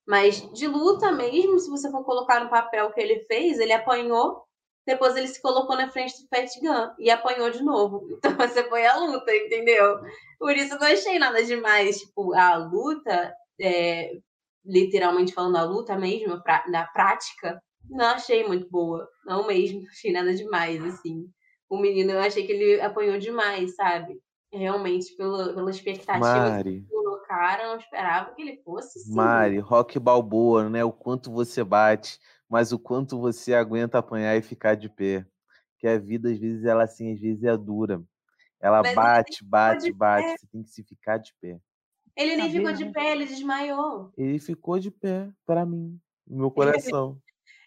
Mas 0.06 0.40
de 0.52 0.66
luta 0.66 1.12
mesmo, 1.12 1.58
se 1.58 1.70
você 1.70 1.90
for 1.90 2.04
colocar 2.04 2.42
no 2.42 2.50
papel 2.50 2.92
que 2.92 3.00
ele 3.00 3.20
fez, 3.26 3.58
ele 3.58 3.72
apanhou, 3.72 4.44
depois 4.86 5.16
ele 5.16 5.28
se 5.28 5.40
colocou 5.42 5.76
na 5.76 5.90
frente 5.90 6.14
do 6.22 6.28
Fat 6.28 6.48
Gun, 6.62 6.94
e 6.98 7.10
apanhou 7.10 7.50
de 7.50 7.62
novo. 7.62 8.08
Então 8.18 8.36
essa 8.42 8.64
foi 8.68 8.86
a 8.86 8.96
luta, 8.98 9.34
entendeu. 9.36 10.00
Por 10.38 10.56
isso 10.56 10.74
eu 10.74 10.80
não 10.80 10.86
achei 10.88 11.18
nada 11.18 11.44
demais, 11.44 12.00
tipo, 12.00 12.34
a 12.34 12.56
luta, 12.56 13.34
eh, 13.60 14.12
literalmente 14.64 15.34
falando 15.34 15.56
a 15.56 15.64
luta 15.64 15.96
mesmo, 15.98 16.42
pra 16.42 16.64
na 16.68 16.86
prática, 16.86 17.60
não 17.90 18.06
achei 18.06 18.46
muito 18.46 18.68
boa, 18.70 19.08
não 19.26 19.46
mesmo, 19.46 19.82
achei 19.90 20.12
nada 20.12 20.34
demais, 20.34 20.82
assim. 20.84 21.26
O 21.70 21.78
menino 21.78 22.12
eu 22.12 22.20
achei 22.20 22.46
que 22.46 22.52
ele 22.52 22.80
apanhou 22.80 23.18
demais, 23.18 23.74
sabe. 23.76 24.18
Realmente 24.52 25.14
pela 25.14 25.52
pela 25.52 25.70
expectativa 25.70 26.18
que 26.18 26.20
Mari. 26.20 26.86
colocaram, 26.90 27.72
eu 27.72 27.78
esperava 27.78 28.34
que 28.34 28.42
ele 28.42 28.62
fosse 28.64 28.98
sim. 29.00 29.14
Mari, 29.14 29.58
Rocky 29.58 29.98
Balboa, 29.98 30.68
né, 30.70 30.82
o 30.82 30.90
quanto 30.92 31.30
você 31.30 31.62
bate, 31.62 32.18
mas 32.48 32.72
o 32.72 32.78
quanto 32.78 33.20
você 33.20 33.52
aguenta 33.54 33.98
apanhar 33.98 34.36
e 34.36 34.42
ficar 34.42 34.74
de 34.74 34.88
pé. 34.88 35.26
Que 35.78 35.86
a 35.86 35.98
vida 35.98 36.30
às 36.30 36.38
vezes 36.38 36.64
ela, 36.64 36.84
assim, 36.84 37.12
às 37.12 37.20
vezes 37.20 37.44
é 37.44 37.56
dura. 37.56 38.02
Ela 38.60 38.78
Mas 38.78 38.86
ele 38.86 38.96
bate, 38.96 39.44
bate, 39.44 39.92
bate, 39.92 40.26
pé. 40.26 40.36
você 40.38 40.46
tem 40.48 40.62
que 40.62 40.70
se 40.70 40.82
ficar 40.82 41.18
de 41.18 41.32
pé. 41.40 41.60
Ele 42.16 42.36
nem 42.36 42.50
ficou 42.50 42.66
vida, 42.66 42.78
de 42.78 42.84
né. 42.86 42.92
pé, 42.92 43.12
ele 43.12 43.26
desmaiou. 43.26 44.12
Ele 44.16 44.38
ficou 44.40 44.78
de 44.78 44.90
pé, 44.90 45.30
pra 45.46 45.64
mim, 45.64 46.00
no 46.26 46.38
meu 46.38 46.50
coração. 46.50 47.20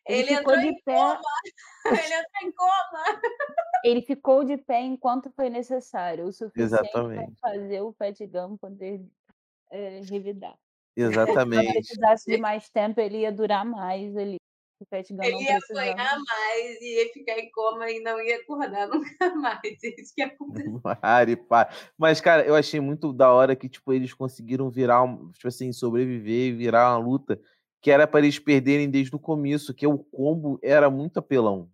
Ele 0.05 0.23
Ele 0.23 0.37
ficou 0.37 0.53
entrou 0.55 0.57
de 0.57 0.67
em 0.67 0.83
pé 0.83 0.95
coma, 0.95 1.21
ele 1.87 2.13
entrou 2.15 2.41
em 2.43 2.51
coma. 2.51 3.21
Ele 3.83 4.01
ficou 4.01 4.43
de 4.43 4.57
pé 4.57 4.81
enquanto 4.81 5.31
foi 5.31 5.49
necessário, 5.49 6.25
o 6.25 6.33
suficiente 6.33 6.61
Exatamente. 6.61 7.39
fazer 7.39 7.81
o 7.81 7.93
Fat 7.93 8.17
Gun 8.27 8.57
poder, 8.57 9.01
eh, 9.71 10.01
revidar. 10.09 10.57
Porque 10.95 11.07
se 11.07 11.13
Exatamente. 11.13 11.73
precisasse 11.73 12.31
de 12.31 12.37
mais 12.37 12.69
tempo, 12.69 12.99
ele 12.99 13.19
ia 13.19 13.31
durar 13.31 13.65
mais 13.65 14.15
ali. 14.15 14.37
Ele 15.21 15.43
ia 15.43 15.57
apanhar 15.57 16.17
mais, 16.17 16.81
ia 16.81 17.13
ficar 17.13 17.37
em 17.37 17.51
coma 17.51 17.89
e 17.91 17.99
não 17.99 18.19
ia 18.19 18.37
acordar 18.37 18.87
nunca 18.89 19.35
mais. 19.35 19.83
Isso 19.83 20.13
que 20.15 20.23
aconteceu. 20.23 20.81
Mas, 21.97 22.19
cara, 22.19 22.43
eu 22.45 22.55
achei 22.55 22.79
muito 22.79 23.13
da 23.13 23.31
hora 23.31 23.55
que, 23.55 23.69
tipo, 23.69 23.93
eles 23.93 24.13
conseguiram 24.13 24.71
virar, 24.71 25.05
tipo 25.33 25.47
assim, 25.47 25.71
sobreviver 25.71 26.47
e 26.47 26.53
virar 26.53 26.91
uma 26.91 27.05
luta 27.05 27.39
que 27.81 27.91
era 27.91 28.07
para 28.07 28.19
eles 28.21 28.37
perderem 28.39 28.89
desde 28.89 29.15
o 29.15 29.19
começo, 29.19 29.73
que 29.73 29.85
o 29.87 29.97
combo 29.97 30.59
era 30.63 30.89
muito 30.89 31.17
apelão. 31.17 31.69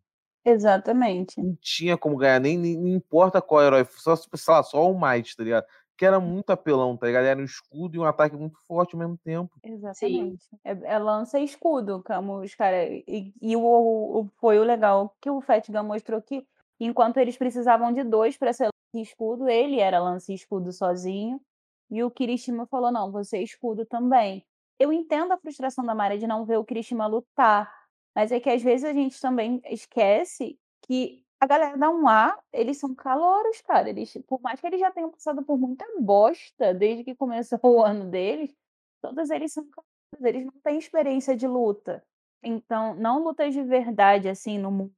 Exatamente. 0.50 1.42
Não 1.42 1.56
tinha 1.62 1.98
como 1.98 2.16
ganhar, 2.18 2.40
nem, 2.40 2.58
nem, 2.58 2.78
não 2.78 2.88
importa 2.88 3.42
qual 3.42 3.62
herói, 3.64 3.86
só, 3.92 4.16
tipo, 4.16 4.38
sei 4.38 4.54
lá, 4.54 4.64
só 4.64 4.90
o 4.90 5.00
Might, 5.00 5.36
tá 5.36 5.44
ligado? 5.44 5.66
Que 5.98 6.06
era 6.06 6.20
muito 6.20 6.52
apelão, 6.52 6.96
tá 6.96 7.08
ligado? 7.08 7.26
Era 7.26 7.40
um 7.40 7.44
escudo 7.44 7.96
e 7.96 8.00
um 8.00 8.06
ataque 8.06 8.36
muito 8.36 8.58
forte 8.68 8.94
ao 8.96 9.00
mesmo 9.00 9.18
tempo. 9.18 9.52
Exatamente. 9.64 10.46
É, 10.64 10.72
é 10.94 11.00
lança 11.00 11.40
e 11.40 11.44
escudo, 11.44 12.04
como 12.04 12.40
os 12.42 12.54
caras. 12.56 12.88
E, 13.08 13.34
e 13.42 13.56
o, 13.56 13.62
o- 13.62 14.30
foi 14.40 14.60
o 14.60 14.64
legal 14.64 15.14
que 15.20 15.30
o 15.30 15.42
Fat 15.42 15.68
Gun 15.70 15.84
mostrou 15.84 16.22
que, 16.22 16.46
enquanto 16.80 17.18
eles 17.18 17.36
precisavam 17.38 17.92
de 17.92 18.04
dois 18.04 18.38
para 18.38 18.54
ser 18.54 18.66
lança 18.66 18.72
e 18.94 19.02
escudo, 19.02 19.50
ele 19.50 19.80
era 19.80 20.00
lança 20.00 20.32
e 20.32 20.36
escudo 20.36 20.72
sozinho. 20.72 21.42
E 21.90 22.04
o 22.04 22.12
Kirishima 22.12 22.68
falou: 22.68 22.92
não, 22.92 23.12
você 23.12 23.38
é 23.38 23.44
escudo 23.44 23.86
também. 23.86 24.46
Eu 24.80 24.94
entendo 24.94 25.32
a 25.32 25.38
frustração 25.38 25.84
da 25.84 25.96
Mari 25.96 26.20
de 26.20 26.28
não 26.28 26.46
ver 26.46 26.58
o 26.58 26.64
Kirishima 26.64 27.08
lutar, 27.08 27.72
mas 28.18 28.32
é 28.32 28.40
que 28.40 28.50
às 28.50 28.64
vezes 28.64 28.84
a 28.84 28.94
gente 28.94 29.22
também 29.22 29.62
esquece 29.66 30.58
que 30.82 31.24
a 31.40 31.46
galera 31.46 31.78
da 31.78 31.88
1A, 31.92 32.36
eles 32.52 32.80
são 32.80 32.96
calouros, 32.96 33.62
cara. 33.62 33.92
Eles, 33.92 34.12
por 34.28 34.42
mais 34.42 34.60
que 34.60 34.66
eles 34.66 34.80
já 34.80 34.90
tenham 34.90 35.12
passado 35.12 35.44
por 35.46 35.56
muita 35.60 35.86
bosta 36.02 36.74
desde 36.74 37.04
que 37.04 37.14
começou 37.14 37.60
o 37.64 37.84
ano 37.86 38.10
deles, 38.10 38.56
todos 39.04 39.30
eles 39.30 39.54
são 39.54 39.64
calouros, 39.70 40.26
eles 40.26 40.46
não 40.46 40.54
têm 40.64 40.80
experiência 40.80 41.36
de 41.36 41.48
luta. 41.48 42.04
Então, 42.42 42.96
não 42.96 43.24
lutas 43.24 43.54
de 43.54 43.62
verdade, 43.62 44.28
assim, 44.28 44.58
no 44.58 44.72
mundo. 44.72 44.94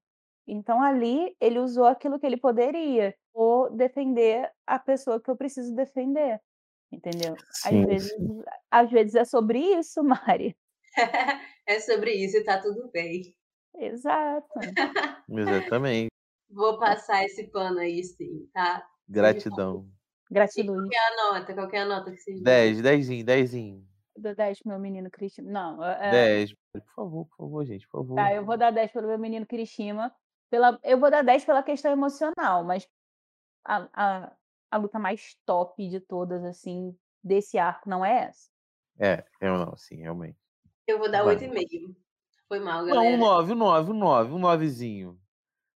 Então, 0.47 0.81
ali, 0.81 1.35
ele 1.41 1.59
usou 1.59 1.87
aquilo 1.87 2.17
que 2.17 2.25
ele 2.25 2.37
poderia, 2.37 3.13
ou 3.33 3.69
defender 3.69 4.49
a 4.65 4.79
pessoa 4.79 5.19
que 5.21 5.29
eu 5.29 5.35
preciso 5.35 5.75
defender. 5.75 6.39
Entendeu? 6.89 7.35
Às 7.65 7.71
Sim, 7.71 7.85
vezes, 7.85 8.13
sim. 8.15 8.43
às 8.71 8.89
vezes 8.89 9.15
é 9.15 9.25
sobre 9.25 9.59
isso, 9.59 10.01
Mari. 10.05 10.55
É 11.69 11.79
sobre 11.79 12.11
isso 12.13 12.35
e 12.35 12.43
tá 12.43 12.59
tudo 12.59 12.89
bem. 12.91 13.31
Exato. 13.75 14.49
Exatamente. 15.29 16.09
Vou 16.49 16.79
passar 16.79 17.23
esse 17.23 17.43
pano 17.51 17.77
aí, 17.77 18.03
sim, 18.03 18.49
tá? 18.51 18.83
Gratidão. 19.07 19.87
Gratidão. 20.31 20.73
Qual 20.73 20.89
que 20.89 20.95
é 20.95 20.99
a 20.99 21.15
nota? 21.15 21.53
Qual 21.53 21.67
que 21.67 21.75
é 21.75 21.81
a 21.81 21.85
nota 21.85 22.09
que 22.09 22.17
vocês 22.17 22.37
dão? 22.37 22.43
10, 22.45 22.81
10, 22.81 23.23
10. 23.23 23.51
Dou 24.17 24.35
10 24.35 24.59
pro 24.63 24.69
meu 24.69 24.79
menino 24.79 25.11
Kirishima. 25.11 25.51
Não, 25.51 25.85
é, 25.85 26.09
10. 26.09 26.55
Por 26.73 26.81
favor, 26.95 27.25
por 27.27 27.37
favor, 27.37 27.65
gente, 27.67 27.87
por 27.87 28.01
favor. 28.01 28.15
tá, 28.15 28.33
eu 28.33 28.43
vou 28.43 28.57
dar 28.57 28.71
10 28.71 28.91
pelo 28.91 29.07
meu 29.07 29.19
menino 29.19 29.45
Kirishima. 29.45 30.11
Pela, 30.49 30.79
eu 30.83 30.99
vou 30.99 31.11
dar 31.11 31.23
10 31.23 31.45
pela 31.45 31.61
questão 31.61 31.91
emocional, 31.91 32.63
mas 32.63 32.89
a, 33.63 33.87
a, 33.93 34.35
a 34.71 34.77
luta 34.77 34.97
mais 34.97 35.37
top 35.45 35.87
de 35.87 35.99
todas, 35.99 36.43
assim, 36.43 36.97
desse 37.23 37.59
arco 37.59 37.87
não 37.87 38.03
é 38.03 38.23
essa. 38.23 38.49
É, 38.99 39.23
eu 39.39 39.55
não, 39.55 39.77
sim, 39.77 39.97
realmente. 39.97 40.48
Eu 40.89 40.97
vou 40.97 41.09
dar 41.09 41.23
Vai. 41.23 41.35
8,5. 41.35 41.95
Foi 42.47 42.59
mal, 42.59 42.83
Não, 42.83 42.95
galera. 42.95 43.15
um 43.15 43.17
9, 43.19 43.53
um 43.53 43.55
9, 43.55 43.91
um 43.91 43.93
9, 43.93 44.33
um 44.33 44.39
9zinho. 44.39 45.17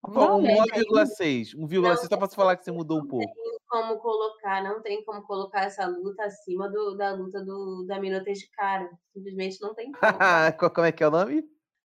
Não, 0.07 0.39
Um 0.39 0.41
né, 0.41 0.55
9,6. 0.55 1.55
Um 1.55 1.67
1,6 1.67 1.97
só 2.09 2.17
pra 2.17 2.27
você 2.27 2.35
falar 2.35 2.57
que 2.57 2.63
você 2.63 2.71
mudou 2.71 2.99
um 2.99 3.07
pouco. 3.07 3.31
como 3.67 3.99
colocar, 3.99 4.63
não 4.63 4.81
tem 4.81 5.03
como 5.05 5.21
colocar 5.21 5.61
essa 5.65 5.85
luta 5.85 6.23
acima 6.23 6.67
do, 6.69 6.95
da 6.95 7.13
luta 7.13 7.45
do, 7.45 7.85
da 7.87 7.99
Minotaur 7.99 8.33
de 8.33 8.49
cara. 8.49 8.89
Simplesmente 9.13 9.61
não 9.61 9.75
tem 9.75 9.91
como. 9.91 10.01
Como 10.73 10.87
é 10.87 10.91
que 10.91 11.03
é 11.03 11.07
o 11.07 11.11
nome? 11.11 11.43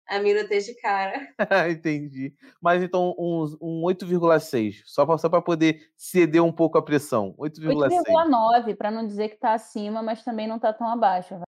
a 0.07 0.19
Minotaur 0.19 0.59
de 0.59 0.76
cara. 0.76 1.28
Entendi. 1.69 2.36
Mas 2.61 2.84
então, 2.84 3.15
um, 3.17 3.45
um 3.59 3.82
8,6. 3.86 4.84
Só 4.86 5.03
pra, 5.03 5.17
só 5.17 5.28
pra 5.28 5.41
poder 5.41 5.82
ceder 5.97 6.43
um 6.43 6.51
pouco 6.51 6.78
a 6.78 6.82
pressão. 6.82 7.34
8,6. 7.39 8.03
8,9, 8.05 8.76
pra 8.76 8.91
não 8.91 9.05
dizer 9.05 9.30
que 9.30 9.38
tá 9.38 9.53
acima, 9.53 10.03
mas 10.03 10.23
também 10.23 10.47
não 10.47 10.59
tá 10.59 10.71
tão 10.71 10.88
abaixo. 10.88 11.39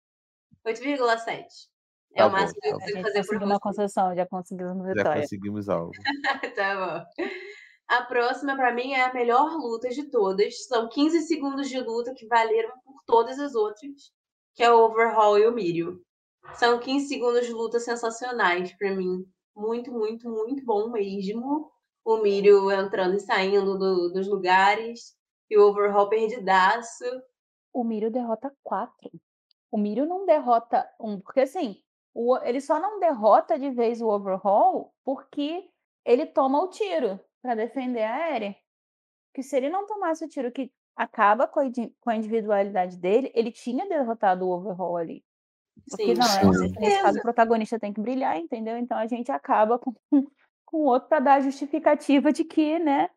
8,7. 0.66 1.68
É 2.14 2.18
Tá 2.18 2.26
o 2.26 2.30
bom, 2.30 2.36
máximo 2.36 2.60
que 2.60 2.68
eu 2.68 2.76
A 2.76 2.80
consigo 2.80 3.02
fazer 3.02 3.26
por 3.26 3.42
uma 3.42 3.60
concessão, 3.60 4.14
já 4.16 4.26
conseguimos 4.26 4.72
uma 4.74 4.86
Já 4.86 4.92
vitória. 4.94 5.20
conseguimos 5.22 5.68
algo. 5.68 5.92
tá 6.56 7.04
bom. 7.16 7.24
A 7.88 8.02
próxima, 8.02 8.56
pra 8.56 8.72
mim, 8.74 8.92
é 8.92 9.02
a 9.04 9.12
melhor 9.14 9.54
luta 9.56 9.88
de 9.90 10.10
todas. 10.10 10.66
São 10.66 10.88
15 10.88 11.22
segundos 11.22 11.68
de 11.68 11.78
luta 11.80 12.14
que 12.14 12.26
valeram 12.26 12.72
por 12.84 12.96
todas 13.06 13.38
as 13.38 13.54
outras, 13.54 14.10
que 14.54 14.62
é 14.62 14.72
o 14.72 14.86
Overhaul 14.86 15.38
e 15.38 15.46
o 15.46 15.52
Mirio. 15.52 16.00
São 16.54 16.78
15 16.80 17.06
segundos 17.08 17.46
de 17.46 17.52
luta 17.52 17.78
sensacionais 17.78 18.76
pra 18.76 18.94
mim. 18.94 19.24
Muito, 19.54 19.92
muito, 19.92 20.28
muito 20.28 20.64
bom 20.64 20.90
mesmo. 20.90 21.70
O 22.04 22.16
Mirio 22.18 22.70
entrando 22.70 23.14
e 23.16 23.20
saindo 23.20 23.78
do- 23.78 24.10
dos 24.12 24.26
lugares. 24.28 25.14
E 25.50 25.56
o 25.58 25.68
Overhaul 25.68 26.08
perdidaço. 26.08 27.04
O 27.72 27.84
Mírio 27.84 28.10
derrota 28.10 28.52
quatro. 28.64 29.10
O 29.76 29.78
Mírio 29.78 30.06
não 30.06 30.24
derrota 30.24 30.88
um, 30.98 31.20
porque 31.20 31.40
assim, 31.40 31.82
o- 32.14 32.38
ele 32.38 32.62
só 32.62 32.80
não 32.80 32.98
derrota 32.98 33.58
de 33.58 33.68
vez 33.70 34.00
o 34.00 34.08
Overhaul 34.08 34.90
porque 35.04 35.68
ele 36.02 36.24
toma 36.24 36.62
o 36.62 36.68
tiro 36.68 37.20
para 37.42 37.54
defender 37.54 38.02
a 38.04 38.34
Eren. 38.34 38.56
Que 39.34 39.42
se 39.42 39.54
ele 39.54 39.68
não 39.68 39.86
tomasse 39.86 40.24
o 40.24 40.28
tiro 40.30 40.50
que 40.50 40.72
acaba 40.96 41.46
com 41.46 41.60
a, 41.60 41.66
indi- 41.66 41.94
com 42.00 42.08
a 42.08 42.16
individualidade 42.16 42.96
dele, 42.96 43.30
ele 43.34 43.52
tinha 43.52 43.86
derrotado 43.86 44.46
o 44.48 44.50
Overhaul 44.50 44.96
ali. 44.96 45.22
Porque 45.90 46.06
Sim, 46.06 46.14
não, 46.14 46.24
é, 46.26 46.40
com 46.46 46.52
nesse 46.54 46.72
certeza. 46.74 47.02
caso 47.02 47.18
o 47.18 47.22
protagonista 47.22 47.78
tem 47.78 47.92
que 47.92 48.00
brilhar, 48.00 48.38
entendeu? 48.38 48.78
Então 48.78 48.96
a 48.96 49.06
gente 49.06 49.30
acaba 49.30 49.78
com, 49.78 49.92
com 50.64 50.78
o 50.78 50.84
outro 50.86 51.10
para 51.10 51.20
dar 51.20 51.34
a 51.34 51.40
justificativa 51.40 52.32
de 52.32 52.44
que, 52.44 52.78
né, 52.78 53.10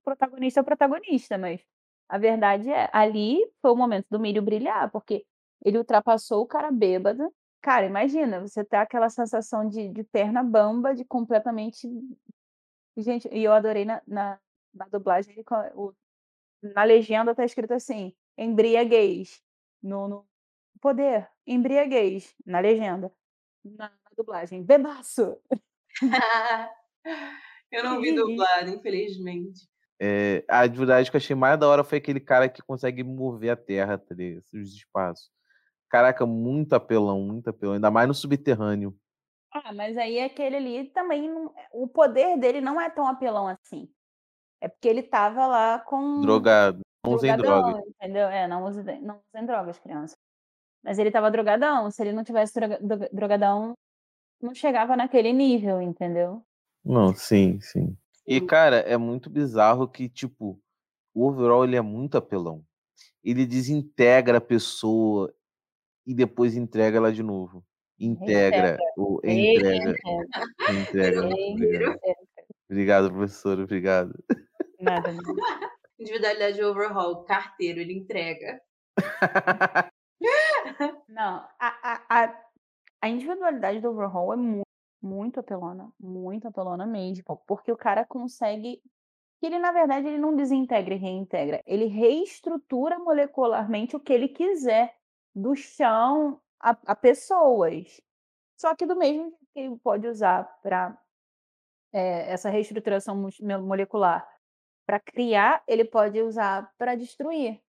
o 0.00 0.04
protagonista 0.06 0.58
é 0.58 0.62
o 0.62 0.66
protagonista, 0.66 1.38
mas 1.38 1.64
a 2.08 2.18
verdade 2.18 2.68
é, 2.68 2.90
ali 2.92 3.38
foi 3.62 3.70
o 3.70 3.76
momento 3.76 4.06
do 4.10 4.18
Mírio 4.18 4.42
brilhar, 4.42 4.90
porque 4.90 5.24
ele 5.64 5.78
ultrapassou 5.78 6.42
o 6.42 6.46
cara 6.46 6.70
bêbado. 6.70 7.32
Cara, 7.62 7.86
imagina, 7.86 8.40
você 8.40 8.64
ter 8.64 8.76
aquela 8.76 9.08
sensação 9.10 9.68
de, 9.68 9.88
de 9.88 10.02
perna 10.04 10.42
bamba, 10.42 10.94
de 10.94 11.04
completamente. 11.04 11.88
Gente, 12.96 13.28
e 13.32 13.44
eu 13.44 13.52
adorei 13.52 13.84
na, 13.84 14.02
na, 14.06 14.38
na 14.74 14.86
dublagem, 14.88 15.32
ele 15.34 15.44
o- 15.74 15.92
na 16.62 16.84
legenda 16.84 17.34
tá 17.34 17.44
escrito 17.44 17.72
assim: 17.72 18.14
embriaguez. 18.36 19.42
No, 19.82 20.08
no 20.08 20.26
poder, 20.80 21.28
embriaguez, 21.46 22.34
na 22.44 22.60
legenda. 22.60 23.12
Na, 23.64 23.88
na 23.88 24.10
dublagem, 24.16 24.62
bebaço. 24.62 25.38
eu 27.70 27.84
não 27.84 28.00
vi 28.00 28.14
dublado, 28.14 28.70
infelizmente. 28.70 29.68
É, 30.02 30.42
a 30.48 30.60
atividade 30.62 31.10
que 31.10 31.16
eu 31.16 31.18
achei 31.18 31.36
mais 31.36 31.58
da 31.58 31.68
hora 31.68 31.84
foi 31.84 31.98
aquele 31.98 32.20
cara 32.20 32.48
que 32.48 32.62
consegue 32.62 33.04
mover 33.04 33.50
a 33.50 33.56
terra, 33.56 33.98
tá 33.98 34.14
ligado? 34.14 34.42
os 34.54 34.74
espaços. 34.74 35.30
Caraca, 35.90 36.24
muito 36.24 36.72
apelão, 36.74 37.20
muito 37.20 37.50
apelão. 37.50 37.74
Ainda 37.74 37.90
mais 37.90 38.06
no 38.08 38.14
subterrâneo. 38.14 38.96
Ah, 39.52 39.72
mas 39.72 39.98
aí 39.98 40.20
aquele 40.20 40.56
ali 40.56 40.84
também. 40.90 41.28
não- 41.28 41.52
o 41.72 41.88
poder 41.88 42.38
dele 42.38 42.60
não 42.60 42.80
é 42.80 42.88
tão 42.88 43.06
apelão 43.06 43.48
assim. 43.48 43.90
É 44.60 44.68
porque 44.68 44.88
ele 44.88 45.02
tava 45.02 45.46
lá 45.46 45.80
com. 45.80 46.20
Drogado. 46.20 46.80
Não 47.04 47.14
usem 47.14 47.36
drogadão, 47.36 47.72
droga. 47.72 47.88
Entendeu? 47.88 48.28
É, 48.28 48.46
não 48.46 48.64
usem, 48.64 49.02
não 49.02 49.20
usem 49.34 49.46
drogas, 49.46 49.78
criança. 49.80 50.16
Mas 50.84 50.98
ele 50.98 51.10
tava 51.10 51.30
drogadão. 51.30 51.90
Se 51.90 52.00
ele 52.02 52.12
não 52.12 52.22
tivesse 52.22 52.54
droga- 52.54 52.78
droga- 52.80 53.10
drogadão, 53.12 53.74
não 54.40 54.54
chegava 54.54 54.96
naquele 54.96 55.32
nível, 55.32 55.82
entendeu? 55.82 56.42
Não, 56.84 57.14
sim, 57.14 57.60
sim. 57.60 57.96
E, 58.26 58.38
Sim. 58.38 58.46
cara, 58.46 58.76
é 58.76 58.96
muito 58.96 59.28
bizarro 59.28 59.88
que, 59.88 60.08
tipo, 60.08 60.60
o 61.12 61.26
overall 61.26 61.64
ele 61.64 61.74
é 61.76 61.80
muito 61.82 62.16
apelão. 62.16 62.64
Ele 63.24 63.44
desintegra 63.44 64.38
a 64.38 64.40
pessoa 64.40 65.34
e 66.06 66.14
depois 66.14 66.56
entrega 66.56 66.98
ela 66.98 67.12
de 67.12 67.22
novo. 67.22 67.64
Integra. 67.98 68.78
O, 68.96 69.20
entrega. 69.22 69.94
Entrega. 70.70 71.26
Obrigado. 71.26 72.00
Obrigado, 72.70 73.10
professor. 73.10 73.58
Obrigado. 73.58 74.14
Nada, 74.80 75.12
não. 75.12 75.22
Individualidade 75.98 76.56
de 76.56 76.64
Overhaul, 76.64 77.24
carteiro, 77.24 77.80
ele 77.80 77.92
entrega. 77.92 78.60
Não, 81.08 81.46
a, 81.58 81.68
a, 81.82 82.02
a, 82.08 82.44
a 83.02 83.08
individualidade 83.08 83.80
do 83.80 83.90
Overhaul 83.90 84.32
é 84.32 84.36
muito, 84.36 84.66
muito 85.02 85.40
apelona, 85.40 85.92
muito 85.98 86.48
apelona 86.48 86.86
mesmo, 86.86 87.22
porque 87.46 87.70
o 87.70 87.76
cara 87.76 88.04
consegue, 88.06 88.80
que 89.38 89.46
ele 89.46 89.58
na 89.58 89.72
verdade 89.72 90.06
ele 90.06 90.18
não 90.18 90.34
desintegra 90.34 90.94
e 90.94 90.98
reintegra, 90.98 91.62
ele 91.66 91.86
reestrutura 91.86 92.98
molecularmente 92.98 93.96
o 93.96 94.00
que 94.00 94.12
ele 94.12 94.28
quiser, 94.28 94.94
do 95.34 95.54
chão 95.54 96.40
a, 96.60 96.70
a 96.86 96.94
pessoas. 96.96 98.00
Só 98.56 98.74
que 98.74 98.84
do 98.86 98.96
mesmo 98.96 99.32
que 99.52 99.60
ele 99.60 99.76
pode 99.76 100.06
usar 100.06 100.44
para 100.62 100.96
essa 101.92 102.48
reestruturação 102.50 103.16
mus- 103.16 103.40
mo- 103.40 103.62
molecular 103.62 104.26
para 104.86 105.00
criar, 105.00 105.62
ele 105.66 105.84
pode 105.84 106.20
usar 106.20 106.72
para 106.78 106.94
destruir. 106.94 107.60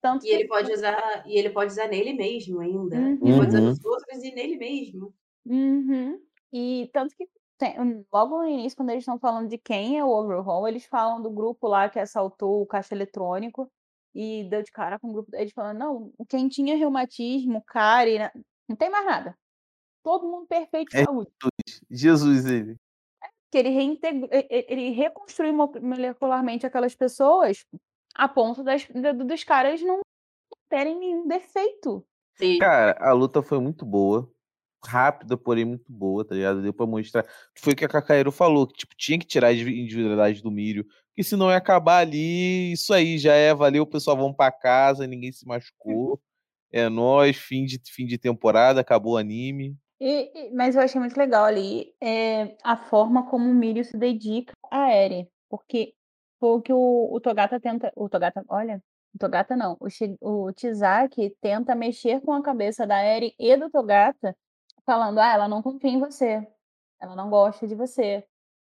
Tanto 0.00 0.24
E 0.24 0.30
ele 0.30 0.42
que- 0.44 0.48
pode 0.48 0.72
usar, 0.72 1.24
e 1.26 1.36
ele 1.38 1.50
pode 1.50 1.72
usar 1.72 1.88
nele 1.88 2.12
mesmo 2.14 2.60
ainda. 2.60 2.96
Uhum. 2.96 3.18
Ele 3.22 3.36
pode 3.36 3.48
usar 3.48 3.58
Uhum. 3.60 3.66
nos 3.66 3.84
outros 3.84 4.22
e 4.24 4.32
nele 4.32 4.56
mesmo. 4.56 5.14
Uhum. 5.44 6.20
E 6.52 6.88
tanto 6.92 7.14
que 7.16 7.28
tem- 7.58 7.80
hum, 7.80 8.04
logo 8.12 8.38
no 8.38 8.46
início, 8.48 8.76
quando 8.76 8.90
eles 8.90 9.02
estão 9.02 9.18
falando 9.18 9.48
de 9.48 9.58
quem 9.58 9.98
é 9.98 10.04
o 10.04 10.08
Overhaul, 10.08 10.66
eles 10.68 10.84
falam 10.86 11.20
do 11.20 11.30
grupo 11.30 11.66
lá 11.66 11.88
que 11.88 11.98
assaltou 11.98 12.62
o 12.62 12.66
caixa 12.66 12.94
eletrônico 12.94 13.70
e 14.20 14.48
deu 14.48 14.62
de 14.64 14.72
cara 14.72 14.98
com 14.98 15.08
o 15.10 15.12
grupo. 15.12 15.30
Eles 15.34 15.52
falam, 15.52 15.72
não, 15.74 16.12
quem 16.28 16.48
tinha 16.48 16.76
reumatismo, 16.76 17.62
cárie, 17.64 18.18
né, 18.18 18.32
não 18.68 18.74
tem 18.74 18.90
mais 18.90 19.06
nada. 19.06 19.38
Todo 20.02 20.26
mundo 20.26 20.46
perfeito 20.46 20.90
de 20.90 20.96
É 20.98 21.04
saúde. 21.04 21.30
Jesus, 21.88 22.46
ele. 22.46 22.74
Que 23.50 23.58
ele, 23.58 23.68
reintegr... 23.68 24.28
e- 24.32 24.46
e- 24.50 24.66
ele 24.68 24.90
reconstruiu 24.90 25.52
mo- 25.54 25.72
molecularmente 25.80 26.66
aquelas 26.66 26.94
pessoas 26.94 27.64
a 28.14 28.28
ponto 28.28 28.64
das, 28.64 28.86
do- 28.86 29.24
dos 29.24 29.44
caras 29.44 29.80
não 29.82 30.00
terem 30.68 30.98
nenhum 30.98 31.26
defeito. 31.28 32.04
Sim. 32.36 32.58
Cara, 32.58 32.96
a 33.00 33.12
luta 33.12 33.40
foi 33.42 33.60
muito 33.60 33.86
boa. 33.86 34.28
Rápida, 34.84 35.36
porém 35.36 35.64
muito 35.64 35.90
boa, 35.90 36.24
tá 36.24 36.34
ligado? 36.34 36.62
Deu 36.62 36.72
pra 36.72 36.86
mostrar. 36.86 37.24
Foi 37.56 37.72
o 37.72 37.76
que 37.76 37.84
a 37.84 37.88
Cacaero 37.88 38.30
falou, 38.30 38.66
que 38.66 38.74
tipo, 38.78 38.94
tinha 38.96 39.18
que 39.18 39.26
tirar 39.26 39.48
a 39.48 39.52
indivi- 39.52 39.80
individualidade 39.80 40.42
do 40.42 40.50
Mírio. 41.18 41.24
Porque 41.24 41.24
senão 41.24 41.50
ia 41.50 41.56
acabar 41.56 41.98
ali. 41.98 42.72
Isso 42.72 42.94
aí 42.94 43.18
já 43.18 43.34
é, 43.34 43.52
valeu, 43.52 43.82
o 43.82 43.86
pessoal 43.86 44.16
vão 44.16 44.32
pra 44.32 44.52
casa, 44.52 45.06
ninguém 45.06 45.32
se 45.32 45.46
machucou. 45.46 46.20
É 46.70 46.88
nóis, 46.88 47.36
fim 47.36 47.64
de, 47.64 47.80
fim 47.92 48.06
de 48.06 48.18
temporada, 48.18 48.80
acabou 48.80 49.14
o 49.14 49.16
anime. 49.16 49.76
E- 50.00 50.30
e- 50.32 50.54
mas 50.54 50.76
eu 50.76 50.82
achei 50.82 51.00
muito 51.00 51.16
legal 51.16 51.44
ali 51.44 51.92
é, 52.00 52.56
a 52.62 52.76
forma 52.76 53.28
como 53.28 53.50
o 53.50 53.54
Mírio 53.54 53.84
se 53.84 53.96
dedica 53.98 54.52
a 54.70 54.92
Eren. 54.92 55.26
Porque 55.48 55.94
foi 56.38 56.50
o 56.50 56.60
que 56.62 56.72
o, 56.72 57.08
o 57.12 57.20
Togata 57.20 57.58
tenta. 57.58 57.90
O 57.96 58.08
Togata, 58.08 58.44
olha, 58.48 58.80
o 59.14 59.18
Togata 59.18 59.56
não. 59.56 59.76
O, 59.80 59.88
o 60.46 60.52
Tizaki 60.52 61.34
tenta 61.40 61.74
mexer 61.74 62.20
com 62.20 62.32
a 62.32 62.42
cabeça 62.42 62.86
da 62.86 63.00
Eren 63.00 63.32
e 63.38 63.56
do 63.56 63.70
Togata, 63.70 64.36
falando: 64.86 65.18
ah, 65.18 65.32
ela 65.32 65.48
não 65.48 65.62
confia 65.62 65.90
em 65.90 65.98
você. 65.98 66.46
Ela 67.00 67.16
não 67.16 67.30
gosta 67.30 67.66
de 67.66 67.74
você. 67.74 68.24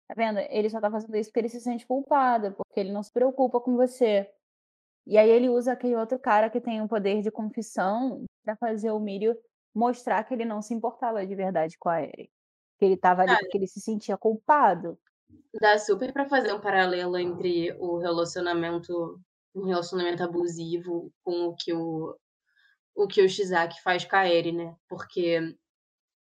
Tá 0.09 0.15
vendo? 0.17 0.39
Ele 0.51 0.69
só 0.69 0.81
tá 0.81 0.91
fazendo 0.91 1.17
isso 1.17 1.31
porque 1.31 1.41
ele 1.41 1.49
se 1.49 1.61
sente 1.61 1.87
culpado, 1.87 2.53
porque 2.53 2.81
ele 2.81 2.93
não 2.93 3.03
se 3.03 3.13
preocupa 3.13 3.61
com 3.61 3.77
você. 3.77 4.29
E 5.07 5.19
aí 5.19 5.29
ele 5.29 5.49
usa 5.49 5.73
aquele 5.73 5.97
outro 5.97 6.19
cara 6.19 6.49
que 6.49 6.61
tem 6.61 6.81
um 6.81 6.89
poder 6.89 7.23
de 7.23 7.31
confissão 7.31 8.25
pra 8.45 8.57
fazer 8.57 8.91
o 8.91 9.01
Mírio 9.01 9.37
mostrar 9.75 10.23
que 10.25 10.35
ele 10.35 10.45
não 10.45 10.61
se 10.63 10.75
importava 10.75 11.27
de 11.27 11.35
verdade 11.35 11.77
com 11.79 11.89
a 11.89 12.01
Eren. 12.01 12.29
Que 12.79 12.85
ele 12.85 12.97
tava 12.97 13.23
ali 13.23 13.31
Cara. 13.31 13.41
porque 13.41 13.59
ele 13.59 13.67
se 13.67 13.81
sentia 13.81 14.17
culpado. 14.17 14.99
Dá 15.61 15.79
super 15.79 16.13
pra 16.13 16.29
fazer 16.29 16.53
um 16.53 16.61
paralelo 16.61 17.17
entre 17.17 17.73
o 17.79 17.99
relacionamento, 17.99 19.21
um 19.55 19.65
relacionamento 19.65 20.23
abusivo 20.23 21.13
com 21.25 21.47
o 21.47 21.57
que 21.57 21.73
o, 21.73 22.17
o 22.95 23.07
que 23.07 23.23
o 23.23 23.29
Shizaki 23.29 23.81
faz 23.83 24.05
com 24.05 24.17
a 24.17 24.29
Eri, 24.29 24.53
né? 24.53 24.77
Porque 24.89 25.57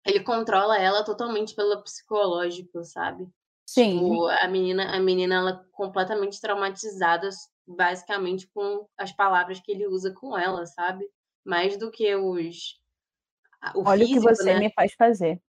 ele 0.06 0.24
controla 0.24 0.78
ela 0.78 1.04
totalmente 1.04 1.56
pelo 1.56 1.82
psicológico, 1.84 2.84
sabe? 2.84 3.28
Sim. 3.72 4.00
Tipo, 4.00 4.28
a 4.28 4.48
menina, 4.48 4.96
a 4.96 5.00
menina 5.00 5.36
ela 5.36 5.66
completamente 5.72 6.42
traumatizada, 6.42 7.30
basicamente 7.68 8.50
com 8.52 8.88
as 8.98 9.12
palavras 9.12 9.60
que 9.60 9.72
ele 9.72 9.86
usa 9.86 10.12
com 10.12 10.36
ela, 10.36 10.66
sabe? 10.66 11.08
Mais 11.46 11.78
do 11.78 11.92
que 11.92 12.16
os 12.16 12.80
o 13.76 13.88
Olha 13.88 14.08
físico, 14.08 14.26
o 14.26 14.30
que 14.30 14.36
você 14.36 14.54
né? 14.54 14.60
me 14.60 14.74
faz 14.74 14.94
fazer. 14.96 15.40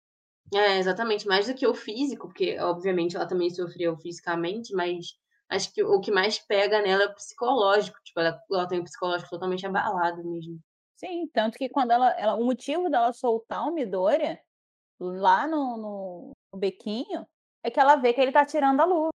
É, 0.52 0.76
exatamente, 0.76 1.26
mais 1.26 1.46
do 1.46 1.54
que 1.54 1.66
o 1.66 1.72
físico, 1.72 2.26
porque 2.26 2.58
obviamente 2.60 3.16
ela 3.16 3.26
também 3.26 3.48
sofreu 3.48 3.96
fisicamente, 3.96 4.74
mas 4.74 5.14
acho 5.48 5.72
que 5.72 5.82
o 5.82 5.98
que 5.98 6.10
mais 6.10 6.38
pega 6.38 6.82
nela 6.82 7.04
é 7.04 7.06
o 7.06 7.14
psicológico, 7.14 7.96
tipo, 8.04 8.20
ela, 8.20 8.38
ela 8.52 8.68
tem 8.68 8.80
o 8.80 8.84
psicológico 8.84 9.30
totalmente 9.30 9.64
abalado 9.64 10.22
mesmo. 10.28 10.60
Sim, 10.96 11.26
tanto 11.32 11.56
que 11.56 11.70
quando 11.70 11.92
ela, 11.92 12.10
ela 12.18 12.34
o 12.34 12.44
motivo 12.44 12.90
dela 12.90 13.14
soltar 13.14 13.66
o 13.66 13.72
Midoriya 13.72 14.38
lá 14.98 15.46
no, 15.46 15.78
no, 15.78 16.32
no 16.52 16.58
bequinho 16.58 17.26
é 17.62 17.70
que 17.70 17.78
ela 17.78 17.96
vê 17.96 18.12
que 18.12 18.20
ele 18.20 18.32
tá 18.32 18.44
tirando 18.44 18.80
a 18.80 18.84
luva. 18.84 19.10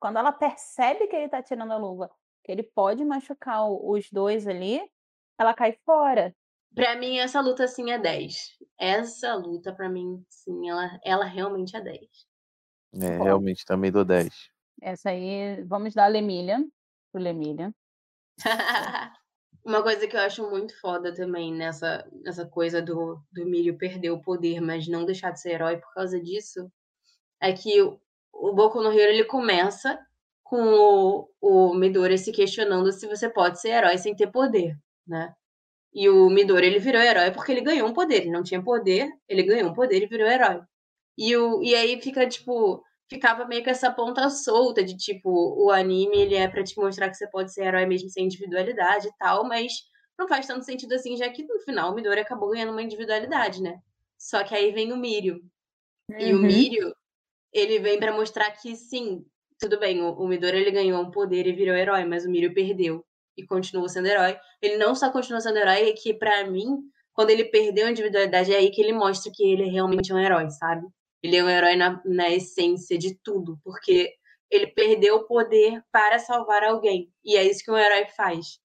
Quando 0.00 0.18
ela 0.18 0.32
percebe 0.32 1.06
que 1.06 1.16
ele 1.16 1.28
tá 1.28 1.42
tirando 1.42 1.72
a 1.72 1.76
luva, 1.76 2.10
que 2.42 2.52
ele 2.52 2.62
pode 2.62 3.04
machucar 3.04 3.70
os 3.70 4.10
dois 4.10 4.46
ali, 4.46 4.80
ela 5.38 5.54
cai 5.54 5.72
fora. 5.84 6.34
Pra 6.74 6.96
mim, 6.96 7.18
essa 7.18 7.40
luta, 7.40 7.64
assim, 7.64 7.90
é 7.90 7.98
10. 7.98 8.58
Essa 8.78 9.34
luta, 9.34 9.72
pra 9.72 9.88
mim, 9.88 10.24
sim, 10.28 10.68
ela, 10.68 10.98
ela 11.04 11.24
realmente 11.24 11.76
é 11.76 11.80
10. 11.80 12.00
É, 12.94 13.18
Bom. 13.18 13.24
realmente, 13.24 13.64
também 13.64 13.92
dou 13.92 14.04
10. 14.04 14.50
Essa 14.82 15.10
aí, 15.10 15.62
vamos 15.64 15.94
dar 15.94 16.04
a 16.04 16.08
Lemillion 16.08 16.68
pro 17.12 17.22
Lemillion. 17.22 17.70
Uma 19.64 19.82
coisa 19.82 20.06
que 20.06 20.14
eu 20.14 20.20
acho 20.20 20.50
muito 20.50 20.78
foda 20.78 21.14
também 21.14 21.54
nessa, 21.54 22.06
nessa 22.22 22.44
coisa 22.44 22.82
do, 22.82 23.18
do 23.32 23.46
Milho 23.46 23.78
perder 23.78 24.10
o 24.10 24.20
poder, 24.20 24.60
mas 24.60 24.86
não 24.86 25.06
deixar 25.06 25.30
de 25.30 25.40
ser 25.40 25.52
herói 25.52 25.78
por 25.78 25.94
causa 25.94 26.20
disso, 26.20 26.70
é 27.40 27.52
que 27.52 27.80
o, 27.82 28.52
Boku 28.54 28.82
no 28.82 28.92
Hero 28.92 29.12
ele 29.12 29.24
começa 29.24 29.98
com 30.42 30.62
o, 30.62 31.28
o 31.40 31.74
Midori 31.74 32.18
se 32.18 32.32
questionando 32.32 32.92
se 32.92 33.06
você 33.06 33.28
pode 33.28 33.60
ser 33.60 33.70
herói 33.70 33.98
sem 33.98 34.14
ter 34.14 34.30
poder, 34.30 34.76
né? 35.06 35.34
E 35.92 36.08
o 36.08 36.28
Midori 36.28 36.66
ele 36.66 36.78
virou 36.78 37.00
herói 37.00 37.30
porque 37.30 37.52
ele 37.52 37.60
ganhou 37.60 37.88
um 37.88 37.92
poder, 37.92 38.22
ele 38.22 38.30
não 38.30 38.42
tinha 38.42 38.62
poder, 38.62 39.10
ele 39.28 39.42
ganhou 39.42 39.70
um 39.70 39.74
poder 39.74 40.02
e 40.02 40.06
virou 40.06 40.26
herói. 40.26 40.60
E, 41.16 41.36
o, 41.36 41.62
e 41.62 41.74
aí 41.74 42.00
fica, 42.00 42.26
tipo, 42.28 42.82
ficava 43.08 43.44
meio 43.46 43.62
que 43.62 43.70
essa 43.70 43.90
ponta 43.92 44.28
solta 44.28 44.82
de, 44.82 44.96
tipo, 44.96 45.30
o 45.30 45.70
anime 45.70 46.18
ele 46.18 46.34
é 46.34 46.48
pra 46.48 46.64
te 46.64 46.76
mostrar 46.76 47.08
que 47.08 47.16
você 47.16 47.28
pode 47.28 47.52
ser 47.52 47.64
herói 47.66 47.86
mesmo 47.86 48.10
sem 48.10 48.24
individualidade 48.24 49.06
e 49.08 49.12
tal, 49.18 49.44
mas 49.44 49.72
não 50.18 50.26
faz 50.26 50.46
tanto 50.46 50.64
sentido 50.64 50.94
assim, 50.94 51.16
já 51.16 51.28
que 51.30 51.44
no 51.44 51.60
final 51.60 51.92
o 51.92 51.94
Midori 51.94 52.20
acabou 52.20 52.50
ganhando 52.50 52.72
uma 52.72 52.82
individualidade, 52.82 53.62
né? 53.62 53.78
Só 54.18 54.42
que 54.42 54.54
aí 54.54 54.72
vem 54.72 54.92
o 54.92 54.96
Mirio. 54.96 55.40
E 56.18 56.32
o 56.32 56.36
Uhum. 56.36 56.42
Mirio, 56.42 56.94
ele 57.54 57.78
vem 57.80 57.98
pra 57.98 58.12
mostrar 58.12 58.50
que 58.52 58.76
sim, 58.76 59.24
tudo 59.58 59.78
bem, 59.80 60.02
o, 60.02 60.12
o 60.14 60.28
Midori 60.28 60.58
ele 60.58 60.70
ganhou 60.72 61.00
um 61.02 61.10
poder 61.10 61.46
e 61.46 61.52
virou 61.52 61.76
herói, 61.76 62.04
mas 62.04 62.26
o 62.26 62.30
Mirio 62.30 62.54
perdeu 62.54 63.04
e 63.36 63.46
continuou 63.46 63.88
sendo 63.88 64.08
herói. 64.08 64.38
Ele 64.62 64.76
não 64.76 64.94
só 64.94 65.10
continuou 65.12 65.40
sendo 65.40 65.58
herói, 65.58 65.90
é 65.90 65.92
que 65.92 66.14
pra 66.14 66.44
mim, 66.50 66.66
quando 67.12 67.30
ele 67.30 67.44
perdeu 67.46 67.86
a 67.86 67.90
individualidade, 67.90 68.52
é 68.52 68.58
aí 68.58 68.70
que 68.70 68.82
ele 68.82 68.92
mostra 68.92 69.32
que 69.34 69.44
ele 69.44 69.64
realmente 69.70 70.12
é 70.12 70.14
um 70.14 70.18
herói, 70.20 70.50
sabe? 70.50 70.86
Ele 71.22 71.36
é 71.36 71.44
um 71.44 71.48
herói 71.48 71.76
na, 71.76 72.00
na 72.04 72.30
essência 72.30 72.98
de 72.98 73.18
tudo, 73.22 73.58
porque 73.64 74.12
ele 74.50 74.66
perdeu 74.68 75.16
o 75.16 75.26
poder 75.26 75.82
para 75.92 76.18
salvar 76.18 76.62
alguém. 76.64 77.10
E 77.24 77.36
é 77.36 77.44
isso 77.44 77.64
que 77.64 77.70
um 77.70 77.76
herói 77.78 78.06
faz. 78.16 78.58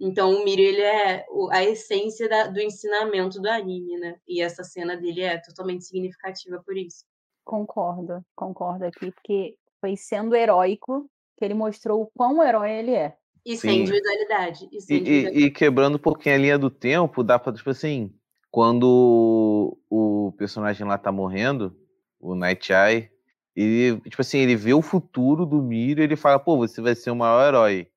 Então 0.00 0.30
o 0.34 0.44
Mirio, 0.44 0.66
ele 0.66 0.82
é 0.82 1.24
a 1.52 1.64
essência 1.64 2.28
da- 2.28 2.46
do 2.48 2.60
ensinamento 2.60 3.40
do 3.40 3.48
anime, 3.48 3.96
né? 3.98 4.16
E 4.28 4.40
essa 4.42 4.62
cena 4.64 4.96
dele 4.96 5.22
é 5.22 5.38
totalmente 5.40 5.84
significativa 5.84 6.62
por 6.64 6.76
isso. 6.76 7.04
Concordo, 7.46 8.24
concordo 8.34 8.84
aqui, 8.84 9.12
porque 9.12 9.54
foi 9.80 9.96
sendo 9.96 10.34
heróico 10.34 11.08
que 11.38 11.44
ele 11.44 11.54
mostrou 11.54 12.02
o 12.02 12.10
quão 12.12 12.42
herói 12.42 12.72
ele 12.72 12.90
é. 12.92 13.16
E 13.44 13.56
sem 13.56 13.70
Sim. 13.70 13.80
individualidade. 13.82 14.68
E 14.72 14.76
E, 14.76 14.80
sem 14.80 14.96
e- 14.96 15.00
individualidade. 15.00 15.44
e 15.44 15.50
quebrando 15.52 15.94
um 15.94 16.00
pouquinho 16.00 16.34
a 16.34 16.38
linha 16.38 16.58
do 16.58 16.68
tempo, 16.68 17.22
dá 17.22 17.38
pra, 17.38 17.52
tipo 17.52 17.70
assim, 17.70 18.12
quando 18.50 19.78
o 19.88 20.32
personagem 20.36 20.84
lá 20.84 20.98
tá 20.98 21.12
morrendo, 21.12 21.78
o 22.18 22.34
Night 22.34 22.72
Eye, 22.72 23.10
ele, 23.54 24.00
tipo 24.00 24.20
assim, 24.20 24.38
ele 24.38 24.56
vê 24.56 24.74
o 24.74 24.82
futuro 24.82 25.46
do 25.46 25.62
Miro 25.62 26.00
e 26.00 26.04
ele 26.04 26.16
fala, 26.16 26.40
pô, 26.40 26.56
você 26.56 26.80
vai 26.80 26.96
ser 26.96 27.12
o 27.12 27.16
maior 27.16 27.46
herói. 27.46 27.88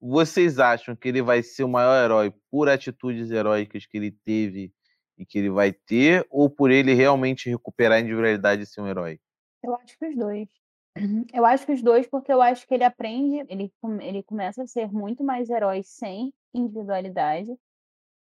Vocês 0.00 0.60
acham 0.60 0.94
que 0.94 1.08
ele 1.08 1.20
vai 1.20 1.42
ser 1.42 1.64
o 1.64 1.68
maior 1.68 1.96
herói 2.04 2.32
por 2.48 2.68
atitudes 2.68 3.32
heróicas 3.32 3.86
que 3.86 3.96
ele 3.96 4.12
teve 4.24 4.72
e 5.18 5.24
que 5.24 5.38
ele 5.38 5.50
vai 5.50 5.72
ter, 5.72 6.26
ou 6.30 6.48
por 6.50 6.70
ele 6.70 6.94
realmente 6.94 7.48
recuperar 7.48 7.98
a 7.98 8.00
individualidade 8.00 8.62
e 8.62 8.66
ser 8.66 8.80
um 8.80 8.88
herói? 8.88 9.20
Eu 9.62 9.74
acho 9.76 9.98
que 9.98 10.06
os 10.06 10.16
dois. 10.16 10.48
Eu 11.32 11.44
acho 11.44 11.66
que 11.66 11.72
os 11.72 11.82
dois, 11.82 12.06
porque 12.06 12.32
eu 12.32 12.40
acho 12.40 12.66
que 12.68 12.72
ele 12.74 12.84
aprende, 12.84 13.44
ele, 13.48 13.72
ele 14.00 14.22
começa 14.22 14.62
a 14.62 14.66
ser 14.66 14.92
muito 14.92 15.24
mais 15.24 15.50
herói 15.50 15.82
sem 15.82 16.32
individualidade. 16.54 17.52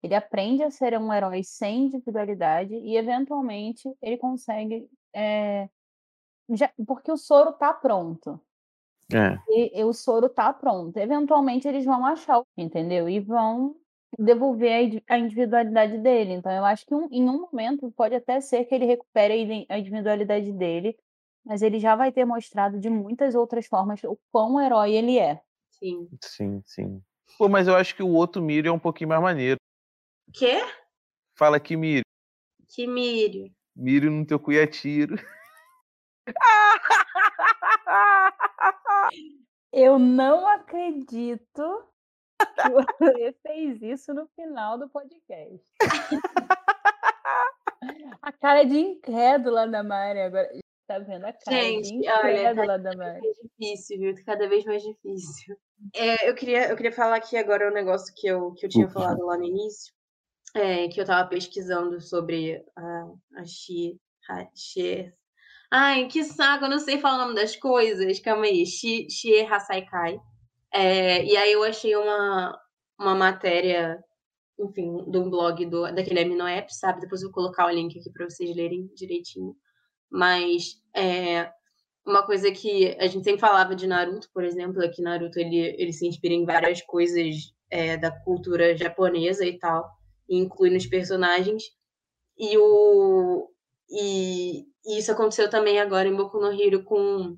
Ele 0.01 0.15
aprende 0.15 0.63
a 0.63 0.71
ser 0.71 0.97
um 0.99 1.13
herói 1.13 1.43
sem 1.43 1.85
individualidade 1.85 2.73
e, 2.73 2.97
eventualmente, 2.97 3.87
ele 4.01 4.17
consegue. 4.17 4.89
é, 5.15 5.69
já- 6.49 6.71
porque 6.85 7.11
o 7.11 7.17
soro 7.17 7.53
tá 7.53 7.73
pronto. 7.73 8.39
É. 9.13 9.37
E, 9.49 9.79
e 9.79 9.83
o 9.83 9.93
soro 9.93 10.27
tá 10.29 10.51
pronto. 10.53 10.97
Eventualmente, 10.97 11.67
eles 11.67 11.85
vão 11.85 12.05
achar, 12.05 12.41
entendeu? 12.57 13.07
E 13.07 13.19
vão 13.19 13.75
devolver 14.17 14.71
a 14.71 14.81
indi- 14.81 15.03
a 15.07 15.17
individualidade 15.17 15.97
dele. 15.97 16.33
Então, 16.33 16.51
eu 16.51 16.65
acho 16.65 16.85
que 16.85 16.93
um- 16.93 17.07
em 17.11 17.27
um 17.29 17.41
momento 17.41 17.91
pode 17.91 18.15
até 18.15 18.39
ser 18.41 18.65
que 18.65 18.75
ele 18.75 18.85
recupere 18.85 19.65
a 19.69 19.77
individualidade 19.79 20.51
dele, 20.51 20.97
mas 21.45 21.61
ele 21.61 21.79
já 21.79 21.95
vai 21.95 22.11
ter 22.11 22.25
mostrado 22.25 22.79
de 22.79 22.89
muitas 22.89 23.35
outras 23.35 23.65
formas 23.65 24.03
o 24.03 24.17
quão 24.31 24.59
herói 24.61 24.93
ele 24.93 25.17
é. 25.19 25.41
Sim. 25.71 26.07
Sim, 26.21 26.61
sim. 26.65 27.01
Pô, 27.37 27.49
mas 27.49 27.67
eu 27.67 27.75
acho 27.75 27.95
que 27.95 28.03
o 28.03 28.13
outro 28.13 28.41
Miro 28.41 28.67
é 28.67 28.71
um 28.71 28.79
pouquinho 28.79 29.09
mais 29.09 29.21
maneiro. 29.21 29.57
Quê? 30.33 30.61
Fala 31.35 31.59
que 31.59 31.75
Miro. 31.75 32.05
Que 32.69 32.87
Mirio. 32.87 33.51
Miro 33.75 34.09
no 34.11 34.25
teu 34.25 34.39
cu 34.39 34.51
e 34.53 34.61
atiro. 34.61 35.15
Eu 39.71 39.97
não 39.97 40.47
acredito 40.47 41.83
que 42.61 42.69
você 42.99 43.35
fez 43.41 43.81
isso 43.81 44.13
no 44.13 44.27
final 44.35 44.77
do 44.77 44.89
podcast. 44.89 45.63
A 48.21 48.31
cara 48.31 48.63
de 48.63 48.77
incrédula 48.77 49.67
da 49.67 49.83
Mari 49.83 50.21
agora. 50.21 50.49
tá 50.87 50.99
vendo 50.99 51.25
a 51.25 51.33
cara 51.33 51.61
Gente, 51.61 51.89
de 51.89 52.09
olha, 52.09 52.31
incrédula 52.31 52.79
da 52.79 52.91
tá 52.91 52.97
Mari. 52.97 53.21
mais 53.21 53.37
difícil, 53.37 53.99
viu? 53.99 54.15
Tá 54.15 54.21
cada 54.25 54.47
vez 54.47 54.63
mais 54.65 54.81
difícil. 54.81 55.57
É, 55.93 56.29
eu, 56.29 56.35
queria, 56.35 56.69
eu 56.69 56.75
queria 56.77 56.91
falar 56.93 57.17
aqui 57.17 57.35
agora 57.35 57.69
um 57.69 57.73
negócio 57.73 58.13
que 58.15 58.27
eu, 58.27 58.53
que 58.53 58.65
eu 58.65 58.69
tinha 58.69 58.87
falado 58.89 59.25
lá 59.25 59.37
no 59.37 59.43
início, 59.43 59.93
é, 60.55 60.87
que 60.87 61.01
eu 61.01 61.05
tava 61.05 61.27
pesquisando 61.27 61.99
sobre 61.99 62.63
a, 62.77 63.05
a 63.37 63.45
Xi, 63.45 63.99
a 64.29 64.47
Xie. 64.55 65.13
Ai, 65.71 66.07
que 66.07 66.23
saco, 66.23 66.65
eu 66.65 66.69
não 66.69 66.79
sei 66.79 66.99
falar 66.99 67.15
o 67.15 67.27
nome 67.27 67.35
das 67.35 67.55
coisas. 67.55 68.19
Calma 68.19 68.45
aí, 68.45 68.65
Xi, 68.65 69.09
Xie 69.09 69.41
Hasaikai. 69.45 70.19
É, 70.73 71.23
e 71.23 71.37
aí 71.37 71.51
eu 71.51 71.63
achei 71.63 71.95
uma, 71.95 72.59
uma 72.99 73.15
matéria, 73.15 74.03
enfim, 74.59 75.09
de 75.09 75.17
um 75.17 75.29
blog 75.29 75.65
do, 75.67 75.83
daquele 75.93 76.21
Amino 76.21 76.47
App, 76.47 76.73
sabe? 76.75 77.01
Depois 77.01 77.21
eu 77.21 77.29
vou 77.29 77.35
colocar 77.35 77.67
o 77.67 77.71
link 77.71 77.99
aqui 77.99 78.11
para 78.11 78.29
vocês 78.29 78.55
lerem 78.55 78.89
direitinho. 78.95 79.55
Mas 80.09 80.81
é, 80.95 81.51
uma 82.05 82.25
coisa 82.25 82.51
que 82.51 82.95
a 82.99 83.07
gente 83.07 83.23
sempre 83.23 83.39
falava 83.39 83.75
de 83.75 83.87
Naruto, 83.87 84.29
por 84.33 84.43
exemplo, 84.43 84.81
é 84.81 84.89
que 84.89 85.01
Naruto 85.01 85.39
ele, 85.39 85.75
ele 85.77 85.93
se 85.93 86.07
inspira 86.07 86.33
em 86.33 86.45
várias 86.45 86.81
coisas 86.81 87.53
é, 87.69 87.97
da 87.97 88.11
cultura 88.11 88.75
japonesa 88.77 89.45
e 89.45 89.57
tal, 89.57 89.89
e 90.27 90.37
inclui 90.37 90.69
nos 90.69 90.85
personagens. 90.85 91.63
E, 92.37 92.57
o, 92.57 93.49
e, 93.89 94.65
e 94.85 94.99
isso 94.99 95.11
aconteceu 95.11 95.49
também 95.49 95.79
agora 95.79 96.07
em 96.07 96.15
Boku 96.15 96.39
no 96.39 96.51
Hero 96.51 96.83
com, 96.83 97.37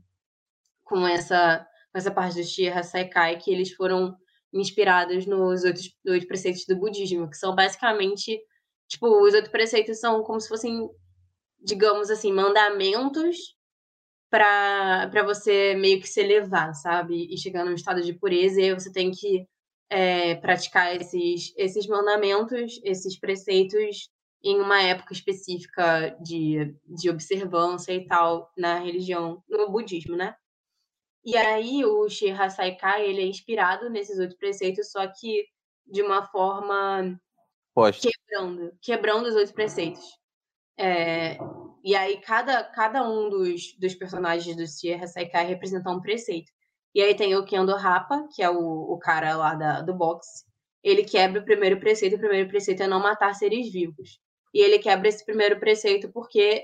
com, 0.84 1.08
essa, 1.08 1.66
essa 1.98 2.12
parte 2.12 2.36
do 2.36 2.44
Shira 2.44 2.84
Saikai, 2.84 3.38
que 3.38 3.52
eles 3.52 3.74
foram 3.74 4.16
inspirados 4.54 5.26
nos 5.26 5.64
oito, 5.64 5.82
oito 6.08 6.28
preceitos 6.28 6.66
do 6.66 6.76
budismo, 6.78 7.30
que 7.30 7.38
são 7.38 7.54
basicamente, 7.54 8.40
tipo, 8.88 9.08
os 9.24 9.34
oito 9.34 9.52
preceitos 9.52 10.00
são 10.00 10.24
como 10.24 10.40
se 10.40 10.48
fossem, 10.48 10.90
digamos 11.62 12.10
assim, 12.10 12.32
mandamentos 12.32 13.56
para 14.30 15.24
você 15.24 15.76
meio 15.76 16.02
que 16.02 16.08
se 16.08 16.22
elevar, 16.22 16.74
sabe? 16.74 17.28
E 17.34 17.38
chegar 17.38 17.64
num 17.64 17.74
estado 17.74 18.02
de 18.02 18.14
pureza, 18.14 18.60
e 18.60 18.66
aí 18.66 18.74
você 18.74 18.92
tem 18.92 19.12
que 19.12 19.48
é, 19.90 20.36
praticar 20.36 20.96
esses, 20.96 21.54
esses 21.56 21.88
mandamentos, 21.88 22.80
esses 22.84 23.18
preceitos 23.20 24.10
em 24.44 24.60
uma 24.60 24.82
época 24.82 25.14
específica 25.14 26.16
de, 26.22 26.76
de 26.86 27.10
observância 27.10 27.94
e 27.94 28.06
tal 28.06 28.52
na 28.58 28.80
religião, 28.80 29.44
no 29.50 29.70
budismo, 29.70 30.16
né? 30.16 30.36
E 31.26 31.36
aí 31.36 31.84
o 31.84 32.08
Shira 32.08 32.50
Saikai, 32.50 33.08
ele 33.08 33.22
é 33.22 33.26
inspirado 33.26 33.90
nesses 33.90 34.20
oito 34.20 34.38
preceitos, 34.38 34.92
só 34.92 35.08
que 35.08 35.46
de 35.88 36.04
uma 36.04 36.24
forma 36.28 37.20
quebrando, 38.00 38.72
quebrando 38.80 39.28
os 39.28 39.36
oito 39.36 39.54
preceitos. 39.54 40.04
É, 40.78 41.38
e 41.84 41.96
aí 41.96 42.22
cada, 42.22 42.64
cada 42.66 43.08
um 43.10 43.30
dos, 43.30 43.76
dos 43.80 43.96
personagens 43.96 44.56
do 44.56 44.68
Shira 44.68 45.08
Saikai 45.08 45.48
representa 45.48 45.90
um 45.90 46.00
preceito. 46.00 46.52
E 46.94 47.02
aí 47.02 47.16
tem 47.16 47.36
o 47.36 47.44
Kendo 47.44 47.76
Rapa, 47.76 48.28
que 48.34 48.44
é 48.44 48.50
o, 48.50 48.58
o 48.58 48.98
cara 49.00 49.36
lá 49.36 49.56
da, 49.56 49.82
do 49.82 49.94
boxe. 49.94 50.46
Ele 50.84 51.04
quebra 51.04 51.42
o 51.42 51.46
primeiro 51.46 51.80
preceito, 51.80 52.16
o 52.16 52.20
primeiro 52.20 52.48
preceito 52.48 52.84
é 52.84 52.88
não 52.88 53.02
matar 53.02 53.34
seres 53.34 53.72
vivos. 53.72 54.20
E 54.54 54.60
ele 54.62 54.80
quebra 54.80 55.10
esse 55.10 55.26
primeiro 55.26 55.60
preceito 55.60 56.10
porque, 56.12 56.64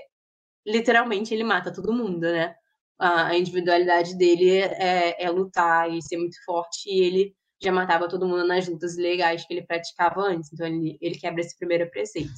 literalmente, 0.64 1.34
ele 1.34 1.44
mata 1.44 1.72
todo 1.72 1.92
mundo, 1.92 2.20
né? 2.20 2.54
A 2.98 3.36
individualidade 3.36 4.16
dele 4.16 4.58
é, 4.58 5.24
é 5.24 5.30
lutar 5.30 5.90
e 5.92 6.00
ser 6.02 6.16
muito 6.16 6.36
forte, 6.44 6.88
e 6.88 7.00
ele 7.00 7.34
já 7.60 7.72
matava 7.72 8.08
todo 8.08 8.26
mundo 8.26 8.46
nas 8.46 8.68
lutas 8.68 8.96
ilegais 8.96 9.44
que 9.46 9.54
ele 9.54 9.66
praticava 9.66 10.20
antes. 10.20 10.52
Então, 10.52 10.66
ele, 10.66 10.98
ele 11.00 11.18
quebra 11.18 11.40
esse 11.40 11.56
primeiro 11.58 11.90
preceito. 11.90 12.32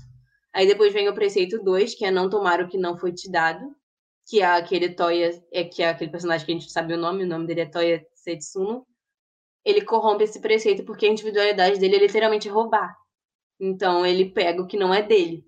Aí 0.55 0.67
depois 0.67 0.93
vem 0.93 1.09
o 1.09 1.15
preceito 1.15 1.63
2, 1.63 1.95
que 1.95 2.05
é 2.05 2.11
não 2.11 2.31
tomar 2.31 2.61
o 2.61 2.69
que 2.69 2.79
não 2.79 2.97
foi 2.97 3.13
te 3.13 3.31
dado, 3.31 3.75
que 4.27 4.41
é 4.41 4.47
aquele 4.47 4.91
Toya, 4.91 5.31
é, 5.53 5.65
que 5.65 5.83
é 5.83 5.89
aquele 5.89 6.11
personagem 6.11 6.47
que 6.47 6.53
a 6.53 6.55
gente 6.55 6.71
sabe 6.73 6.95
o 6.95 6.99
nome, 6.99 7.25
o 7.25 7.27
nome 7.27 7.47
dele 7.47 7.63
é 7.63 7.67
Toya 7.67 8.07
Setsuno. 8.15 8.87
Ele 9.65 9.83
corrompe 9.83 10.25
esse 10.25 10.41
preceito 10.41 10.85
porque 10.85 11.07
a 11.07 11.11
individualidade 11.11 11.81
dele 11.81 11.97
é 11.97 11.99
literalmente 12.01 12.49
roubar. 12.49 12.95
Então 13.61 14.05
ele 14.07 14.31
pega 14.31 14.63
o 14.63 14.67
que 14.67 14.77
não 14.77 14.95
é 14.95 15.03
dele. 15.03 15.45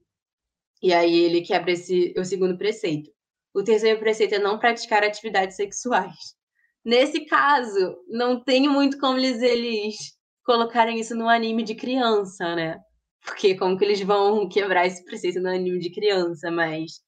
E 0.82 0.92
aí 0.92 1.16
ele 1.16 1.42
quebra 1.42 1.72
esse, 1.72 2.14
o 2.16 2.24
segundo 2.24 2.58
preceito. 2.58 3.10
O 3.56 3.64
terceiro 3.64 3.98
preceito 3.98 4.34
é 4.34 4.38
não 4.38 4.58
praticar 4.58 5.02
atividades 5.02 5.56
sexuais. 5.56 6.36
Nesse 6.84 7.24
caso, 7.24 7.96
não 8.06 8.38
tem 8.38 8.68
muito 8.68 8.98
como 8.98 9.16
eles, 9.16 9.96
colocarem 10.44 11.00
isso 11.00 11.16
no 11.16 11.26
anime 11.26 11.62
de 11.62 11.74
criança, 11.74 12.54
né? 12.54 12.78
Porque 13.24 13.54
como 13.56 13.78
que 13.78 13.82
eles 13.82 14.02
vão 14.02 14.46
quebrar 14.46 14.86
esse 14.86 15.02
preceito 15.06 15.40
no 15.40 15.48
anime 15.48 15.78
de 15.78 15.90
criança, 15.90 16.50
mas 16.50 17.00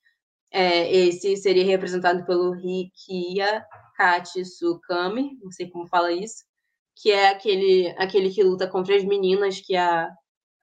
é, 0.50 0.90
esse 0.90 1.36
seria 1.36 1.66
representado 1.66 2.24
pelo 2.24 2.52
Rikiya 2.52 3.62
Katsukami, 3.94 5.38
não 5.42 5.50
sei 5.50 5.68
como 5.68 5.86
fala 5.86 6.10
isso, 6.10 6.44
que 6.96 7.10
é 7.10 7.28
aquele, 7.28 7.94
aquele 7.98 8.30
que 8.30 8.42
luta 8.42 8.66
contra 8.66 8.96
as 8.96 9.04
meninas, 9.04 9.60
que 9.60 9.76
a, 9.76 10.08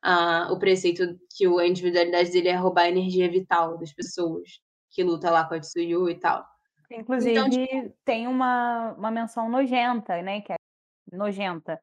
a, 0.02 0.52
o 0.52 0.58
preceito 0.58 1.16
que 1.38 1.46
a 1.46 1.68
individualidade 1.68 2.32
dele 2.32 2.48
é 2.48 2.56
roubar 2.56 2.86
a 2.86 2.90
energia 2.90 3.30
vital 3.30 3.78
das 3.78 3.94
pessoas, 3.94 4.65
que 4.96 5.04
luta 5.04 5.30
lá 5.30 5.44
com 5.44 5.56
a 5.56 5.60
Tsuyu 5.60 6.10
e 6.10 6.16
tal. 6.16 6.48
Inclusive, 6.90 7.32
Então, 7.32 7.50
tipo 7.50 7.94
tem 8.06 8.28
uma, 8.28 8.94
uma 8.94 9.12
menção 9.12 9.50
nojenta, 9.50 10.22
né? 10.22 10.40
Que 10.40 10.54
é 10.54 10.56
nojenta. 11.12 11.82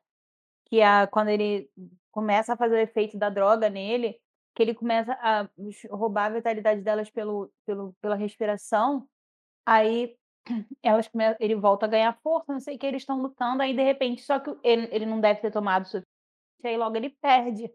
Que 0.65 0.81
é 0.81 1.07
quando 1.07 1.29
ele 1.29 1.71
começa 2.11 2.55
a 2.55 2.57
fazer 2.57 2.77
o 2.77 2.79
efeito 2.79 3.19
da 3.19 3.29
droga 3.29 3.69
nele, 3.69 4.19
que 4.55 4.63
ele 4.63 4.75
começa 4.75 5.13
a 5.21 5.49
roubar 5.91 6.27
a 6.27 6.35
vitalidade 6.35 6.81
delas 6.81 7.11
pelo, 7.11 7.53
pelo, 7.67 7.95
pela 8.01 8.17
respiração, 8.17 9.07
aí 9.67 10.17
elas 10.83 11.07
come... 11.09 11.37
ele 11.39 11.55
volta 11.55 11.85
a 11.85 11.89
ganhar 11.89 12.19
força, 12.23 12.53
não 12.53 12.61
sei 12.61 12.77
o 12.77 12.79
que, 12.79 12.87
eles 12.87 13.03
estão 13.03 13.21
lutando, 13.21 13.63
aí 13.63 13.75
de 13.75 13.83
repente, 13.83 14.23
só 14.23 14.39
que 14.39 14.51
ele, 14.63 14.89
ele 14.91 15.07
não 15.07 15.21
deve 15.21 15.41
ter 15.41 15.51
tomado 15.51 15.83
o 15.83 15.87
suficiente, 15.87 16.07
aí 16.65 16.77
logo 16.77 16.97
ele 16.97 17.11
perde. 17.11 17.71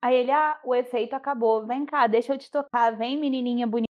Aí 0.00 0.16
ele, 0.16 0.32
ah, 0.32 0.60
o 0.64 0.74
efeito 0.74 1.14
acabou, 1.14 1.66
vem 1.66 1.86
cá, 1.86 2.06
deixa 2.08 2.34
eu 2.34 2.38
te 2.38 2.50
tocar, 2.50 2.96
vem 2.96 3.16
menininha 3.18 3.66
bonita 3.66 3.91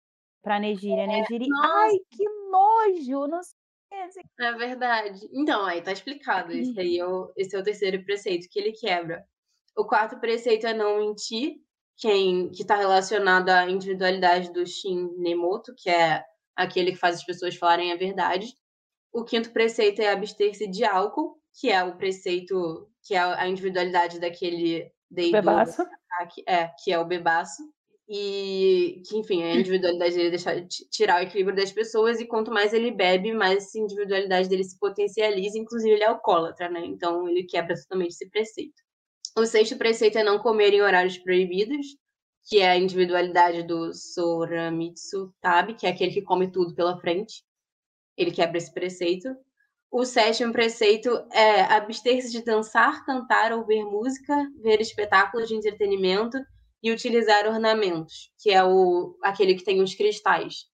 pra 0.42 0.58
Negiri, 0.58 1.00
a 1.00 1.06
Negiri, 1.06 1.46
ai, 1.62 1.98
que 2.10 2.24
nojo, 2.50 3.26
não 3.26 3.42
sei. 3.42 3.56
É 4.40 4.52
verdade. 4.52 5.28
Então, 5.32 5.64
aí 5.64 5.82
tá 5.82 5.92
explicado. 5.92 6.52
Esse 6.52 6.78
aí 6.80 6.98
é 6.98 7.06
o, 7.06 7.32
esse 7.36 7.54
é 7.54 7.58
o 7.58 7.62
terceiro 7.62 8.02
preceito 8.04 8.48
que 8.50 8.58
ele 8.58 8.72
quebra. 8.72 9.24
O 9.76 9.84
quarto 9.84 10.18
preceito 10.18 10.66
é 10.66 10.74
não 10.74 10.98
mentir, 10.98 11.56
quem 11.96 12.50
que 12.50 12.62
está 12.62 12.76
relacionado 12.76 13.50
à 13.50 13.68
individualidade 13.70 14.52
do 14.52 14.66
Shin 14.66 15.10
Nemoto, 15.18 15.74
que 15.76 15.88
é 15.88 16.24
aquele 16.56 16.92
que 16.92 16.98
faz 16.98 17.16
as 17.16 17.24
pessoas 17.24 17.54
falarem 17.56 17.92
a 17.92 17.96
verdade. 17.96 18.54
O 19.12 19.24
quinto 19.24 19.52
preceito 19.52 20.00
é 20.00 20.10
abster-se 20.10 20.66
de 20.66 20.84
álcool, 20.84 21.38
que 21.54 21.70
é 21.70 21.82
o 21.84 21.96
preceito, 21.96 22.88
que 23.02 23.14
é 23.14 23.20
a 23.20 23.46
individualidade 23.46 24.18
daquele 24.18 24.90
Bebaço. 25.10 25.82
é, 26.46 26.70
que 26.82 26.92
é 26.92 26.98
o 26.98 27.04
bebaço. 27.04 27.62
E 28.08 29.00
que, 29.06 29.16
enfim, 29.16 29.42
a 29.42 29.54
individualidade 29.54 30.14
dele 30.14 30.26
é 30.26 30.30
deixar, 30.30 30.66
tirar 30.90 31.20
o 31.20 31.24
equilíbrio 31.24 31.56
das 31.56 31.72
pessoas, 31.72 32.20
e 32.20 32.26
quanto 32.26 32.50
mais 32.50 32.72
ele 32.72 32.90
bebe, 32.90 33.32
mais 33.32 33.64
essa 33.64 33.78
individualidade 33.78 34.48
dele 34.48 34.64
se 34.64 34.78
potencializa, 34.78 35.58
inclusive 35.58 35.94
ele 35.94 36.02
é 36.04 36.08
alcoólatra, 36.08 36.68
né? 36.68 36.84
Então 36.84 37.28
ele 37.28 37.44
quebra 37.44 37.74
totalmente 37.74 38.10
esse 38.10 38.28
preceito. 38.28 38.74
O 39.36 39.46
sexto 39.46 39.76
preceito 39.78 40.18
é 40.18 40.24
não 40.24 40.38
comer 40.38 40.74
em 40.74 40.82
horários 40.82 41.16
proibidos, 41.16 41.86
que 42.44 42.58
é 42.58 42.70
a 42.70 42.76
individualidade 42.76 43.62
do 43.62 43.94
Soramitsu 43.94 45.32
Tabi, 45.40 45.74
que 45.74 45.86
é 45.86 45.90
aquele 45.90 46.12
que 46.12 46.22
come 46.22 46.50
tudo 46.50 46.74
pela 46.74 46.98
frente. 47.00 47.44
Ele 48.16 48.32
quebra 48.32 48.58
esse 48.58 48.72
preceito. 48.74 49.28
O 49.90 50.04
sétimo 50.04 50.52
preceito 50.52 51.08
é 51.32 51.62
abster-se 51.62 52.32
de 52.32 52.44
dançar, 52.44 53.04
cantar 53.06 53.52
ou 53.52 53.64
ver 53.64 53.84
música, 53.84 54.34
ver 54.60 54.80
espetáculos 54.80 55.48
de 55.48 55.54
entretenimento 55.54 56.38
e 56.82 56.90
utilizar 56.90 57.46
ornamentos, 57.46 58.30
que 58.38 58.50
é 58.50 58.64
o 58.64 59.16
aquele 59.22 59.54
que 59.54 59.64
tem 59.64 59.80
os 59.80 59.94
cristais. 59.94 60.66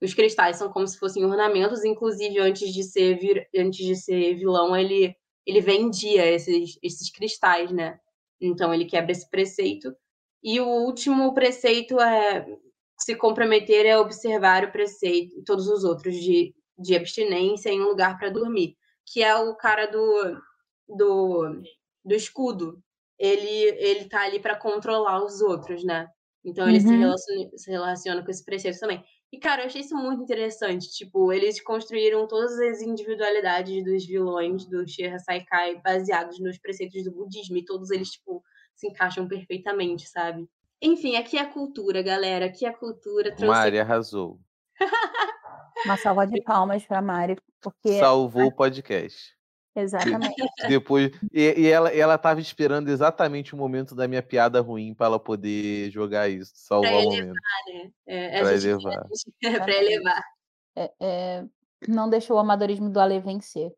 Os 0.00 0.14
cristais 0.14 0.56
são 0.56 0.70
como 0.70 0.86
se 0.86 0.98
fossem 0.98 1.24
ornamentos, 1.24 1.84
inclusive 1.84 2.38
antes 2.38 2.72
de 2.72 2.84
ser 2.84 3.18
vir, 3.18 3.48
antes 3.56 3.84
de 3.84 3.96
ser 3.96 4.34
vilão, 4.36 4.76
ele 4.76 5.14
ele 5.46 5.60
vendia 5.60 6.26
esses 6.26 6.78
esses 6.82 7.10
cristais, 7.10 7.72
né? 7.72 7.98
Então 8.40 8.72
ele 8.72 8.84
quebra 8.84 9.12
esse 9.12 9.28
preceito. 9.28 9.92
E 10.42 10.60
o 10.60 10.68
último 10.68 11.34
preceito 11.34 11.98
é 12.00 12.46
se 13.00 13.14
comprometer 13.16 13.86
é 13.86 13.98
observar 13.98 14.64
o 14.64 14.72
preceito, 14.72 15.42
todos 15.44 15.68
os 15.68 15.84
outros 15.84 16.14
de, 16.16 16.54
de 16.78 16.96
abstinência 16.96 17.70
em 17.70 17.80
um 17.80 17.88
lugar 17.88 18.18
para 18.18 18.30
dormir, 18.30 18.76
que 19.06 19.22
é 19.22 19.34
o 19.36 19.56
cara 19.56 19.86
do 19.86 20.40
do, 20.88 21.62
do 22.04 22.14
escudo. 22.14 22.82
Ele 23.18 23.48
ele 23.78 24.08
tá 24.08 24.22
ali 24.22 24.40
para 24.40 24.56
controlar 24.56 25.24
os 25.24 25.40
outros, 25.40 25.84
né? 25.84 26.08
Então 26.44 26.68
ele 26.68 26.80
se, 26.80 26.94
Uhum. 26.94 26.98
relaciona, 26.98 27.50
se 27.56 27.70
relaciona 27.70 28.24
com 28.24 28.30
esse 28.30 28.44
preceito 28.44 28.78
também. 28.78 29.04
E, 29.32 29.38
cara, 29.38 29.62
eu 29.62 29.66
achei 29.66 29.82
isso 29.82 29.94
muito 29.96 30.22
interessante. 30.22 30.88
Tipo, 30.90 31.32
eles 31.32 31.60
construíram 31.62 32.26
todas 32.26 32.58
as 32.60 32.80
individualidades 32.80 33.84
dos 33.84 34.06
vilões 34.06 34.64
do 34.66 34.86
Shira 34.88 35.18
Saikai 35.18 35.80
baseados 35.82 36.38
nos 36.40 36.58
preceitos 36.58 37.04
do 37.04 37.12
budismo. 37.12 37.56
E 37.58 37.64
todos 37.64 37.90
eles, 37.90 38.08
tipo, 38.10 38.42
se 38.74 38.88
encaixam 38.88 39.28
perfeitamente, 39.28 40.08
sabe? 40.08 40.48
Enfim, 40.80 41.16
aqui 41.16 41.36
é 41.36 41.42
a 41.42 41.52
cultura, 41.52 42.00
galera. 42.02 42.46
Aqui 42.46 42.64
é 42.64 42.68
a 42.70 42.74
cultura. 42.76 43.34
Trouxe 43.34 43.46
Mari 43.46 43.78
arrasou. 43.80 44.40
Uma 45.84 45.96
salva 45.96 46.26
de 46.26 46.40
palmas 46.42 46.84
pra 46.86 47.00
Mari, 47.02 47.36
porque 47.60 47.98
Salvou 47.98 48.46
o 48.46 48.52
podcast. 48.52 49.36
Exatamente. 49.82 50.34
Depois. 50.68 51.10
E, 51.32 51.54
e 51.62 51.66
ela, 51.68 51.88
ela 51.94 52.18
tava 52.18 52.40
esperando 52.40 52.88
exatamente 52.88 53.54
o 53.54 53.58
momento 53.58 53.94
da 53.94 54.06
minha 54.08 54.22
piada 54.22 54.60
ruim 54.60 54.94
pra 54.94 55.06
ela 55.06 55.18
poder 55.20 55.90
jogar 55.90 56.28
isso. 56.28 56.52
Salvar 56.54 56.92
o 56.92 56.96
elevar, 56.96 57.10
momento. 57.10 57.34
né? 57.72 57.90
É, 58.06 58.38
a 58.38 58.42
Pra 58.42 58.56
gente- 58.56 58.68
elevar. 58.84 59.06
É 59.44 59.50
pra 59.60 59.74
elevar. 59.74 60.24
É, 60.76 60.92
é, 61.00 61.44
não 61.88 62.08
deixou 62.08 62.36
o 62.36 62.40
amadorismo 62.40 62.90
do 62.90 63.00
Ale 63.00 63.20
vencer. 63.20 63.72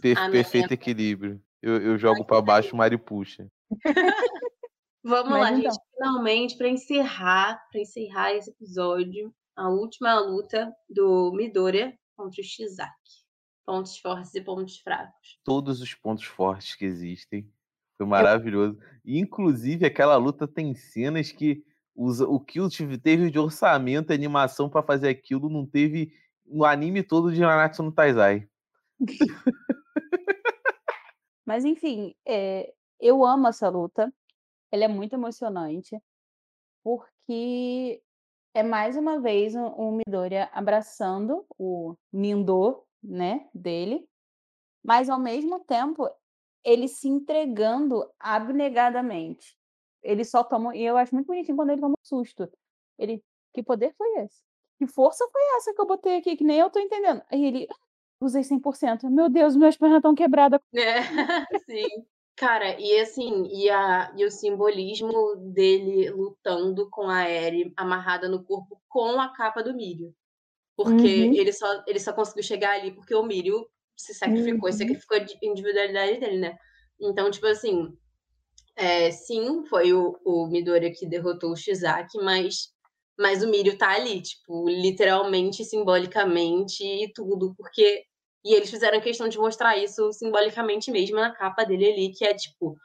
Per- 0.00 0.18
Ah, 0.18 0.30
perfeito 0.30 0.72
equilíbrio. 0.72 1.40
Eu, 1.62 1.80
eu 1.80 1.98
jogo 1.98 2.24
pra 2.24 2.42
baixo, 2.42 2.74
o 2.74 2.76
Mari 2.78 2.98
puxa. 2.98 3.46
Vamos 5.02 5.30
Mas 5.30 5.40
lá, 5.40 5.50
então. 5.50 5.70
gente. 5.72 5.82
Finalmente, 5.96 6.56
para 6.58 6.68
encerrar, 6.68 7.60
para 7.70 7.80
encerrar 7.80 8.32
esse 8.34 8.50
episódio, 8.50 9.34
a 9.56 9.68
última 9.68 10.18
luta 10.18 10.72
do 10.88 11.30
Midoriya 11.34 11.92
contra 12.16 12.40
o 12.40 12.44
Shizaki. 12.44 12.92
Pontos 13.64 13.98
fortes 13.98 14.34
e 14.34 14.40
pontos 14.40 14.78
fracos. 14.78 15.40
Todos 15.44 15.80
os 15.80 15.94
pontos 15.94 16.24
fortes 16.24 16.74
que 16.74 16.84
existem. 16.84 17.50
Foi 17.96 18.06
maravilhoso. 18.06 18.78
E, 19.04 19.18
inclusive, 19.18 19.86
aquela 19.86 20.16
luta 20.16 20.46
tem 20.46 20.74
cenas 20.74 21.30
que 21.32 21.64
usa, 21.94 22.26
o 22.26 22.40
que 22.40 22.58
teve 22.98 23.30
de 23.30 23.38
orçamento 23.38 24.12
e 24.12 24.14
animação 24.14 24.68
pra 24.68 24.82
fazer 24.82 25.08
aquilo 25.08 25.48
não 25.48 25.64
teve 25.64 26.12
no 26.44 26.64
anime 26.64 27.02
todo 27.02 27.32
de 27.32 27.40
Nanatsu 27.40 27.82
no 27.82 27.92
Taizai. 27.92 28.48
Mas 31.46 31.64
enfim, 31.64 32.14
é, 32.26 32.72
eu 33.00 33.24
amo 33.24 33.48
essa 33.48 33.68
luta. 33.68 34.12
Ela 34.70 34.84
é 34.84 34.88
muito 34.88 35.12
emocionante, 35.12 35.96
porque 36.82 38.02
é 38.54 38.62
mais 38.62 38.96
uma 38.96 39.20
vez 39.20 39.54
um, 39.54 39.66
um 39.66 39.92
Midoriya 39.96 40.50
abraçando 40.52 41.44
o 41.58 41.94
Nindo, 42.12 42.84
né, 43.04 43.48
dele, 43.54 44.08
mas 44.84 45.08
ao 45.10 45.18
mesmo 45.20 45.60
tempo 45.60 46.08
ele 46.64 46.88
se 46.88 47.08
entregando 47.08 48.10
abnegadamente. 48.20 49.56
Ele 50.02 50.24
só 50.24 50.44
toma, 50.44 50.76
e 50.76 50.82
eu 50.84 50.96
acho 50.96 51.14
muito 51.14 51.26
bonitinho 51.28 51.56
quando 51.56 51.70
ele 51.70 51.80
toma 51.80 51.94
um 51.94 52.04
susto. 52.06 52.50
Ele, 52.98 53.22
que 53.54 53.62
poder 53.62 53.94
foi 53.96 54.08
esse? 54.24 54.42
Que 54.78 54.86
força 54.86 55.26
foi 55.32 55.42
essa 55.58 55.74
que 55.74 55.80
eu 55.80 55.86
botei 55.86 56.16
aqui, 56.18 56.36
que 56.36 56.44
nem 56.44 56.58
eu 56.60 56.70
tô 56.70 56.78
entendendo. 56.80 57.22
Aí 57.30 57.44
ele, 57.44 57.66
"Ah, 57.70 57.76
usei 58.20 58.42
100%. 58.44 59.10
Meu 59.10 59.28
Deus, 59.30 59.56
minhas 59.56 59.76
pernas 59.76 59.98
estão 59.98 60.14
quebradas. 60.14 60.60
É, 60.74 60.96
sim. 61.68 61.86
Cara, 62.36 62.78
e 62.80 62.98
assim, 63.00 63.44
e, 63.46 63.70
a, 63.70 64.12
e 64.16 64.24
o 64.24 64.30
simbolismo 64.30 65.36
dele 65.52 66.10
lutando 66.10 66.90
com 66.90 67.08
a 67.08 67.28
Eri 67.30 67.72
amarrada 67.76 68.28
no 68.28 68.44
corpo 68.44 68.80
com 68.88 69.20
a 69.20 69.28
capa 69.32 69.62
do 69.62 69.74
Mirio. 69.74 70.14
Porque 70.76 71.06
Uhum. 71.06 71.34
ele, 71.34 71.52
só, 71.52 71.82
ele 71.86 72.00
só 72.00 72.12
conseguiu 72.12 72.42
chegar 72.42 72.72
ali 72.72 72.92
porque 72.92 73.14
o 73.14 73.22
Mirio 73.22 73.66
se 73.96 74.12
sacrificou, 74.14 74.68
e 74.68 74.72
Uhum. 74.72 74.78
sacrificou 74.78 75.16
a 75.18 75.26
individualidade 75.42 76.18
dele, 76.20 76.38
né? 76.38 76.56
Então, 77.00 77.30
tipo 77.30 77.46
assim, 77.46 77.96
é, 78.76 79.10
sim, 79.10 79.64
foi 79.66 79.92
o, 79.92 80.18
o 80.24 80.46
Midoriya 80.48 80.92
que 80.92 81.06
derrotou 81.06 81.52
o 81.52 81.56
Shizaki, 81.56 82.18
mas, 82.18 82.72
mas 83.18 83.42
o 83.42 83.48
Mirio 83.48 83.78
tá 83.78 83.90
ali, 83.90 84.20
tipo, 84.22 84.68
literalmente, 84.68 85.64
simbolicamente 85.64 86.82
e 86.84 87.12
tudo, 87.12 87.54
porque 87.56 88.04
e 88.44 88.52
eles 88.54 88.70
fizeram 88.70 89.00
questão 89.00 89.26
de 89.28 89.38
mostrar 89.38 89.78
isso 89.78 90.12
simbolicamente 90.12 90.90
mesmo 90.90 91.16
na 91.16 91.34
capa 91.34 91.64
dele 91.64 91.86
ali, 91.92 92.12
que 92.12 92.24
é 92.26 92.34
tipo, 92.34 92.76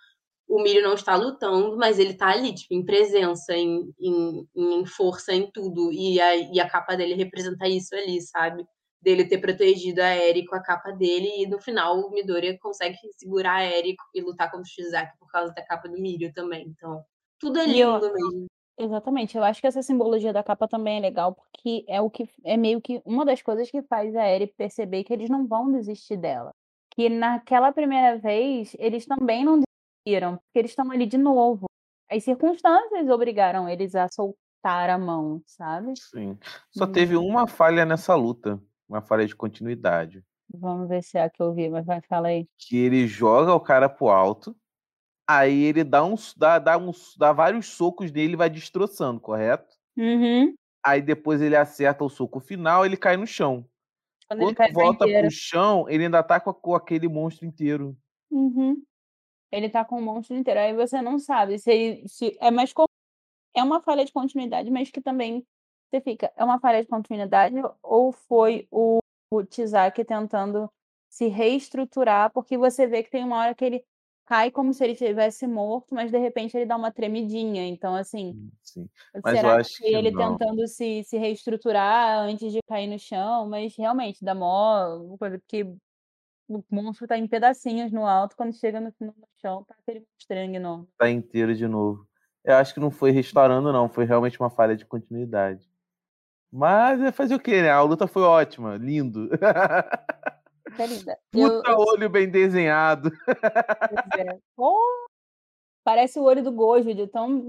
o 0.50 0.62
Mirio 0.64 0.82
não 0.82 0.96
está 0.96 1.16
lutando, 1.16 1.78
mas 1.78 2.00
ele 2.00 2.16
tá 2.16 2.30
ali, 2.30 2.54
tipo, 2.56 2.74
em 2.74 2.84
presença, 2.84 3.56
em, 3.56 3.94
em, 4.00 4.48
em 4.56 4.86
força, 4.86 5.32
em 5.34 5.50
tudo. 5.52 5.94
E 5.94 6.20
a, 6.20 6.36
e 6.36 6.60
a 6.60 6.68
capa 6.68 6.96
dele 6.98 7.14
representa 7.14 7.68
isso 7.68 7.96
ali, 7.96 8.20
sabe? 8.20 8.66
Dele 9.00 9.26
ter 9.26 9.38
protegido 9.38 10.02
a 10.02 10.16
Eri 10.18 10.46
com 10.46 10.56
a 10.56 10.62
capa 10.62 10.92
dele, 10.92 11.30
e 11.38 11.48
no 11.48 11.62
final 11.62 12.00
o 12.00 12.10
Midoriya 12.12 12.58
consegue 12.60 12.98
segurar 13.16 13.58
a 13.58 13.66
Eri 13.66 13.96
e 14.14 14.22
lutar 14.22 14.50
contra 14.50 14.64
o 14.64 14.66
Shizaki 14.66 15.18
por 15.20 15.32
causa 15.32 15.54
da 15.54 15.62
capa 15.62 15.88
do 15.88 16.02
Mirio 16.02 16.34
também. 16.34 16.66
Então, 16.68 17.04
tudo 17.40 17.60
é 17.60 17.68
E 17.68 17.80
eu- 17.80 17.94
lindo 17.94 18.12
mesmo. 18.12 18.46
Exatamente, 18.82 19.38
eu 19.38 19.44
acho 19.44 19.60
que 19.60 19.68
essa 19.68 19.84
simbologia 19.84 20.32
da 20.32 20.42
capa 20.42 20.66
também 20.66 20.98
é 20.98 21.02
legal, 21.02 21.36
porque 21.36 21.84
é 21.86 22.00
o 22.02 22.10
que 22.10 22.28
é 22.46 22.56
meio 22.56 22.80
que 22.82 23.02
uma 23.06 23.26
das 23.26 23.42
coisas 23.42 23.70
que 23.70 23.82
faz 23.84 24.16
a 24.16 24.26
Eri 24.26 24.48
perceber 24.48 25.04
que 25.04 25.12
eles 25.14 25.30
não 25.30 25.46
vão 25.46 25.70
desistir 25.72 26.16
dela. 26.18 26.52
Que 26.90 27.08
naquela 27.10 27.72
primeira 27.74 28.18
vez, 28.18 28.76
eles 28.80 29.06
também 29.06 29.44
não 29.44 29.60
desistiram, 30.10 30.38
porque 30.38 30.60
eles 30.60 30.72
estão 30.72 30.92
ali 30.92 31.06
de 31.06 31.18
novo. 31.18 31.66
As 32.10 32.24
circunstâncias 32.24 33.08
obrigaram 33.10 33.70
eles 33.70 33.96
a 33.96 34.08
soltar 34.10 34.90
a 34.90 34.98
mão, 34.98 35.42
sabe? 35.46 35.94
Sim. 35.98 36.38
Só 36.72 36.86
Hum. 36.86 36.92
teve 36.92 37.16
uma 37.16 37.48
falha 37.48 37.86
nessa 37.86 38.16
luta. 38.16 38.60
Uma 38.88 39.02
falha 39.02 39.26
de 39.28 39.36
continuidade. 39.36 40.24
Vamos 40.52 40.90
ver 40.90 41.04
se 41.04 41.18
é 41.18 41.24
a 41.24 41.30
que 41.30 41.42
eu 41.42 41.54
vi, 41.54 41.70
mas 41.70 41.86
vai, 41.86 42.02
fala 42.02 42.30
aí. 42.30 42.48
Que 42.58 42.76
ele 42.78 43.06
joga 43.08 43.54
o 43.54 43.60
cara 43.60 43.88
pro 43.88 44.08
alto. 44.10 44.56
Aí 45.28 45.62
ele 45.64 45.84
dá 45.84 46.04
uns, 46.04 46.34
dá, 46.36 46.58
dá 46.58 46.76
uns, 46.76 47.16
dá 47.16 47.32
vários 47.32 47.68
socos 47.68 48.12
nele 48.12 48.34
e 48.34 48.36
vai 48.36 48.50
destroçando, 48.50 49.20
correto? 49.20 49.76
Uhum. 49.96 50.56
Aí 50.84 51.04
depois 51.04 51.40
ele 51.40 51.56
acerta 51.56 52.04
o 52.04 52.10
soco 52.10 52.40
final, 52.40 52.84
ele 52.84 52.98
cai 52.98 53.16
no 53.16 53.28
chão. 53.28 53.64
Quando 54.28 54.42
ele 54.42 54.56
Quando 54.56 54.56
pra 54.56 54.74
volta 54.74 55.06
pro 55.08 55.30
chão, 55.30 55.88
ele 55.88 56.06
ainda 56.06 56.24
tá 56.24 56.40
com 56.40 56.74
aquele 56.74 57.08
monstro 57.08 57.46
inteiro. 57.46 57.96
Uhum. 58.32 58.82
Ele 59.52 59.70
tá 59.70 59.84
com 59.86 59.98
o 60.00 60.02
monstro 60.02 60.36
inteiro. 60.36 60.60
Aí 60.60 60.74
você 60.74 61.02
não 61.02 61.20
sabe 61.20 61.58
se, 61.60 61.72
ele- 61.72 62.08
se 62.08 62.38
é 62.40 62.52
mais 62.52 62.74
é 63.56 63.64
uma 63.64 63.82
falha 63.82 64.06
de 64.06 64.12
continuidade, 64.12 64.70
mas 64.72 64.90
que 64.92 65.02
também 65.02 65.46
você 65.90 66.02
fica, 66.02 66.32
é 66.36 66.44
uma 66.44 66.60
falha 66.60 66.82
de 66.82 66.88
continuidade 66.88 67.56
ou 67.82 68.12
foi 68.12 68.68
o, 68.72 69.00
o 69.32 69.44
Tizaki 69.44 70.06
tentando 70.06 70.70
se 71.10 71.28
reestruturar, 71.28 72.32
porque 72.32 72.58
você 72.58 72.86
vê 72.86 73.02
que 73.04 73.10
tem 73.10 73.24
uma 73.24 73.38
hora 73.40 73.56
que 73.56 73.66
ele 73.66 73.84
cai 74.26 74.52
como 74.52 74.72
se 74.72 74.84
ele 74.84 74.94
estivesse 74.94 75.48
morto, 75.48 75.96
mas 75.96 76.12
de 76.12 76.18
repente 76.20 76.56
ele 76.56 76.68
dá 76.68 76.78
uma 76.78 76.92
tremidinha. 76.92 77.66
Então, 77.68 77.96
assim, 77.96 78.52
Sim. 78.62 78.88
Mas 79.24 79.34
será 79.34 79.64
que 79.64 79.78
que 79.78 79.86
ele 79.86 80.12
não. 80.12 80.38
tentando 80.38 80.68
se, 80.68 81.04
se 81.04 81.18
reestruturar 81.18 82.20
antes 82.20 82.52
de 82.52 82.60
cair 82.68 82.88
no 82.88 83.00
chão, 83.00 83.50
mas 83.50 83.76
realmente 83.76 84.24
dá 84.24 84.36
mó 84.36 85.18
coisa, 85.18 85.40
porque 85.40 85.66
o 86.50 86.64
monstro 86.70 87.08
tá 87.08 87.18
em 87.18 87.28
pedacinhos 87.28 87.92
no 87.92 88.06
alto, 88.06 88.36
quando 88.36 88.54
chega 88.54 88.82
no, 88.82 88.92
no 89.00 89.14
chão, 89.40 89.64
tá 89.64 89.76
aquele 89.80 90.06
monstrengo 90.14 90.56
enorme. 90.56 90.88
Tá 90.98 91.10
inteiro 91.10 91.54
de 91.54 91.68
novo. 91.68 92.08
Eu 92.44 92.56
acho 92.56 92.74
que 92.74 92.80
não 92.80 92.90
foi 92.90 93.12
restaurando, 93.12 93.72
não. 93.72 93.88
Foi 93.88 94.06
realmente 94.06 94.40
uma 94.40 94.50
falha 94.50 94.76
de 94.76 94.86
continuidade. 94.86 95.70
Mas 96.52 97.00
é 97.02 97.12
fazer 97.12 97.36
o 97.36 97.40
quê, 97.40 97.62
né? 97.62 97.70
A 97.70 97.82
luta 97.82 98.08
foi 98.08 98.24
ótima, 98.24 98.76
lindo. 98.78 99.30
Que 100.76 100.82
é 100.82 100.88
linda. 100.88 101.20
Eu, 101.32 101.62
Puta 101.62 101.78
olho 101.78 102.10
bem 102.10 102.30
desenhado. 102.30 103.12
pois 103.26 104.28
é. 104.28 104.40
Parece 105.84 106.20
o 106.20 106.24
olho 106.24 106.44
do 106.44 106.52
Gojo, 106.52 106.94
de 106.94 107.08
tão, 107.08 107.46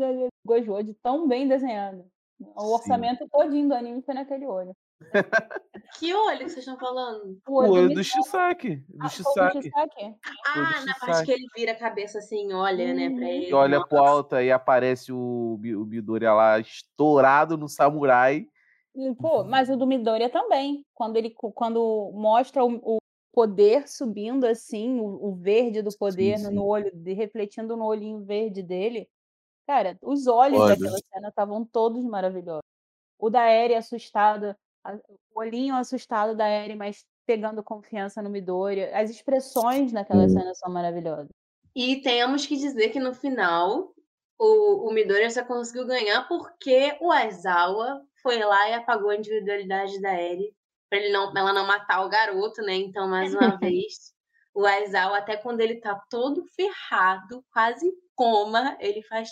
Gojo, 0.47 0.83
de 0.83 0.95
tão 0.95 1.27
bem 1.27 1.49
desenhado. 1.49 2.05
O 2.39 2.61
Sim. 2.61 2.73
orçamento 2.73 3.29
todinho 3.29 3.69
do 3.69 3.75
anime 3.75 4.03
foi 4.03 4.15
naquele 4.15 4.47
olho. 4.47 4.75
Que 5.99 6.15
olho 6.15 6.39
que 6.39 6.45
vocês 6.51 6.59
estão 6.59 6.79
falando? 6.79 7.39
O 7.47 7.53
O 7.63 7.71
olho 7.71 7.95
do 7.95 8.03
Shisaki. 8.05 8.77
Do 8.77 8.97
Ah, 9.01 9.05
do 9.07 9.11
Shisaki. 9.11 9.71
Foi 9.71 9.83
do 10.03 10.11
Ah, 10.47 10.85
na 10.85 10.95
parte 10.95 11.07
Shisaki. 11.07 11.25
que 11.27 11.33
ele 11.33 11.47
vira 11.57 11.73
a 11.73 11.77
cabeça 11.79 12.19
assim, 12.19 12.53
olha, 12.53 12.95
né, 12.95 13.09
pra 13.11 13.19
Uhum. 13.19 13.29
ele. 13.29 13.49
E 13.49 13.55
olha 13.55 13.77
Nossa. 13.79 13.89
pro 13.89 13.99
alto 14.05 14.37
aí 14.37 14.51
aparece 14.53 15.13
o, 15.13 15.55
o 15.63 15.85
Midoriya 15.87 16.33
lá 16.33 16.59
estourado 16.59 17.57
no 17.57 17.69
samurai. 17.69 18.47
E, 18.95 19.15
Pô, 19.15 19.45
mas 19.45 19.69
o 19.69 19.77
do 19.77 19.87
Midoriya 19.87 20.29
também. 20.31 20.85
Quando 20.95 21.17
ele 21.17 21.31
quando 21.35 22.11
mostra 22.15 22.65
o, 22.65 22.75
o 22.83 22.99
poder 23.33 23.89
subindo 23.89 24.45
assim, 24.47 24.99
o, 25.01 25.29
o 25.31 25.35
verde 25.35 25.83
do 25.83 25.97
poder 25.97 26.39
no, 26.39 26.49
sim. 26.49 26.55
no 26.55 26.65
olho, 26.67 26.91
de- 26.95 27.13
refletindo 27.13 27.77
no 27.77 27.85
olhinho 27.85 28.21
verde 28.25 28.63
dele. 28.63 29.09
Cara, 29.67 29.97
os 30.03 30.27
olhos 30.27 30.59
Olha. 30.61 30.75
daquela 30.77 30.99
cena 31.13 31.29
estavam 31.29 31.65
todos 31.65 32.05
maravilhosos. 32.05 32.63
O 33.19 33.29
da 33.31 33.49
Eri 33.49 33.75
assustada, 33.75 34.59
o 34.85 35.41
olhinho 35.41 35.77
assustado 35.77 36.35
da 36.37 36.49
Eri, 36.49 36.75
mas 36.75 37.05
pegando 37.27 37.63
confiança 37.63 38.21
no 38.23 38.31
Midoriya. 38.31 38.97
As 38.99 39.11
expressões 39.11 39.93
naquela 39.93 40.29
cena 40.29 40.55
são 40.55 40.73
maravilhosas. 40.73 41.29
E 41.75 42.01
temos 42.03 42.47
que 42.47 42.57
dizer 42.57 42.89
que 42.91 42.99
no 42.99 43.15
final 43.15 43.95
o, 44.39 44.89
o 44.89 44.93
Midoriya 44.93 45.31
só 45.31 45.45
conseguiu 45.45 45.87
ganhar 45.87 46.27
porque 46.27 46.97
o 47.01 47.13
Aizawa 47.13 48.03
foi 48.23 48.39
lá 48.39 48.69
e 48.69 48.75
apagou 48.75 49.11
a 49.11 49.17
individualidade 49.17 50.01
da 50.01 50.13
Eri 50.21 50.55
pra 50.89 50.99
ele 50.99 51.13
não, 51.13 51.33
ela 51.37 51.53
não 51.53 51.67
matar 51.67 52.05
o 52.05 52.09
garoto, 52.09 52.61
né? 52.63 52.75
Então, 52.75 53.09
mais 53.09 53.33
uma 53.33 53.57
vez, 53.61 54.13
o 54.53 54.67
Aizawa, 54.67 55.19
até 55.19 55.37
quando 55.37 55.61
ele 55.61 55.77
tá 55.77 56.03
todo 56.11 56.45
ferrado, 56.57 57.45
quase 57.53 57.87
em 57.87 57.93
coma, 58.17 58.77
ele 58.81 59.03
faz 59.05 59.31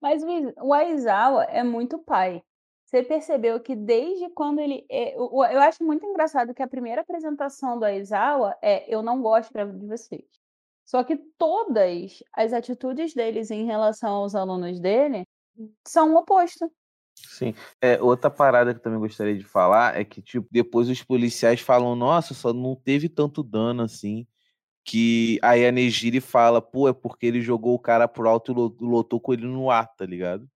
Mas 0.00 0.22
o 0.22 0.30
Is- 0.30 0.54
o 0.62 0.72
Aizawa 0.72 1.44
é 1.44 1.64
muito 1.64 1.98
pai. 1.98 2.42
Você 2.86 3.02
percebeu 3.02 3.58
que 3.58 3.74
desde 3.74 4.30
quando 4.30 4.60
ele. 4.60 4.86
é, 4.88 5.16
eu 5.16 5.60
acho 5.60 5.82
muito 5.82 6.06
engraçado 6.06 6.54
que 6.54 6.62
a 6.62 6.68
primeira 6.68 7.00
apresentação 7.00 7.76
do 7.76 7.84
Aizawa 7.84 8.56
é 8.62 8.84
eu 8.88 9.02
não 9.02 9.20
gosto 9.20 9.52
de 9.52 9.86
vocês. 9.86 10.24
Só 10.84 11.02
que 11.02 11.16
todas 11.36 12.22
as 12.32 12.52
atitudes 12.52 13.12
deles 13.12 13.50
em 13.50 13.66
relação 13.66 14.12
aos 14.14 14.36
alunos 14.36 14.78
dele 14.78 15.26
são 15.84 16.14
o 16.14 16.18
oposto. 16.18 16.70
Sim. 17.16 17.54
É, 17.80 18.00
outra 18.00 18.30
parada 18.30 18.72
que 18.72 18.78
eu 18.78 18.82
também 18.82 19.00
gostaria 19.00 19.36
de 19.36 19.44
falar 19.44 19.98
é 19.98 20.04
que, 20.04 20.22
tipo, 20.22 20.46
depois 20.48 20.88
os 20.88 21.02
policiais 21.02 21.60
falam, 21.60 21.96
nossa, 21.96 22.34
só 22.34 22.52
não 22.52 22.76
teve 22.76 23.08
tanto 23.08 23.42
dano 23.42 23.82
assim. 23.82 24.28
Que 24.84 25.40
aí 25.42 25.66
a 25.66 25.72
Nejiri 25.72 26.20
fala, 26.20 26.62
pô, 26.62 26.88
é 26.88 26.92
porque 26.92 27.26
ele 27.26 27.40
jogou 27.40 27.74
o 27.74 27.80
cara 27.80 28.06
pro 28.06 28.28
alto 28.28 28.52
e 28.52 28.84
lotou 28.84 29.18
com 29.18 29.32
ele 29.32 29.44
no 29.44 29.72
ar, 29.72 29.88
tá 29.96 30.06
ligado? 30.06 30.48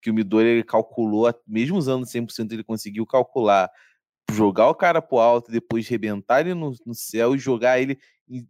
Que 0.00 0.10
o 0.10 0.14
Midori 0.14 0.48
ele 0.48 0.64
calculou, 0.64 1.32
mesmo 1.46 1.76
usando 1.76 2.06
100%, 2.06 2.52
ele 2.52 2.64
conseguiu 2.64 3.06
calcular 3.06 3.70
jogar 4.30 4.68
o 4.68 4.74
cara 4.74 5.02
pro 5.02 5.18
alto, 5.18 5.50
depois 5.50 5.88
rebentar 5.88 6.40
ele 6.40 6.54
no, 6.54 6.72
no 6.86 6.94
céu 6.94 7.34
e 7.34 7.38
jogar 7.38 7.80
ele 7.80 7.98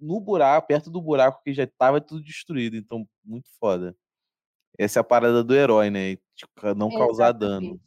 no 0.00 0.20
buraco, 0.20 0.66
perto 0.66 0.90
do 0.90 1.00
buraco 1.00 1.42
que 1.42 1.54
já 1.54 1.66
tava 1.66 2.00
tudo 2.00 2.22
destruído. 2.22 2.76
Então, 2.76 3.08
muito 3.24 3.48
foda. 3.58 3.96
Essa 4.78 5.00
é 5.00 5.02
a 5.02 5.04
parada 5.04 5.42
do 5.42 5.54
herói, 5.54 5.90
né? 5.90 6.16
Tipo, 6.34 6.74
não 6.76 6.90
causar 6.90 7.32
dano. 7.32 7.80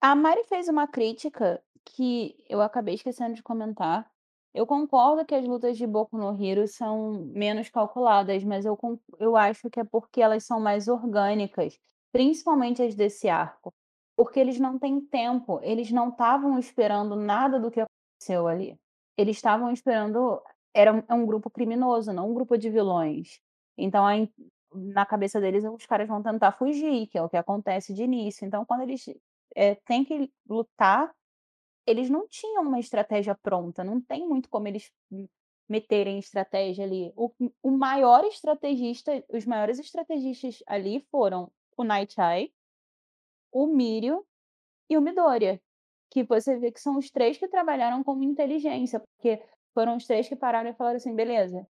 A 0.00 0.14
Mari 0.14 0.44
fez 0.44 0.68
uma 0.68 0.86
crítica 0.86 1.62
que 1.84 2.36
eu 2.48 2.60
acabei 2.60 2.94
esquecendo 2.94 3.34
de 3.34 3.42
comentar. 3.42 4.08
Eu 4.54 4.66
concordo 4.66 5.24
que 5.24 5.34
as 5.34 5.46
lutas 5.46 5.76
de 5.76 5.86
Boku 5.86 6.16
no 6.16 6.42
Hero 6.42 6.66
são 6.66 7.12
menos 7.34 7.68
calculadas, 7.68 8.42
mas 8.44 8.64
eu, 8.64 8.78
eu 9.18 9.36
acho 9.36 9.68
que 9.70 9.80
é 9.80 9.84
porque 9.84 10.20
elas 10.20 10.44
são 10.44 10.60
mais 10.60 10.88
orgânicas, 10.88 11.78
principalmente 12.12 12.82
as 12.82 12.94
desse 12.94 13.28
arco. 13.28 13.72
Porque 14.16 14.40
eles 14.40 14.58
não 14.58 14.78
têm 14.78 15.00
tempo, 15.00 15.60
eles 15.62 15.92
não 15.92 16.08
estavam 16.08 16.58
esperando 16.58 17.14
nada 17.14 17.60
do 17.60 17.70
que 17.70 17.80
aconteceu 17.80 18.48
ali. 18.48 18.76
Eles 19.16 19.36
estavam 19.36 19.70
esperando. 19.70 20.42
Era 20.74 20.92
um, 20.92 21.02
é 21.08 21.14
um 21.14 21.24
grupo 21.24 21.48
criminoso, 21.48 22.12
não 22.12 22.30
um 22.30 22.34
grupo 22.34 22.56
de 22.58 22.68
vilões. 22.68 23.40
Então, 23.76 24.04
na 24.72 25.06
cabeça 25.06 25.40
deles, 25.40 25.64
os 25.64 25.86
caras 25.86 26.08
vão 26.08 26.22
tentar 26.22 26.52
fugir, 26.52 27.06
que 27.06 27.16
é 27.16 27.22
o 27.22 27.28
que 27.28 27.36
acontece 27.36 27.94
de 27.94 28.02
início. 28.02 28.44
Então, 28.44 28.64
quando 28.64 28.82
eles 28.82 29.04
é, 29.54 29.76
têm 29.76 30.04
que 30.04 30.30
lutar, 30.48 31.14
eles 31.86 32.10
não 32.10 32.28
tinham 32.28 32.62
uma 32.64 32.78
estratégia 32.78 33.34
pronta, 33.34 33.82
não 33.82 34.00
tem 34.00 34.26
muito 34.26 34.48
como 34.50 34.68
eles 34.68 34.92
meterem 35.68 36.18
estratégia 36.18 36.84
ali. 36.84 37.12
O, 37.16 37.32
o 37.62 37.70
maior 37.70 38.24
estrategista, 38.24 39.24
os 39.28 39.46
maiores 39.46 39.78
estrategistas 39.78 40.62
ali 40.66 41.00
foram 41.10 41.50
o 41.78 41.84
Night 41.84 42.20
Eye, 42.20 42.52
o 43.52 43.66
Mírio 43.66 44.24
e 44.90 44.98
o 44.98 45.00
Midoriya, 45.00 45.60
que 46.10 46.24
você 46.24 46.58
vê 46.58 46.72
que 46.72 46.80
são 46.80 46.98
os 46.98 47.10
três 47.10 47.38
que 47.38 47.48
trabalharam 47.48 48.02
como 48.02 48.24
inteligência, 48.24 49.00
porque 49.00 49.42
foram 49.72 49.96
os 49.96 50.06
três 50.06 50.28
que 50.28 50.36
pararam 50.36 50.68
e 50.68 50.74
falaram 50.74 50.96
assim, 50.96 51.14
beleza, 51.14 51.66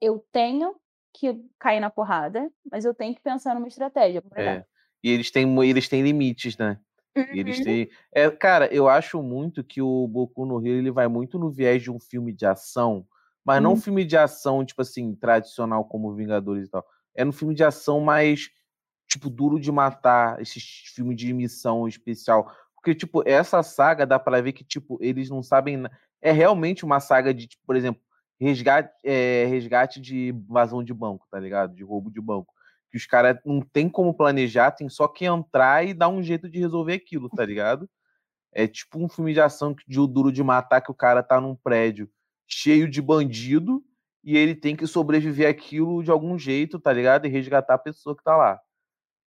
eu 0.00 0.24
tenho 0.32 0.74
que 1.12 1.40
cair 1.58 1.80
na 1.80 1.90
porrada, 1.90 2.50
mas 2.70 2.84
eu 2.84 2.94
tenho 2.94 3.14
que 3.14 3.22
pensar 3.22 3.54
numa 3.54 3.68
estratégia. 3.68 4.22
É. 4.34 4.64
E 5.02 5.10
eles 5.10 5.30
têm, 5.30 5.68
eles 5.68 5.88
têm 5.88 6.02
limites, 6.02 6.56
né? 6.56 6.80
Uhum. 7.16 7.26
Eles 7.30 7.62
têm. 7.62 7.88
É, 8.12 8.28
cara, 8.30 8.66
eu 8.74 8.88
acho 8.88 9.22
muito 9.22 9.62
que 9.62 9.80
o 9.80 10.08
Boku 10.08 10.44
no 10.44 10.58
Hero 10.66 10.78
ele 10.78 10.90
vai 10.90 11.06
muito 11.06 11.38
no 11.38 11.50
viés 11.50 11.82
de 11.82 11.90
um 11.90 12.00
filme 12.00 12.32
de 12.32 12.44
ação, 12.46 13.06
mas 13.44 13.58
uhum. 13.58 13.62
não 13.62 13.72
um 13.74 13.76
filme 13.76 14.04
de 14.04 14.16
ação, 14.16 14.64
tipo 14.64 14.82
assim, 14.82 15.14
tradicional 15.14 15.84
como 15.84 16.14
Vingadores 16.14 16.66
e 16.66 16.70
tal. 16.70 16.84
É 17.14 17.24
no 17.24 17.32
filme 17.32 17.54
de 17.54 17.62
ação 17.62 18.00
mais 18.00 18.50
tipo, 19.14 19.30
duro 19.30 19.60
de 19.60 19.70
matar, 19.70 20.40
esses 20.40 20.62
filmes 20.94 21.16
de 21.16 21.32
missão 21.32 21.86
especial. 21.86 22.52
Porque, 22.74 22.94
tipo, 22.94 23.22
essa 23.26 23.62
saga 23.62 24.04
dá 24.04 24.18
para 24.18 24.42
ver 24.42 24.52
que, 24.52 24.64
tipo, 24.64 24.98
eles 25.00 25.30
não 25.30 25.42
sabem. 25.42 25.84
É 26.20 26.32
realmente 26.32 26.84
uma 26.84 27.00
saga 27.00 27.32
de, 27.32 27.46
tipo, 27.46 27.62
por 27.64 27.76
exemplo, 27.76 28.02
resgate, 28.40 28.90
é, 29.04 29.46
resgate 29.46 30.00
de 30.00 30.34
vazão 30.48 30.82
de 30.82 30.92
banco, 30.92 31.26
tá 31.30 31.38
ligado? 31.38 31.74
De 31.74 31.84
roubo 31.84 32.10
de 32.10 32.20
banco. 32.20 32.52
Que 32.90 32.96
os 32.96 33.06
caras 33.06 33.38
não 33.44 33.60
tem 33.60 33.88
como 33.88 34.14
planejar, 34.14 34.72
tem 34.72 34.88
só 34.88 35.06
que 35.06 35.24
entrar 35.24 35.86
e 35.86 35.94
dar 35.94 36.08
um 36.08 36.22
jeito 36.22 36.48
de 36.48 36.58
resolver 36.58 36.94
aquilo, 36.94 37.28
tá 37.28 37.44
ligado? 37.44 37.88
É 38.52 38.66
tipo 38.66 38.98
um 39.02 39.08
filme 39.08 39.32
de 39.32 39.40
ação 39.40 39.74
de 39.86 40.00
o 40.00 40.06
duro 40.06 40.30
de 40.32 40.42
matar 40.42 40.80
que 40.80 40.90
o 40.90 40.94
cara 40.94 41.22
tá 41.22 41.40
num 41.40 41.56
prédio 41.56 42.08
cheio 42.46 42.88
de 42.88 43.02
bandido 43.02 43.82
e 44.22 44.36
ele 44.36 44.54
tem 44.54 44.76
que 44.76 44.86
sobreviver 44.86 45.48
aquilo 45.48 46.02
de 46.02 46.10
algum 46.10 46.38
jeito, 46.38 46.78
tá 46.78 46.92
ligado? 46.92 47.26
E 47.26 47.28
resgatar 47.28 47.74
a 47.74 47.78
pessoa 47.78 48.16
que 48.16 48.22
tá 48.22 48.36
lá. 48.36 48.60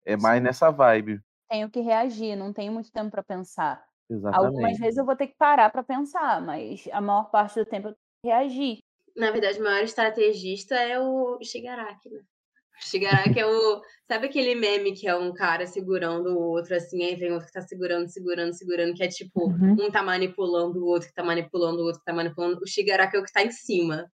É 0.08 0.16
mais 0.16 0.42
nessa 0.42 0.70
vibe. 0.70 1.20
Tenho 1.50 1.68
que 1.68 1.80
reagir, 1.80 2.34
não 2.34 2.50
tenho 2.50 2.72
muito 2.72 2.90
tempo 2.90 3.10
para 3.10 3.22
pensar. 3.22 3.84
Exatamente. 4.08 4.46
Algumas 4.46 4.78
vezes 4.78 4.96
eu 4.96 5.04
vou 5.04 5.14
ter 5.14 5.26
que 5.26 5.36
parar 5.36 5.68
para 5.68 5.82
pensar, 5.82 6.40
mas 6.40 6.88
a 6.90 7.00
maior 7.00 7.30
parte 7.30 7.60
do 7.60 7.66
tempo 7.66 7.88
eu 7.88 7.92
tenho 7.92 8.22
que 8.22 8.28
reagir. 8.28 8.78
Na 9.14 9.30
verdade, 9.30 9.60
o 9.60 9.62
maior 9.62 9.84
estrategista 9.84 10.76
é 10.76 10.98
o 10.98 11.38
Shigaraki, 11.42 12.08
né? 12.08 12.20
O 12.20 12.86
Shigaraki 12.86 13.38
é 13.38 13.46
o. 13.46 13.82
Sabe 14.10 14.28
aquele 14.28 14.54
meme 14.54 14.94
que 14.94 15.06
é 15.06 15.14
um 15.14 15.34
cara 15.34 15.66
segurando 15.66 16.30
o 16.30 16.52
outro 16.52 16.74
assim, 16.74 17.04
aí 17.04 17.14
vem 17.14 17.32
outro 17.32 17.46
que 17.46 17.52
tá 17.52 17.60
segurando, 17.60 18.08
segurando, 18.08 18.54
segurando, 18.54 18.94
que 18.94 19.02
é 19.02 19.08
tipo, 19.08 19.50
uhum. 19.50 19.76
um 19.78 19.90
tá 19.90 20.02
manipulando 20.02 20.78
o 20.78 20.86
outro, 20.86 21.08
que 21.08 21.14
tá 21.14 21.22
manipulando 21.22 21.82
o 21.82 21.84
outro, 21.84 21.98
que 21.98 22.06
tá 22.06 22.14
manipulando. 22.14 22.58
O 22.62 22.66
Shigaraki 22.66 23.14
é 23.14 23.20
o 23.20 23.24
que 23.24 23.32
tá 23.32 23.42
em 23.42 23.50
cima. 23.50 24.10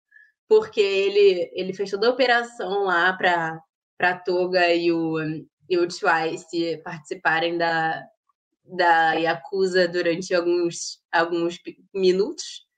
Porque 0.48 0.80
ele, 0.80 1.50
ele 1.52 1.72
fez 1.72 1.90
toda 1.90 2.06
a 2.06 2.10
operação 2.10 2.84
lá 2.84 3.12
pra, 3.12 3.60
pra 3.98 4.18
Toga 4.18 4.72
e 4.72 4.92
o, 4.92 5.16
e 5.70 5.78
o 5.78 5.86
Twice 5.86 6.76
participarem 6.84 7.56
da, 7.56 8.04
da 8.64 9.12
Yakuza 9.12 9.88
durante 9.88 10.34
alguns, 10.34 11.00
alguns 11.10 11.58
minutos 11.94 12.68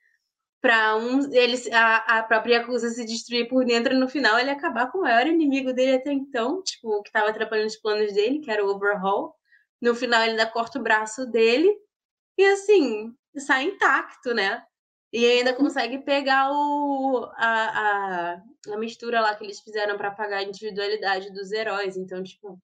para 0.63 0.95
um 0.97 1.35
eles 1.35 1.67
a, 1.73 2.19
a 2.19 2.23
própria 2.23 2.59
Yakuza 2.59 2.89
se 2.91 3.05
destruir 3.05 3.49
por 3.49 3.65
dentro 3.65 3.99
no 3.99 4.09
final 4.09 4.39
ele 4.39 4.51
acabar 4.51 4.93
com 4.93 4.99
o 4.99 5.01
maior 5.03 5.27
inimigo 5.27 5.73
dele 5.73 5.97
até 5.97 6.13
então, 6.13 6.63
tipo, 6.63 7.03
que 7.03 7.09
estava 7.09 7.31
atrapalhando 7.31 7.67
os 7.67 7.77
planos 7.77 8.13
dele, 8.15 8.39
que 8.39 8.51
era 8.51 8.65
o 8.65 8.69
Overhaul. 8.69 9.35
No 9.81 9.93
final 9.93 10.23
ele 10.23 10.31
ainda 10.33 10.47
corta 10.47 10.79
o 10.79 10.83
braço 10.83 11.27
dele 11.27 11.77
e 12.39 12.45
assim, 12.45 13.13
sai 13.37 13.65
intacto, 13.65 14.33
né? 14.33 14.63
E 15.13 15.27
ainda 15.27 15.53
consegue 15.53 15.99
pegar 15.99 16.51
o, 16.51 17.31
a, 17.37 18.35
a, 18.37 18.43
a 18.73 18.77
mistura 18.79 19.21
lá 19.21 19.35
que 19.35 19.45
eles 19.45 19.61
fizeram 19.61 19.97
para 19.99 20.11
pagar 20.11 20.39
a 20.39 20.43
individualidade 20.43 21.31
dos 21.33 21.53
heróis. 21.53 21.97
Então, 21.97 22.23
tipo. 22.23 22.59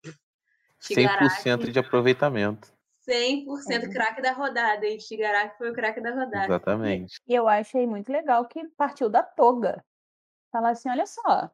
100% 0.80 1.70
de 1.70 1.78
aproveitamento. 1.78 2.72
100% 3.06 3.46
é. 3.70 3.88
craque 3.88 4.22
da 4.22 4.32
rodada, 4.32 4.86
hein? 4.86 5.00
Shigaraki 5.00 5.56
foi 5.58 5.70
o 5.70 5.74
craque 5.74 6.00
da 6.00 6.10
rodada. 6.10 6.44
Exatamente. 6.44 7.20
E 7.26 7.34
eu 7.34 7.48
achei 7.48 7.86
muito 7.86 8.12
legal 8.12 8.46
que 8.46 8.66
partiu 8.76 9.08
da 9.08 9.22
toga. 9.22 9.84
Falar 10.52 10.70
assim: 10.70 10.88
olha 10.90 11.06
só, 11.06 11.50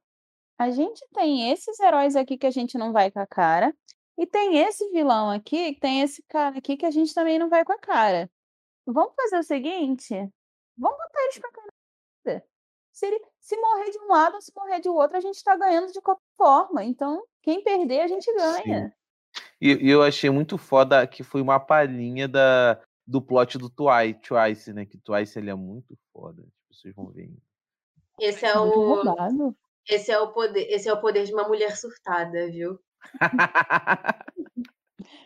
a 0.59 0.71
gente 0.71 1.05
tem 1.12 1.51
esses 1.51 1.79
heróis 1.81 2.16
aqui 2.16 2.37
que 2.37 2.47
a 2.47 2.51
gente 2.51 2.77
não 2.77 2.93
vai 2.93 3.11
com 3.11 3.21
a 3.21 3.27
cara, 3.27 3.75
e 4.19 4.27
tem 4.27 4.59
esse 4.59 4.89
vilão 4.91 5.31
aqui, 5.31 5.77
tem 5.81 6.03
esse 6.03 6.23
cara 6.29 6.59
aqui 6.59 6.77
que 6.77 6.87
a 6.87 6.91
gente 6.91 7.15
também 7.15 7.39
não 7.39 7.49
vai 7.49 7.65
com 7.65 7.73
a 7.73 7.79
cara. 7.79 8.31
Vamos 8.87 9.15
fazer 9.16 9.39
o 9.39 9.43
seguinte: 9.43 10.29
Vamos 10.77 10.99
botar 10.99 11.23
eles 11.23 11.39
pra 11.39 11.51
caramba. 11.51 11.75
Se, 12.93 13.07
ele, 13.07 13.21
se 13.41 13.57
morrer 13.57 13.91
de 13.91 13.99
um 13.99 14.07
lado 14.07 14.35
ou 14.37 14.41
se 14.41 14.53
morrer 14.55 14.81
de 14.81 14.89
outro, 14.89 15.17
a 15.17 15.21
gente 15.21 15.43
tá 15.43 15.57
ganhando 15.57 15.93
de 15.93 16.01
qualquer 16.01 16.23
forma. 16.37 16.85
Então, 16.85 17.25
quem 17.43 17.63
perder, 17.63 18.03
a 18.03 18.07
gente 18.07 18.33
ganha. 18.33 18.89
Sim. 18.89 18.93
E, 19.61 19.87
e 19.87 19.91
eu 19.91 20.03
achei 20.03 20.31
muito 20.31 20.57
foda 20.57 21.05
que 21.07 21.25
foi 21.25 21.41
uma 21.41 21.59
palhinha 21.59 22.29
da, 22.29 22.81
do 23.05 23.21
plot 23.21 23.59
do 23.59 23.69
Twice, 23.69 24.21
Twice, 24.21 24.73
né? 24.73 24.87
Que 24.87 24.97
Twice 24.99 25.39
ele 25.39 25.51
é 25.51 25.55
muito 25.55 25.99
foda. 26.13 26.43
Tipo, 26.43 26.75
vocês 26.75 26.95
vão 26.95 27.11
ver. 27.11 27.33
Esse 28.21 28.47
é 28.47 28.57
o. 28.59 29.03
Esse 29.89 30.13
é 30.13 30.19
o 30.19 30.33
poder, 30.33 30.67
esse 30.71 30.89
é 30.89 30.93
o 30.93 31.01
poder 31.01 31.25
de 31.25 31.35
uma 31.35 31.47
mulher 31.49 31.77
surtada, 31.77 32.51
viu? 32.51 32.79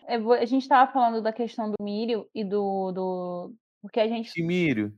É, 0.09 0.17
a 0.17 0.45
gente 0.47 0.63
estava 0.63 0.91
falando 0.91 1.21
da 1.21 1.35
questão 1.35 1.71
do 1.71 1.77
Mírio 1.85 2.27
e 2.35 2.43
do, 2.43 2.91
do. 2.93 3.55
Porque 3.83 4.01
a 4.01 4.09
gente. 4.09 4.33
Que 4.33 4.43
Mírio? 4.43 4.91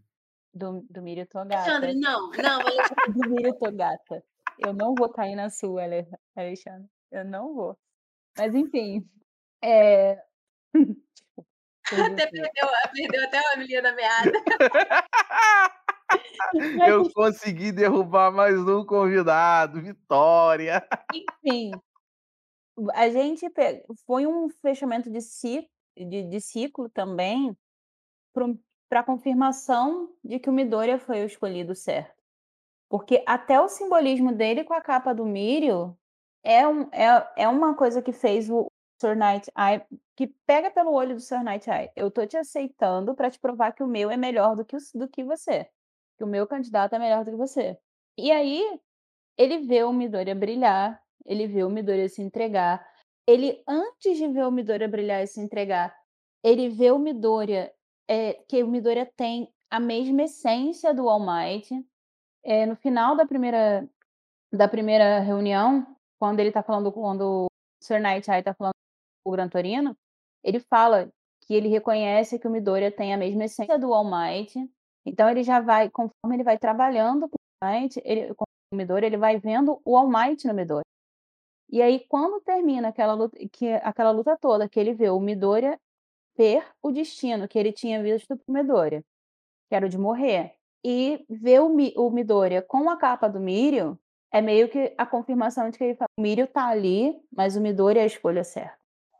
Do, 0.53 0.85
do 0.91 1.03
Mírio 1.03 1.27
Togata. 1.27 1.57
Alexandre, 1.57 1.95
não, 1.95 2.31
não, 2.31 2.61
Alexandre. 2.61 3.13
do 3.15 3.31
Mírio 3.31 3.59
Togata. 3.59 4.25
Eu 4.59 4.73
não 4.73 4.95
vou 4.95 5.09
cair 5.09 5.37
na 5.37 5.49
sua, 5.49 5.83
Alexandre. 6.37 6.89
Eu 7.11 7.25
não 7.25 7.55
vou. 7.55 7.79
Mas 8.37 8.55
enfim. 8.55 9.09
É... 9.63 10.23
até 11.93 12.27
perdeu, 12.27 12.69
perdeu 12.93 13.25
até 13.25 13.39
a 13.39 13.53
Amelia 13.55 13.83
da 13.83 13.93
meada. 13.93 14.33
Eu 16.89 17.09
consegui 17.13 17.71
derrubar 17.71 18.33
mais 18.33 18.59
um 18.59 18.85
convidado, 18.85 19.81
Vitória. 19.81 20.85
Enfim, 21.15 21.71
a 22.95 23.09
gente 23.09 23.47
foi 24.07 24.27
um 24.27 24.49
fechamento 24.49 25.11
de 25.11 25.21
ciclo, 25.21 25.69
de, 25.97 26.25
de 26.25 26.41
ciclo 26.41 26.89
também 26.89 27.57
para 28.91 29.05
confirmação 29.05 30.11
de 30.23 30.41
que 30.41 30.51
o 30.51 30.53
Midoriya 30.53 30.99
foi 30.99 31.23
o 31.23 31.27
escolhido 31.27 31.77
certo. 31.77 32.21
Porque 32.89 33.23
até 33.25 33.61
o 33.61 33.69
simbolismo 33.69 34.33
dele 34.33 34.65
com 34.65 34.75
a 34.75 34.81
capa 34.81 35.15
do 35.15 35.25
Mirio 35.25 35.97
é, 36.43 36.67
um, 36.67 36.83
é, 36.93 37.33
é 37.37 37.49
uma 37.49 37.73
coisa 37.77 38.03
que 38.03 38.13
fez 38.13 38.51
o 38.51 38.67
Sir 39.01 39.17
Night 39.17 39.49
Eye, 39.57 39.81
que 40.17 40.27
pega 40.45 40.73
pelo 40.73 40.93
olho 40.93 41.15
do 41.15 41.21
Sir 41.21 41.45
Night 41.45 41.71
Eye. 41.71 41.93
Eu 41.95 42.11
tô 42.11 42.27
te 42.27 42.37
aceitando 42.37 43.15
para 43.15 43.31
te 43.31 43.39
provar 43.39 43.73
que 43.73 43.85
o 43.85 43.87
meu 43.87 44.11
é 44.11 44.17
melhor 44.17 44.57
do 44.57 44.65
que, 44.65 44.77
o, 44.77 44.81
do 44.97 45.09
que 45.09 45.23
você. 45.23 45.71
Que 46.19 46.25
o 46.25 46.27
meu 46.27 46.45
candidato 46.45 46.97
é 46.97 46.99
melhor 46.99 47.25
do 47.25 47.31
que 47.31 47.37
você. 47.37 47.79
E 48.19 48.33
aí, 48.33 48.81
ele 49.39 49.59
vê 49.59 49.85
o 49.85 49.93
Midoriya 49.93 50.35
brilhar, 50.35 51.01
ele 51.25 51.47
vê 51.47 51.63
o 51.63 51.71
Midoriya 51.71 52.09
se 52.09 52.21
entregar, 52.21 52.85
ele, 53.25 53.63
antes 53.69 54.19
de 54.19 54.27
ver 54.27 54.45
o 54.45 54.51
Midoriya 54.51 54.89
brilhar 54.89 55.23
e 55.23 55.29
se 55.29 55.41
entregar, 55.41 55.97
ele 56.43 56.69
vê 56.69 56.91
o 56.91 56.99
Midoriya, 56.99 57.73
é, 58.11 58.35
que 58.49 58.61
o 58.65 58.67
Midoriya 58.67 59.07
tem 59.17 59.49
a 59.71 59.79
mesma 59.79 60.25
essência 60.25 60.93
do 60.93 61.09
All 61.09 61.25
Might. 61.25 61.71
É, 62.43 62.67
no 62.67 62.75
final 62.75 63.15
da 63.15 63.25
primeira, 63.25 63.89
da 64.53 64.67
primeira 64.67 65.21
reunião, 65.21 65.87
quando 66.19 66.41
ele 66.41 66.51
tá 66.51 66.61
falando, 66.61 66.91
quando 66.91 67.45
o 67.45 67.47
Sir 67.81 68.01
Night 68.01 68.29
Eye 68.29 68.43
tá 68.43 68.53
falando 68.53 68.75
com 69.23 69.31
o 69.31 69.33
Gran 69.33 69.49
Torino, 69.49 69.97
ele 70.43 70.59
fala 70.59 71.09
que 71.43 71.55
ele 71.55 71.69
reconhece 71.69 72.37
que 72.37 72.49
o 72.49 72.51
Midoriya 72.51 72.91
tem 72.91 73.15
a 73.15 73.17
mesma 73.17 73.45
essência 73.45 73.79
do 73.79 73.95
All 73.95 74.05
Might. 74.05 74.59
Então 75.07 75.31
ele 75.31 75.45
já 75.45 75.61
vai, 75.61 75.89
conforme 75.89 76.35
ele 76.35 76.43
vai 76.43 76.59
trabalhando 76.59 77.29
com 77.29 77.37
o 77.37 77.65
All 77.65 77.73
Might, 77.73 78.03
ele, 78.05 78.35
com 78.35 78.45
o 78.73 78.77
Midoriya, 78.77 79.07
ele 79.07 79.19
vai 79.19 79.39
vendo 79.39 79.81
o 79.85 79.97
All 79.97 80.09
Might 80.09 80.45
no 80.49 80.55
Midoriya. 80.55 80.85
E 81.73 81.81
aí, 81.81 82.05
quando 82.09 82.41
termina 82.41 82.89
aquela 82.89 83.15
luta, 83.15 83.39
que, 83.53 83.69
aquela 83.75 84.11
luta 84.11 84.37
toda, 84.37 84.69
que 84.69 84.81
ele 84.81 84.93
vê 84.93 85.09
o 85.11 85.21
Midoriya 85.21 85.79
ter 86.41 86.65
o 86.83 86.91
destino 86.91 87.47
que 87.47 87.59
ele 87.59 87.71
tinha 87.71 88.03
visto 88.03 88.35
pro 88.35 88.55
Midoriya, 88.55 89.05
que 89.69 89.75
era 89.75 89.85
o 89.85 89.89
de 89.91 89.99
morrer, 89.99 90.55
e 90.83 91.23
ver 91.29 91.61
o, 91.61 91.69
Mi, 91.69 91.93
o 91.95 92.11
Midoriya 92.11 92.63
com 92.63 92.89
a 92.89 92.97
capa 92.97 93.29
do 93.29 93.39
Mirio, 93.39 93.99
é 94.33 94.41
meio 94.41 94.67
que 94.71 94.95
a 94.97 95.05
confirmação 95.05 95.69
de 95.69 95.77
que 95.77 95.85
ele 95.85 95.97
fala, 95.97 96.09
o 96.17 96.23
Mirio 96.23 96.47
tá 96.47 96.67
ali, 96.69 97.15
mas 97.31 97.57
o 97.57 97.61
Midoriya 97.61 98.01
é 98.01 98.05
a 98.05 98.07
escolha 98.07 98.43
certa. 98.43 98.79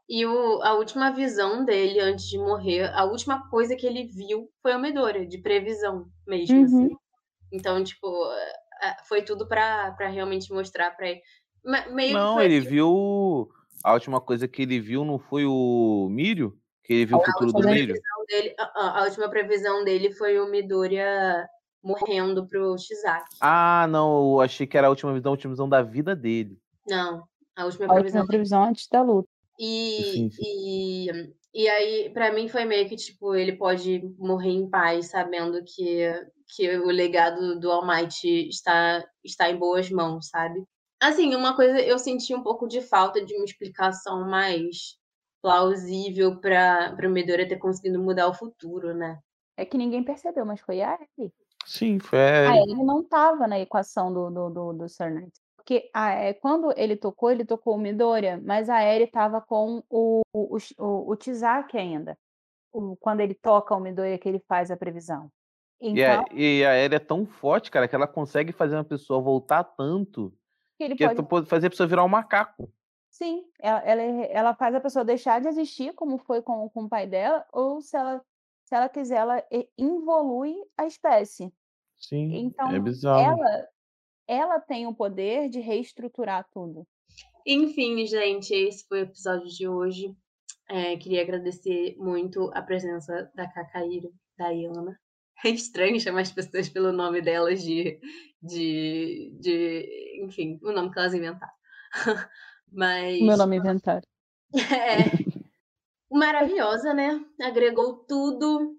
E 0.09 0.25
o, 0.25 0.63
a 0.63 0.73
última 0.73 1.11
visão 1.11 1.63
dele 1.63 2.01
antes 2.01 2.27
de 2.27 2.39
morrer, 2.39 2.91
a 2.95 3.05
última 3.05 3.51
coisa 3.51 3.77
que 3.77 3.87
ele 3.87 4.05
viu 4.05 4.49
foi 4.63 4.75
o 4.75 4.79
Midoriya, 4.79 5.27
de 5.27 5.37
previsão 5.37 6.07
mesmo, 6.27 6.57
Uhum. 6.57 6.65
assim. 6.65 6.97
Então, 7.53 7.85
tipo, 7.85 8.07
é, 8.83 8.97
foi 9.07 9.21
tudo 9.21 9.47
pra, 9.47 9.93
pra 9.93 10.09
realmente 10.09 10.51
mostrar 10.55 10.91
pra 10.93 11.11
ele. 11.11 11.21
Meio 11.63 12.13
que 12.13 12.15
Não, 12.15 12.35
foi 12.37 12.47
ele 12.47 12.59
assim, 12.61 12.69
viu. 12.69 13.51
A 13.85 13.93
última 13.93 14.23
coisa 14.23 14.49
que 14.49 14.63
ele 14.63 14.81
viu 14.81 15.05
não 15.05 15.19
foi 15.19 15.45
o 15.45 16.09
Mírio? 16.11 16.59
Que 16.91 16.95
ele 16.95 17.07
viu 17.07 17.19
o 17.19 17.21
A 17.21 17.25
futuro 17.25 17.53
do 17.53 17.63
previsão 17.63 18.25
dele, 18.27 18.55
a, 18.59 18.65
a- 18.65 18.99
a 19.01 19.05
última 19.05 19.31
previsão 19.31 19.85
dele 19.85 20.13
foi 20.13 20.41
o 20.41 20.51
Midoriya 20.51 21.47
morrendo 21.81 22.49
pro 22.49 22.77
Shizaki. 22.77 23.37
Ah, 23.41 23.87
não, 23.89 24.33
eu 24.35 24.41
achei 24.41 24.67
que 24.67 24.77
era 24.77 24.89
a 24.89 24.91
última 24.91 25.15
visão, 25.15 25.31
a 25.31 25.35
última 25.35 25.53
visão 25.53 25.69
da 25.69 25.83
vida 25.83 26.17
dele. 26.17 26.59
Não, 26.89 27.23
a 27.55 27.65
última 27.65 27.85
A 27.87 27.91
previsão 27.95 28.21
última 28.23 28.27
previsão 28.27 28.65
antes 28.65 28.89
da 28.89 29.03
luta. 29.03 29.29
E, 29.57 30.03
Sim, 30.03 30.31
sim. 30.33 30.43
e, 30.43 31.33
e 31.55 31.69
aí, 31.69 32.11
pra 32.11 32.33
mim, 32.33 32.49
foi 32.49 32.65
meio 32.65 32.89
que, 32.89 32.97
tipo, 32.97 33.37
ele 33.37 33.53
pode 33.53 34.03
morrer 34.19 34.51
em 34.51 34.69
paz, 34.69 35.11
sabendo 35.11 35.63
que, 35.65 36.13
que 36.57 36.77
o 36.77 36.87
legado 36.87 37.61
do 37.61 37.71
All 37.71 37.87
Might 37.87 38.27
está, 38.49 39.07
está 39.23 39.49
em 39.49 39.57
boas 39.57 39.89
mãos, 39.91 40.27
sabe? 40.29 40.65
Assim, 41.01 41.37
uma 41.37 41.55
coisa, 41.55 41.81
eu 41.81 42.01
senti 42.01 42.35
um 42.35 42.43
pouco 42.43 42.67
de 42.67 42.81
falta 42.81 43.25
de 43.25 43.33
uma 43.37 43.45
explicação 43.45 44.29
mais 44.29 44.99
plausível 45.41 46.41
para 46.41 46.97
o 47.03 47.11
Midoriya 47.11 47.49
ter 47.49 47.59
conseguido 47.59 47.99
mudar 48.01 48.29
o 48.29 48.35
futuro, 48.35 48.95
né? 48.95 49.19
É 49.57 49.65
que 49.65 49.77
ninguém 49.79 50.03
percebeu, 50.03 50.45
mas 50.45 50.61
foi 50.61 50.81
a 50.81 50.95
Eri. 51.19 51.33
Sim, 51.67 51.99
foi. 51.99 52.19
A 52.19 52.57
É, 52.57 52.63
Eri 52.63 52.83
não 52.83 53.01
estava 53.03 53.47
na 53.47 53.59
equação 53.59 54.13
do, 54.13 54.31
do, 54.31 54.51
do, 54.51 54.73
do 54.73 54.89
Sir 54.89 55.11
Knight. 55.11 55.33
Porque 55.57 55.91
a, 55.95 56.11
é, 56.13 56.33
quando 56.33 56.73
ele 56.77 56.97
tocou, 56.97 57.31
ele 57.31 57.45
tocou 57.45 57.75
o 57.75 57.79
Midoriya, 57.79 58.41
mas 58.43 58.69
a 58.71 58.83
Eri 58.83 59.05
estava 59.05 59.41
com 59.41 59.83
o, 59.91 60.23
o, 60.33 60.57
o, 60.79 61.11
o 61.11 61.17
Tizaki 61.17 61.77
ainda. 61.77 62.19
O- 62.73 62.97
quando 62.97 63.21
ele 63.21 63.35
toca 63.35 63.75
o 63.75 63.81
Midoriya, 63.81 64.19
que 64.19 64.29
ele 64.29 64.43
faz 64.49 64.71
a 64.71 64.77
previsão. 64.77 65.31
e, 65.81 66.03
a, 66.03 66.15
Então, 66.15 66.25
e 66.37 66.65
a 66.65 66.77
Ellie 66.77 66.97
é 66.97 67.01
tão 67.01 67.27
forte, 67.27 67.71
cara, 67.71 67.87
que 67.87 67.95
ela 67.95 68.07
consegue 68.07 68.53
fazer 68.53 68.77
uma 68.77 68.85
pessoa 68.85 69.21
voltar 69.21 69.65
tanto 69.65 70.33
que 70.79 70.85
ele 70.85 70.97
que 70.97 71.05
pode 71.05 71.17
tu 71.17 71.25
pode 71.25 71.47
fazer 71.47 71.67
a 71.67 71.71
pessoa 71.71 71.87
virar 71.87 72.05
um 72.05 72.09
macaco. 72.09 72.73
Sim, 73.11 73.45
ela, 73.59 73.81
ela, 73.81 74.03
ela 74.03 74.55
faz 74.55 74.75
a 74.75 74.81
pessoa 74.81 75.05
deixar 75.05 75.41
de 75.41 75.49
existir, 75.49 75.93
como 75.95 76.17
foi 76.19 76.41
com, 76.43 76.69
com 76.71 76.85
o 76.85 76.89
pai 76.89 77.07
dela, 77.07 77.45
ou 77.53 77.81
se 77.83 77.97
ela, 77.97 78.25
se 78.65 78.75
ela 78.75 78.89
quiser, 78.89 79.17
ela 79.17 79.45
e- 79.51 79.69
involui 79.77 80.55
a 80.77 80.87
espécie. 80.87 81.53
Sim, 81.99 82.35
é 82.35 82.39
Então, 82.39 82.83
bizarro. 82.83 83.21
ela, 83.21 83.69
ela 84.29 84.61
tem 84.61 84.87
o 84.87 84.95
poder 84.95 85.49
de 85.49 85.61
reestruturar 85.61 86.49
tudo. 86.53 86.87
Enfim, 87.47 88.07
gente, 88.07 88.55
esse 88.55 88.87
foi 88.87 89.01
o 89.01 89.05
episódio 89.05 89.49
de 89.49 89.67
hoje. 89.69 90.15
É, 90.69 90.97
queria 90.97 91.23
agradecer 91.23 91.97
muito 91.99 92.51
a 92.55 92.63
presença 92.63 93.31
da 93.35 93.49
Cacaíra, 93.51 94.09
da 94.39 94.51
Iana. 94.51 94.99
É 95.43 95.49
estranho 95.49 95.99
chamar 95.99 96.21
as 96.21 96.31
pessoas 96.31 96.69
pelo 96.69 96.93
nome 96.93 97.23
delas 97.23 97.63
de, 97.63 97.99
de, 98.43 99.35
de 99.41 100.21
enfim, 100.23 100.61
o 100.63 100.71
nome 100.71 100.93
que 100.93 100.99
elas 100.99 101.15
inventaram. 101.15 101.53
Mas 102.73 103.21
O 103.21 103.27
meu 103.27 103.37
nome 103.37 103.57
é 103.57 103.59
inventário. 103.59 104.07
é 104.55 105.41
maravilhosa, 106.11 106.93
né? 106.95 107.21
Agregou 107.41 107.95
tudo, 108.09 108.77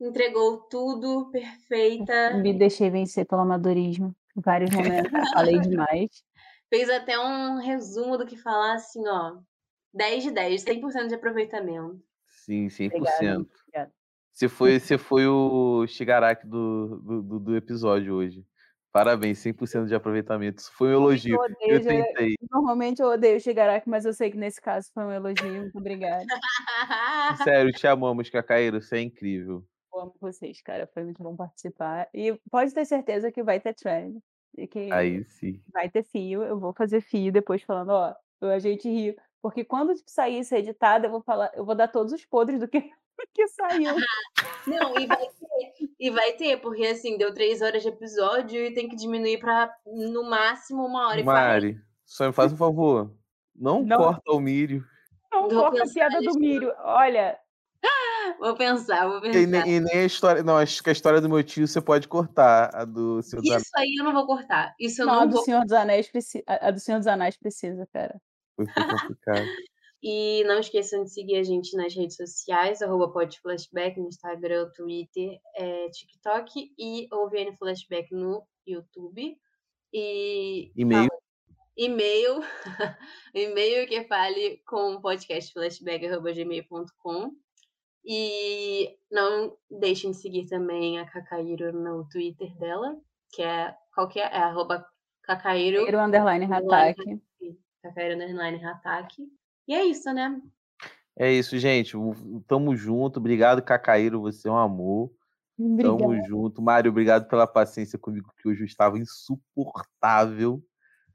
entregou 0.00 0.58
tudo, 0.68 1.30
perfeita. 1.30 2.34
Me 2.38 2.52
deixei 2.52 2.90
vencer 2.90 3.26
pelo 3.26 3.42
amadorismo. 3.42 4.14
Em 4.36 4.40
vários 4.40 4.70
momentos. 4.70 5.10
Falei 5.34 5.58
demais. 5.60 6.08
Fez 6.68 6.88
até 6.88 7.18
um 7.18 7.56
resumo 7.58 8.16
do 8.16 8.26
que 8.26 8.36
falar 8.36 8.74
assim, 8.74 9.06
ó. 9.08 9.38
10 9.92 10.22
de 10.24 10.30
10, 10.30 10.64
100% 10.64 11.08
de 11.08 11.14
aproveitamento. 11.16 12.00
Sim, 12.28 12.68
100%. 12.68 12.86
Obrigada. 12.94 13.40
obrigada. 13.40 13.92
Você 14.32 14.48
foi, 14.48 14.78
você 14.78 14.96
foi 14.96 15.26
o 15.26 15.84
Shigaraki 15.88 16.46
do, 16.46 17.22
do- 17.22 17.40
do 17.40 17.56
episódio 17.56 18.14
hoje. 18.14 18.46
Parabéns, 18.92 19.38
100% 19.38 19.86
de 19.86 19.94
aproveitamento. 19.94 20.60
Isso 20.60 20.72
foi 20.72 20.88
um 20.88 20.92
elogio. 20.92 21.36
Eu 21.36 21.40
odeio, 21.40 21.74
Eu 21.74 21.84
tentei. 21.84 22.34
Normalmente 22.50 23.00
eu 23.00 23.08
odeio 23.08 23.36
o 23.36 23.40
Shigaraki, 23.40 23.88
mas 23.88 24.04
eu 24.04 24.12
sei 24.12 24.30
que 24.30 24.36
nesse 24.36 24.60
caso 24.60 24.90
foi 24.92 25.04
um 25.04 25.12
elogio. 25.12 25.52
Muito 25.52 25.78
obrigada. 25.78 26.24
Sério, 27.44 27.70
te 27.72 27.86
amamos, 27.86 28.28
Cacaíro. 28.28 28.82
Você 28.82 28.96
é 28.96 29.00
incrível. 29.02 29.64
Eu 29.92 30.00
amo 30.00 30.14
vocês, 30.20 30.60
cara. 30.60 30.88
Foi 30.92 31.04
muito 31.04 31.22
bom 31.22 31.36
participar. 31.36 32.08
E 32.12 32.36
pode 32.50 32.74
ter 32.74 32.84
certeza 32.84 33.30
que 33.30 33.42
vai 33.42 33.60
ter 33.60 33.74
trend. 33.74 34.18
E 34.58 34.66
que 34.66 34.92
Aí 34.92 35.24
sim. 35.24 35.62
vai 35.72 35.88
ter 35.88 36.02
fio. 36.02 36.42
Eu 36.42 36.58
vou 36.58 36.72
fazer 36.72 37.00
fio 37.00 37.30
depois 37.30 37.62
falando, 37.62 37.90
ó, 37.90 38.14
a 38.42 38.58
gente 38.58 38.88
riu. 38.88 39.14
Porque 39.40 39.64
quando 39.64 39.94
tipo, 39.94 40.10
sair 40.10 40.40
isso 40.40 40.54
editado, 40.54 41.06
eu 41.06 41.10
vou 41.10 41.22
falar, 41.22 41.50
eu 41.54 41.64
vou 41.64 41.74
dar 41.74 41.88
todos 41.88 42.12
os 42.12 42.24
podres 42.26 42.60
do 42.60 42.68
que, 42.68 42.90
que 43.34 43.48
saiu. 43.48 43.94
Não, 44.66 44.98
e 44.98 45.06
vai 45.06 45.18
ter, 45.18 45.90
e 45.98 46.10
vai 46.10 46.32
ter, 46.32 46.56
porque 46.60 46.86
assim, 46.86 47.16
deu 47.18 47.32
três 47.34 47.62
horas 47.62 47.82
de 47.82 47.88
episódio 47.88 48.64
e 48.64 48.74
tem 48.74 48.88
que 48.88 48.96
diminuir 48.96 49.38
pra 49.38 49.72
no 49.86 50.22
máximo 50.28 50.84
uma 50.84 51.08
hora 51.08 51.20
e 51.20 51.24
quarenta. 51.24 51.48
Mari, 51.48 51.80
só 52.04 52.26
me 52.26 52.32
faz 52.32 52.52
um 52.52 52.56
favor. 52.56 53.14
Não, 53.54 53.82
Não. 53.82 53.98
corta 53.98 54.32
o 54.32 54.40
Mírio. 54.40 54.84
Não 55.32 55.48
Vou 55.48 55.62
corta 55.62 55.84
a 55.84 55.86
piada 55.92 56.20
do. 56.20 56.38
Mírio. 56.38 56.72
Olha, 56.78 57.38
Vou 58.38 58.54
pensar, 58.54 59.06
vou 59.06 59.18
E 59.18 59.32
pensar. 59.32 59.46
nem, 59.64 59.76
e 59.76 59.80
nem 59.80 59.98
a 59.98 60.04
história. 60.04 60.42
Não, 60.42 60.56
acho 60.56 60.82
que 60.82 60.88
a 60.90 60.92
história 60.92 61.20
do 61.20 61.28
meu 61.28 61.42
tio 61.42 61.66
você 61.66 61.80
pode 61.80 62.06
cortar. 62.08 62.70
A 62.74 62.84
do 62.84 63.22
seu 63.22 63.40
Isso 63.42 63.70
aí 63.76 63.96
eu 63.98 64.04
não 64.04 64.12
vou 64.12 64.26
cortar. 64.26 64.74
Isso 64.78 65.02
eu 65.02 65.06
não, 65.06 65.14
a 65.14 65.20
não 65.20 65.26
do 65.28 65.34
vou. 65.34 65.44
Senhor 65.44 65.62
dos 65.62 65.72
Anéis 65.72 66.08
precisa. 66.08 66.44
A 66.46 66.70
do 66.70 66.78
Senhor 66.80 66.98
dos 66.98 67.06
Anéis 67.06 67.36
precisa, 67.36 67.86
cara. 67.92 68.20
Foi 68.56 68.66
complicado. 68.66 69.46
E 70.02 70.42
não 70.44 70.60
esqueçam 70.60 71.04
de 71.04 71.12
seguir 71.12 71.36
a 71.36 71.42
gente 71.42 71.76
nas 71.76 71.94
redes 71.94 72.16
sociais, 72.16 72.80
arroba 72.80 73.12
podflashback 73.12 74.00
no 74.00 74.08
Instagram, 74.08 74.70
Twitter, 74.74 75.38
é, 75.54 75.90
TikTok 75.90 76.72
e 76.78 77.06
OVN 77.12 77.54
Flashback 77.58 78.14
no 78.14 78.42
YouTube. 78.66 79.36
E 79.92 80.72
E-mail. 80.74 81.10
e-mail, 81.76 82.40
e-mail 83.34 83.86
que 83.86 84.02
fale 84.04 84.62
com 84.66 84.98
podcastflashback.gmail.com 85.02 87.32
e 88.04 88.96
não 89.10 89.56
deixem 89.70 90.12
de 90.12 90.16
seguir 90.16 90.46
também 90.46 90.98
a 90.98 91.04
Cacaíro 91.04 91.70
no 91.72 92.08
Twitter 92.08 92.56
dela, 92.56 92.96
que 93.32 93.42
é, 93.42 93.76
qual 93.94 94.08
que 94.08 94.18
é? 94.18 94.22
É 94.22 94.38
arroba 94.38 94.86
Cacaíro, 95.24 95.82
Primeiro 95.82 96.00
underline 96.00 96.46
Underline. 96.46 96.90
ataque. 96.90 97.20
Cacaíro 97.82 98.14
underline. 98.14 98.60
E 99.70 99.72
é 99.72 99.84
isso, 99.84 100.12
né? 100.12 100.36
É 101.16 101.30
isso, 101.30 101.56
gente. 101.56 101.96
Tamo 102.48 102.74
junto. 102.74 103.20
Obrigado, 103.20 103.62
Cacaíro. 103.62 104.20
Você 104.22 104.48
é 104.48 104.50
um 104.50 104.56
amor. 104.56 105.12
Obrigada. 105.56 105.96
Tamo 105.96 106.24
junto. 106.26 106.60
Mário, 106.60 106.90
obrigado 106.90 107.28
pela 107.28 107.46
paciência 107.46 107.96
comigo, 107.96 108.34
que 108.42 108.48
hoje 108.48 108.62
eu 108.62 108.66
estava 108.66 108.98
insuportável. 108.98 110.60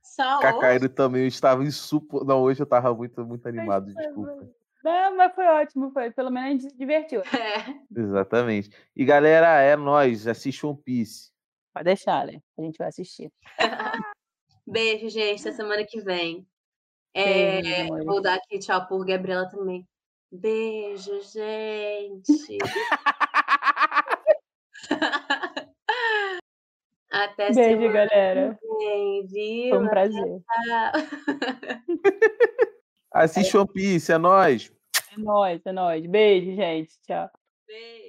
Só 0.02 0.40
Cacaíro 0.40 0.88
também 0.88 1.27
estava 1.27 1.65
insuportável. 1.65 2.27
Não, 2.27 2.44
hoje 2.44 2.61
eu 2.61 2.65
tava 2.65 2.95
muito, 2.95 3.26
muito 3.26 3.45
animado, 3.45 3.94
desculpa. 3.94 4.49
Não, 4.86 5.18
mas 5.18 5.36
foi 5.36 5.48
ótimo, 5.48 5.91
foi. 5.91 6.11
Pelo 6.11 6.30
menos 6.30 6.48
a 6.48 6.52
gente 6.53 6.72
se 6.72 6.77
divertiu. 6.77 7.19
hoje. 7.19 7.30
É. 7.94 7.99
Exatamente. 7.99 8.69
E 8.95 9.03
galera, 9.03 9.60
é 9.60 9.76
nóis. 9.76 10.27
Assiste 10.27 10.65
One 10.65 10.82
Piece. 10.82 11.30
Pode 11.73 11.84
deixar, 11.84 12.26
né? 12.26 12.40
A 12.57 12.61
gente 12.61 12.77
vai 12.77 12.88
assistir. 12.88 13.30
Beijo, 14.65 15.10
gente. 15.10 15.41
Até 15.41 15.52
semana 15.52 15.84
que 15.84 15.99
vem. 15.99 16.48
É, 17.18 17.88
vou 18.04 18.22
dar 18.22 18.36
aqui 18.36 18.60
tchau 18.60 18.86
por 18.88 19.06
Gabriela 19.06 19.50
também. 19.50 19.88
Beijo, 20.30 21.22
gente. 21.22 22.58
Até 27.10 27.54
Beijo, 27.54 27.82
semana 27.82 27.94
galera. 27.94 28.60
vem, 28.80 29.26
viu? 29.28 29.70
Foi 29.70 29.86
um 29.86 29.88
prazer. 29.88 30.42
Assiste 33.14 33.56
One 33.56 33.72
Piece, 33.72 34.12
é 34.12 34.18
nóis. 34.18 34.70
É 35.14 35.18
nóis, 35.18 35.66
é 35.66 35.72
nóis. 35.72 36.06
Beijo, 36.06 36.54
gente. 36.54 37.00
Tchau. 37.08 37.30
Beijo. 37.66 38.05